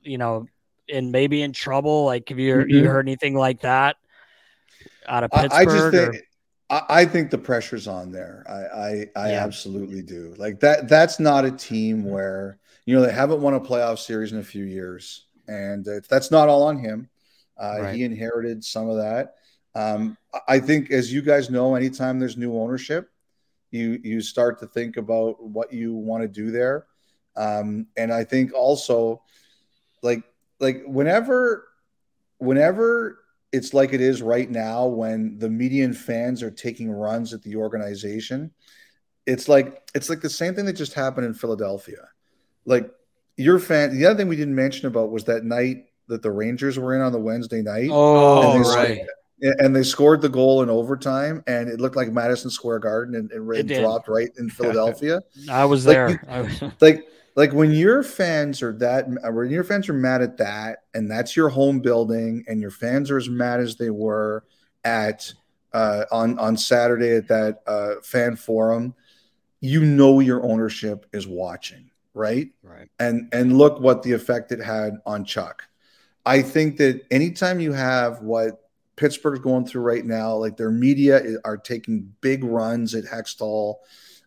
you 0.02 0.16
know, 0.16 0.46
and 0.90 1.12
maybe 1.12 1.42
in 1.42 1.52
trouble. 1.52 2.04
Like, 2.06 2.28
have 2.30 2.38
you 2.38 2.60
you 2.60 2.82
Mhm. 2.82 2.86
heard 2.86 3.06
anything 3.06 3.34
like 3.34 3.60
that 3.60 3.96
out 5.06 5.24
of 5.24 5.30
I, 5.32 5.42
Pittsburgh? 5.42 5.68
I 5.68 5.72
just 5.78 5.90
think 6.12 6.24
I, 6.70 6.82
I 6.88 7.04
think 7.04 7.30
the 7.30 7.38
pressure's 7.38 7.86
on 7.86 8.10
there. 8.10 8.44
I 8.48 8.52
I, 8.54 9.06
I 9.16 9.30
Yeah. 9.32 9.44
absolutely 9.44 10.02
do. 10.02 10.34
Like 10.38 10.60
that. 10.60 10.88
That's 10.88 11.20
not 11.20 11.44
a 11.44 11.50
team 11.50 12.04
where 12.04 12.58
you 12.86 12.94
know 12.94 13.02
they 13.02 13.12
haven't 13.12 13.42
won 13.42 13.54
a 13.54 13.60
playoff 13.60 13.98
series 13.98 14.32
in 14.32 14.38
a 14.38 14.44
few 14.44 14.64
years, 14.64 15.26
and 15.46 15.86
that's 16.08 16.30
not 16.30 16.48
all 16.48 16.62
on 16.62 16.78
him. 16.78 17.10
Uh, 17.58 17.76
Right. 17.80 17.94
He 17.96 18.04
inherited 18.04 18.64
some 18.64 18.88
of 18.88 18.96
that. 18.98 19.34
Um, 19.74 20.16
I- 20.32 20.40
I 20.56 20.60
think, 20.60 20.90
as 20.90 21.12
you 21.12 21.22
guys 21.22 21.50
know, 21.50 21.74
anytime 21.74 22.18
there's 22.18 22.36
new 22.36 22.56
ownership, 22.56 23.10
you 23.70 24.00
you 24.02 24.20
start 24.20 24.58
to 24.60 24.66
think 24.66 24.96
about 24.96 25.42
what 25.42 25.72
you 25.72 25.94
want 25.94 26.22
to 26.22 26.28
do 26.28 26.50
there. 26.50 26.86
Um, 27.36 27.86
and 27.96 28.12
I 28.12 28.24
think 28.24 28.52
also, 28.54 29.22
like 30.02 30.22
like 30.60 30.82
whenever 30.86 31.68
whenever 32.38 33.18
it's 33.52 33.74
like 33.74 33.92
it 33.92 34.00
is 34.00 34.22
right 34.22 34.50
now 34.50 34.86
when 34.86 35.38
the 35.38 35.50
median 35.50 35.92
fans 35.92 36.42
are 36.42 36.50
taking 36.50 36.90
runs 36.90 37.32
at 37.34 37.42
the 37.42 37.56
organization 37.56 38.50
it's 39.26 39.48
like 39.48 39.82
it's 39.94 40.08
like 40.08 40.20
the 40.20 40.30
same 40.30 40.54
thing 40.54 40.64
that 40.64 40.74
just 40.74 40.94
happened 40.94 41.26
in 41.26 41.34
philadelphia 41.34 42.08
like 42.64 42.90
your 43.36 43.58
fan 43.58 43.96
the 43.96 44.06
other 44.06 44.16
thing 44.16 44.28
we 44.28 44.36
didn't 44.36 44.54
mention 44.54 44.86
about 44.86 45.10
was 45.10 45.24
that 45.24 45.44
night 45.44 45.86
that 46.08 46.22
the 46.22 46.30
rangers 46.30 46.78
were 46.78 46.94
in 46.94 47.00
on 47.00 47.12
the 47.12 47.18
wednesday 47.18 47.62
night 47.62 47.88
oh, 47.92 48.56
and 48.56 48.64
they, 48.64 48.68
right. 48.68 49.56
and 49.60 49.74
they 49.76 49.82
scored 49.82 50.20
the 50.20 50.28
goal 50.28 50.62
in 50.62 50.68
overtime 50.70 51.42
and 51.46 51.68
it 51.68 51.80
looked 51.80 51.96
like 51.96 52.10
madison 52.10 52.50
square 52.50 52.78
garden 52.78 53.14
and, 53.14 53.30
and 53.32 53.70
It 53.70 53.80
dropped 53.80 54.08
right 54.08 54.30
in 54.38 54.50
philadelphia 54.58 55.20
I 55.50 55.64
was 55.64 55.86
Like, 55.86 55.94
there. 55.94 56.10
you- 56.10 56.18
I 56.28 56.40
was- 56.42 56.62
like 56.80 57.06
like 57.36 57.52
when 57.52 57.70
your 57.70 58.02
fans 58.02 58.62
are 58.62 58.72
that 58.78 59.06
when 59.32 59.50
your 59.50 59.62
fans 59.62 59.88
are 59.88 59.92
mad 59.92 60.22
at 60.22 60.36
that 60.38 60.78
and 60.94 61.08
that's 61.08 61.36
your 61.36 61.48
home 61.48 61.78
building 61.78 62.44
and 62.48 62.60
your 62.60 62.72
fans 62.72 63.10
are 63.12 63.16
as 63.16 63.28
mad 63.28 63.60
as 63.60 63.76
they 63.76 63.90
were 63.90 64.42
at 64.84 65.32
uh, 65.72 66.04
on 66.10 66.36
on 66.40 66.56
Saturday 66.56 67.14
at 67.14 67.28
that 67.28 67.60
uh, 67.66 67.96
fan 68.02 68.34
forum, 68.34 68.92
you 69.60 69.84
know 69.84 70.18
your 70.18 70.42
ownership 70.42 71.06
is 71.12 71.28
watching, 71.28 71.90
right? 72.14 72.48
Right. 72.62 72.88
And 72.98 73.28
and 73.32 73.56
look 73.58 73.78
what 73.78 74.02
the 74.02 74.12
effect 74.12 74.50
it 74.50 74.60
had 74.60 74.94
on 75.06 75.24
Chuck. 75.24 75.67
I 76.28 76.42
think 76.42 76.76
that 76.76 77.06
anytime 77.10 77.58
you 77.58 77.72
have 77.72 78.20
what 78.22 78.68
Pittsburgh's 78.96 79.40
going 79.40 79.64
through 79.64 79.82
right 79.82 80.04
now, 80.04 80.34
like 80.34 80.56
their 80.56 80.70
media 80.70 81.36
are 81.44 81.56
taking 81.56 82.12
big 82.20 82.44
runs 82.44 82.94
at 82.94 83.04
Hextall. 83.04 83.76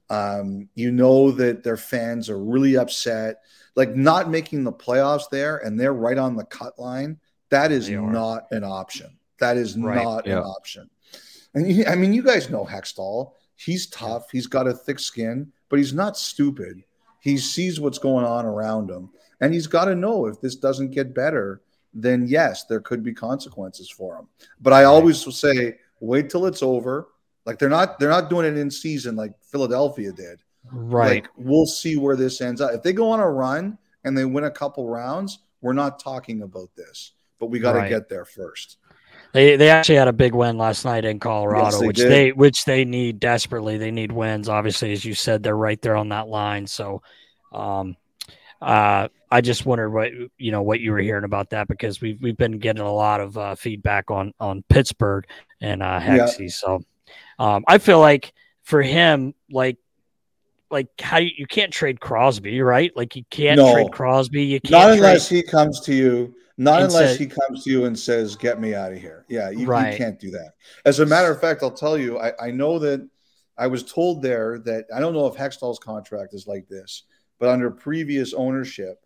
Um, 0.09 0.67
you 0.75 0.91
know 0.91 1.31
that 1.31 1.63
their 1.63 1.77
fans 1.77 2.29
are 2.29 2.37
really 2.39 2.75
upset, 2.75 3.41
like 3.75 3.95
not 3.95 4.29
making 4.29 4.63
the 4.63 4.73
playoffs 4.73 5.29
there, 5.31 5.57
and 5.57 5.79
they're 5.79 5.93
right 5.93 6.17
on 6.17 6.35
the 6.35 6.43
cut 6.45 6.77
line. 6.79 7.19
That 7.49 7.71
is 7.71 7.87
not 7.89 8.47
an 8.51 8.63
option. 8.63 9.17
That 9.39 9.57
is 9.57 9.77
Right. 9.77 10.03
not 10.03 10.25
Yeah. 10.25 10.37
an 10.39 10.43
option. 10.43 10.89
And 11.53 11.69
you, 11.71 11.85
I 11.85 11.95
mean, 11.95 12.13
you 12.13 12.23
guys 12.23 12.49
know 12.49 12.65
Hextall. 12.65 13.33
He's 13.55 13.87
tough. 13.87 14.31
He's 14.31 14.47
got 14.47 14.67
a 14.67 14.73
thick 14.73 14.99
skin, 14.99 15.51
but 15.69 15.77
he's 15.79 15.93
not 15.93 16.17
stupid. 16.17 16.83
He 17.19 17.37
sees 17.37 17.79
what's 17.79 17.99
going 17.99 18.25
on 18.25 18.45
around 18.45 18.89
him, 18.89 19.09
and 19.39 19.53
he's 19.53 19.67
got 19.67 19.85
to 19.85 19.95
know 19.95 20.25
if 20.25 20.41
this 20.41 20.55
doesn't 20.55 20.91
get 20.91 21.13
better, 21.13 21.61
then 21.93 22.25
yes, 22.27 22.65
there 22.65 22.79
could 22.79 23.03
be 23.03 23.13
consequences 23.13 23.89
for 23.89 24.15
them. 24.15 24.27
But 24.61 24.73
I 24.73 24.85
always 24.85 25.25
will 25.25 25.33
say, 25.33 25.77
wait 25.99 26.29
till 26.29 26.45
it's 26.45 26.63
over. 26.63 27.07
Like 27.45 27.59
they're 27.59 27.69
not 27.69 27.99
they're 27.99 28.09
not 28.09 28.29
doing 28.29 28.45
it 28.45 28.57
in 28.57 28.69
season 28.69 29.15
like 29.15 29.33
Philadelphia 29.41 30.11
did. 30.11 30.41
Right. 30.71 31.23
Like 31.23 31.27
we'll 31.35 31.65
see 31.65 31.97
where 31.97 32.15
this 32.15 32.39
ends 32.39 32.61
up. 32.61 32.71
If 32.73 32.83
they 32.83 32.93
go 32.93 33.09
on 33.09 33.19
a 33.19 33.29
run 33.29 33.77
and 34.03 34.17
they 34.17 34.25
win 34.25 34.43
a 34.43 34.51
couple 34.51 34.87
rounds, 34.87 35.39
we're 35.61 35.73
not 35.73 35.99
talking 35.99 36.43
about 36.43 36.69
this. 36.75 37.13
But 37.39 37.47
we 37.47 37.59
got 37.59 37.73
to 37.73 37.79
Right. 37.79 37.89
get 37.89 38.07
there 38.09 38.25
first. 38.25 38.77
They 39.33 39.55
they 39.55 39.69
actually 39.69 39.95
had 39.95 40.07
a 40.07 40.13
big 40.13 40.35
win 40.35 40.57
last 40.57 40.85
night 40.85 41.05
in 41.05 41.19
Colorado, 41.19 41.79
they 41.79 41.87
which 41.87 41.97
did. 41.97 42.11
they 42.11 42.31
which 42.31 42.65
they 42.65 42.85
need 42.85 43.19
desperately. 43.19 43.77
They 43.77 43.91
need 43.91 44.11
wins. 44.11 44.49
Obviously, 44.49 44.91
as 44.91 45.03
you 45.05 45.13
said, 45.13 45.41
they're 45.41 45.55
right 45.55 45.81
there 45.81 45.95
on 45.95 46.09
that 46.09 46.27
line. 46.27 46.67
So, 46.67 47.01
um, 47.51 47.95
uh, 48.61 49.07
I 49.29 49.41
just 49.41 49.65
wondered 49.65 49.89
what 49.89 50.11
you 50.37 50.51
know 50.51 50.61
what 50.61 50.79
you 50.79 50.91
were 50.91 50.99
hearing 50.99 51.23
about 51.23 51.49
that 51.51 51.67
because 51.67 52.01
we've 52.01 52.21
we've 52.21 52.37
been 52.37 52.59
getting 52.59 52.81
a 52.81 52.91
lot 52.93 53.21
of 53.21 53.37
uh, 53.37 53.55
feedback 53.55 54.11
on 54.11 54.33
on 54.39 54.63
Pittsburgh 54.69 55.25
and 55.61 55.81
uh, 55.81 55.99
Yeah. 56.03 56.25
So, 56.47 56.81
um, 57.39 57.63
I 57.67 57.77
feel 57.77 57.99
like 57.99 58.33
for 58.63 58.81
him, 58.81 59.33
like. 59.51 59.77
Like 60.69 60.87
how 61.01 61.17
you, 61.17 61.31
you 61.37 61.47
can't 61.47 61.73
trade 61.73 61.99
Crosby, 61.99 62.61
right? 62.61 62.93
Like 62.95 63.17
you 63.17 63.25
can't 63.29 63.57
No. 63.57 63.73
trade 63.73 63.91
Crosby. 63.91 64.43
You 64.45 64.61
can't 64.61 64.71
Not 64.71 64.87
trade, 64.87 64.97
unless 64.99 65.27
he 65.27 65.43
comes 65.43 65.81
to 65.81 65.93
you. 65.93 66.33
Not 66.57 66.81
unless 66.83 67.09
said- 67.09 67.19
he 67.19 67.25
comes 67.25 67.65
to 67.65 67.69
you 67.69 67.83
and 67.83 67.99
says, 67.99 68.37
"Get 68.37 68.57
me 68.57 68.73
out 68.73 68.93
of 68.93 68.97
here." 68.97 69.25
Yeah, 69.27 69.49
you, 69.49 69.59
you 69.65 69.97
can't 69.97 70.17
do 70.17 70.31
that. 70.31 70.53
As 70.85 71.01
a 71.01 71.05
matter 71.05 71.29
of 71.29 71.41
fact, 71.41 71.61
I'll 71.61 71.71
tell 71.71 71.97
you. 71.97 72.19
I, 72.19 72.31
I 72.41 72.51
know 72.51 72.79
that 72.79 73.05
I 73.57 73.67
was 73.67 73.83
told 73.83 74.21
there 74.21 74.59
that 74.59 74.85
I 74.95 75.01
don't 75.01 75.11
know 75.11 75.27
if 75.27 75.35
Hextall's 75.35 75.77
contract 75.79 76.33
is 76.33 76.47
like 76.47 76.69
this, 76.69 77.03
but 77.41 77.49
under 77.49 77.71
previous 77.71 78.33
ownership, 78.33 79.03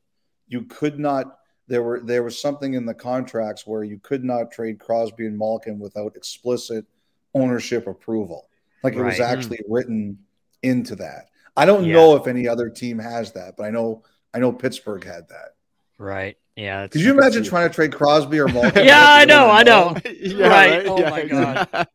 you 0.48 0.64
could 0.66 1.00
not. 1.00 1.40
There 1.68 1.82
were 1.82 2.02
there 2.02 2.22
was 2.22 2.40
something 2.40 2.76
in 2.76 2.86
the 2.86 2.94
contracts 2.94 3.66
where 3.66 3.84
you 3.84 3.98
could 3.98 4.24
not 4.24 4.52
trade 4.52 4.78
Crosby 4.78 5.26
and 5.26 5.38
Malkin 5.40 5.80
without 5.80 6.16
explicit 6.16 6.86
ownership 7.34 7.88
approval. 7.88 8.50
Like 8.84 8.94
it 8.94 9.02
was 9.02 9.20
Right. 9.20 9.32
actually 9.32 9.62
hmm. 9.66 9.74
written 9.74 10.20
into 10.62 10.96
that. 10.98 11.30
I 11.58 11.66
don't 11.66 11.86
Yeah. 11.86 11.94
know 11.96 12.16
if 12.18 12.28
any 12.28 12.48
other 12.48 12.70
team 12.70 13.00
has 13.00 13.32
that, 13.32 13.56
but 13.58 13.64
I 13.64 13.72
know 13.72 14.04
I 14.34 14.40
know 14.40 14.52
Pittsburgh 14.52 15.04
had 15.06 15.30
that. 15.30 15.56
right? 15.98 16.38
Yeah. 16.58 16.88
Could 16.88 17.02
you 17.02 17.12
imagine 17.12 17.44
trying 17.44 17.68
to 17.70 17.74
trade 17.74 17.94
Crosby 17.94 18.40
or 18.40 18.48
Malkin? 18.56 18.86
yeah, 18.86 19.06
I 19.08 19.26
know, 19.26 19.50
I 19.50 19.64
know. 19.64 19.96
Yeah, 20.06 20.48
right. 20.48 20.72
right? 20.78 20.88
Oh 20.88 21.00
Yeah, 21.00 21.10
my 21.10 21.24
god. 21.26 21.88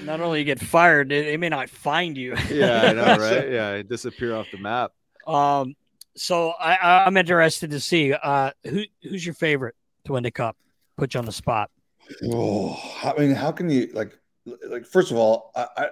Not 0.04 0.20
only 0.20 0.38
you 0.40 0.44
get 0.44 0.60
fired, 0.60 1.08
they, 1.10 1.22
they 1.24 1.36
may 1.36 1.48
not 1.48 1.68
find 1.68 2.16
you. 2.16 2.34
yeah, 2.50 2.82
I 2.82 2.92
know, 2.92 3.16
right? 3.18 3.50
Yeah, 3.50 3.82
disappear 3.82 4.34
off 4.36 4.46
the 4.52 4.58
map. 4.58 4.92
Um. 5.26 5.74
So 6.14 6.50
I, 6.50 6.74
I 6.74 7.04
I'm 7.06 7.16
interested 7.16 7.70
to 7.70 7.80
see 7.80 8.12
uh 8.12 8.50
who 8.64 8.82
who's 9.02 9.24
your 9.24 9.34
favorite 9.34 9.74
to 10.04 10.12
win 10.12 10.22
the 10.22 10.30
cup. 10.30 10.56
Put 10.96 11.14
you 11.14 11.18
on 11.18 11.26
the 11.26 11.32
spot. 11.32 11.70
Oh, 12.24 12.78
I 13.02 13.18
mean, 13.18 13.34
how 13.34 13.52
can 13.52 13.70
you 13.70 13.90
like? 13.94 14.18
Like, 14.68 14.84
first 14.84 15.10
of 15.10 15.16
all, 15.16 15.52
I 15.54 15.66
I, 15.76 15.86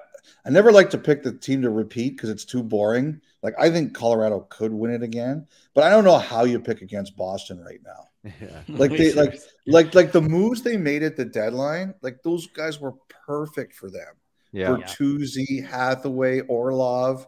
I 0.44 0.50
never 0.50 0.72
like 0.72 0.90
to 0.90 0.98
pick 0.98 1.22
the 1.22 1.32
team 1.32 1.62
to 1.62 1.70
repeat 1.70 2.16
because 2.16 2.30
it's 2.30 2.44
too 2.44 2.62
boring. 2.62 3.20
Like, 3.42 3.54
I 3.58 3.70
think 3.70 3.94
Colorado 3.94 4.40
could 4.50 4.72
win 4.72 4.92
it 4.92 5.02
again, 5.02 5.46
but 5.74 5.84
I 5.84 5.90
don't 5.90 6.04
know 6.04 6.18
how 6.18 6.44
you 6.44 6.60
pick 6.60 6.82
against 6.82 7.16
Boston 7.16 7.62
right 7.64 7.80
now. 7.84 8.06
Yeah. 8.38 8.60
Like 8.68 8.90
they 8.90 9.14
like 9.14 9.40
like 9.66 9.94
like 9.94 10.12
the 10.12 10.20
moves 10.20 10.60
they 10.60 10.76
made 10.76 11.02
at 11.02 11.16
the 11.16 11.24
deadline, 11.24 11.94
like 12.02 12.22
those 12.22 12.46
guys 12.48 12.78
were 12.78 12.92
perfect 13.26 13.74
for 13.74 13.90
them. 13.90 14.14
Yeah. 14.52 14.68
Bertuzzi, 14.68 15.64
Hathaway, 15.66 16.40
Orlov. 16.40 17.26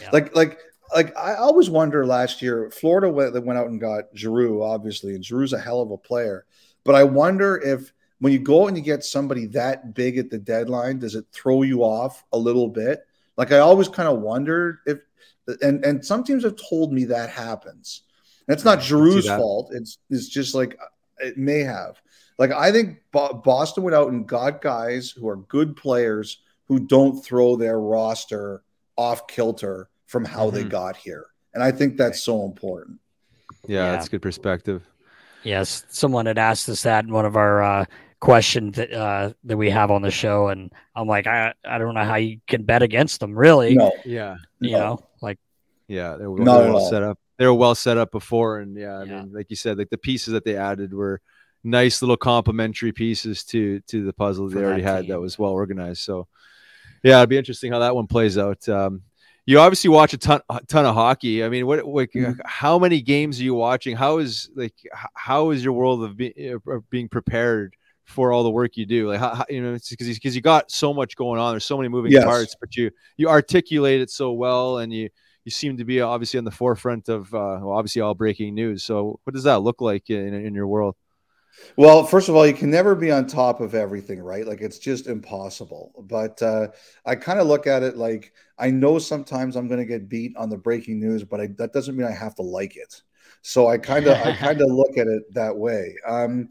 Yeah. 0.00 0.10
Like, 0.12 0.34
like, 0.34 0.58
like 0.92 1.16
I 1.16 1.34
always 1.34 1.70
wonder 1.70 2.06
last 2.06 2.42
year, 2.42 2.70
Florida 2.70 3.08
went, 3.08 3.32
went 3.44 3.58
out 3.58 3.68
and 3.68 3.80
got 3.80 4.04
Giroux, 4.14 4.62
obviously, 4.62 5.14
and 5.14 5.24
Giroux's 5.24 5.52
a 5.52 5.60
hell 5.60 5.80
of 5.80 5.90
a 5.90 5.96
player. 5.96 6.44
But 6.84 6.94
I 6.94 7.04
wonder 7.04 7.56
if 7.56 7.92
when 8.20 8.32
you 8.32 8.38
go 8.38 8.68
and 8.68 8.76
you 8.76 8.82
get 8.82 9.04
somebody 9.04 9.46
that 9.46 9.94
big 9.94 10.18
at 10.18 10.30
the 10.30 10.38
deadline, 10.38 10.98
does 10.98 11.14
it 11.14 11.26
throw 11.32 11.62
you 11.62 11.82
off 11.82 12.24
a 12.32 12.38
little 12.38 12.68
bit? 12.68 13.06
Like 13.36 13.52
I 13.52 13.58
always 13.58 13.88
kind 13.88 14.08
of 14.08 14.20
wondered 14.20 14.78
if, 14.86 14.98
and 15.62 15.84
and 15.84 16.04
some 16.04 16.24
teams 16.24 16.44
have 16.44 16.56
told 16.56 16.92
me 16.92 17.04
that 17.06 17.30
happens. 17.30 18.02
And 18.46 18.54
it's 18.54 18.64
not 18.64 18.78
Giroux's 18.78 19.26
fault. 19.26 19.70
It's 19.72 19.98
it's 20.10 20.28
just 20.28 20.54
like 20.54 20.78
it 21.18 21.38
may 21.38 21.60
have. 21.60 22.00
Like 22.38 22.52
I 22.52 22.72
think 22.72 22.98
Boston 23.12 23.84
went 23.84 23.94
out 23.94 24.10
and 24.10 24.26
got 24.26 24.62
guys 24.62 25.10
who 25.10 25.28
are 25.28 25.36
good 25.36 25.76
players 25.76 26.38
who 26.66 26.80
don't 26.80 27.24
throw 27.24 27.56
their 27.56 27.80
roster 27.80 28.62
off 28.96 29.26
kilter 29.26 29.88
from 30.06 30.24
how 30.24 30.50
they 30.50 30.64
Mhm. 30.64 30.70
got 30.70 30.96
here. 30.96 31.26
And 31.54 31.62
I 31.62 31.70
think 31.72 31.96
that's 31.96 32.20
so 32.22 32.44
important. 32.44 32.98
Yeah, 33.66 33.84
Yeah. 33.84 33.92
that's 33.92 34.08
good 34.08 34.22
perspective. 34.22 34.82
Yes, 35.42 35.84
someone 35.88 36.26
had 36.26 36.38
asked 36.38 36.68
us 36.68 36.82
that 36.84 37.04
in 37.04 37.12
one 37.12 37.26
of 37.26 37.36
our 37.36 37.62
uh, 37.62 37.84
questions 38.20 38.76
that 38.76 38.92
uh, 38.92 39.32
that 39.44 39.56
we 39.56 39.68
have 39.70 39.90
on 39.90 40.00
the 40.02 40.10
show, 40.10 40.48
and 40.48 40.72
I'm 40.96 41.06
like, 41.06 41.26
I 41.26 41.52
I 41.64 41.78
don't 41.78 41.94
know 41.94 42.04
how 42.04 42.16
you 42.16 42.40
can 42.48 42.62
bet 42.64 42.82
against 42.82 43.20
them, 43.20 43.36
really. 43.38 43.74
No, 43.74 43.92
Yeah, 44.04 44.36
You 44.60 44.72
no. 44.72 44.78
know, 44.78 44.98
like 45.20 45.38
yeah, 45.86 46.16
they 46.16 46.26
were, 46.26 46.38
Not 46.38 46.58
they 46.60 46.66
were 46.68 46.74
well 46.74 46.80
set 46.90 47.02
up. 47.02 47.18
They 47.36 47.46
were 47.46 47.54
well 47.54 47.74
set 47.74 47.98
up 47.98 48.10
before, 48.10 48.60
and 48.60 48.76
yeah, 48.76 48.98
I 48.98 49.04
Yeah. 49.04 49.22
mean, 49.22 49.32
like 49.34 49.50
you 49.50 49.56
said, 49.56 49.76
like 49.76 49.90
the 49.90 49.98
pieces 49.98 50.32
that 50.32 50.44
they 50.44 50.56
added 50.56 50.94
were 50.94 51.20
nice 51.62 52.00
little 52.00 52.16
complementary 52.16 52.92
pieces 52.92 53.44
to 53.44 53.80
to 53.80 54.04
the 54.04 54.12
puzzle 54.14 54.48
For 54.48 54.54
they 54.54 54.60
that 54.62 54.66
already 54.66 54.82
had 54.82 55.00
team. 55.02 55.08
that 55.10 55.20
was 55.20 55.38
well 55.38 55.50
organized. 55.50 56.00
So, 56.02 56.26
yeah, 57.02 57.18
it'd 57.18 57.28
be 57.28 57.36
interesting 57.38 57.70
how 57.72 57.80
that 57.80 57.94
one 57.94 58.06
plays 58.06 58.38
out. 58.38 58.66
Um, 58.68 59.02
you 59.46 59.58
obviously 59.58 59.90
watch 59.90 60.12
a 60.14 60.18
ton, 60.18 60.40
a 60.48 60.60
ton 60.66 60.86
of 60.86 60.94
hockey. 60.94 61.44
I 61.44 61.48
mean, 61.48 61.66
what, 61.66 61.86
what 61.86 62.10
Mhm. 62.12 62.36
how 62.44 62.78
many 62.78 63.00
games 63.00 63.40
are 63.40 63.44
you 63.44 63.54
watching? 63.54 63.96
How 63.96 64.18
is 64.18 64.50
like 64.54 64.74
how 65.14 65.50
is 65.50 65.62
your 65.64 65.74
world 65.74 66.02
of, 66.04 66.16
be, 66.16 66.32
of 66.66 66.88
being 66.90 67.08
prepared 67.08 67.74
for 68.04 68.32
all 68.32 68.42
the 68.42 68.50
work 68.50 68.76
you 68.76 68.86
do? 68.86 69.08
Like, 69.08 69.20
how, 69.20 69.34
how- 69.34 69.44
you 69.50 69.62
know, 69.62 69.72
because 69.74 70.08
because 70.08 70.34
you 70.36 70.42
got 70.42 70.70
so 70.70 70.94
much 70.94 71.16
going 71.16 71.40
on. 71.40 71.52
There's 71.52 71.64
so 71.64 71.76
many 71.76 71.88
moving 71.88 72.12
Yes. 72.12 72.24
parts, 72.24 72.56
but 72.60 72.74
you 72.76 72.90
you 73.16 73.28
articulate 73.28 74.00
it 74.00 74.10
so 74.10 74.32
well, 74.32 74.78
and 74.78 74.92
you 74.92 75.08
you 75.44 75.50
seem 75.50 75.76
to 75.76 75.84
be 75.84 76.00
obviously 76.00 76.38
on 76.38 76.44
the 76.44 76.50
forefront 76.50 77.08
of 77.10 77.32
uh, 77.34 77.58
well, 77.60 77.72
obviously 77.72 78.00
all 78.00 78.14
breaking 78.14 78.54
news. 78.54 78.82
So, 78.82 79.20
what 79.24 79.34
does 79.34 79.44
that 79.44 79.60
look 79.60 79.80
like 79.82 80.08
in 80.08 80.32
in 80.32 80.54
your 80.54 80.66
world? 80.66 80.96
Well, 81.76 82.04
first 82.04 82.28
of 82.28 82.36
all, 82.36 82.46
you 82.46 82.54
can 82.54 82.70
never 82.70 82.94
be 82.94 83.10
on 83.10 83.26
top 83.26 83.60
of 83.60 83.74
everything, 83.74 84.20
right? 84.20 84.46
Like 84.46 84.60
it's 84.60 84.78
just 84.78 85.06
impossible. 85.06 85.92
But 86.08 86.40
uh, 86.42 86.68
I 87.04 87.16
kind 87.16 87.40
of 87.40 87.46
look 87.46 87.66
at 87.66 87.82
it 87.82 87.96
like 87.96 88.32
I 88.58 88.70
know 88.70 88.98
sometimes 88.98 89.56
I'm 89.56 89.68
going 89.68 89.80
to 89.80 89.86
get 89.86 90.08
beat 90.08 90.36
on 90.36 90.50
the 90.50 90.56
breaking 90.56 91.00
news, 91.00 91.24
but 91.24 91.40
I, 91.40 91.48
that 91.58 91.72
doesn't 91.72 91.96
mean 91.96 92.06
I 92.06 92.12
have 92.12 92.34
to 92.36 92.42
like 92.42 92.76
it. 92.76 93.02
So 93.42 93.68
I 93.68 93.78
kind 93.78 94.06
of 94.06 94.16
I 94.18 94.34
kind 94.36 94.60
of 94.60 94.68
look 94.68 94.96
at 94.96 95.06
it 95.06 95.32
that 95.34 95.56
way. 95.56 95.96
Um, 96.06 96.48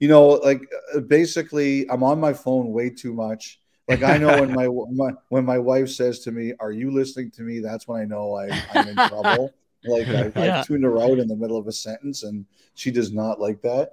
you 0.00 0.08
know, 0.08 0.28
like 0.28 0.62
uh, 0.94 1.00
basically, 1.00 1.88
I'm 1.88 2.02
on 2.02 2.18
my 2.18 2.32
phone 2.32 2.72
way 2.72 2.90
too 2.90 3.12
much. 3.12 3.60
Like 3.88 4.02
I 4.02 4.16
know 4.16 4.40
when 4.40 4.52
my, 4.52 4.68
my 4.90 5.12
when 5.28 5.44
my 5.44 5.58
wife 5.58 5.90
says 5.90 6.20
to 6.20 6.32
me, 6.32 6.54
"Are 6.60 6.72
you 6.72 6.90
listening 6.90 7.30
to 7.32 7.42
me?" 7.42 7.60
That's 7.60 7.86
when 7.86 8.00
I 8.00 8.04
know 8.04 8.34
I, 8.34 8.48
I'm 8.74 8.88
in 8.88 8.94
trouble. 8.94 9.52
Like 9.84 10.08
I, 10.08 10.32
Yeah. 10.36 10.60
I 10.60 10.62
tuned 10.62 10.84
her 10.84 10.98
out 10.98 11.18
in 11.18 11.28
the 11.28 11.36
middle 11.36 11.56
of 11.56 11.66
a 11.66 11.72
sentence, 11.72 12.22
and 12.22 12.46
she 12.74 12.90
does 12.90 13.12
not 13.12 13.40
like 13.40 13.60
that. 13.62 13.92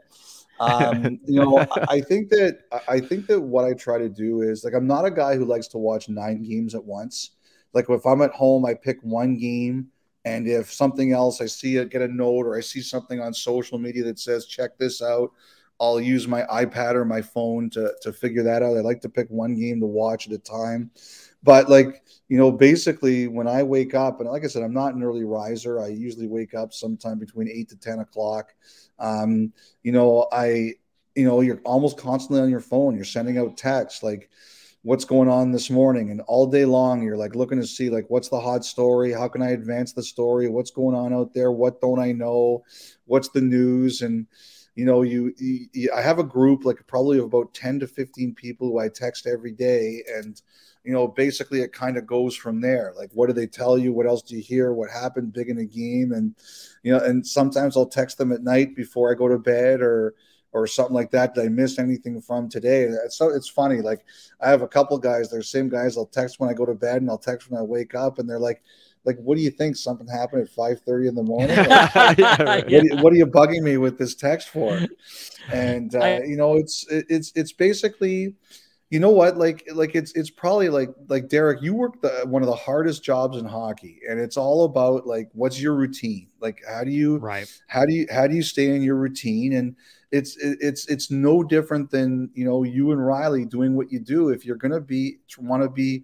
Um, 0.60 1.20
you 1.26 1.40
know, 1.40 1.66
I, 1.90 2.02
think 2.02 2.30
that 2.30 2.60
I- 2.72 2.96
I 2.96 3.00
think 3.00 3.28
that 3.28 3.40
what 3.40 3.66
I 3.66 3.74
try 3.74 3.98
to 3.98 4.10
do 4.10 4.42
is 4.42 4.64
like 4.64 4.74
I'm 4.74 4.88
not 4.88 5.06
a 5.06 5.12
guy 5.12 5.36
who 5.36 5.46
likes 5.46 5.68
to 5.70 5.78
watch 5.78 6.10
nine 6.10 6.44
games 6.44 6.76
at 6.76 6.84
once. 6.84 7.32
Like 7.74 7.90
if 7.90 8.06
I'm 8.06 8.22
at 8.22 8.32
home, 8.32 8.66
I 8.66 8.74
pick 8.74 8.98
one 9.04 9.38
game, 9.38 9.88
and 10.26 10.48
if 10.48 10.72
something 10.74 11.14
else, 11.14 11.40
I 11.40 11.46
see 11.46 11.78
it, 11.78 11.92
get 11.92 12.02
a 12.02 12.08
note, 12.08 12.46
or 12.46 12.58
I 12.58 12.62
see 12.62 12.82
something 12.82 13.22
on 13.22 13.34
social 13.34 13.78
media 13.78 14.04
that 14.06 14.20
says 14.20 14.46
check 14.46 14.78
this 14.78 15.02
out. 15.02 15.32
I'll 15.80 16.02
use 16.02 16.28
my 16.28 16.42
iPad 16.44 16.96
or 16.96 17.06
my 17.06 17.22
phone 17.22 17.70
to 17.72 17.94
to 18.02 18.12
figure 18.12 18.44
that 18.44 18.64
out. 18.64 18.76
I 18.76 18.82
like 18.82 19.02
to 19.02 19.10
pick 19.10 19.30
one 19.30 19.56
game 19.56 19.80
to 19.80 19.86
watch 19.86 20.28
at 20.28 20.34
a 20.34 20.38
time. 20.40 20.92
But 21.42 21.70
like, 21.70 22.04
you 22.28 22.38
know, 22.38 22.52
basically 22.52 23.28
when 23.28 23.48
I 23.48 23.64
wake 23.64 23.94
up, 23.94 24.20
and 24.20 24.30
like 24.30 24.44
I 24.44 24.48
said, 24.48 24.64
I'm 24.64 24.74
not 24.74 24.94
an 24.94 25.04
early 25.04 25.24
riser. 25.24 25.80
I 25.80 25.88
usually 25.88 26.28
wake 26.28 26.54
up 26.54 26.74
sometime 26.74 27.18
between 27.18 27.48
eight 27.48 27.70
to 27.70 27.78
ten 27.78 28.00
o'clock. 28.00 28.54
Um, 29.00 29.54
you 29.84 29.92
know, 29.92 30.28
I, 30.32 30.74
you 31.16 31.26
know, 31.26 31.42
you're 31.42 31.62
almost 31.66 31.98
constantly 31.98 32.42
on 32.42 32.50
your 32.50 32.60
phone. 32.60 32.96
You're 32.96 33.06
sending 33.06 33.38
out 33.38 33.58
texts 33.58 34.04
like, 34.04 34.30
what's 34.84 35.04
going 35.04 35.28
on 35.28 35.52
this 35.52 35.70
morning, 35.70 36.10
and 36.10 36.22
all 36.22 36.48
day 36.48 36.64
long 36.64 37.04
you're 37.04 37.18
like 37.18 37.36
looking 37.36 37.60
to 37.60 37.68
see 37.68 37.90
like 37.90 38.06
what's 38.08 38.30
the 38.30 38.40
hot 38.40 38.64
story, 38.64 39.12
how 39.12 39.28
can 39.28 39.42
I 39.42 39.50
advance 39.50 39.92
the 39.92 40.02
story, 40.02 40.48
what's 40.48 40.72
going 40.72 40.96
on 40.96 41.14
out 41.14 41.34
there, 41.34 41.52
what 41.52 41.82
don't 41.82 42.00
I 42.00 42.14
know, 42.14 42.64
what's 43.06 43.28
the 43.28 43.42
news, 43.42 44.02
and 44.02 44.26
you 44.76 44.86
know, 44.86 45.02
you, 45.02 45.34
you, 45.38 45.92
I 45.94 46.02
have 46.02 46.20
a 46.20 46.24
group 46.24 46.64
like 46.64 46.88
probably 46.88 47.18
of 47.18 47.26
about 47.26 47.54
ten 47.54 47.82
to 47.82 47.88
fifteen 47.88 48.34
people 48.34 48.70
who 48.70 48.80
I 48.80 48.88
text 48.88 49.28
every 49.28 49.52
day, 49.52 50.02
and 50.16 50.42
you 50.84 50.94
know, 50.94 51.08
basically 51.08 51.62
it 51.62 51.74
kind 51.74 51.98
of 51.98 52.08
goes 52.08 52.36
from 52.36 52.62
there. 52.62 52.94
Like, 52.98 53.10
what 53.14 53.28
do 53.28 53.34
they 53.34 53.48
tell 53.48 53.78
you? 53.78 53.92
What 53.94 54.08
else 54.08 54.22
do 54.22 54.36
you 54.36 54.42
hear? 54.42 54.74
What 54.74 54.90
happened 54.90 55.34
big 55.34 55.50
in 55.50 55.58
a 55.60 55.66
game? 55.66 56.14
And, 56.14 56.34
you 56.84 56.92
know, 56.94 57.00
and 57.04 57.26
sometimes 57.26 57.76
I'll 57.76 57.86
text 57.86 58.18
them 58.18 58.32
at 58.32 58.44
night 58.44 58.76
before 58.76 59.12
I 59.12 59.16
go 59.16 59.28
to 59.28 59.38
bed 59.38 59.82
or, 59.82 60.16
or 60.52 60.66
something 60.66 60.96
like 60.96 61.12
that. 61.12 61.36
Did 61.36 61.46
I 61.46 61.50
miss 61.50 61.78
anything 61.78 62.20
from 62.22 62.50
today? 62.50 62.84
It's 62.84 63.18
so 63.18 63.30
it's 63.30 63.50
funny. 63.50 63.82
Like 63.82 64.04
I 64.42 64.50
have 64.50 64.62
a 64.64 64.68
couple 64.68 64.98
guys, 64.98 65.30
they're 65.30 65.44
same 65.44 65.70
guys. 65.70 65.96
I'll 65.98 66.08
text 66.08 66.40
when 66.40 66.50
I 66.50 66.54
go 66.54 66.66
to 66.66 66.74
bed 66.74 67.02
and 67.02 67.10
I'll 67.10 67.20
text 67.20 67.52
when 67.52 67.60
I 67.60 67.64
wake 67.64 67.94
up, 67.94 68.18
and 68.18 68.28
they're 68.28 68.40
like, 68.40 68.64
like, 69.06 69.18
what 69.20 69.38
do 69.38 69.44
you 69.44 69.52
think? 69.52 69.76
Something 69.76 70.08
happened 70.08 70.42
at 70.42 70.50
five 70.50 70.82
thirty 70.82 71.08
in 71.08 71.14
the 71.14 71.22
morning? 71.24 71.56
Like, 71.66 72.18
Yeah, 72.18 72.42
right. 72.42 72.64
what, 72.66 72.74
are 72.74 72.86
you, 72.86 72.98
what 72.98 73.14
are 73.14 73.16
you 73.18 73.28
bugging 73.28 73.62
me 73.62 73.78
with 73.78 74.00
this 74.00 74.16
text 74.16 74.50
for? 74.50 74.80
And 75.52 75.94
uh, 75.96 76.00
I- 76.00 76.24
you 76.24 76.36
know, 76.36 76.56
it's 76.56 76.86
it- 76.90 77.06
it's 77.10 77.32
it's 77.36 77.52
basically, 77.54 78.34
you 78.90 79.00
know 79.00 79.12
what, 79.12 79.38
like 79.38 79.68
like 79.74 79.94
it's 79.96 80.14
it's 80.14 80.32
probably 80.32 80.70
like 80.70 80.90
like 81.08 81.30
Derek, 81.30 81.62
you 81.62 81.76
work 81.76 82.02
the 82.02 82.26
one 82.26 82.42
of 82.42 82.48
the 82.48 82.56
hardest 82.56 83.04
jobs 83.04 83.38
in 83.38 83.46
hockey, 83.46 84.00
and 84.10 84.20
it's 84.20 84.36
all 84.38 84.66
about 84.66 85.06
like 85.06 85.30
what's 85.34 85.62
your 85.62 85.76
routine, 85.76 86.28
like 86.40 86.62
how 86.68 86.84
do 86.84 86.92
you 86.92 87.18
Right. 87.18 87.48
how 87.68 87.86
do 87.86 87.94
you 87.94 88.08
how 88.12 88.26
do 88.26 88.36
you 88.36 88.42
stay 88.42 88.76
in 88.76 88.82
your 88.82 88.96
routine? 88.96 89.54
And 89.54 89.76
it's 90.12 90.38
it's 90.40 90.88
it's 90.88 91.12
no 91.12 91.44
different 91.44 91.92
than 91.92 92.32
you 92.34 92.46
know 92.46 92.64
you 92.64 92.92
and 92.92 93.06
Riley 93.06 93.46
doing 93.46 93.76
what 93.76 93.92
you 93.92 94.00
do. 94.00 94.30
If 94.30 94.44
you're 94.44 94.56
gonna 94.56 94.82
be 94.82 95.20
want 95.38 95.62
to 95.62 95.70
be 95.70 96.04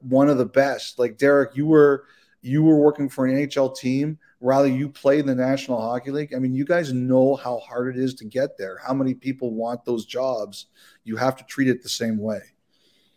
one 0.00 0.28
of 0.28 0.36
the 0.36 0.44
best 0.44 0.98
like 0.98 1.16
Derek 1.16 1.56
you 1.56 1.66
were 1.66 2.04
you 2.44 2.62
were 2.62 2.76
working 2.76 3.08
for 3.08 3.26
an 3.26 3.34
NHL 3.34 3.76
team 3.76 4.18
Riley 4.40 4.72
you 4.72 4.88
play 4.88 5.18
in 5.18 5.26
the 5.26 5.34
National 5.34 5.80
Hockey 5.80 6.10
League 6.10 6.34
I 6.34 6.38
mean 6.38 6.54
you 6.54 6.64
guys 6.64 6.92
know 6.92 7.36
how 7.36 7.58
hard 7.58 7.96
it 7.96 8.02
is 8.02 8.14
to 8.16 8.24
get 8.24 8.58
there. 8.58 8.78
How 8.86 8.94
many 8.94 9.14
people 9.14 9.54
want 9.54 9.84
those 9.84 10.04
jobs? 10.04 10.66
You 11.04 11.16
have 11.16 11.36
to 11.36 11.44
treat 11.44 11.68
it 11.68 11.82
the 11.82 11.88
same 11.88 12.18
way 12.18 12.40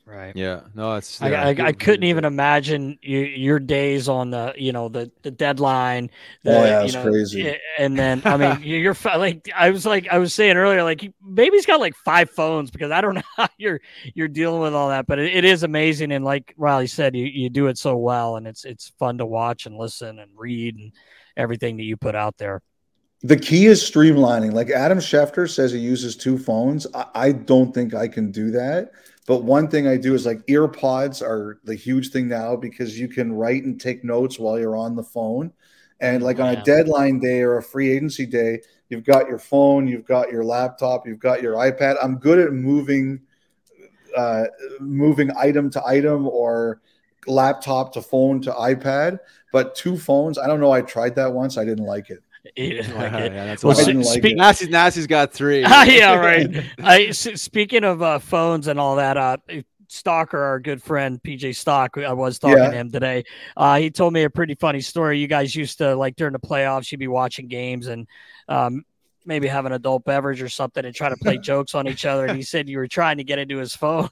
Right. 0.10 0.34
Yeah, 0.38 0.62
no, 0.74 0.96
it's. 0.96 1.22
I, 1.22 1.30
yeah, 1.32 1.44
I, 1.44 1.48
I 1.50 1.54
good- 1.54 1.80
couldn't 1.80 2.00
good- 2.02 2.08
even 2.08 2.24
imagine 2.24 2.98
you, 3.02 3.20
your 3.20 3.60
days 3.60 4.08
on 4.08 4.30
the 4.32 4.54
you 4.58 4.72
know 4.72 4.88
the 4.88 5.12
the 5.22 5.32
deadline. 5.32 6.10
The, 6.44 6.58
Oh, 6.58 6.64
yeah, 6.64 6.80
you 6.80 6.86
it's 6.86 6.94
know, 6.94 7.04
crazy. 7.04 7.46
eh, 7.50 7.58
And 7.78 8.00
then 8.00 8.22
I 8.24 8.38
mean 8.38 8.60
you- 8.64 8.78
you're 8.78 8.96
like 9.04 9.50
I 9.54 9.70
was 9.72 9.86
like 9.86 10.08
I 10.10 10.18
was 10.20 10.34
saying 10.34 10.56
earlier 10.56 10.82
like 10.84 11.02
he- 11.02 11.14
maybe 11.22 11.58
he's 11.58 11.66
got 11.66 11.82
like 11.82 11.94
five 11.94 12.30
phones 12.30 12.72
because 12.72 12.90
I 12.90 13.02
don't 13.02 13.16
know 13.16 13.22
how 13.36 13.50
you're 13.58 13.82
you're 14.16 14.30
dealing 14.30 14.62
with 14.62 14.74
all 14.74 14.88
that, 14.90 15.08
but 15.08 15.20
it, 15.20 15.36
it 15.36 15.44
is 15.44 15.64
amazing. 15.64 16.14
And 16.14 16.24
like 16.24 16.54
Riley 16.56 16.88
said, 16.88 17.14
you 17.14 17.26
you 17.26 17.50
do 17.50 17.68
it 17.68 17.78
so 17.78 17.98
well, 17.98 18.38
and 18.38 18.48
it's 18.48 18.64
it's 18.64 18.94
fun 18.98 19.18
to 19.18 19.26
watch 19.26 19.66
and 19.66 19.76
listen 19.78 20.20
and 20.20 20.32
read 20.38 20.78
and 20.78 20.94
everything 21.36 21.76
that 21.78 21.84
you 21.84 21.98
put 21.98 22.16
out 22.16 22.38
there. 22.38 22.62
The 23.24 23.36
key 23.36 23.66
is 23.66 23.82
streamlining. 23.84 24.54
Like 24.54 24.70
Adam 24.70 25.00
Schefter 25.00 25.50
says 25.50 25.74
he 25.74 25.80
uses 25.80 26.16
two 26.16 26.38
phones. 26.38 26.88
I, 26.94 27.06
I 27.14 27.32
don't 27.34 27.74
think 27.74 27.94
I 27.94 28.08
can 28.08 28.32
do 28.32 28.52
that. 28.52 28.92
But 29.28 29.44
one 29.44 29.70
thing 29.70 29.88
I 29.88 29.98
do 29.98 30.16
is 30.16 30.26
like 30.26 30.46
earpods 30.48 31.22
are 31.22 31.60
the 31.66 31.76
huge 31.76 32.12
thing 32.12 32.30
now 32.30 32.56
because 32.56 33.00
you 33.00 33.10
can 33.10 33.34
write 33.34 33.66
and 33.66 33.80
take 33.80 34.04
notes 34.04 34.40
while 34.40 34.60
you're 34.60 34.78
on 34.78 34.96
the 34.96 35.04
phone. 35.04 35.54
And 36.00 36.24
like 36.24 36.40
on 36.40 36.54
Yeah. 36.54 36.62
a 36.62 36.64
deadline 36.64 37.20
day 37.20 37.42
or 37.42 37.58
a 37.58 37.64
free 37.64 37.92
agency 37.92 38.26
day, 38.26 38.62
you've 38.90 39.04
got 39.04 39.28
your 39.30 39.40
phone, 39.40 39.88
you've 39.88 40.06
got 40.06 40.32
your 40.32 40.46
laptop, 40.46 41.08
you've 41.08 41.20
got 41.20 41.44
your 41.44 41.56
iPad. 41.56 41.98
I'm 42.02 42.18
good 42.18 42.40
at 42.40 42.54
moving 42.54 43.22
uh 44.16 44.46
moving 44.80 45.32
item 45.38 45.70
to 45.72 45.86
item 45.86 46.28
or 46.28 46.82
laptop 47.28 47.94
to 47.94 48.02
phone 48.02 48.42
to 48.42 48.52
iPad, 48.54 49.20
but 49.52 49.76
two 49.76 49.98
phones, 49.98 50.38
I 50.38 50.48
don't 50.48 50.62
know. 50.62 50.72
I 50.72 50.82
tried 50.82 51.16
that 51.16 51.34
once. 51.34 51.58
I 51.58 51.66
didn't 51.66 51.86
like 51.86 52.10
it. 52.10 52.24
You 52.56 52.70
didn't 52.82 52.96
like 52.96 53.12
yeah, 53.14 53.20
it. 53.20 53.30
that's 53.34 53.64
Well, 53.64 53.76
why. 53.76 53.82
I 53.82 53.86
didn't 53.86 54.04
like 54.04 54.20
speak-. 54.20 54.70
Nasty's, 54.72 55.08
got 55.08 55.34
three. 55.34 55.64
Ah, 55.66 55.84
yeah, 55.86 56.16
right. 56.16 56.64
I 56.80 57.12
speaking 57.12 57.84
of 57.84 58.02
uh, 58.02 58.20
phones 58.20 58.68
and 58.68 58.80
all 58.80 58.96
that, 58.98 59.18
uh, 59.18 59.38
Stalker, 59.90 60.38
our 60.38 60.60
good 60.60 60.84
friend 60.84 61.22
PJ 61.24 61.56
Stock, 61.56 61.98
I 61.98 62.12
was 62.14 62.40
talking 62.40 62.58
Yeah. 62.58 62.72
to 62.72 62.76
him 62.76 62.92
today. 62.92 63.24
Uh, 63.56 63.78
he 63.78 63.90
told 63.90 64.12
me 64.14 64.24
a 64.24 64.30
pretty 64.30 64.56
funny 64.56 64.82
story. 64.82 65.18
You 65.20 65.28
guys 65.28 65.56
used 65.56 65.78
to 65.78 65.96
like 65.96 66.16
during 66.18 66.34
the 66.34 66.40
playoffs, 66.40 66.92
you'd 66.92 67.00
be 67.00 67.08
watching 67.08 67.48
games 67.48 67.88
and 67.88 68.06
um, 68.50 68.84
maybe 69.26 69.48
have 69.48 69.66
an 69.66 69.72
adult 69.72 70.04
beverage 70.04 70.42
or 70.42 70.50
something 70.50 70.84
and 70.84 70.94
try 70.94 71.08
to 71.10 71.16
play 71.18 71.38
jokes 71.38 71.74
on 71.74 71.88
each 71.88 72.06
other. 72.06 72.26
And 72.26 72.36
he 72.36 72.44
said 72.44 72.68
you 72.68 72.78
were 72.80 72.88
trying 72.88 73.18
to 73.18 73.24
get 73.24 73.40
into 73.40 73.58
his 73.58 73.76
phone. 73.76 74.10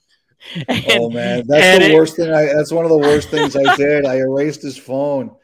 And- 0.67 0.85
oh 0.91 1.09
man, 1.09 1.43
that's 1.47 1.79
the 1.79 1.91
it- 1.91 1.93
worst 1.95 2.15
thing. 2.15 2.31
I 2.33 2.45
that's 2.53 2.71
one 2.71 2.85
of 2.85 2.91
the 2.91 2.97
worst 2.97 3.29
things 3.29 3.55
I 3.57 3.75
did. 3.75 4.05
I 4.05 4.17
erased 4.17 4.61
his 4.61 4.77
phone. 4.77 5.35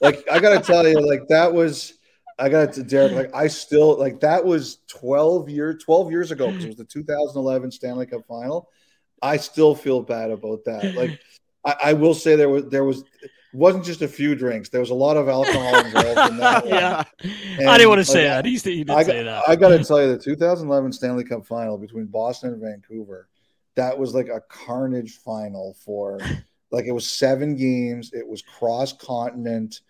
Like 0.00 0.24
I 0.30 0.38
gotta 0.40 0.60
tell 0.60 0.86
you, 0.88 1.00
like 1.00 1.28
that 1.28 1.52
was. 1.52 1.94
I 2.38 2.48
got 2.48 2.72
to 2.74 2.82
Derek. 2.82 3.12
Like 3.12 3.34
I 3.34 3.48
still 3.48 3.98
like 3.98 4.20
that 4.20 4.44
was 4.44 4.78
twelve 4.86 5.48
year, 5.48 5.74
twelve 5.74 6.10
years 6.10 6.30
ago 6.30 6.48
because 6.48 6.64
it 6.64 6.68
was 6.68 6.76
the 6.76 6.84
2011 6.84 7.70
Stanley 7.70 8.06
Cup 8.06 8.26
Final. 8.26 8.68
I 9.20 9.36
still 9.36 9.74
feel 9.74 10.02
bad 10.02 10.30
about 10.30 10.64
that. 10.64 10.94
Like 10.94 11.20
I, 11.64 11.90
I 11.90 11.92
will 11.94 12.14
say 12.14 12.36
there 12.36 12.48
was 12.48 12.66
there 12.66 12.84
was 12.84 13.00
it 13.22 13.30
wasn't 13.52 13.84
just 13.84 14.02
a 14.02 14.08
few 14.08 14.34
drinks. 14.34 14.68
There 14.68 14.80
was 14.80 14.90
a 14.90 14.94
lot 14.94 15.16
of 15.16 15.28
alcohol 15.28 15.74
involved 15.84 16.32
in 16.32 16.36
that. 16.38 16.66
yeah, 16.66 17.04
And, 17.58 17.68
I 17.68 17.78
didn't 17.78 17.88
want 17.88 18.00
to 18.00 18.04
say 18.04 18.24
that. 18.24 18.44
He, 18.44 18.56
he 18.58 18.84
did 18.84 18.90
I, 18.90 19.02
say 19.02 19.22
that. 19.22 19.48
I 19.48 19.56
got 19.56 19.70
to 19.70 19.82
tell 19.82 20.00
you, 20.02 20.08
the 20.08 20.18
2011 20.18 20.92
Stanley 20.92 21.24
Cup 21.24 21.46
final 21.46 21.78
between 21.78 22.06
Boston 22.06 22.52
and 22.52 22.60
Vancouver, 22.60 23.28
that 23.74 23.98
was 23.98 24.14
like 24.14 24.28
a 24.28 24.42
carnage 24.48 25.18
final 25.24 25.74
for 25.84 26.18
like 26.70 26.84
it 26.84 26.92
was 26.92 27.10
seven 27.10 27.56
games. 27.56 28.12
It 28.12 28.26
was 28.26 28.42
cross 28.42 28.92
continent. 28.92 29.80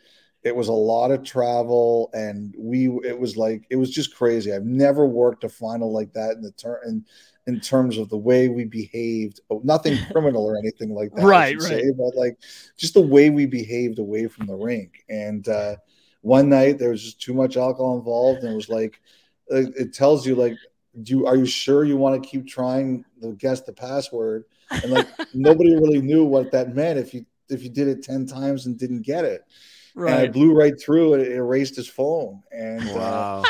It 0.44 0.54
was 0.54 0.68
a 0.68 0.72
lot 0.72 1.10
of 1.10 1.24
travel, 1.24 2.10
and 2.12 2.54
we. 2.56 2.86
It 3.04 3.18
was 3.18 3.36
like 3.36 3.66
it 3.70 3.76
was 3.76 3.90
just 3.90 4.14
crazy. 4.14 4.52
I've 4.52 4.64
never 4.64 5.06
worked 5.06 5.44
a 5.44 5.48
final 5.48 5.92
like 5.92 6.12
that 6.12 6.36
in 6.36 6.42
the 6.42 6.52
turn 6.52 6.78
in, 6.86 7.04
in 7.46 7.60
terms 7.60 7.98
of 7.98 8.08
the 8.08 8.16
way 8.16 8.48
we 8.48 8.64
behaved. 8.64 9.40
Oh, 9.50 9.60
nothing 9.64 9.98
criminal 10.12 10.44
or 10.44 10.56
anything 10.58 10.94
like 10.94 11.12
that, 11.14 11.24
Right, 11.24 11.56
right. 11.56 11.82
say, 11.82 11.90
but 11.96 12.14
like 12.14 12.38
just 12.76 12.94
the 12.94 13.00
way 13.00 13.30
we 13.30 13.46
behaved 13.46 13.98
away 13.98 14.28
from 14.28 14.46
the 14.46 14.54
rink. 14.54 15.04
And 15.08 15.46
uh, 15.48 15.76
one 16.20 16.48
night 16.48 16.78
there 16.78 16.90
was 16.90 17.02
just 17.02 17.20
too 17.20 17.34
much 17.34 17.56
alcohol 17.56 17.98
involved, 17.98 18.42
and 18.44 18.52
it 18.52 18.56
was 18.56 18.68
like 18.68 19.00
it 19.48 19.74
it 19.76 19.92
tells 19.92 20.26
you 20.26 20.34
like 20.34 20.56
do 21.02 21.18
you 21.18 21.26
are 21.26 21.36
you 21.36 21.46
sure 21.46 21.84
you 21.84 21.96
want 21.96 22.20
to 22.20 22.28
keep 22.28 22.46
trying 22.46 23.04
to 23.22 23.32
guess 23.32 23.60
the 23.62 23.72
password 23.72 24.44
and 24.70 24.90
like 24.90 25.06
nobody 25.34 25.74
really 25.74 26.00
knew 26.00 26.24
what 26.24 26.50
that 26.50 26.74
meant 26.74 26.98
if 26.98 27.14
you 27.14 27.24
if 27.48 27.62
you 27.62 27.68
did 27.68 27.88
it 27.88 28.02
10 28.02 28.26
times 28.26 28.66
and 28.66 28.78
didn't 28.78 29.02
get 29.02 29.24
it 29.24 29.42
and 29.96 30.08
i 30.10 30.26
blew 30.28 30.52
right 30.54 30.80
through 30.80 31.14
it 31.14 31.20
it 31.20 31.32
erased 31.32 31.76
his 31.76 31.88
phone 31.88 32.42
and 32.52 32.88
uh, 32.90 32.94
Wow. 32.94 33.44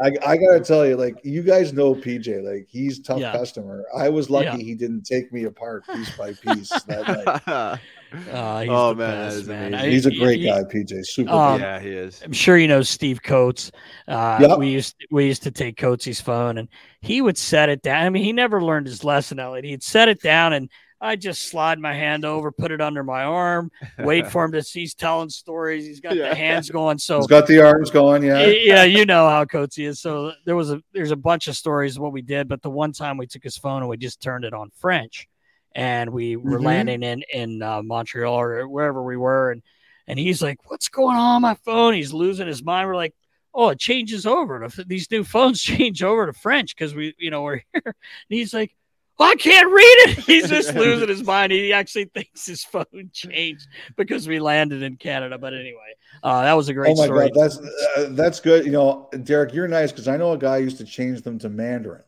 I, 0.00 0.12
I 0.26 0.36
gotta 0.36 0.60
tell 0.60 0.86
you 0.86 0.96
like 0.96 1.16
you 1.24 1.42
guys 1.42 1.72
know 1.72 1.94
pj 1.94 2.42
like 2.42 2.66
he's 2.70 3.00
tough 3.00 3.18
Yeah. 3.20 3.32
customer 3.32 3.84
i 3.96 4.08
was 4.08 4.30
lucky 4.30 4.46
Yeah. 4.46 4.56
he 4.56 4.74
didn't 4.74 5.02
take 5.02 5.32
me 5.32 5.44
apart 5.44 5.84
piece 5.86 6.16
by 6.16 6.32
piece 6.32 6.68
that 6.86 7.06
night 7.08 7.48
Uh, 7.48 7.76
he's 8.60 8.68
oh 8.70 8.90
the 8.90 8.94
man, 8.94 9.28
best, 9.28 9.46
man. 9.46 9.74
I- 9.74 9.88
he's 9.90 10.06
a 10.06 10.14
great 10.14 10.38
he- 10.40 10.46
guy 10.46 10.62
pj 10.62 11.04
super 11.04 11.30
Um, 11.32 11.60
yeah, 11.60 11.80
he 11.80 11.90
is. 11.90 12.22
I'm 12.24 12.32
sure 12.32 12.56
you 12.56 12.68
know 12.68 12.82
Steve 12.82 13.20
Coates. 13.22 13.72
Uh, 14.06 14.38
Yep. 14.40 14.58
We 14.58 14.68
used 14.68 14.94
we 15.10 15.26
used 15.26 15.42
to 15.42 15.50
take 15.50 15.76
Coates' 15.76 16.20
phone, 16.20 16.58
and 16.58 16.68
he 17.00 17.20
would 17.20 17.36
set 17.36 17.68
it 17.68 17.82
down. 17.82 18.04
I 18.04 18.10
mean, 18.10 18.22
he 18.22 18.32
never 18.32 18.62
learned 18.62 18.86
his 18.86 19.02
lesson, 19.02 19.40
Elliotte. 19.40 19.64
He'd 19.64 19.82
set 19.82 20.08
it 20.08 20.22
down, 20.22 20.52
and 20.52 20.70
I 21.04 21.16
just 21.16 21.48
slide 21.48 21.78
my 21.78 21.92
hand 21.92 22.24
over, 22.24 22.50
put 22.50 22.70
it 22.72 22.80
under 22.80 23.04
my 23.04 23.24
arm, 23.24 23.70
wait 23.98 24.26
for 24.26 24.42
him 24.44 24.52
to 24.52 24.62
see 24.62 24.80
he's 24.80 24.94
telling 24.94 25.28
stories. 25.28 25.84
He's 25.86 26.00
got 26.00 26.16
Yeah. 26.16 26.30
the 26.30 26.34
hands 26.34 26.70
going. 26.70 26.96
So 26.98 27.18
he's 27.18 27.26
got 27.26 27.46
the 27.46 27.60
arms 27.60 27.90
going 27.90 28.22
yeah 28.22 28.46
yeah, 28.46 28.84
you 28.84 29.04
know 29.04 29.28
how 29.28 29.44
Coates 29.44 29.78
is. 29.78 30.00
So 30.00 30.32
there 30.46 30.56
was 30.56 30.70
a 30.72 30.80
there's 30.92 31.10
a 31.10 31.16
bunch 31.16 31.46
of 31.48 31.56
stories 31.56 31.96
of 31.96 32.02
what 32.02 32.12
we 32.12 32.22
did, 32.22 32.48
but 32.48 32.62
the 32.62 32.70
one 32.70 32.92
time 32.92 33.18
we 33.18 33.26
took 33.26 33.42
his 33.44 33.58
phone 33.58 33.82
and 33.82 33.88
we 33.88 33.96
just 33.98 34.22
turned 34.22 34.44
it 34.46 34.54
on 34.54 34.70
French, 34.78 35.28
and 35.74 36.10
we 36.10 36.36
were 36.36 36.58
Mhm. 36.58 36.64
landing 36.64 37.02
in 37.02 37.22
in 37.32 37.62
uh, 37.62 37.82
Montreal 37.82 38.34
or 38.40 38.66
wherever 38.66 39.02
we 39.02 39.16
were, 39.18 39.50
and 39.52 39.62
and 40.06 40.18
he's 40.18 40.40
like, 40.40 40.70
"What's 40.70 40.88
going 40.88 41.16
on, 41.16 41.36
on 41.36 41.42
my 41.42 41.54
phone?" 41.54 41.92
He's 41.94 42.12
losing 42.14 42.46
his 42.46 42.62
mind. 42.64 42.88
We're 42.88 42.96
like. 42.96 43.14
Oh, 43.56 43.68
it 43.68 43.78
changes 43.78 44.26
over 44.26 44.66
to 44.68 44.82
these 44.84 45.08
new 45.12 45.22
phones 45.22 45.62
change 45.70 46.02
over 46.02 46.26
to 46.26 46.32
French 46.32 46.74
because 46.74 46.92
we, 46.92 47.14
you 47.20 47.30
know, 47.30 47.42
we're 47.44 47.62
here. 47.72 47.82
And 47.84 47.94
he's 48.28 48.52
like, 48.52 48.74
well, 49.18 49.30
I 49.30 49.34
can't 49.36 49.68
read 49.68 49.96
it. 50.08 50.18
He's 50.26 50.48
just 50.48 50.74
losing 50.74 51.08
his 51.08 51.22
mind. 51.22 51.52
He 51.52 51.72
actually 51.72 52.06
thinks 52.06 52.46
his 52.46 52.64
phone 52.64 53.10
changed 53.12 53.68
because 53.96 54.26
we 54.26 54.40
landed 54.40 54.82
in 54.82 54.96
Canada. 54.96 55.38
But 55.38 55.54
anyway, 55.54 55.94
uh, 56.22 56.42
that 56.42 56.54
was 56.54 56.68
a 56.68 56.74
great 56.74 56.92
oh 56.92 56.96
my 56.96 57.04
story. 57.06 57.30
god 57.30 57.42
that's 57.42 57.58
uh, 57.58 58.08
that's 58.10 58.40
good 58.40 58.64
you 58.64 58.70
know 58.70 59.08
derek 59.24 59.52
you're 59.52 59.68
nice 59.68 59.90
because 59.90 60.08
i 60.08 60.16
know 60.16 60.32
a 60.32 60.38
guy 60.38 60.56
used 60.58 60.78
to 60.78 60.84
change 60.84 61.22
them 61.22 61.38
to 61.38 61.48
mandarin 61.48 62.02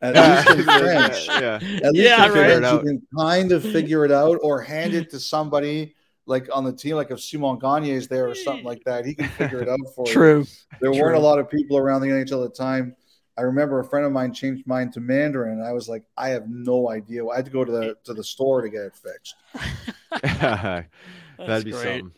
at 0.00 0.14
least 0.14 0.58
in 0.58 0.64
french 0.80 1.26
yeah. 1.28 1.54
At 1.82 1.92
least 1.92 2.04
Yeah, 2.04 2.26
in 2.26 2.62
right. 2.62 2.72
You 2.72 2.80
can 2.80 3.02
kind 3.16 3.52
of 3.52 3.62
figure 3.62 4.04
it 4.04 4.12
out 4.12 4.38
or 4.42 4.60
hand 4.60 4.94
it 4.94 5.10
to 5.10 5.20
somebody 5.20 5.94
like 6.26 6.48
on 6.52 6.62
the 6.64 6.72
team, 6.72 6.94
like 6.94 7.10
if 7.10 7.20
Simon 7.20 7.58
Gagne 7.58 7.90
is 7.90 8.06
there 8.06 8.28
or 8.28 8.34
something 8.36 8.64
like 8.64 8.84
that, 8.84 9.04
he 9.04 9.14
can 9.14 9.28
figure 9.30 9.60
it 9.60 9.68
out 9.68 9.78
for 9.94 10.06
you. 10.06 10.12
True. 10.12 10.46
There 10.80 10.92
True. 10.92 11.02
weren't 11.02 11.16
a 11.16 11.20
lot 11.20 11.40
of 11.40 11.50
people 11.50 11.76
around 11.76 12.00
the 12.00 12.08
NHL 12.08 12.44
at 12.44 12.54
the 12.54 12.56
time. 12.56 12.94
I 13.42 13.44
remember 13.44 13.80
a 13.80 13.84
friend 13.84 14.06
of 14.06 14.12
mine 14.12 14.32
changed 14.32 14.68
mine 14.68 14.92
to 14.92 15.00
Mandarin, 15.00 15.58
and 15.58 15.66
I 15.66 15.72
was 15.72 15.88
like, 15.88 16.04
I 16.16 16.28
have 16.28 16.48
no 16.48 16.88
idea. 16.88 17.26
I 17.26 17.34
had 17.34 17.44
to 17.46 17.50
go 17.50 17.64
to 17.64 17.72
the 17.72 17.96
to 18.04 18.14
the 18.14 18.22
store 18.22 18.62
to 18.62 18.68
get 18.68 18.82
it 18.82 18.94
fixed. 18.94 19.34
That'd 21.38 21.64
be 21.64 21.72
great. 21.72 22.02
something. 22.02 22.12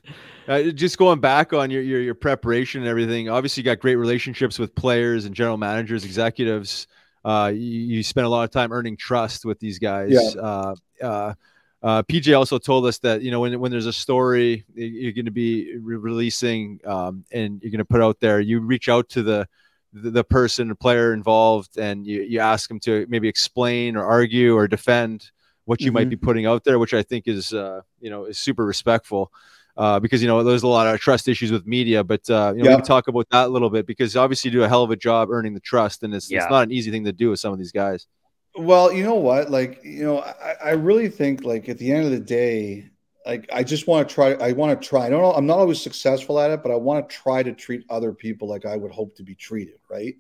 Uh, 0.46 0.62
just 0.72 0.98
going 0.98 1.20
back 1.20 1.54
on 1.54 1.70
your, 1.70 1.80
your 1.80 2.02
your 2.02 2.14
preparation 2.14 2.82
and 2.82 2.90
everything. 2.90 3.30
Obviously, 3.30 3.62
you 3.62 3.64
got 3.64 3.78
great 3.78 3.96
relationships 3.96 4.58
with 4.58 4.74
players 4.74 5.24
and 5.24 5.34
general 5.34 5.56
managers, 5.56 6.04
executives. 6.04 6.88
Uh, 7.24 7.50
you, 7.54 7.60
you 7.96 8.02
spend 8.02 8.26
a 8.26 8.28
lot 8.28 8.44
of 8.44 8.50
time 8.50 8.70
earning 8.70 8.94
trust 8.94 9.46
with 9.46 9.58
these 9.58 9.78
guys. 9.78 10.10
Yeah. 10.10 10.42
Uh, 10.42 10.74
uh, 11.00 11.34
uh, 11.82 12.02
PJ 12.02 12.36
also 12.36 12.58
told 12.58 12.84
us 12.84 12.98
that 12.98 13.22
you 13.22 13.30
know 13.30 13.40
when 13.40 13.58
when 13.60 13.70
there's 13.70 13.86
a 13.86 13.94
story 13.94 14.66
you're 14.74 15.12
going 15.12 15.24
to 15.24 15.30
be 15.30 15.74
re- 15.78 15.96
releasing 15.96 16.80
um, 16.84 17.24
and 17.32 17.62
you're 17.62 17.70
going 17.70 17.78
to 17.78 17.84
put 17.86 18.02
out 18.02 18.20
there, 18.20 18.40
you 18.40 18.60
reach 18.60 18.90
out 18.90 19.08
to 19.08 19.22
the 19.22 19.48
the, 19.94 20.10
the 20.10 20.24
person 20.24 20.70
or 20.70 20.74
player 20.74 21.14
involved 21.14 21.78
and 21.78 22.06
you, 22.06 22.22
you 22.22 22.40
ask 22.40 22.68
them 22.68 22.80
to 22.80 23.06
maybe 23.08 23.28
explain 23.28 23.96
or 23.96 24.04
argue 24.04 24.54
or 24.56 24.68
defend 24.68 25.30
what 25.64 25.80
you 25.80 25.92
might 25.92 26.08
Mhm. 26.08 26.10
be 26.10 26.16
putting 26.16 26.46
out 26.46 26.64
there, 26.64 26.78
which 26.78 26.92
I 26.92 27.02
think 27.02 27.26
is, 27.26 27.54
uh, 27.54 27.80
you 28.00 28.10
know, 28.10 28.24
is 28.26 28.36
super 28.38 28.66
respectful. 28.66 29.32
Uh, 29.76 29.98
because 29.98 30.22
you 30.22 30.28
know 30.28 30.44
there's 30.44 30.62
a 30.62 30.68
lot 30.68 30.86
of 30.86 31.00
trust 31.00 31.26
issues 31.26 31.50
with 31.50 31.66
media, 31.66 32.04
but 32.04 32.28
uh, 32.30 32.52
you 32.54 32.62
know 32.62 32.70
we 32.70 32.76
can 32.76 32.84
talk 32.84 33.08
about 33.08 33.26
that 33.30 33.46
a 33.46 33.48
little 33.48 33.70
bit 33.70 33.86
because 33.86 34.14
obviously 34.16 34.48
you 34.48 34.58
do 34.58 34.62
a 34.62 34.68
hell 34.68 34.84
of 34.84 34.90
a 34.92 34.96
job 34.96 35.30
earning 35.32 35.52
the 35.52 35.58
trust, 35.58 36.04
and 36.04 36.14
it's, 36.14 36.30
Yeah. 36.30 36.38
it's 36.38 36.48
not 36.48 36.62
an 36.62 36.70
easy 36.70 36.92
thing 36.92 37.02
to 37.04 37.12
do 37.12 37.30
with 37.30 37.40
some 37.40 37.52
of 37.52 37.58
these 37.58 37.72
guys. 37.72 38.06
Well, 38.56 38.92
you 38.92 39.02
know 39.02 39.16
what? 39.16 39.50
Like, 39.50 39.80
you 39.82 40.04
know, 40.04 40.20
I, 40.20 40.54
I 40.64 40.70
really 40.74 41.08
think 41.08 41.42
like 41.42 41.68
at 41.68 41.78
the 41.78 41.90
end 41.90 42.04
of 42.04 42.12
the 42.12 42.20
day, 42.20 42.88
like 43.26 43.48
I 43.52 43.62
just 43.62 43.86
want 43.86 44.08
to 44.08 44.14
try. 44.14 44.32
I 44.34 44.52
want 44.52 44.80
to 44.80 44.88
try. 44.88 45.06
I 45.06 45.08
don't 45.10 45.22
know. 45.22 45.32
I'm 45.32 45.46
not 45.46 45.58
always 45.58 45.80
successful 45.80 46.38
at 46.38 46.50
it, 46.50 46.62
but 46.62 46.72
I 46.72 46.76
want 46.76 47.08
to 47.08 47.14
try 47.14 47.42
to 47.42 47.52
treat 47.52 47.84
other 47.88 48.12
people 48.12 48.48
like 48.48 48.66
I 48.66 48.76
would 48.76 48.92
hope 48.92 49.16
to 49.16 49.22
be 49.22 49.34
treated. 49.34 49.78
Right. 49.90 50.16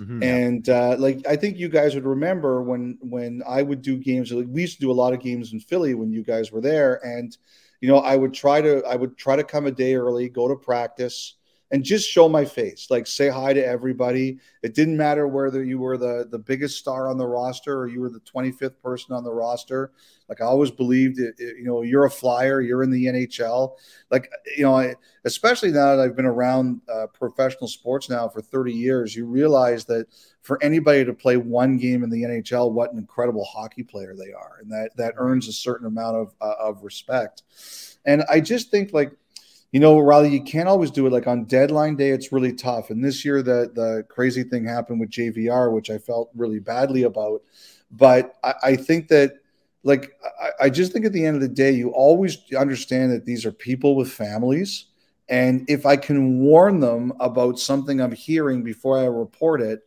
Mhm. 0.00 0.22
And 0.22 0.68
uh, 0.68 0.96
like 0.98 1.26
I 1.26 1.36
think 1.36 1.58
you 1.58 1.68
guys 1.68 1.94
would 1.94 2.06
remember 2.06 2.62
when 2.62 2.98
when 3.00 3.42
I 3.46 3.62
would 3.62 3.82
do 3.82 3.96
games. 3.98 4.32
Like 4.32 4.46
we 4.48 4.62
used 4.62 4.76
to 4.76 4.80
do 4.80 4.90
a 4.90 4.92
lot 4.92 5.12
of 5.12 5.20
games 5.20 5.52
in 5.52 5.60
Philly 5.60 5.94
when 5.94 6.12
you 6.12 6.22
guys 6.22 6.50
were 6.52 6.60
there, 6.60 7.04
and 7.06 7.36
you 7.80 7.88
know 7.88 7.98
I 7.98 8.16
would 8.16 8.34
try 8.34 8.60
to 8.60 8.82
I 8.84 8.96
would 8.96 9.16
try 9.16 9.36
to 9.36 9.44
come 9.44 9.66
a 9.66 9.70
day 9.70 9.94
early, 9.94 10.28
go 10.28 10.48
to 10.48 10.56
practice, 10.56 11.36
and 11.72 11.82
just 11.82 12.08
show 12.08 12.28
my 12.28 12.44
face, 12.44 12.88
like 12.90 13.06
say 13.06 13.28
hi 13.28 13.52
to 13.54 13.66
everybody. 13.66 14.38
It 14.62 14.74
didn't 14.74 14.96
matter 14.96 15.26
whether 15.26 15.64
you 15.64 15.78
were 15.80 15.96
the 15.96 16.28
the 16.30 16.38
biggest 16.38 16.78
star 16.78 17.08
on 17.08 17.18
the 17.18 17.26
roster 17.26 17.76
or 17.80 17.88
you 17.88 18.00
were 18.00 18.10
the 18.10 18.20
25th 18.20 18.80
person 18.82 19.14
on 19.16 19.24
the 19.24 19.32
roster. 19.32 19.92
Like 20.28 20.40
I 20.40 20.44
always 20.44 20.70
believed, 20.70 21.18
it, 21.18 21.34
it- 21.38 21.56
you 21.58 21.64
know, 21.64 21.82
you're 21.82 22.04
a 22.04 22.10
flyer, 22.10 22.60
you're 22.60 22.82
in 22.82 22.90
the 22.90 23.08
NHL. 23.08 23.76
Like 24.10 24.30
you 24.56 24.64
know, 24.64 24.76
I, 24.76 24.94
especially 25.24 25.72
now 25.72 25.96
that 25.96 26.00
I've 26.02 26.16
been 26.16 26.26
around 26.26 26.80
uh, 26.92 27.06
professional 27.12 27.68
sports 27.68 28.08
now 28.10 28.28
for 28.28 28.40
30 28.42 28.72
years, 28.72 29.16
you 29.16 29.26
realize 29.26 29.84
that 29.86 30.06
for 30.42 30.62
anybody 30.62 31.04
to 31.04 31.12
play 31.14 31.36
one 31.36 31.78
game 31.78 32.02
in 32.02 32.10
the 32.10 32.24
NHL, 32.24 32.70
what 32.70 32.92
an 32.92 32.98
incredible 32.98 33.44
hockey 33.44 33.82
player 33.82 34.14
they 34.14 34.32
are, 34.32 34.58
and 34.60 34.70
that 34.70 34.90
that 34.96 35.14
earns 35.16 35.48
a 35.48 35.52
certain 35.52 35.86
amount 35.86 36.16
of 36.16 36.34
uh, 36.40 36.54
of 36.60 36.82
respect. 36.82 37.42
And 38.04 38.24
I 38.28 38.40
just 38.40 38.70
think 38.70 38.92
like 38.92 39.12
you 39.72 39.80
know, 39.80 39.98
Riley, 39.98 40.28
you 40.28 40.42
can't 40.42 40.68
always 40.68 40.90
do 40.90 41.06
it. 41.06 41.12
Like 41.12 41.26
on 41.26 41.44
deadline 41.44 41.96
day, 41.96 42.10
it's 42.10 42.30
really 42.30 42.52
tough. 42.52 42.90
And 42.90 43.02
this 43.02 43.24
year, 43.24 43.42
the 43.42 43.70
the 43.74 44.04
crazy 44.08 44.42
thing 44.44 44.66
happened 44.66 45.00
with 45.00 45.10
JVR, 45.10 45.72
which 45.72 45.90
I 45.90 45.98
felt 45.98 46.30
really 46.34 46.58
badly 46.60 47.04
about. 47.04 47.42
But 47.90 48.34
I, 48.44 48.54
I 48.62 48.76
think 48.76 49.08
that, 49.08 49.34
like, 49.82 50.12
I, 50.40 50.66
I 50.66 50.70
just 50.70 50.92
think 50.92 51.04
at 51.06 51.12
the 51.12 51.24
end 51.24 51.36
of 51.36 51.42
the 51.42 51.48
day, 51.48 51.72
you 51.72 51.90
always 51.90 52.38
understand 52.56 53.12
that 53.12 53.24
these 53.24 53.46
are 53.46 53.52
people 53.52 53.96
with 53.96 54.10
families. 54.12 54.86
And 55.28 55.64
if 55.68 55.86
I 55.86 55.96
can 55.96 56.40
warn 56.40 56.80
them 56.80 57.12
about 57.20 57.58
something 57.58 58.00
I'm 58.00 58.12
hearing 58.12 58.62
before 58.62 58.98
I 58.98 59.04
report 59.06 59.62
it, 59.62 59.80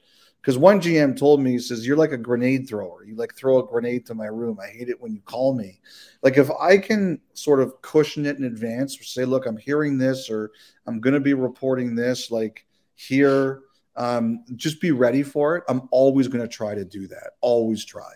because 0.45 0.59
one 0.59 0.79
GM 0.79 1.17
told 1.17 1.41
me, 1.41 1.53
he 1.53 1.57
says, 1.59 1.87
You're 1.87 1.97
like 1.97 2.11
a 2.11 2.17
grenade 2.17 2.69
thrower. 2.69 3.03
You 3.03 3.15
like 3.15 3.33
throw 3.33 3.57
a 3.57 3.65
grenade 3.65 4.05
to 4.05 4.13
my 4.13 4.27
room. 4.27 4.59
I 4.61 4.67
hate 4.67 4.89
it 4.89 5.01
when 5.01 5.11
you 5.11 5.21
call 5.21 5.55
me. 5.55 5.79
Like, 6.21 6.37
if 6.37 6.51
I 6.51 6.77
can 6.77 7.19
sort 7.33 7.61
of 7.61 7.81
cushion 7.81 8.27
it 8.27 8.37
in 8.37 8.43
advance, 8.43 8.99
or 9.01 9.03
say, 9.03 9.25
Look, 9.25 9.47
I'm 9.47 9.57
hearing 9.57 9.97
this, 9.97 10.29
or 10.29 10.51
I'm 10.85 10.99
going 10.99 11.15
to 11.15 11.19
be 11.19 11.33
reporting 11.33 11.95
this, 11.95 12.29
like 12.29 12.67
here, 12.93 13.61
um, 13.95 14.45
just 14.55 14.79
be 14.79 14.91
ready 14.91 15.23
for 15.23 15.57
it. 15.57 15.63
I'm 15.67 15.89
always 15.89 16.27
going 16.27 16.43
to 16.43 16.47
try 16.47 16.75
to 16.75 16.85
do 16.85 17.07
that. 17.07 17.31
Always 17.41 17.83
try. 17.83 18.13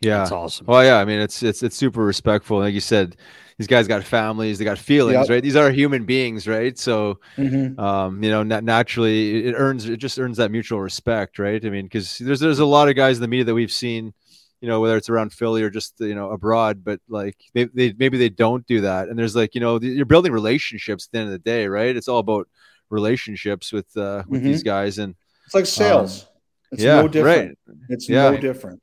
Yeah, 0.00 0.20
That's 0.20 0.32
awesome. 0.32 0.64
Well, 0.64 0.82
yeah, 0.82 1.00
I 1.00 1.04
mean, 1.04 1.20
it's 1.20 1.42
it's 1.42 1.62
it's 1.62 1.76
super 1.76 2.02
respectful. 2.02 2.60
Like 2.60 2.72
you 2.72 2.80
said, 2.80 3.16
these 3.60 3.66
guys 3.66 3.86
got 3.86 4.02
families, 4.02 4.58
they 4.58 4.64
got 4.64 4.78
feelings, 4.78 5.18
Yep. 5.20 5.28
right? 5.28 5.42
These 5.42 5.54
are 5.54 5.70
human 5.70 6.06
beings, 6.06 6.48
right? 6.48 6.78
So, 6.78 7.20
Mhm. 7.36 7.78
um, 7.78 8.22
you 8.22 8.30
know, 8.30 8.42
na- 8.42 8.60
naturally, 8.60 9.44
it 9.44 9.52
earns 9.54 9.86
it 9.86 9.98
just 9.98 10.18
earns 10.18 10.38
that 10.38 10.50
mutual 10.50 10.80
respect, 10.80 11.38
right? 11.38 11.62
I 11.62 11.68
mean, 11.68 11.84
because 11.84 12.16
there's 12.16 12.40
there's 12.40 12.58
a 12.58 12.64
lot 12.64 12.88
of 12.88 12.96
guys 12.96 13.18
in 13.18 13.20
the 13.20 13.28
media 13.28 13.44
that 13.44 13.54
we've 13.54 13.70
seen, 13.70 14.14
you 14.62 14.68
know, 14.68 14.80
whether 14.80 14.96
it's 14.96 15.10
around 15.10 15.34
Philly 15.34 15.62
or 15.62 15.68
just 15.68 16.00
you 16.00 16.14
know 16.14 16.30
abroad, 16.30 16.82
but 16.82 17.00
like 17.06 17.36
they, 17.52 17.64
they 17.64 17.94
maybe 17.98 18.16
they 18.16 18.30
don't 18.30 18.66
do 18.66 18.80
that, 18.80 19.10
and 19.10 19.18
there's 19.18 19.36
like 19.36 19.54
you 19.54 19.60
know 19.60 19.78
you're 19.78 20.06
building 20.06 20.32
relationships 20.32 21.06
at 21.06 21.12
the 21.12 21.18
end 21.18 21.26
of 21.26 21.32
the 21.32 21.38
day, 21.38 21.66
right? 21.66 21.94
It's 21.94 22.08
all 22.08 22.20
about 22.20 22.48
relationships 22.88 23.74
with 23.74 23.94
uh 23.94 24.22
with 24.26 24.42
these 24.42 24.62
guys, 24.62 24.96
and 24.98 25.14
It's 25.44 25.54
like 25.54 25.66
sales. 25.66 26.26
it's 26.72 26.82
Um, 26.82 26.86
yeah, 26.88 27.02
no 27.02 27.08
different. 27.08 27.58
right. 27.68 27.76
It's 27.90 28.08
Yeah. 28.08 28.30
no 28.30 28.36
different. 28.38 28.80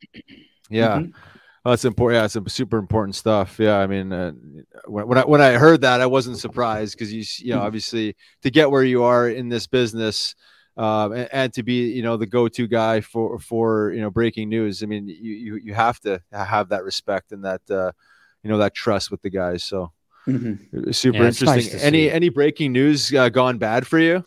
Yeah. 0.70 1.00
Mhm. 1.00 1.14
Oh, 1.68 1.74
it's 1.74 1.84
important. 1.84 2.22
Yeah, 2.22 2.24
it's 2.24 2.36
a 2.38 2.50
super 2.50 2.78
important 2.78 3.14
stuff. 3.14 3.60
Yeah, 3.60 3.78
I 3.78 3.88
mean, 3.88 4.14
uh, 4.14 4.32
when, 4.86 5.06
when 5.06 5.18
I 5.18 5.26
when 5.26 5.42
I 5.42 5.52
heard 5.54 5.82
that, 5.82 6.00
I 6.00 6.06
wasn't 6.06 6.38
surprised 6.38 6.98
because 6.98 7.12
you 7.12 7.26
you 7.46 7.52
know 7.54 7.60
Mhm. 7.60 7.66
obviously 7.66 8.16
to 8.44 8.50
get 8.50 8.72
where 8.72 8.84
you 8.86 9.04
are 9.04 9.28
in 9.28 9.50
this 9.50 9.68
business, 9.68 10.34
um, 10.78 11.12
and, 11.12 11.28
and 11.34 11.54
to 11.56 11.64
be 11.64 11.92
you 11.92 12.02
know 12.02 12.16
the 12.16 12.26
go 12.26 12.48
to 12.48 12.68
guy 12.68 13.02
for 13.02 13.38
for 13.40 13.92
you 13.92 14.00
know 14.00 14.10
breaking 14.10 14.48
news. 14.48 14.82
I 14.82 14.86
mean, 14.86 15.10
you 15.10 15.34
you 15.34 15.56
you 15.58 15.74
have 15.74 16.00
to 16.02 16.22
have 16.32 16.70
that 16.70 16.86
respect 16.86 17.34
and 17.34 17.44
that 17.44 17.70
uh, 17.70 17.92
you 18.44 18.50
know 18.50 18.60
that 18.60 18.74
trust 18.74 19.12
with 19.12 19.22
the 19.22 19.30
guys. 19.30 19.62
So 19.62 19.92
Mhm. 20.26 20.96
super 20.96 21.24
Yeah, 21.24 21.28
it's 21.28 21.42
nice 21.42 21.68
interesting. 21.68 21.82
any 21.86 22.04
see. 22.04 22.12
any 22.12 22.30
breaking 22.30 22.72
news 22.72 23.14
uh, 23.14 23.28
gone 23.28 23.58
bad 23.58 23.86
for 23.86 24.00
you? 24.00 24.24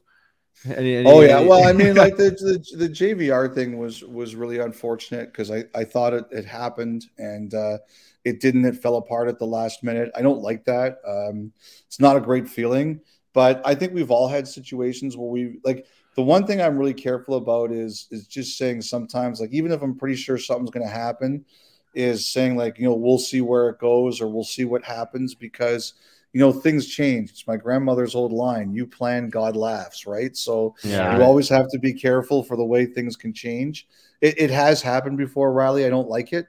Any, 0.66 0.96
any- 0.96 1.08
Oh 1.08 1.20
yeah, 1.20 1.40
well, 1.40 1.66
I 1.66 1.72
mean, 1.80 1.94
like 1.94 2.16
the, 2.16 2.30
the 2.30 2.76
the 2.76 2.88
JVR 2.88 3.54
thing 3.54 3.78
was 3.78 4.04
was 4.04 4.34
really 4.34 4.58
unfortunate 4.58 5.32
because 5.32 5.50
I 5.50 5.64
I 5.74 5.84
thought 5.84 6.12
it, 6.12 6.24
it 6.30 6.44
happened 6.44 7.06
and 7.18 7.54
uh, 7.54 7.78
it 8.24 8.40
didn't. 8.40 8.64
It 8.64 8.76
fell 8.76 8.96
apart 8.96 9.28
at 9.28 9.38
the 9.38 9.46
last 9.46 9.82
minute. 9.82 10.10
I 10.14 10.22
don't 10.22 10.42
like 10.42 10.64
that. 10.66 10.98
Um, 11.06 11.52
it's 11.86 12.00
not 12.00 12.16
a 12.16 12.20
great 12.20 12.48
feeling, 12.48 13.00
but 13.32 13.62
I 13.64 13.74
think 13.74 13.94
we've 13.94 14.10
all 14.10 14.28
had 14.28 14.46
situations 14.46 15.16
where 15.16 15.30
we 15.30 15.58
like. 15.64 15.86
The 16.16 16.22
one 16.22 16.44
thing 16.46 16.60
I'm 16.60 16.76
really 16.76 16.92
careful 16.94 17.36
about 17.36 17.72
is 17.72 18.08
is 18.10 18.26
just 18.26 18.58
saying 18.58 18.82
sometimes 18.82 19.40
like 19.40 19.52
even 19.52 19.72
if 19.72 19.80
I'm 19.80 19.96
pretty 19.96 20.16
sure 20.16 20.36
something's 20.36 20.70
going 20.70 20.86
to 20.86 20.92
happen, 20.92 21.46
is 21.94 22.30
saying 22.30 22.56
like 22.56 22.78
you 22.78 22.84
know 22.84 22.94
we'll 22.94 23.18
see 23.18 23.40
where 23.40 23.70
it 23.70 23.78
goes 23.78 24.20
or 24.20 24.28
we'll 24.28 24.44
see 24.44 24.64
what 24.64 24.84
happens 24.84 25.34
because 25.34 25.94
you 26.32 26.40
know 26.40 26.52
things 26.52 26.86
change. 26.86 27.30
It's 27.30 27.46
my 27.46 27.56
grandmother's 27.56 28.14
old 28.14 28.32
line: 28.32 28.72
"You 28.72 28.86
plan, 28.86 29.28
God 29.28 29.56
laughs." 29.56 30.06
Right, 30.06 30.36
so 30.36 30.74
Yeah. 30.84 31.16
you 31.16 31.22
always 31.24 31.48
have 31.48 31.68
to 31.70 31.78
be 31.78 31.92
careful 31.92 32.42
for 32.42 32.56
the 32.56 32.64
way 32.64 32.86
things 32.86 33.16
can 33.16 33.32
change. 33.32 33.86
It, 34.20 34.38
it 34.38 34.50
has 34.50 34.82
happened 34.82 35.18
before, 35.18 35.52
Riley. 35.52 35.86
I 35.86 35.90
don't 35.90 36.08
like 36.08 36.32
it, 36.32 36.46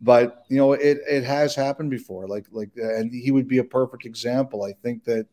but 0.00 0.44
you 0.48 0.56
know, 0.56 0.72
it 0.72 0.98
it 1.08 1.24
has 1.24 1.54
happened 1.54 1.90
before. 1.90 2.28
Like 2.28 2.46
like, 2.52 2.70
and 2.76 3.12
he 3.12 3.30
would 3.30 3.48
be 3.48 3.58
a 3.58 3.64
perfect 3.64 4.06
example. 4.06 4.62
I 4.62 4.72
think 4.72 5.04
that, 5.04 5.26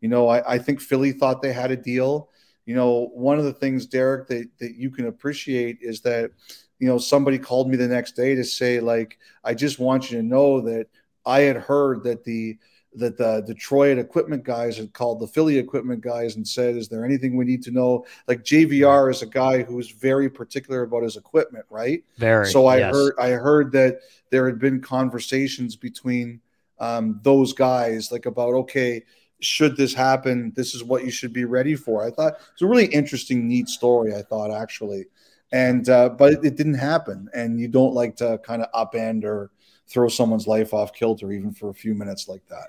you 0.00 0.08
know, 0.08 0.28
I, 0.28 0.54
I 0.54 0.58
think 0.58 0.80
Philly 0.80 1.12
thought 1.12 1.40
they 1.42 1.52
had 1.52 1.70
a 1.70 1.76
deal. 1.76 2.30
You 2.66 2.74
know, 2.74 3.10
one 3.14 3.38
of 3.38 3.44
the 3.44 3.52
things, 3.54 3.86
Derek, 3.86 4.26
that 4.28 4.48
that 4.58 4.74
you 4.74 4.90
can 4.90 5.06
appreciate 5.06 5.78
is 5.80 6.00
that, 6.02 6.32
you 6.78 6.88
know, 6.88 6.98
somebody 6.98 7.38
called 7.38 7.70
me 7.70 7.76
the 7.76 7.88
next 7.88 8.16
day 8.16 8.34
to 8.34 8.44
say 8.44 8.80
like, 8.80 9.18
I 9.44 9.54
just 9.54 9.78
want 9.78 10.10
you 10.10 10.18
to 10.18 10.22
know 10.22 10.60
that 10.62 10.88
I 11.24 11.40
had 11.40 11.56
heard 11.56 12.02
that 12.04 12.24
the 12.24 12.58
that 12.96 13.18
the 13.18 13.42
Detroit 13.46 13.98
equipment 13.98 14.42
guys 14.42 14.76
had 14.76 14.92
called 14.92 15.20
the 15.20 15.26
Philly 15.26 15.58
equipment 15.58 16.00
guys 16.00 16.36
and 16.36 16.46
said, 16.46 16.76
"Is 16.76 16.88
there 16.88 17.04
anything 17.04 17.36
we 17.36 17.44
need 17.44 17.62
to 17.64 17.70
know?" 17.70 18.06
Like 18.26 18.42
JVR 18.42 19.10
is 19.10 19.22
a 19.22 19.26
guy 19.26 19.62
who's 19.62 19.90
very 19.90 20.28
particular 20.30 20.82
about 20.82 21.02
his 21.02 21.16
equipment, 21.16 21.64
right? 21.70 22.02
Very, 22.18 22.46
So 22.46 22.66
I 22.66 22.78
yes. 22.78 22.94
heard 22.94 23.12
I 23.18 23.30
heard 23.30 23.72
that 23.72 24.00
there 24.30 24.46
had 24.46 24.58
been 24.58 24.80
conversations 24.80 25.76
between 25.76 26.40
um, 26.78 27.20
those 27.22 27.52
guys, 27.52 28.10
like 28.10 28.26
about 28.26 28.54
okay, 28.54 29.02
should 29.40 29.76
this 29.76 29.94
happen, 29.94 30.52
this 30.56 30.74
is 30.74 30.82
what 30.82 31.04
you 31.04 31.10
should 31.10 31.32
be 31.32 31.44
ready 31.44 31.74
for. 31.74 32.04
I 32.04 32.10
thought 32.10 32.34
it's 32.52 32.62
a 32.62 32.66
really 32.66 32.86
interesting, 32.86 33.46
neat 33.46 33.68
story. 33.68 34.14
I 34.14 34.22
thought 34.22 34.50
actually, 34.50 35.06
and 35.52 35.88
uh, 35.88 36.10
but 36.10 36.34
it, 36.34 36.44
it 36.44 36.56
didn't 36.56 36.74
happen, 36.74 37.28
and 37.34 37.60
you 37.60 37.68
don't 37.68 37.94
like 37.94 38.16
to 38.16 38.38
kind 38.38 38.62
of 38.62 38.72
upend 38.72 39.24
or 39.24 39.50
throw 39.88 40.08
someone's 40.08 40.46
life 40.46 40.74
off 40.74 40.92
kilter 40.92 41.30
even 41.32 41.52
for 41.52 41.70
a 41.70 41.74
few 41.74 41.94
minutes 41.94 42.28
like 42.28 42.46
that. 42.48 42.68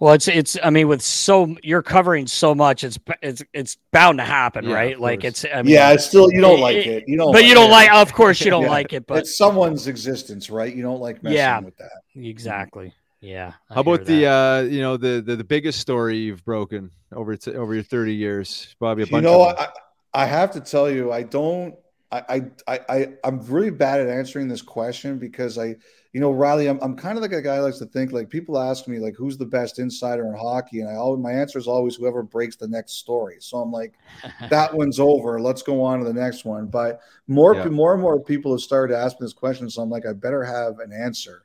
Well, 0.00 0.14
it's 0.14 0.28
it's. 0.28 0.56
I 0.62 0.70
mean, 0.70 0.88
with 0.88 1.02
so 1.02 1.56
you're 1.62 1.82
covering 1.82 2.26
so 2.26 2.54
much, 2.54 2.84
it's 2.84 2.98
it's 3.22 3.42
it's 3.52 3.76
bound 3.92 4.18
to 4.18 4.24
happen, 4.24 4.66
Yeah, 4.66 4.74
right? 4.74 4.98
Like 5.00 5.24
it's. 5.24 5.44
I 5.52 5.62
mean, 5.62 5.74
yeah, 5.74 5.92
it's 5.92 6.04
still 6.04 6.30
you 6.32 6.40
don't 6.40 6.60
like 6.60 6.86
it. 6.86 7.04
You 7.06 7.16
don't, 7.16 7.32
but 7.32 7.42
like 7.42 7.44
you 7.44 7.54
don't 7.54 7.70
it. 7.70 7.70
like. 7.70 7.92
Of 7.92 8.12
course, 8.12 8.44
you 8.44 8.50
don't 8.50 8.68
Yeah. 8.70 8.70
like 8.70 8.92
it. 8.92 9.06
But 9.06 9.18
it's 9.18 9.36
someone's 9.36 9.86
existence, 9.86 10.50
right? 10.50 10.74
You 10.74 10.82
don't 10.82 11.00
like 11.00 11.22
messing 11.22 11.36
yeah, 11.36 11.60
with 11.60 11.76
that. 11.78 12.02
exactly. 12.14 12.92
Yeah. 13.20 13.52
I 13.70 13.74
How 13.74 13.80
about 13.80 14.00
hear 14.00 14.04
the 14.04 14.26
uh, 14.26 14.60
you 14.62 14.80
know 14.80 14.96
the, 14.96 15.22
the 15.24 15.36
the 15.36 15.44
biggest 15.44 15.80
story 15.80 16.18
you've 16.18 16.44
broken 16.44 16.90
over 17.12 17.36
t- 17.36 17.54
over 17.54 17.74
your 17.74 17.82
thirty 17.84 18.14
years? 18.14 18.74
Bobby? 18.80 19.02
a 19.02 19.06
You 19.06 19.20
know, 19.20 19.48
of. 19.50 19.56
I, 19.58 19.68
I 20.12 20.26
have 20.26 20.52
to 20.52 20.60
tell 20.60 20.90
you, 20.90 21.12
I 21.12 21.22
don't. 21.22 21.74
I, 22.12 22.42
I, 22.68 22.80
I, 22.88 23.08
I'm 23.24 23.40
really 23.46 23.70
bad 23.70 24.00
at 24.00 24.08
answering 24.08 24.46
this 24.46 24.62
question 24.62 25.18
because 25.18 25.58
I, 25.58 25.74
you 26.14 26.20
know, 26.20 26.30
Riley, 26.30 26.68
I'm, 26.68 26.78
I'm 26.80 26.94
kind 26.94 27.18
of 27.18 27.22
like 27.22 27.32
a 27.32 27.42
guy 27.42 27.56
who 27.56 27.62
likes 27.62 27.78
to 27.78 27.86
think 27.86 28.12
like 28.12 28.30
people 28.30 28.56
ask 28.56 28.86
me 28.86 29.00
like 29.00 29.16
who's 29.16 29.36
the 29.36 29.44
best 29.44 29.80
insider 29.80 30.28
in 30.28 30.34
hockey, 30.38 30.80
and 30.80 30.88
I 30.88 30.94
always 30.94 31.20
my 31.20 31.32
answer 31.32 31.58
is 31.58 31.66
always 31.66 31.96
whoever 31.96 32.22
breaks 32.22 32.54
the 32.54 32.68
next 32.68 32.98
story. 32.98 33.38
So 33.40 33.58
I'm 33.58 33.72
like, 33.72 33.94
that 34.48 34.72
one's 34.72 35.00
over. 35.00 35.40
Let's 35.40 35.62
go 35.62 35.82
on 35.82 35.98
to 35.98 36.04
the 36.04 36.12
next 36.12 36.44
one. 36.44 36.68
But 36.68 37.00
more, 37.26 37.56
Yeah. 37.56 37.66
more 37.66 37.94
and 37.94 38.00
more 38.00 38.20
people 38.20 38.52
have 38.52 38.60
started 38.60 38.96
asking 38.96 39.24
this 39.24 39.32
question, 39.32 39.68
so 39.68 39.82
I'm 39.82 39.90
like, 39.90 40.06
I 40.06 40.12
better 40.12 40.44
have 40.44 40.78
an 40.78 40.92
answer. 40.92 41.42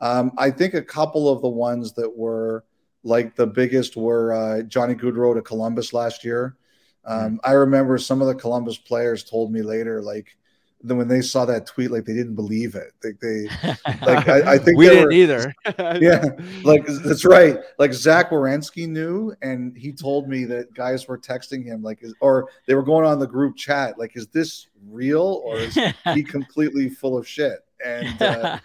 Um, 0.00 0.32
I 0.36 0.50
think 0.50 0.74
a 0.74 0.82
couple 0.82 1.28
of 1.28 1.40
the 1.40 1.48
ones 1.48 1.92
that 1.92 2.10
were 2.14 2.64
like 3.04 3.36
the 3.36 3.46
biggest 3.46 3.96
were 3.96 4.32
uh, 4.32 4.62
Johnny 4.62 4.96
Gaudreau 4.96 5.32
to 5.34 5.42
Columbus 5.42 5.92
last 5.92 6.24
year. 6.24 6.56
Um, 7.04 7.40
I 7.44 7.52
remember 7.52 7.96
some 7.98 8.20
of 8.20 8.26
the 8.26 8.34
Columbus 8.34 8.78
players 8.78 9.22
told 9.22 9.52
me 9.52 9.62
later, 9.62 10.02
like, 10.02 10.36
then 10.80 10.96
when 10.96 11.08
they 11.08 11.20
saw 11.20 11.44
that 11.44 11.66
tweet, 11.66 11.90
like 11.90 12.04
they 12.04 12.14
didn't 12.14 12.36
believe 12.36 12.74
it. 12.74 12.92
Like 13.02 13.18
they, 13.20 13.48
like 14.06 14.28
I, 14.28 14.54
I 14.54 14.58
think 14.58 14.78
we 14.78 14.86
they 14.86 14.94
didn't 14.94 15.04
were- 15.06 15.12
either. 15.12 15.54
yeah, 16.00 16.24
like 16.62 16.86
that's 16.86 17.24
right. 17.24 17.58
Like 17.78 17.92
Zach 17.92 18.30
Werenski 18.30 18.88
knew, 18.88 19.34
and 19.42 19.76
he 19.76 19.92
told 19.92 20.28
me 20.28 20.44
that 20.44 20.72
guys 20.74 21.08
were 21.08 21.18
texting 21.18 21.64
him, 21.64 21.82
like, 21.82 21.98
is, 22.02 22.14
or 22.20 22.48
they 22.66 22.74
were 22.74 22.82
going 22.82 23.04
on 23.04 23.18
the 23.18 23.26
group 23.26 23.56
chat, 23.56 23.98
like, 23.98 24.16
is 24.16 24.28
this 24.28 24.68
real 24.88 25.42
or 25.44 25.56
is 25.58 25.78
he 26.14 26.22
completely 26.22 26.88
full 26.88 27.18
of 27.18 27.26
shit? 27.26 27.58
And 27.84 28.20
uh, 28.22 28.58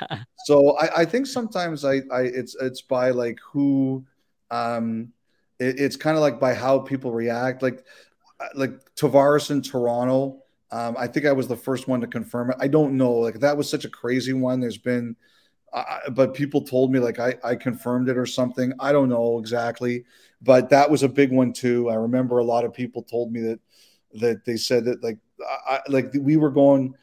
so 0.46 0.78
I, 0.78 1.02
I 1.02 1.06
think 1.06 1.28
sometimes 1.28 1.84
I, 1.86 2.02
I, 2.12 2.22
it's 2.22 2.56
it's 2.60 2.82
by 2.82 3.10
like 3.12 3.40
who, 3.44 4.06
um, 4.52 5.12
it, 5.60 5.80
it's 5.80 5.96
kind 5.96 6.16
of 6.16 6.22
like 6.22 6.40
by 6.40 6.54
how 6.54 6.80
people 6.80 7.12
react, 7.12 7.62
like, 7.62 7.84
uh, 8.40 8.48
like 8.56 8.72
Tavares 8.96 9.50
in 9.50 9.62
Toronto. 9.62 10.43
Um, 10.74 10.96
I 10.98 11.06
think 11.06 11.28
I 11.28 11.32
was 11.32 11.48
the 11.48 11.56
first 11.56 11.88
one 11.88 12.02
to 12.02 12.08
confirm 12.08 12.50
it. 12.50 12.58
I 12.60 12.68
don't 12.68 12.98
know, 12.98 13.14
like 13.14 13.40
that 13.42 13.56
was 13.56 13.70
such 13.70 13.86
a 13.86 13.90
crazy 13.90 14.34
one. 14.34 14.60
There's 14.60 14.78
been 14.78 15.16
but 16.12 16.34
people 16.34 16.62
told 16.62 16.92
me 16.92 17.00
like 17.00 17.20
I, 17.20 17.36
I 17.44 17.56
confirmed 17.56 18.10
it 18.10 18.18
or 18.18 18.26
something. 18.26 18.74
I 18.80 18.92
don't 18.92 19.10
know 19.10 19.40
exactly, 19.40 20.06
but 20.42 20.70
that 20.70 20.90
was 20.90 21.04
a 21.04 21.10
big 21.10 21.32
one 21.32 21.54
too. 21.54 21.90
I 21.90 21.96
remember 21.96 22.38
a 22.38 22.44
lot 22.44 22.66
of 22.66 22.74
people 22.74 23.04
told 23.04 23.32
me 23.32 23.42
that 23.42 23.60
that 24.16 24.46
they 24.46 24.58
said 24.58 24.86
that 24.86 25.04
like 25.04 25.18
I, 25.68 25.80
like 25.88 26.12
we 26.20 26.38
were 26.38 26.52
going 26.52 26.94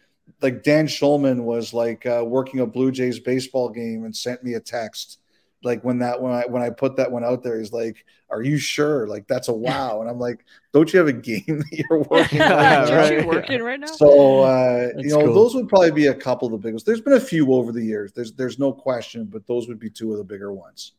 like 0.41 0.63
Dan 0.63 0.87
Shulman 0.87 1.43
was 1.43 1.75
like 1.75 2.07
uh, 2.07 2.25
working 2.25 2.61
a 2.61 2.67
Blue 2.67 2.93
Jays 2.93 3.19
baseball 3.19 3.69
game 3.69 4.05
and 4.05 4.15
sent 4.15 4.45
me 4.45 4.55
a 4.55 4.61
text 4.61 5.19
like 5.63 5.83
when 5.85 5.99
that 5.99 6.21
when 6.21 6.33
I 6.33 6.45
when 6.47 6.63
I 6.63 6.71
put 6.71 6.97
that 6.97 7.11
one 7.11 7.25
out 7.25 7.43
there. 7.43 7.59
He's 7.59 7.73
like, 7.73 8.05
"Are 8.31 8.43
you 8.43 8.59
sure? 8.59 9.07
Like 9.07 9.27
that's 9.27 9.49
a 9.49 9.53
wow." 9.53 10.01
And 10.01 10.09
I'm 10.09 10.19
like, 10.19 10.45
"Don't 10.73 10.93
you 10.93 10.99
have 10.99 11.09
a 11.09 11.13
game 11.13 11.45
that 11.47 11.73
you're 11.73 12.03
working 12.11 12.41
on?" 12.41 12.51
Aren't 12.51 13.21
you 13.21 13.27
working 13.27 13.63
right 13.63 13.81
now? 13.81 13.87
So 13.87 14.41
uh, 14.41 14.89
you 14.97 15.11
know, 15.11 15.25
cool. 15.25 15.35
those 15.35 15.55
would 15.55 15.69
probably 15.69 15.91
be 15.91 16.07
a 16.07 16.15
couple 16.15 16.47
of 16.47 16.53
the 16.53 16.59
biggest. 16.59 16.87
There's 16.87 17.01
been 17.01 17.15
a 17.15 17.21
few 17.21 17.53
over 17.53 17.73
the 17.73 17.83
years. 17.83 18.13
There's 18.13 18.33
there's 18.33 18.59
no 18.59 18.73
question, 18.73 19.25
but 19.25 19.47
those 19.47 19.69
would 19.69 19.79
be 19.79 19.91
two 19.91 20.13
of 20.13 20.19
the 20.19 20.25
bigger 20.25 20.53
ones. 20.53 20.93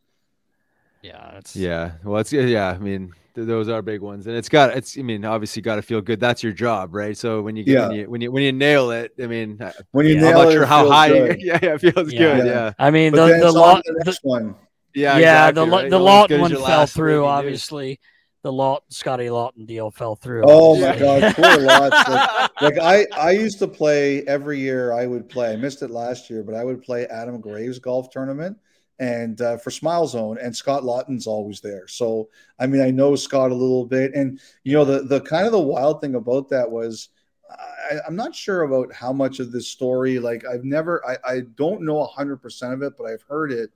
Yeah, 1.01 1.31
that's 1.33 1.55
Yeah, 1.55 1.93
well, 2.03 2.21
it's 2.21 2.31
yeah. 2.31 2.69
I 2.69 2.77
mean, 2.77 3.13
th- 3.33 3.47
those 3.47 3.69
are 3.69 3.81
big 3.81 4.01
ones, 4.01 4.27
and 4.27 4.35
it's 4.35 4.49
got 4.49 4.75
it's. 4.77 4.97
I 4.97 5.01
mean, 5.01 5.25
obviously, 5.25 5.61
got 5.61 5.77
to 5.77 5.81
feel 5.81 6.01
good. 6.01 6.19
That's 6.19 6.43
your 6.43 6.53
job, 6.53 6.93
right? 6.93 7.17
So 7.17 7.41
when 7.41 7.55
you 7.55 7.63
get 7.63 7.73
Yeah. 7.73 7.87
when 7.87 7.95
you 7.95 8.09
when 8.09 8.21
you 8.21 8.31
when 8.31 8.43
you 8.43 8.51
nail 8.51 8.91
it, 8.91 9.13
I 9.21 9.25
mean, 9.27 9.57
When 9.91 10.05
you 10.05 10.15
I'm 10.15 10.21
nail 10.21 10.37
not 10.41 10.49
it, 10.49 10.53
sure 10.53 10.63
it 10.63 10.67
how 10.67 10.83
feels 10.83 10.93
high. 10.93 11.07
You, 11.15 11.35
yeah, 11.39 11.59
yeah, 11.61 11.73
it 11.73 11.81
feels 11.81 12.13
Yeah. 12.13 12.19
good. 12.19 12.45
Yeah. 12.45 12.53
Yeah, 12.53 12.73
I 12.77 12.91
mean, 12.91 13.11
But 13.13 13.27
the 13.27 13.33
the 13.39 13.45
it's 13.47 13.55
lot, 13.55 13.75
to 13.77 13.93
the 13.93 13.99
the, 13.99 14.05
next 14.05 14.19
one. 14.23 14.55
yeah, 14.93 15.17
yeah, 15.17 15.47
exactly, 15.49 15.53
the 15.53 15.65
lo- 15.65 15.77
right? 15.77 15.83
the 15.83 15.89
You're 15.89 15.99
only 15.99 16.11
as 16.11 16.29
Laughton 16.29 16.39
one 16.41 16.51
fell 16.51 16.87
through. 16.87 17.21
breaking 17.21 17.21
news. 17.23 17.29
Obviously, 17.31 17.99
the 18.43 18.51
Laughton 18.51 18.79
Scotty 18.89 19.25
Laughton 19.27 19.65
deal 19.65 19.89
fell 19.91 20.15
through. 20.15 20.43
Oh 20.45 20.79
my 20.79 20.97
god, 20.99 21.33
poor 21.35 21.57
lots. 21.61 22.09
Like, 22.09 22.61
like 22.61 22.77
I, 22.79 23.05
I 23.17 23.31
used 23.31 23.57
to 23.59 23.67
play 23.67 24.21
every 24.27 24.59
year. 24.59 24.93
I 24.93 25.07
would 25.07 25.29
play. 25.29 25.51
I 25.53 25.55
missed 25.55 25.81
it 25.81 25.89
last 25.89 26.29
year, 26.29 26.43
but 26.43 26.53
I 26.53 26.63
would 26.63 26.83
play 26.83 27.05
Adam 27.07 27.41
Graves 27.41 27.79
golf 27.79 28.11
tournament 28.11 28.57
and 29.01 29.41
uh, 29.41 29.57
for 29.57 29.71
Smile 29.71 30.07
Zone, 30.07 30.37
and 30.39 30.55
Scott 30.55 30.85
Laughton's 30.85 31.27
always 31.27 31.59
there. 31.59 31.87
So 31.87 32.29
I 32.59 32.67
mean, 32.67 32.81
I 32.81 32.91
know 32.91 33.15
Scott 33.15 33.51
a 33.51 33.55
little 33.55 33.85
bit, 33.85 34.13
and 34.13 34.39
you 34.63 34.73
know 34.73 34.85
the 34.85 35.01
the 35.01 35.19
kind 35.19 35.45
of 35.45 35.51
the 35.51 35.59
wild 35.59 35.99
thing 35.99 36.15
about 36.15 36.49
that 36.49 36.71
was. 36.71 37.09
I, 37.51 37.97
I'm 38.07 38.15
not 38.15 38.33
sure 38.33 38.61
about 38.61 38.93
how 38.93 39.11
much 39.11 39.41
of 39.41 39.51
this 39.51 39.67
story. 39.67 40.19
Like, 40.19 40.45
I've 40.45 40.63
never, 40.63 41.05
I, 41.05 41.17
I 41.29 41.39
don't 41.55 41.81
know 41.81 42.07
100% 42.17 42.73
of 42.73 42.81
it, 42.81 42.93
but 42.97 43.07
I've 43.07 43.23
heard 43.23 43.51
it. 43.51 43.71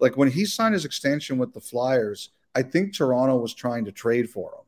Like, 0.00 0.16
when 0.16 0.30
he 0.30 0.46
signed 0.46 0.72
his 0.72 0.86
extension 0.86 1.36
with 1.36 1.52
the 1.52 1.60
Flyers, 1.60 2.30
I 2.54 2.62
think 2.62 2.94
Toronto 2.94 3.36
was 3.36 3.52
trying 3.52 3.84
to 3.84 3.92
trade 3.92 4.30
for 4.30 4.52
him. 4.52 4.64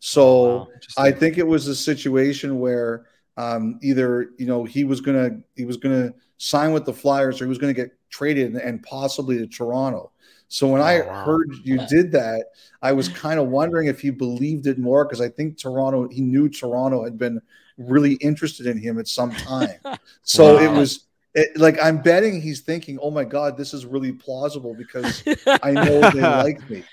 So 0.00 0.44
Wow. 0.44 0.68
I 0.98 1.12
think 1.12 1.38
it 1.38 1.46
was 1.46 1.68
a 1.68 1.74
situation 1.74 2.58
where 2.58 3.06
um, 3.36 3.78
either 3.82 4.30
you 4.36 4.46
know 4.46 4.64
he 4.64 4.84
was 4.84 5.00
gonna 5.00 5.38
he 5.56 5.64
was 5.64 5.76
gonna 5.76 6.12
sign 6.42 6.72
with 6.72 6.84
the 6.84 6.92
Flyers 6.92 7.40
or 7.40 7.44
he 7.44 7.48
was 7.48 7.58
gonna 7.58 7.72
get 7.72 7.92
traded 8.10 8.46
and, 8.48 8.56
and 8.56 8.82
possibly 8.82 9.38
to 9.38 9.46
Toronto. 9.46 10.12
So 10.48 10.66
when 10.68 10.82
I 10.82 10.94
Oh, 10.94 11.04
wow. 11.04 11.24
heard 11.24 11.54
you 11.64 11.78
did 11.78 12.12
that, 12.12 12.46
I 12.82 12.92
was 12.92 13.08
kind 13.08 13.40
of 13.40 13.48
wondering 13.48 13.86
if 13.88 14.04
you 14.04 14.12
believed 14.12 14.66
it 14.66 14.78
more 14.78 15.04
because 15.04 15.20
I 15.20 15.28
think 15.28 15.58
Toronto 15.58 16.08
he 16.08 16.20
knew 16.20 16.48
Toronto 16.48 17.04
had 17.04 17.16
been 17.18 17.40
really 17.78 18.14
interested 18.14 18.66
in 18.66 18.78
him 18.78 18.98
at 18.98 19.08
some 19.08 19.34
time. 19.36 19.78
So 20.22 20.58
it 20.58 20.68
was 20.68 21.06
it, 21.34 21.56
like 21.56 21.82
I'm 21.82 22.02
betting 22.02 22.40
he's 22.40 22.60
thinking, 22.60 22.98
"Oh 23.00 23.10
my 23.10 23.24
God, 23.24 23.56
this 23.56 23.72
is 23.74 23.86
really 23.86 24.12
plausible 24.12 24.74
because 24.74 25.24
I 25.62 25.76
know 25.76 26.08
they 26.08 26.26
like 26.26 26.68
me." 26.68 26.88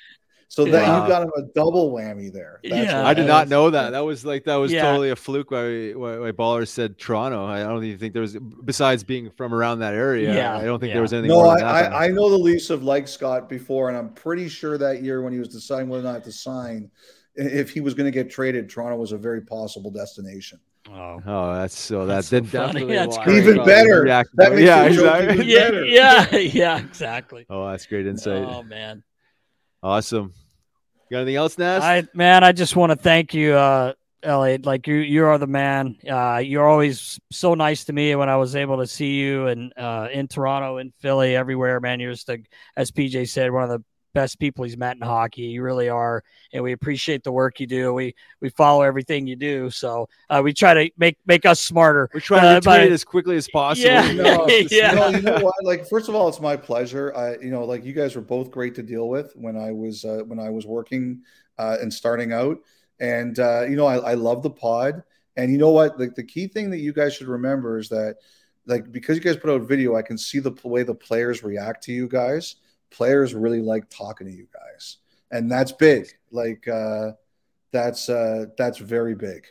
So 0.51 0.65
that 0.65 0.87
Wow. 0.87 1.03
you 1.03 1.07
got 1.07 1.21
him 1.21 1.31
a 1.37 1.43
double 1.53 1.93
whammy 1.93 2.33
there. 2.33 2.59
That's 2.63 2.87
Yeah. 2.87 2.97
what 2.97 3.05
I 3.05 3.13
did 3.13 3.27
not 3.27 3.49
know 3.49 3.69
that. 3.69 3.91
That 3.91 3.99
was 3.99 4.25
like 4.25 4.45
that 4.45 4.55
was 4.55 4.71
Yeah. 4.71 4.81
totally 4.81 5.11
a 5.11 5.15
fluke. 5.15 5.51
Why, 5.51 5.91
why, 5.91 6.17
why 6.17 6.31
Baller 6.31 6.67
said 6.67 6.97
Toronto. 6.97 7.45
I 7.45 7.61
don't 7.61 7.83
even 7.83 7.99
think 7.99 8.13
there 8.13 8.23
was 8.23 8.35
besides 8.65 9.03
being 9.03 9.29
from 9.29 9.53
around 9.53 9.79
that 9.79 9.93
area. 9.93 10.33
Yeah, 10.33 10.57
I 10.57 10.65
don't 10.65 10.79
think 10.79 10.89
yeah. 10.89 10.95
there 10.95 11.01
was 11.03 11.13
anything. 11.13 11.29
No, 11.29 11.43
more 11.43 11.53
I, 11.53 11.55
than 11.59 11.67
that, 11.67 11.93
I, 11.93 12.05
I 12.05 12.07
know 12.07 12.31
the 12.31 12.37
Leafs 12.37 12.67
have 12.69 12.81
liked 12.81 13.09
Scott 13.09 13.47
before, 13.47 13.89
and 13.89 13.97
I'm 13.97 14.09
pretty 14.09 14.49
sure 14.49 14.79
that 14.79 15.03
year 15.03 15.21
when 15.21 15.33
he 15.33 15.39
was 15.39 15.49
deciding 15.49 15.87
whether 15.87 16.07
or 16.07 16.11
not 16.11 16.23
to 16.23 16.31
sign, 16.31 16.89
if 17.35 17.69
he 17.69 17.79
was 17.79 17.93
going 17.93 18.11
to 18.11 18.11
get 18.11 18.31
traded, 18.31 18.71
Toronto 18.71 18.97
was 18.97 19.11
a 19.11 19.17
very 19.17 19.41
possible 19.41 19.91
destination. 19.91 20.59
Oh. 20.91 21.21
Oh, 21.27 21.53
that's 21.53 21.77
so 21.77 22.07
That's 22.07 22.29
that 22.29 22.37
so 22.37 22.41
did 22.41 22.51
definitely 22.51 22.95
That's 22.95 23.17
why. 23.17 23.29
Even 23.29 23.55
probably 23.55 23.73
better. 23.73 24.05
That 24.05 24.51
makes 24.51 24.61
yeah, 24.61 24.83
exactly. 24.85 25.33
even 25.35 25.47
Yeah, 25.47 26.25
yeah, 26.31 26.37
yeah, 26.39 26.79
exactly. 26.79 27.45
Oh, 27.49 27.69
that's 27.69 27.85
great 27.85 28.07
insight. 28.07 28.43
Oh 28.43 28.63
man. 28.63 29.03
Awesome. 29.83 30.33
You 31.09 31.15
got 31.15 31.21
anything 31.21 31.37
else, 31.37 31.57
Nas? 31.57 31.83
I 31.83 32.07
man, 32.13 32.43
I 32.43 32.51
just 32.51 32.75
want 32.75 32.91
to 32.91 32.95
thank 32.95 33.33
you, 33.33 33.55
uh, 33.55 33.93
Elliotte. 34.21 34.65
Like 34.65 34.85
you, 34.85 34.95
you 34.95 35.25
are 35.25 35.39
the 35.39 35.47
man. 35.47 35.97
Uh, 36.07 36.37
you're 36.37 36.67
always 36.67 37.19
so 37.31 37.55
nice 37.55 37.85
to 37.85 37.93
me. 37.93 38.13
When 38.15 38.29
I 38.29 38.35
was 38.35 38.55
able 38.55 38.77
to 38.77 38.87
see 38.87 39.15
you 39.15 39.47
and 39.47 39.73
uh, 39.75 40.09
in 40.11 40.27
Toronto, 40.27 40.77
in 40.77 40.93
Philly, 40.99 41.35
everywhere, 41.35 41.79
man, 41.79 41.99
you're 41.99 42.11
just 42.11 42.29
a, 42.29 42.39
as 42.75 42.91
PJ 42.91 43.29
said, 43.29 43.51
one 43.51 43.63
of 43.63 43.69
the 43.69 43.83
best 44.13 44.39
people 44.39 44.63
he's 44.63 44.77
met 44.77 44.95
in 44.95 45.01
hockey. 45.01 45.43
You 45.43 45.61
really 45.61 45.89
are, 45.89 46.23
and 46.53 46.63
we 46.63 46.71
appreciate 46.71 47.23
the 47.23 47.31
work 47.31 47.59
you 47.59 47.67
do. 47.67 47.93
We 47.93 48.15
we 48.41 48.49
follow 48.49 48.81
everything 48.81 49.27
you 49.27 49.35
do, 49.35 49.69
so 49.69 50.09
uh, 50.29 50.41
we 50.43 50.53
try 50.53 50.73
to 50.73 50.91
make 50.97 51.17
make 51.25 51.45
us 51.45 51.59
smarter. 51.59 52.09
We're 52.13 52.19
trying 52.19 52.41
to 52.41 52.47
uh, 52.57 52.61
but- 52.61 52.83
it 52.87 52.91
as 52.91 53.03
quickly 53.03 53.35
as 53.37 53.47
possible. 53.47 53.89
Yeah. 53.89 54.11
No, 54.13 54.47
it's- 54.47 54.71
Yeah. 54.71 54.91
no, 54.93 55.09
you 55.09 55.21
know 55.21 55.39
what? 55.39 55.55
Like, 55.63 55.87
first 55.87 56.09
of 56.09 56.15
all, 56.15 56.27
it's 56.27 56.39
my 56.39 56.55
pleasure. 56.57 57.15
I, 57.15 57.37
you 57.37 57.51
know, 57.51 57.63
like 57.65 57.83
you 57.85 57.93
guys 57.93 58.15
were 58.15 58.21
both 58.21 58.51
great 58.51 58.75
to 58.75 58.83
deal 58.83 59.09
with 59.09 59.33
when 59.35 59.57
I 59.57 59.71
was 59.71 60.05
uh, 60.05 60.23
when 60.25 60.39
I 60.39 60.49
was 60.49 60.65
working 60.65 61.21
uh, 61.57 61.77
and 61.81 61.93
starting 61.93 62.33
out, 62.33 62.57
and 62.99 63.37
uh, 63.39 63.61
you 63.69 63.75
know, 63.75 63.85
I, 63.85 63.97
I 63.97 64.13
love 64.15 64.43
the 64.43 64.49
pod. 64.49 65.03
And 65.37 65.51
you 65.51 65.57
know 65.57 65.71
what? 65.71 65.97
Like 65.99 66.15
the 66.15 66.23
key 66.23 66.47
thing 66.47 66.69
that 66.71 66.79
you 66.79 66.91
guys 66.91 67.15
should 67.15 67.27
remember 67.29 67.77
is 67.77 67.87
that, 67.89 68.17
like, 68.65 68.91
because 68.91 69.15
you 69.15 69.23
guys 69.23 69.37
put 69.37 69.49
out 69.49 69.61
video, 69.61 69.95
I 69.95 70.01
can 70.01 70.17
see 70.17 70.39
the 70.39 70.51
way 70.65 70.83
the 70.83 70.93
players 70.93 71.43
react 71.43 71.83
to 71.85 71.93
you 71.93 72.09
guys. 72.09 72.55
Players 72.91 73.33
really 73.33 73.61
like 73.61 73.89
talking 73.89 74.27
to 74.27 74.33
you 74.33 74.47
guys, 74.53 74.97
and 75.31 75.51
that's 75.51 75.71
big. 75.71 76.07
Like, 76.31 76.67
uh, 76.67 77.11
that's 77.71 78.09
uh, 78.09 78.45
that's 78.57 78.77
very 78.79 79.15
big. 79.15 79.45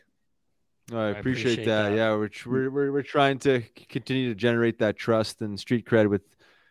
I, 0.92 0.96
I 0.96 1.08
appreciate, 1.10 1.52
appreciate 1.52 1.64
that. 1.66 1.90
that. 1.90 1.96
Yeah, 1.96 2.14
we're, 2.16 2.30
we're 2.46 2.70
we're 2.70 2.92
we're 2.92 3.02
trying 3.02 3.38
to 3.40 3.62
continue 3.88 4.28
to 4.30 4.34
generate 4.34 4.78
that 4.80 4.96
trust 4.96 5.42
and 5.42 5.58
street 5.60 5.86
cred 5.86 6.08
with, 6.08 6.22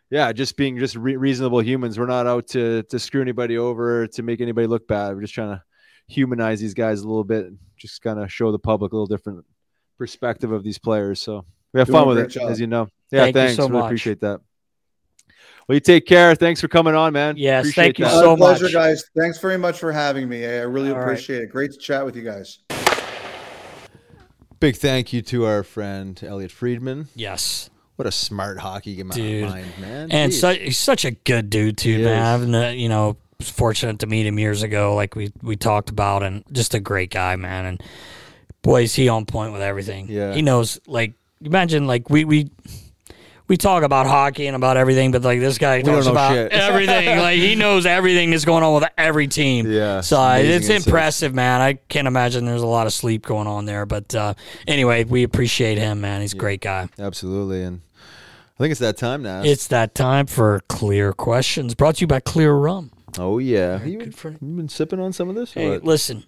yeah, 0.10 0.32
just 0.34 0.58
being 0.58 0.78
just 0.78 0.96
re- 0.96 1.16
reasonable 1.18 1.62
humans. 1.62 1.98
We're 2.00 2.08
not 2.08 2.28
out 2.28 2.48
to 2.50 2.84
to 2.84 3.00
screw 3.00 3.22
anybody 3.22 3.58
over 3.58 4.08
to 4.08 4.24
make 4.24 4.42
anybody 4.42 4.68
look 4.68 4.88
bad. 4.88 5.14
We're 5.16 5.22
just 5.22 5.34
trying 5.36 5.56
to 5.56 5.64
humanize 6.08 6.60
these 6.60 6.74
guys 6.74 7.02
a 7.02 7.08
little 7.08 7.24
bit, 7.24 7.46
and 7.46 7.60
just 7.78 8.02
kind 8.02 8.20
of 8.20 8.32
show 8.32 8.52
the 8.52 8.60
public 8.60 8.92
a 8.92 8.96
little 8.96 9.08
different 9.08 9.46
perspective 9.98 10.52
of 10.52 10.64
these 10.64 10.80
players. 10.80 11.22
So 11.22 11.46
we 11.74 11.80
have 11.80 11.88
Doing 11.88 12.00
fun 12.00 12.08
with 12.08 12.18
it, 12.20 12.28
job. 12.30 12.50
as 12.52 12.60
you 12.60 12.68
know. 12.68 12.88
Yeah, 13.12 13.22
Thank 13.24 13.36
you 13.36 13.42
thanks. 13.42 13.56
so 13.56 13.64
really 13.68 13.74
much. 13.80 13.86
appreciate 13.86 14.22
that. 14.22 14.42
Well, 15.68 15.76
you 15.76 15.80
take 15.82 16.06
care. 16.06 16.34
Thanks 16.34 16.62
for 16.62 16.68
coming 16.70 16.96
on, 16.96 17.12
man. 17.12 17.36
Yes, 17.38 17.66
Appreciate 17.66 17.84
thank 17.84 18.00
you 18.00 18.06
that. 18.06 18.12
So 18.12 18.38
pleasure, 18.38 18.64
much. 18.66 18.74
guys. 18.74 19.04
Thanks 19.18 19.40
very 19.40 19.58
much 19.58 19.80
for 19.80 19.92
having 19.92 20.30
me. 20.30 20.46
I 20.46 20.60
really 20.62 20.92
All 20.92 20.96
right. 20.98 21.04
appreciate 21.04 21.42
it. 21.42 21.50
Great 21.52 21.72
to 21.74 21.78
chat 21.78 22.06
with 22.06 22.16
you 22.16 22.24
guys. 22.24 22.60
Big 24.60 24.76
thank 24.78 25.14
you 25.14 25.22
to 25.24 25.46
our 25.46 25.64
friend 25.64 26.20
Elliotte 26.24 26.52
Friedman. 26.52 27.10
Yes. 27.16 27.70
What 27.98 28.08
a 28.08 28.12
smart 28.12 28.60
hockey 28.60 28.96
game 28.96 29.10
Dude. 29.10 29.50
mind, 29.50 29.68
man. 29.80 30.12
and 30.12 30.32
Jeez. 30.32 30.40
so, 30.40 30.54
he's 30.54 30.78
such 30.78 31.04
a 31.04 31.12
good 31.12 31.50
dude 31.50 31.78
too, 31.78 31.98
He 31.98 32.04
man. 32.04 32.42
is. 32.44 32.56
I've 32.56 32.64
uh, 32.64 32.68
you 32.70 32.90
know 32.90 33.18
fortunate 33.42 34.00
to 34.00 34.08
meet 34.08 34.26
him 34.26 34.40
years 34.40 34.64
ago, 34.64 34.96
like 34.96 35.16
we 35.16 35.32
we 35.42 35.56
talked 35.56 35.90
about, 35.90 36.24
and 36.24 36.44
just 36.52 36.74
a 36.76 36.80
great 36.80 37.12
guy, 37.12 37.36
man. 37.36 37.66
And 37.66 37.84
boy, 38.62 38.84
is 38.84 38.94
he 38.96 39.10
on 39.10 39.26
point 39.26 39.52
with 39.52 39.62
everything. 39.62 40.08
Yeah. 40.10 40.34
he 40.34 40.42
knows. 40.44 40.80
Like, 40.88 41.14
imagine 41.42 41.86
like 41.88 42.10
we 42.10 42.24
we. 42.24 42.52
We 43.48 43.56
talk 43.56 43.84
about 43.84 44.08
hockey 44.08 44.48
and 44.48 44.56
about 44.56 44.76
everything, 44.76 45.12
but 45.12 45.22
like 45.24 45.40
this 45.40 45.58
guy 45.58 45.82
talks 45.82 46.06
about 46.06 46.34
shit. 46.34 46.52
everything. 46.52 47.18
like 47.18 47.38
he 47.40 47.56
knows 47.56 47.86
everything 47.86 48.32
that's 48.32 48.44
going 48.44 48.64
on 48.64 48.82
with 48.82 48.90
every 48.98 49.28
team. 49.28 49.72
Yeah, 49.72 50.02
So 50.02 50.20
uh, 50.20 50.36
amazing 50.36 50.76
it's 50.76 50.86
impressive, 50.86 51.34
man. 51.34 51.62
I 51.62 51.74
can't 51.74 52.08
imagine 52.08 52.46
there's 52.46 52.62
a 52.62 52.68
lot 52.68 52.88
of 52.88 52.94
sleep 52.94 53.26
going 53.26 53.48
on 53.48 53.66
there. 53.66 53.86
But 53.86 54.14
uh, 54.14 54.34
anyway, 54.68 55.06
we 55.06 55.24
appreciate 55.24 55.78
him, 55.78 56.02
man. 56.02 56.22
He's 56.22 56.34
a 56.34 56.38
great 56.38 56.60
guy. 56.60 56.90
Absolutely. 57.00 57.64
And 57.64 57.82
I 58.60 58.64
think 58.64 58.72
it's 58.72 58.82
that 58.82 58.98
time 58.98 59.24
now. 59.24 59.44
It's 59.44 59.68
that 59.68 59.96
time 59.96 60.26
for 60.26 60.62
clear 60.68 61.14
questions. 61.14 61.74
Brought 61.74 61.96
to 61.96 62.02
you 62.02 62.08
by 62.08 62.20
Clear 62.20 62.54
Rum. 62.54 62.92
oh 63.18 63.38
yeah. 63.38 63.82
You, 63.84 64.00
you 64.02 64.38
been 64.42 64.68
sipping 64.68 65.00
on 65.00 65.14
some 65.14 65.30
of 65.30 65.36
this? 65.36 65.54
Hey, 65.54 65.78
listen, 65.78 66.26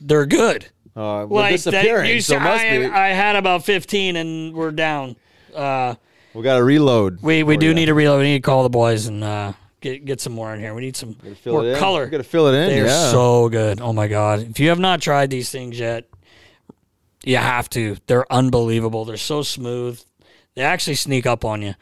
they're 0.00 0.26
good. 0.26 0.66
Uh, 0.94 1.26
well, 1.28 1.42
like 1.42 1.60
that, 1.62 1.70
disappearing. 1.70 2.10
you 2.10 2.20
so 2.20 2.36
I. 2.36 2.90
I 2.92 3.08
had 3.08 3.36
about 3.36 3.64
15 3.64 4.16
and 4.16 4.54
we're 4.54 4.70
down. 4.70 5.16
Uh, 5.54 5.94
we 6.34 6.42
got 6.42 6.56
to 6.56 6.64
reload. 6.64 7.22
we 7.22 7.42
we 7.42 7.56
do 7.56 7.74
need 7.74 7.86
to 7.86 7.94
reload. 7.94 8.18
We 8.18 8.24
need 8.24 8.42
to 8.42 8.46
call 8.46 8.62
the 8.62 8.70
boys 8.70 9.06
and 9.06 9.22
uh, 9.22 9.52
get 9.80 10.04
get 10.04 10.20
some 10.20 10.32
more 10.32 10.52
in 10.54 10.60
here. 10.60 10.74
We 10.74 10.82
need 10.82 10.96
some 10.96 11.16
more 11.46 11.66
it 11.66 11.78
color. 11.78 12.06
Gotta 12.06 12.24
fill 12.24 12.48
it 12.48 12.54
in, 12.54 12.70
They're 12.70 12.86
yeah. 12.86 13.10
so 13.10 13.48
good. 13.48 13.80
Oh 13.80 13.92
my 13.92 14.08
god! 14.08 14.40
If 14.40 14.60
you 14.60 14.68
have 14.70 14.80
not 14.80 15.00
tried 15.00 15.30
these 15.30 15.50
things 15.50 15.78
yet, 15.78 16.08
you 17.24 17.36
have 17.36 17.68
to. 17.70 17.96
They're 18.06 18.30
unbelievable. 18.32 19.04
They're 19.04 19.16
so 19.16 19.42
smooth. 19.42 20.02
They 20.54 20.62
actually 20.62 20.96
sneak 20.96 21.26
up 21.26 21.44
on 21.44 21.62
you 21.62 21.74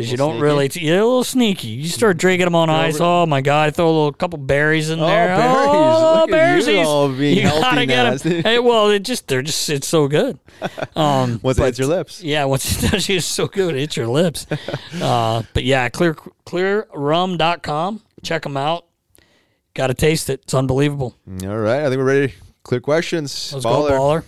because 0.00 0.10
you 0.10 0.16
don't 0.16 0.40
really. 0.40 0.68
sneaky? 0.68 0.86
You're 0.86 0.98
a 1.00 1.04
little 1.04 1.24
sneaky. 1.24 1.68
You 1.68 1.88
start 1.88 2.16
drinking 2.18 2.46
them 2.46 2.54
on 2.54 2.70
ice. 2.70 2.98
Oh 3.00 3.26
my 3.26 3.40
god! 3.40 3.68
I 3.68 3.70
throw 3.70 3.86
a 3.86 3.90
little 3.90 4.12
couple 4.12 4.38
berries 4.38 4.90
in 4.90 5.00
Oh, 5.00 5.06
there. 5.06 5.28
berries. 5.36 5.46
Oh, 5.68 6.12
Look 6.20 6.30
at 6.30 6.66
you 6.66 6.72
berries. 6.74 6.86
all 6.86 7.08
being 7.12 7.36
you 7.36 7.42
healthy 7.42 7.60
gotta 7.62 7.86
get 7.86 8.02
nasty. 8.04 8.28
them. 8.28 8.42
Hey, 8.44 8.58
well, 8.58 8.90
it 8.90 9.00
just 9.00 9.26
they're 9.28 9.42
just 9.42 9.68
it's 9.70 9.86
so 9.88 10.08
good. 10.08 10.38
Um, 10.96 11.40
Once 11.42 11.58
it 11.58 11.64
hits 11.64 11.78
your 11.78 11.88
lips. 11.88 12.22
yeah, 12.22 12.44
once 12.44 12.82
it 12.82 12.90
does, 12.90 13.08
it's 13.10 13.26
so 13.26 13.46
good. 13.46 13.74
It 13.76 13.80
hits 13.80 13.96
your 13.96 14.08
lips. 14.08 14.46
uh, 15.00 15.42
but 15.54 15.64
yeah, 15.64 15.88
clear 15.88 16.14
clearrum.com. 16.44 18.02
Check 18.22 18.42
them 18.42 18.56
out. 18.56 18.84
Got 19.74 19.88
to 19.88 19.94
taste 19.94 20.28
it. 20.30 20.40
It's 20.42 20.54
unbelievable. 20.54 21.14
All 21.42 21.56
right, 21.58 21.82
I 21.82 21.88
think 21.88 21.98
we're 21.98 22.04
ready. 22.04 22.34
Clear 22.64 22.80
questions. 22.80 23.52
Let's 23.52 23.64
go, 23.64 23.88
baller. 23.90 24.24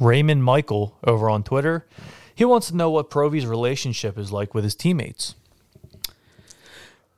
Raymond 0.00 0.42
Michael 0.42 0.96
over 1.04 1.28
on 1.30 1.42
Twitter. 1.44 1.86
He 2.34 2.44
wants 2.44 2.68
to 2.68 2.76
know 2.76 2.90
what 2.90 3.10
Provy's 3.10 3.46
relationship 3.46 4.18
is 4.18 4.32
like 4.32 4.54
with 4.54 4.64
his 4.64 4.74
teammates. 4.74 5.34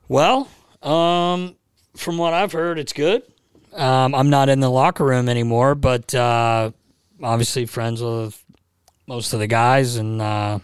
Well, 0.07 0.49
um, 0.83 1.55
from 1.95 2.17
what 2.17 2.33
I've 2.33 2.51
heard, 2.51 2.77
it's 2.77 2.93
good. 2.93 3.23
Um, 3.73 4.13
I'm 4.15 4.29
not 4.29 4.49
in 4.49 4.59
the 4.59 4.69
locker 4.69 5.03
room 5.03 5.27
anymore, 5.27 5.75
but 5.75 6.13
uh, 6.13 6.71
obviously 7.21 7.65
friends 7.65 8.01
with 8.01 8.41
most 9.07 9.33
of 9.33 9.39
the 9.39 9.47
guys, 9.47 9.97
and 9.97 10.21
uh, 10.21 10.59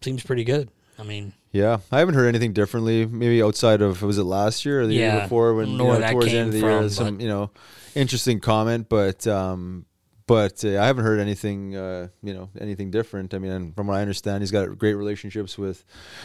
seems 0.00 0.22
pretty 0.22 0.44
good. 0.44 0.70
I 0.98 1.02
mean, 1.02 1.32
Yeah, 1.52 1.78
I 1.90 1.98
haven't 2.00 2.14
heard 2.14 2.28
anything 2.28 2.52
differently. 2.52 3.06
Maybe 3.06 3.42
outside 3.42 3.80
of 3.80 4.02
was 4.02 4.18
it 4.18 4.24
last 4.24 4.64
year 4.64 4.82
or 4.82 4.86
the 4.86 4.94
year 4.94 5.20
before 5.22 5.54
when 5.54 5.66
don't 5.66 5.72
you 5.72 5.78
know 5.78 5.84
know, 5.84 5.90
where 5.90 6.00
that 6.00 6.12
towards 6.12 6.26
the 6.26 6.38
end 6.38 6.48
of 6.48 6.52
the 6.54 6.60
year, 6.60 6.88
some 6.88 7.20
you 7.20 7.28
know 7.28 7.50
interesting 7.94 8.40
comment, 8.40 8.88
but 8.88 9.26
um, 9.26 9.86
but 10.30 10.64
uh, 10.64 10.78
I 10.82 10.86
haven't 10.86 11.04
heard 11.04 11.18
anything 11.20 11.74
uh, 11.76 12.08
you 12.22 12.32
know 12.36 12.46
anything 12.60 12.90
different. 12.90 13.34
I 13.34 13.38
mean, 13.38 13.72
from 13.76 13.86
what 13.88 13.96
I 13.98 14.02
understand, 14.06 14.42
he's 14.42 14.50
got 14.58 14.64
great 14.78 14.94
relationships 14.94 15.58
with 15.58 15.84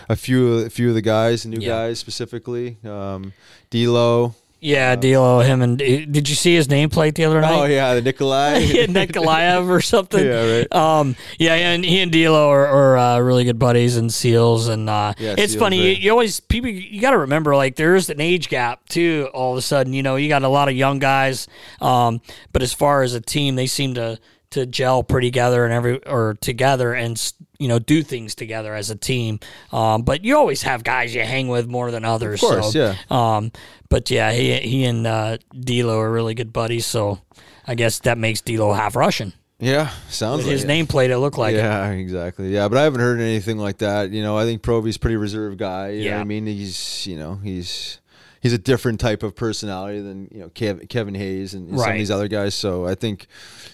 a 0.10 0.16
few 0.16 0.60
a 0.60 0.70
few 0.70 0.90
of 0.90 0.96
the 0.96 1.02
guys, 1.02 1.46
new 1.46 1.60
Yeah. 1.60 1.70
guys 1.76 2.00
specifically. 2.00 2.78
Um, 2.84 3.34
D'Lo. 3.72 4.36
Yeah, 4.60 4.96
D'Lo, 4.96 5.42
him, 5.42 5.62
and 5.62 5.78
did 5.78 6.28
you 6.28 6.36
see 6.36 6.56
his 6.56 6.68
nameplate 6.68 7.16
the 7.16 7.26
other 7.26 7.40
night? 7.42 7.54
Oh 7.54 7.66
yeah, 7.66 7.94
the 7.94 8.02
Nikolai. 8.02 8.62
Nikolaev 8.88 9.70
or 9.70 9.82
something. 9.82 10.26
Yeah, 10.26 10.58
right. 10.60 10.76
Um, 10.76 11.16
yeah, 11.38 11.54
and 11.54 11.86
he 11.86 12.00
and 12.00 12.12
D'Lo 12.12 12.50
are, 12.50 12.66
are 12.66 12.98
uh, 12.98 13.20
really 13.20 13.44
good 13.44 13.60
buddies 13.60 13.98
and 13.98 14.12
seals, 14.12 14.68
and 14.68 14.90
uh, 14.90 15.14
Yeah, 15.20 15.36
it's 15.38 15.54
Seals, 15.54 15.62
funny. 15.62 15.90
You, 15.90 15.94
you 15.96 16.12
always 16.12 16.40
people 16.40 16.70
you 16.70 17.00
got 17.02 17.12
to 17.12 17.20
remember 17.20 17.56
like 17.56 17.76
there's 17.76 18.10
an 18.10 18.20
age 18.22 18.50
gap 18.50 18.88
too. 18.90 19.30
All 19.34 19.52
of 19.52 19.58
a 19.58 19.62
sudden, 19.62 19.94
you 19.94 20.02
know, 20.02 20.16
you 20.16 20.30
got 20.30 20.44
a 20.44 20.50
lot 20.50 20.68
of 20.68 20.76
young 20.76 21.00
guys, 21.00 21.48
um, 21.82 22.22
but 22.52 22.64
as 22.64 22.74
far 22.74 23.04
as 23.04 23.14
a 23.14 23.22
team, 23.22 23.56
they 23.56 23.68
seem 23.68 23.94
to 23.96 24.20
to 24.56 24.66
gel 24.66 25.04
pretty 25.04 25.28
together 25.28 25.64
and 25.64 25.74
every 25.74 26.04
or 26.06 26.36
together 26.42 26.94
and 26.94 27.32
you 27.60 27.68
know 27.68 27.80
do 27.80 28.02
things 28.04 28.36
together 28.36 28.74
as 28.76 28.90
a 28.90 28.96
team. 28.96 29.40
Um, 29.72 30.02
but 30.02 30.24
you 30.26 30.36
always 30.36 30.64
have 30.64 30.84
guys 30.84 31.14
you 31.16 31.22
hang 31.22 31.48
with 31.48 31.68
more 31.68 31.92
than 31.92 32.04
others. 32.04 32.42
Of 32.44 32.50
course, 32.50 32.74
so, 32.74 32.80
yeah. 32.80 32.96
Um, 33.10 33.52
but 33.90 34.10
yeah, 34.12 34.32
he 34.32 34.54
he 34.60 34.84
and 34.86 35.06
uh, 35.08 35.38
D'Lo 35.58 36.00
are 36.00 36.12
really 36.12 36.34
good 36.34 36.52
buddies. 36.52 36.86
So 36.86 37.20
I 37.68 37.76
guess 37.76 38.00
that 38.00 38.18
makes 38.18 38.42
D'Lo 38.42 38.74
half 38.74 38.96
Russian. 38.96 39.34
Yeah, 39.58 39.90
sounds 40.10 40.40
With 40.40 40.48
like 40.48 40.52
his 40.52 40.64
it. 40.66 40.68
nameplate, 40.68 41.10
it 41.12 41.18
looked 41.20 41.38
like 41.38 41.54
it. 41.56 41.60
yeah, 41.60 41.90
exactly. 41.92 42.50
Yeah, 42.50 42.68
but 42.68 42.78
I 42.78 42.84
haven't 42.84 43.00
heard 43.00 43.22
anything 43.22 43.58
like 43.58 43.78
that. 43.78 44.10
You 44.12 44.22
know, 44.22 44.38
I 44.38 44.44
think 44.44 44.62
Provy's 44.62 44.98
pretty 44.98 45.16
reserved 45.16 45.58
guy. 45.58 45.92
You 45.92 46.00
know 46.00 46.10
Yeah. 46.10 46.16
what 46.18 46.22
I 46.22 46.26
mean? 46.26 46.46
He's, 46.46 47.08
you 47.08 47.16
know, 47.18 47.36
he's 47.42 48.02
he's 48.46 48.54
a 48.54 48.60
different 48.60 49.00
type 49.00 49.24
of 49.24 49.36
personality 49.36 50.00
than, 50.00 50.30
you 50.32 50.40
know, 50.40 50.50
Kev, 50.50 50.88
Kevin 50.88 51.16
Hayes 51.16 51.56
and 51.56 51.68
some 51.70 51.80
Right. 51.80 51.94
of 51.94 51.98
these 51.98 52.12
other 52.12 52.28
guys. 52.28 52.54
So 52.54 52.86
I 52.86 52.94
think, 52.94 53.26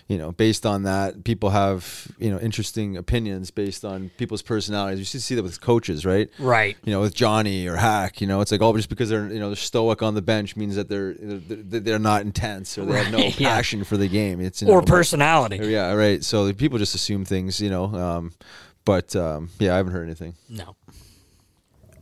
you 0.08 0.18
know, 0.18 0.32
based 0.32 0.66
on 0.66 0.84
that, 0.84 1.26
people 1.26 1.50
have, 1.50 2.08
you 2.18 2.32
know, 2.32 2.40
interesting 2.40 2.96
opinions 2.96 3.52
based 3.52 3.84
on 3.84 4.12
people's 4.18 4.42
personalities. 4.42 5.00
You 5.00 5.04
should 5.04 5.22
see 5.24 5.36
that 5.36 5.44
with 5.44 5.60
coaches, 5.60 6.06
right? 6.06 6.30
Right. 6.40 6.78
You 6.86 6.94
know, 6.94 7.02
with 7.02 7.14
Johnny 7.14 7.68
or 7.68 7.76
Hack, 7.76 8.22
you 8.22 8.28
know, 8.28 8.40
it's 8.40 8.50
like, 8.54 8.62
oh, 8.62 8.74
just 8.78 8.88
because 8.88 9.10
they're, 9.10 9.28
you 9.28 9.40
know, 9.42 9.50
they're 9.50 9.58
stoic 9.58 10.02
on 10.02 10.14
the 10.16 10.22
bench 10.22 10.56
means 10.56 10.78
that 10.78 10.88
they're 10.88 11.16
they're, 11.20 11.80
they're 11.82 12.00
not 12.00 12.22
intense 12.22 12.78
or 12.78 12.86
they 12.86 13.04
have 13.04 13.12
no 13.12 13.18
Right, 13.18 13.38
yeah. 13.42 13.50
passion 13.50 13.84
for 13.84 13.98
the 13.98 14.08
game. 14.08 14.40
It's 14.40 14.62
you 14.62 14.70
Or 14.70 14.80
know, 14.80 14.86
personality. 14.86 15.58
yeah, 15.68 15.92
right. 15.92 16.24
So 16.24 16.54
people 16.54 16.78
just 16.80 16.96
assume 16.96 17.26
things, 17.26 17.60
you 17.60 17.70
know. 17.70 17.86
Um, 17.94 18.32
but 18.86 19.14
um, 19.18 19.50
yeah, 19.60 19.74
I 19.74 19.78
haven't 19.78 19.92
heard 19.92 20.06
anything. 20.06 20.36
No. 20.50 20.78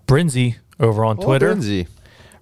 Brinzy 0.06 0.58
over 0.80 1.04
on 1.04 1.18
Oh, 1.20 1.24
Twitter. 1.26 1.48
Brinzy. 1.56 1.88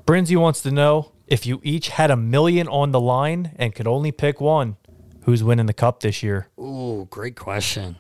Brinzy 0.08 0.38
wants 0.38 0.62
to 0.62 0.72
know 0.72 1.12
if 1.28 1.46
you 1.46 1.60
each 1.64 1.90
had 1.90 2.10
a 2.10 2.16
million 2.16 2.68
on 2.70 2.92
the 2.92 3.00
line 3.00 3.52
and 3.58 3.76
could 3.76 3.88
only 3.88 4.14
pick 4.14 4.40
one, 4.40 4.78
who's 5.24 5.44
winning 5.44 5.66
the 5.66 5.74
cup 5.74 6.00
this 6.00 6.24
year? 6.24 6.48
Ooh, 6.58 7.06
great 7.10 7.36
question. 7.36 7.98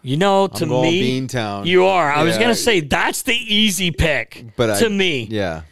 You 0.00 0.16
know, 0.16 0.46
to 0.48 0.64
I'm 0.64 0.70
going 0.70 0.82
me, 0.90 1.20
Beantown. 1.20 1.66
you 1.66 1.84
are. 1.84 2.10
I 2.10 2.22
was 2.22 2.36
Yeah. 2.36 2.40
gonna 2.42 2.54
say 2.54 2.80
that's 2.80 3.20
the 3.20 3.34
easy 3.34 3.90
pick. 3.90 4.46
But 4.56 4.78
to 4.78 4.86
I, 4.86 4.88
me, 4.88 5.28
yeah, 5.30 5.62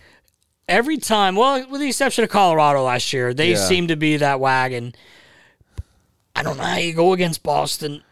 every 0.68 0.98
time, 0.98 1.34
well, 1.34 1.66
with 1.70 1.80
the 1.80 1.88
exception 1.88 2.24
of 2.24 2.30
Colorado 2.30 2.82
last 2.82 3.10
year, 3.14 3.32
they 3.32 3.52
Yeah. 3.52 3.56
seem 3.66 3.88
to 3.88 3.96
be 3.96 4.18
that 4.18 4.38
wagon. 4.38 4.94
I 6.36 6.42
don't 6.42 6.58
know 6.58 6.64
how 6.64 6.76
you 6.76 6.92
go 6.92 7.14
against 7.14 7.42
Boston. 7.42 8.02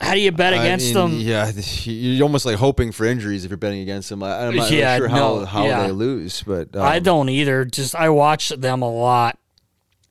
How 0.00 0.14
do 0.14 0.20
you 0.20 0.32
bet 0.32 0.54
I 0.54 0.58
against 0.64 0.86
mean, 0.86 0.94
them? 0.94 1.20
Yeah, 1.20 1.50
you're 1.84 2.24
almost 2.24 2.46
like 2.46 2.56
hoping 2.56 2.92
for 2.92 3.04
injuries 3.04 3.44
if 3.44 3.50
you're 3.50 3.58
betting 3.58 3.80
against 3.80 4.08
them. 4.08 4.22
I, 4.22 4.46
I'm 4.46 4.56
not 4.56 4.70
Yeah, 4.70 4.96
sure 4.96 5.08
how 5.08 5.16
no, 5.16 5.44
how 5.44 5.64
yeah. 5.64 5.86
they 5.86 5.92
lose, 5.92 6.42
but 6.42 6.74
um, 6.74 6.82
I 6.82 6.98
don't 6.98 7.28
either. 7.28 7.64
Just 7.64 7.94
I 7.94 8.08
watch 8.08 8.50
them 8.50 8.82
a 8.82 8.90
lot, 8.90 9.38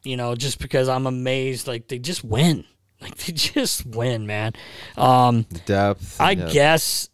you 0.03 0.17
know, 0.17 0.35
just 0.35 0.59
because 0.59 0.87
I'm 0.89 1.05
amazed. 1.05 1.67
Like 1.67 1.87
they 1.87 1.99
just 1.99 2.23
win. 2.23 2.65
Like 3.01 3.17
they 3.17 3.33
just 3.33 3.85
win, 3.85 4.25
man. 4.27 4.53
Um, 4.95 5.45
depth. 5.65 6.21
I 6.21 6.31
yeah. 6.31 6.49
guess 6.49 7.09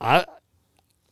I 0.00 0.24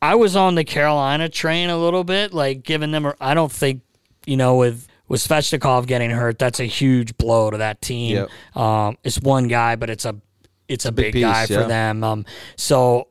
I 0.01 0.15
was 0.15 0.35
on 0.35 0.55
the 0.55 0.63
Carolina 0.63 1.29
train 1.29 1.69
a 1.69 1.77
little 1.77 2.03
bit, 2.03 2.33
like 2.33 2.63
giving 2.63 2.89
them. 2.89 3.13
I 3.21 3.35
don't 3.35 3.51
think 3.51 3.83
you 4.25 4.35
know 4.35 4.55
with 4.55 4.87
with 5.07 5.21
Svechnikov 5.21 5.85
getting 5.85 6.09
hurt, 6.09 6.39
that's 6.39 6.59
a 6.59 6.65
huge 6.65 7.15
blow 7.17 7.51
to 7.51 7.57
that 7.57 7.81
team. 7.81 8.15
Yep. 8.15 8.57
Um, 8.59 8.97
it's 9.03 9.19
one 9.19 9.47
guy, 9.47 9.75
but 9.75 9.91
it's 9.91 10.05
a 10.05 10.15
it's 10.67 10.85
a, 10.85 10.91
big 10.91 11.13
big, 11.13 11.21
guy 11.23 11.45
for 11.45 11.53
yeah. 11.53 11.67
them. 11.67 12.03
Um, 12.03 12.25
so. 12.55 13.07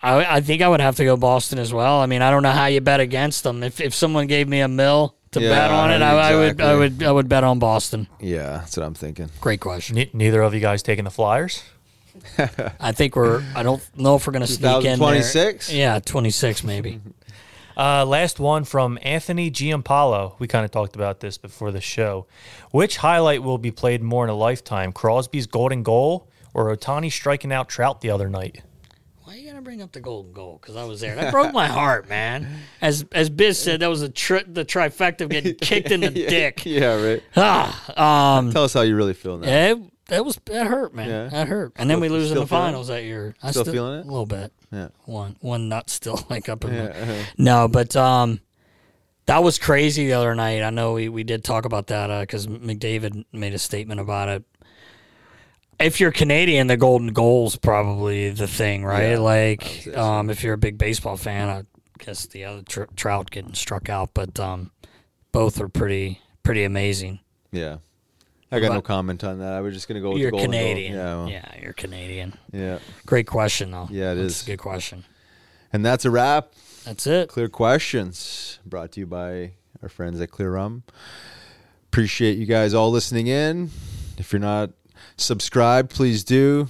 I, 0.00 0.36
I 0.36 0.40
think 0.42 0.62
I 0.62 0.68
would 0.68 0.80
have 0.80 0.94
to 0.98 1.04
go 1.04 1.16
Boston 1.16 1.58
as 1.58 1.72
well. 1.74 1.98
I 1.98 2.06
mean, 2.06 2.22
I 2.22 2.30
don't 2.30 2.44
know 2.44 2.52
how 2.52 2.66
you 2.66 2.80
bet 2.80 3.00
against 3.00 3.42
them. 3.42 3.64
If 3.64 3.80
if 3.80 3.92
someone 3.92 4.28
gave 4.28 4.46
me 4.46 4.60
a 4.60 4.68
mill 4.68 5.16
to 5.32 5.40
Yeah, 5.40 5.48
bet 5.48 5.70
on 5.72 5.90
it, 5.90 6.02
I, 6.02 6.30
I 6.30 6.34
would 6.36 6.60
I 6.60 6.76
would 6.76 7.02
I 7.02 7.10
would 7.10 7.28
bet 7.28 7.42
on 7.42 7.58
Boston. 7.58 8.06
Yeah, 8.20 8.58
that's 8.58 8.76
what 8.76 8.86
I'm 8.86 8.94
thinking. 8.94 9.28
Great 9.40 9.58
question. 9.58 9.96
Ne- 9.96 10.10
neither 10.12 10.40
of 10.42 10.54
you 10.54 10.60
guys 10.60 10.84
taking 10.84 11.02
the 11.02 11.10
Flyers? 11.10 11.64
I 12.80 12.92
think 12.92 13.16
we're. 13.16 13.42
I 13.54 13.62
don't 13.64 13.82
know 13.96 14.14
if 14.16 14.26
we're 14.26 14.32
going 14.32 14.46
to 14.46 14.52
sneak 14.52 14.64
in 14.76 14.82
there. 14.82 14.94
2026? 14.96 15.72
Yeah, 15.72 15.98
twenty 15.98 16.30
six 16.30 16.62
maybe. 16.62 17.00
Uh, 17.78 18.04
last 18.04 18.40
one 18.40 18.64
from 18.64 18.98
Anthony 19.02 19.52
Giampalo. 19.52 20.34
We 20.40 20.48
kind 20.48 20.64
of 20.64 20.72
talked 20.72 20.96
about 20.96 21.20
this 21.20 21.38
before 21.38 21.70
the 21.70 21.80
show. 21.80 22.26
Which 22.72 22.96
highlight 22.96 23.44
will 23.44 23.56
be 23.56 23.70
played 23.70 24.02
more 24.02 24.24
in 24.24 24.30
a 24.30 24.34
lifetime? 24.34 24.92
Crosby's 24.92 25.46
golden 25.46 25.84
goal 25.84 26.27
or 26.58 26.74
Ohtani 26.76 27.10
striking 27.12 27.52
out 27.52 27.68
Trout 27.68 28.00
the 28.00 28.10
other 28.10 28.28
night? 28.28 28.62
Why 29.24 29.34
are 29.34 29.36
you 29.36 29.48
gotta 29.50 29.60
bring 29.62 29.80
up 29.82 29.92
the 29.92 30.00
golden 30.00 30.32
goal? 30.32 30.58
Because 30.60 30.74
I 30.76 30.84
was 30.84 31.00
there. 31.00 31.14
That 31.14 31.32
broke 31.32 31.52
my 31.52 31.66
heart, 31.66 32.08
man. 32.08 32.48
As 32.80 33.04
as 33.12 33.28
Biz 33.30 33.58
said, 33.58 33.80
that 33.80 33.88
was 33.88 34.02
a 34.02 34.08
tri- 34.08 34.44
the 34.46 34.64
trifecta 34.64 35.20
of 35.22 35.28
getting 35.30 35.54
kicked 35.54 35.90
in 35.90 36.00
the 36.00 36.10
dick. 36.10 36.64
Yeah, 36.64 36.94
right. 37.02 37.22
Ah, 37.36 38.36
um, 38.38 38.50
Tell 38.52 38.64
us 38.64 38.72
how 38.72 38.80
you 38.80 38.96
really 38.96 39.12
feel 39.14 39.36
now. 39.38 39.46
yeah, 39.46 39.72
it, 39.72 39.78
that 40.06 40.24
was 40.24 40.40
that 40.46 40.66
hurt, 40.66 40.94
man. 40.94 41.08
Yeah. 41.08 41.28
That 41.28 41.48
hurt. 41.48 41.72
And 41.76 41.88
then 41.90 41.98
Still- 41.98 42.00
we 42.00 42.08
lose 42.08 42.30
in 42.30 42.36
still 42.36 42.42
the 42.42 42.48
feeling 42.48 42.62
it? 42.62 42.66
finals 42.68 42.88
that 42.88 43.04
year. 43.04 43.34
I 43.42 43.50
Still 43.50 43.64
feeling 43.66 44.00
it? 44.00 44.06
A 44.06 44.08
little 44.08 44.26
bit. 44.26 44.52
Yeah. 44.72 44.88
One 45.04 45.36
one 45.40 45.68
nut 45.68 45.90
still 45.90 46.18
like 46.30 46.48
up 46.48 46.64
in 46.64 46.72
Yeah, 46.74 46.82
my. 46.84 46.90
uh-huh. 46.90 47.22
No, 47.36 47.68
but 47.68 47.94
um, 47.96 48.40
that 49.26 49.42
was 49.42 49.58
crazy 49.58 50.06
the 50.06 50.14
other 50.14 50.34
night. 50.34 50.62
I 50.62 50.70
know 50.70 50.94
we, 50.94 51.10
we 51.10 51.22
did 51.22 51.44
talk 51.44 51.66
about 51.66 51.88
that 51.88 52.20
because 52.20 52.46
McDavid 52.46 53.26
made 53.32 53.52
a 53.52 53.58
statement 53.58 54.00
about 54.00 54.30
it. 54.30 54.42
If 55.80 56.00
you're 56.00 56.10
Canadian, 56.12 56.66
the 56.66 56.76
golden 56.76 57.12
goal's 57.12 57.56
probably 57.56 58.30
the 58.30 58.48
thing, 58.48 58.84
right? 58.84 59.12
Yeah, 59.12 59.18
like, 59.18 59.86
um, 59.96 60.28
if 60.28 60.42
you're 60.42 60.54
a 60.54 60.58
big 60.58 60.76
baseball 60.76 61.16
fan, 61.16 61.48
I 61.48 61.62
guess 62.04 62.26
the 62.26 62.44
other 62.44 62.62
tr- 62.62 62.84
Trout 62.96 63.30
getting 63.30 63.54
struck 63.54 63.88
out, 63.88 64.10
but 64.12 64.40
um, 64.40 64.72
both 65.30 65.60
are 65.60 65.68
pretty 65.68 66.20
pretty 66.42 66.64
amazing. 66.64 67.20
Yeah. 67.52 67.78
I 68.50 68.60
got 68.60 68.72
no 68.72 68.80
comment 68.80 69.22
on 69.24 69.40
that. 69.40 69.52
I 69.52 69.60
was 69.60 69.74
just 69.74 69.88
gonna 69.88 70.00
go 70.00 70.10
with 70.12 70.22
You're 70.22 70.30
the 70.30 70.38
golden 70.38 70.52
goal. 70.52 70.60
Canadian. 70.60 70.94
Yeah, 70.94 71.16
well, 71.16 71.28
yeah, 71.28 71.54
you're 71.62 71.74
Canadian. 71.74 72.32
yeah. 72.50 72.78
Great 73.04 73.26
question, 73.26 73.70
though. 73.70 73.88
Yeah, 73.90 74.12
it 74.12 74.14
That's 74.16 74.40
is. 74.40 74.42
a 74.44 74.46
good 74.52 74.58
question. 74.58 75.04
And 75.70 75.84
that's 75.84 76.06
a 76.06 76.10
wrap. 76.10 76.52
That's 76.86 77.06
it. 77.06 77.28
Clear 77.28 77.50
questions 77.50 78.58
brought 78.64 78.92
to 78.92 79.00
you 79.00 79.06
by 79.06 79.52
our 79.82 79.90
friends 79.90 80.18
at 80.22 80.30
Clear 80.30 80.52
Rum. 80.52 80.82
Appreciate 81.88 82.38
you 82.38 82.46
guys 82.46 82.72
all 82.72 82.90
listening 82.90 83.26
in. 83.26 83.70
If 84.16 84.32
you're 84.32 84.40
not 84.40 84.70
subscribed, 85.20 85.90
please 85.90 86.24
do 86.24 86.68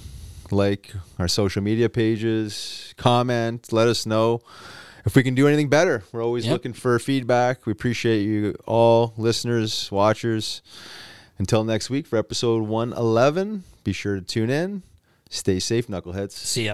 like 0.51 0.91
our 1.19 1.27
social 1.27 1.61
media 1.61 1.89
pages, 1.89 2.93
comment, 2.97 3.71
let 3.71 3.87
us 3.87 4.05
know 4.05 4.41
if 5.05 5.15
we 5.15 5.21
can 5.23 5.35
do 5.35 5.47
anything 5.47 5.69
better. 5.69 6.03
We're 6.11 6.23
always 6.23 6.45
Yep. 6.45 6.51
looking 6.53 6.73
for 6.73 6.97
feedback. 6.99 7.65
We 7.65 7.71
appreciate 7.71 8.23
you 8.23 8.55
all, 8.65 9.13
listeners, 9.17 9.91
watchers. 9.91 10.61
Until 11.37 11.63
next 11.63 11.89
week 11.89 12.05
for 12.07 12.17
episode 12.17 12.63
111, 12.67 13.63
be 13.83 13.93
sure 13.93 14.15
to 14.15 14.21
tune 14.21 14.49
in. 14.49 14.81
Stay 15.29 15.59
safe, 15.59 15.87
knuckleheads. 15.87 16.31
See 16.31 16.65
ya. 16.65 16.73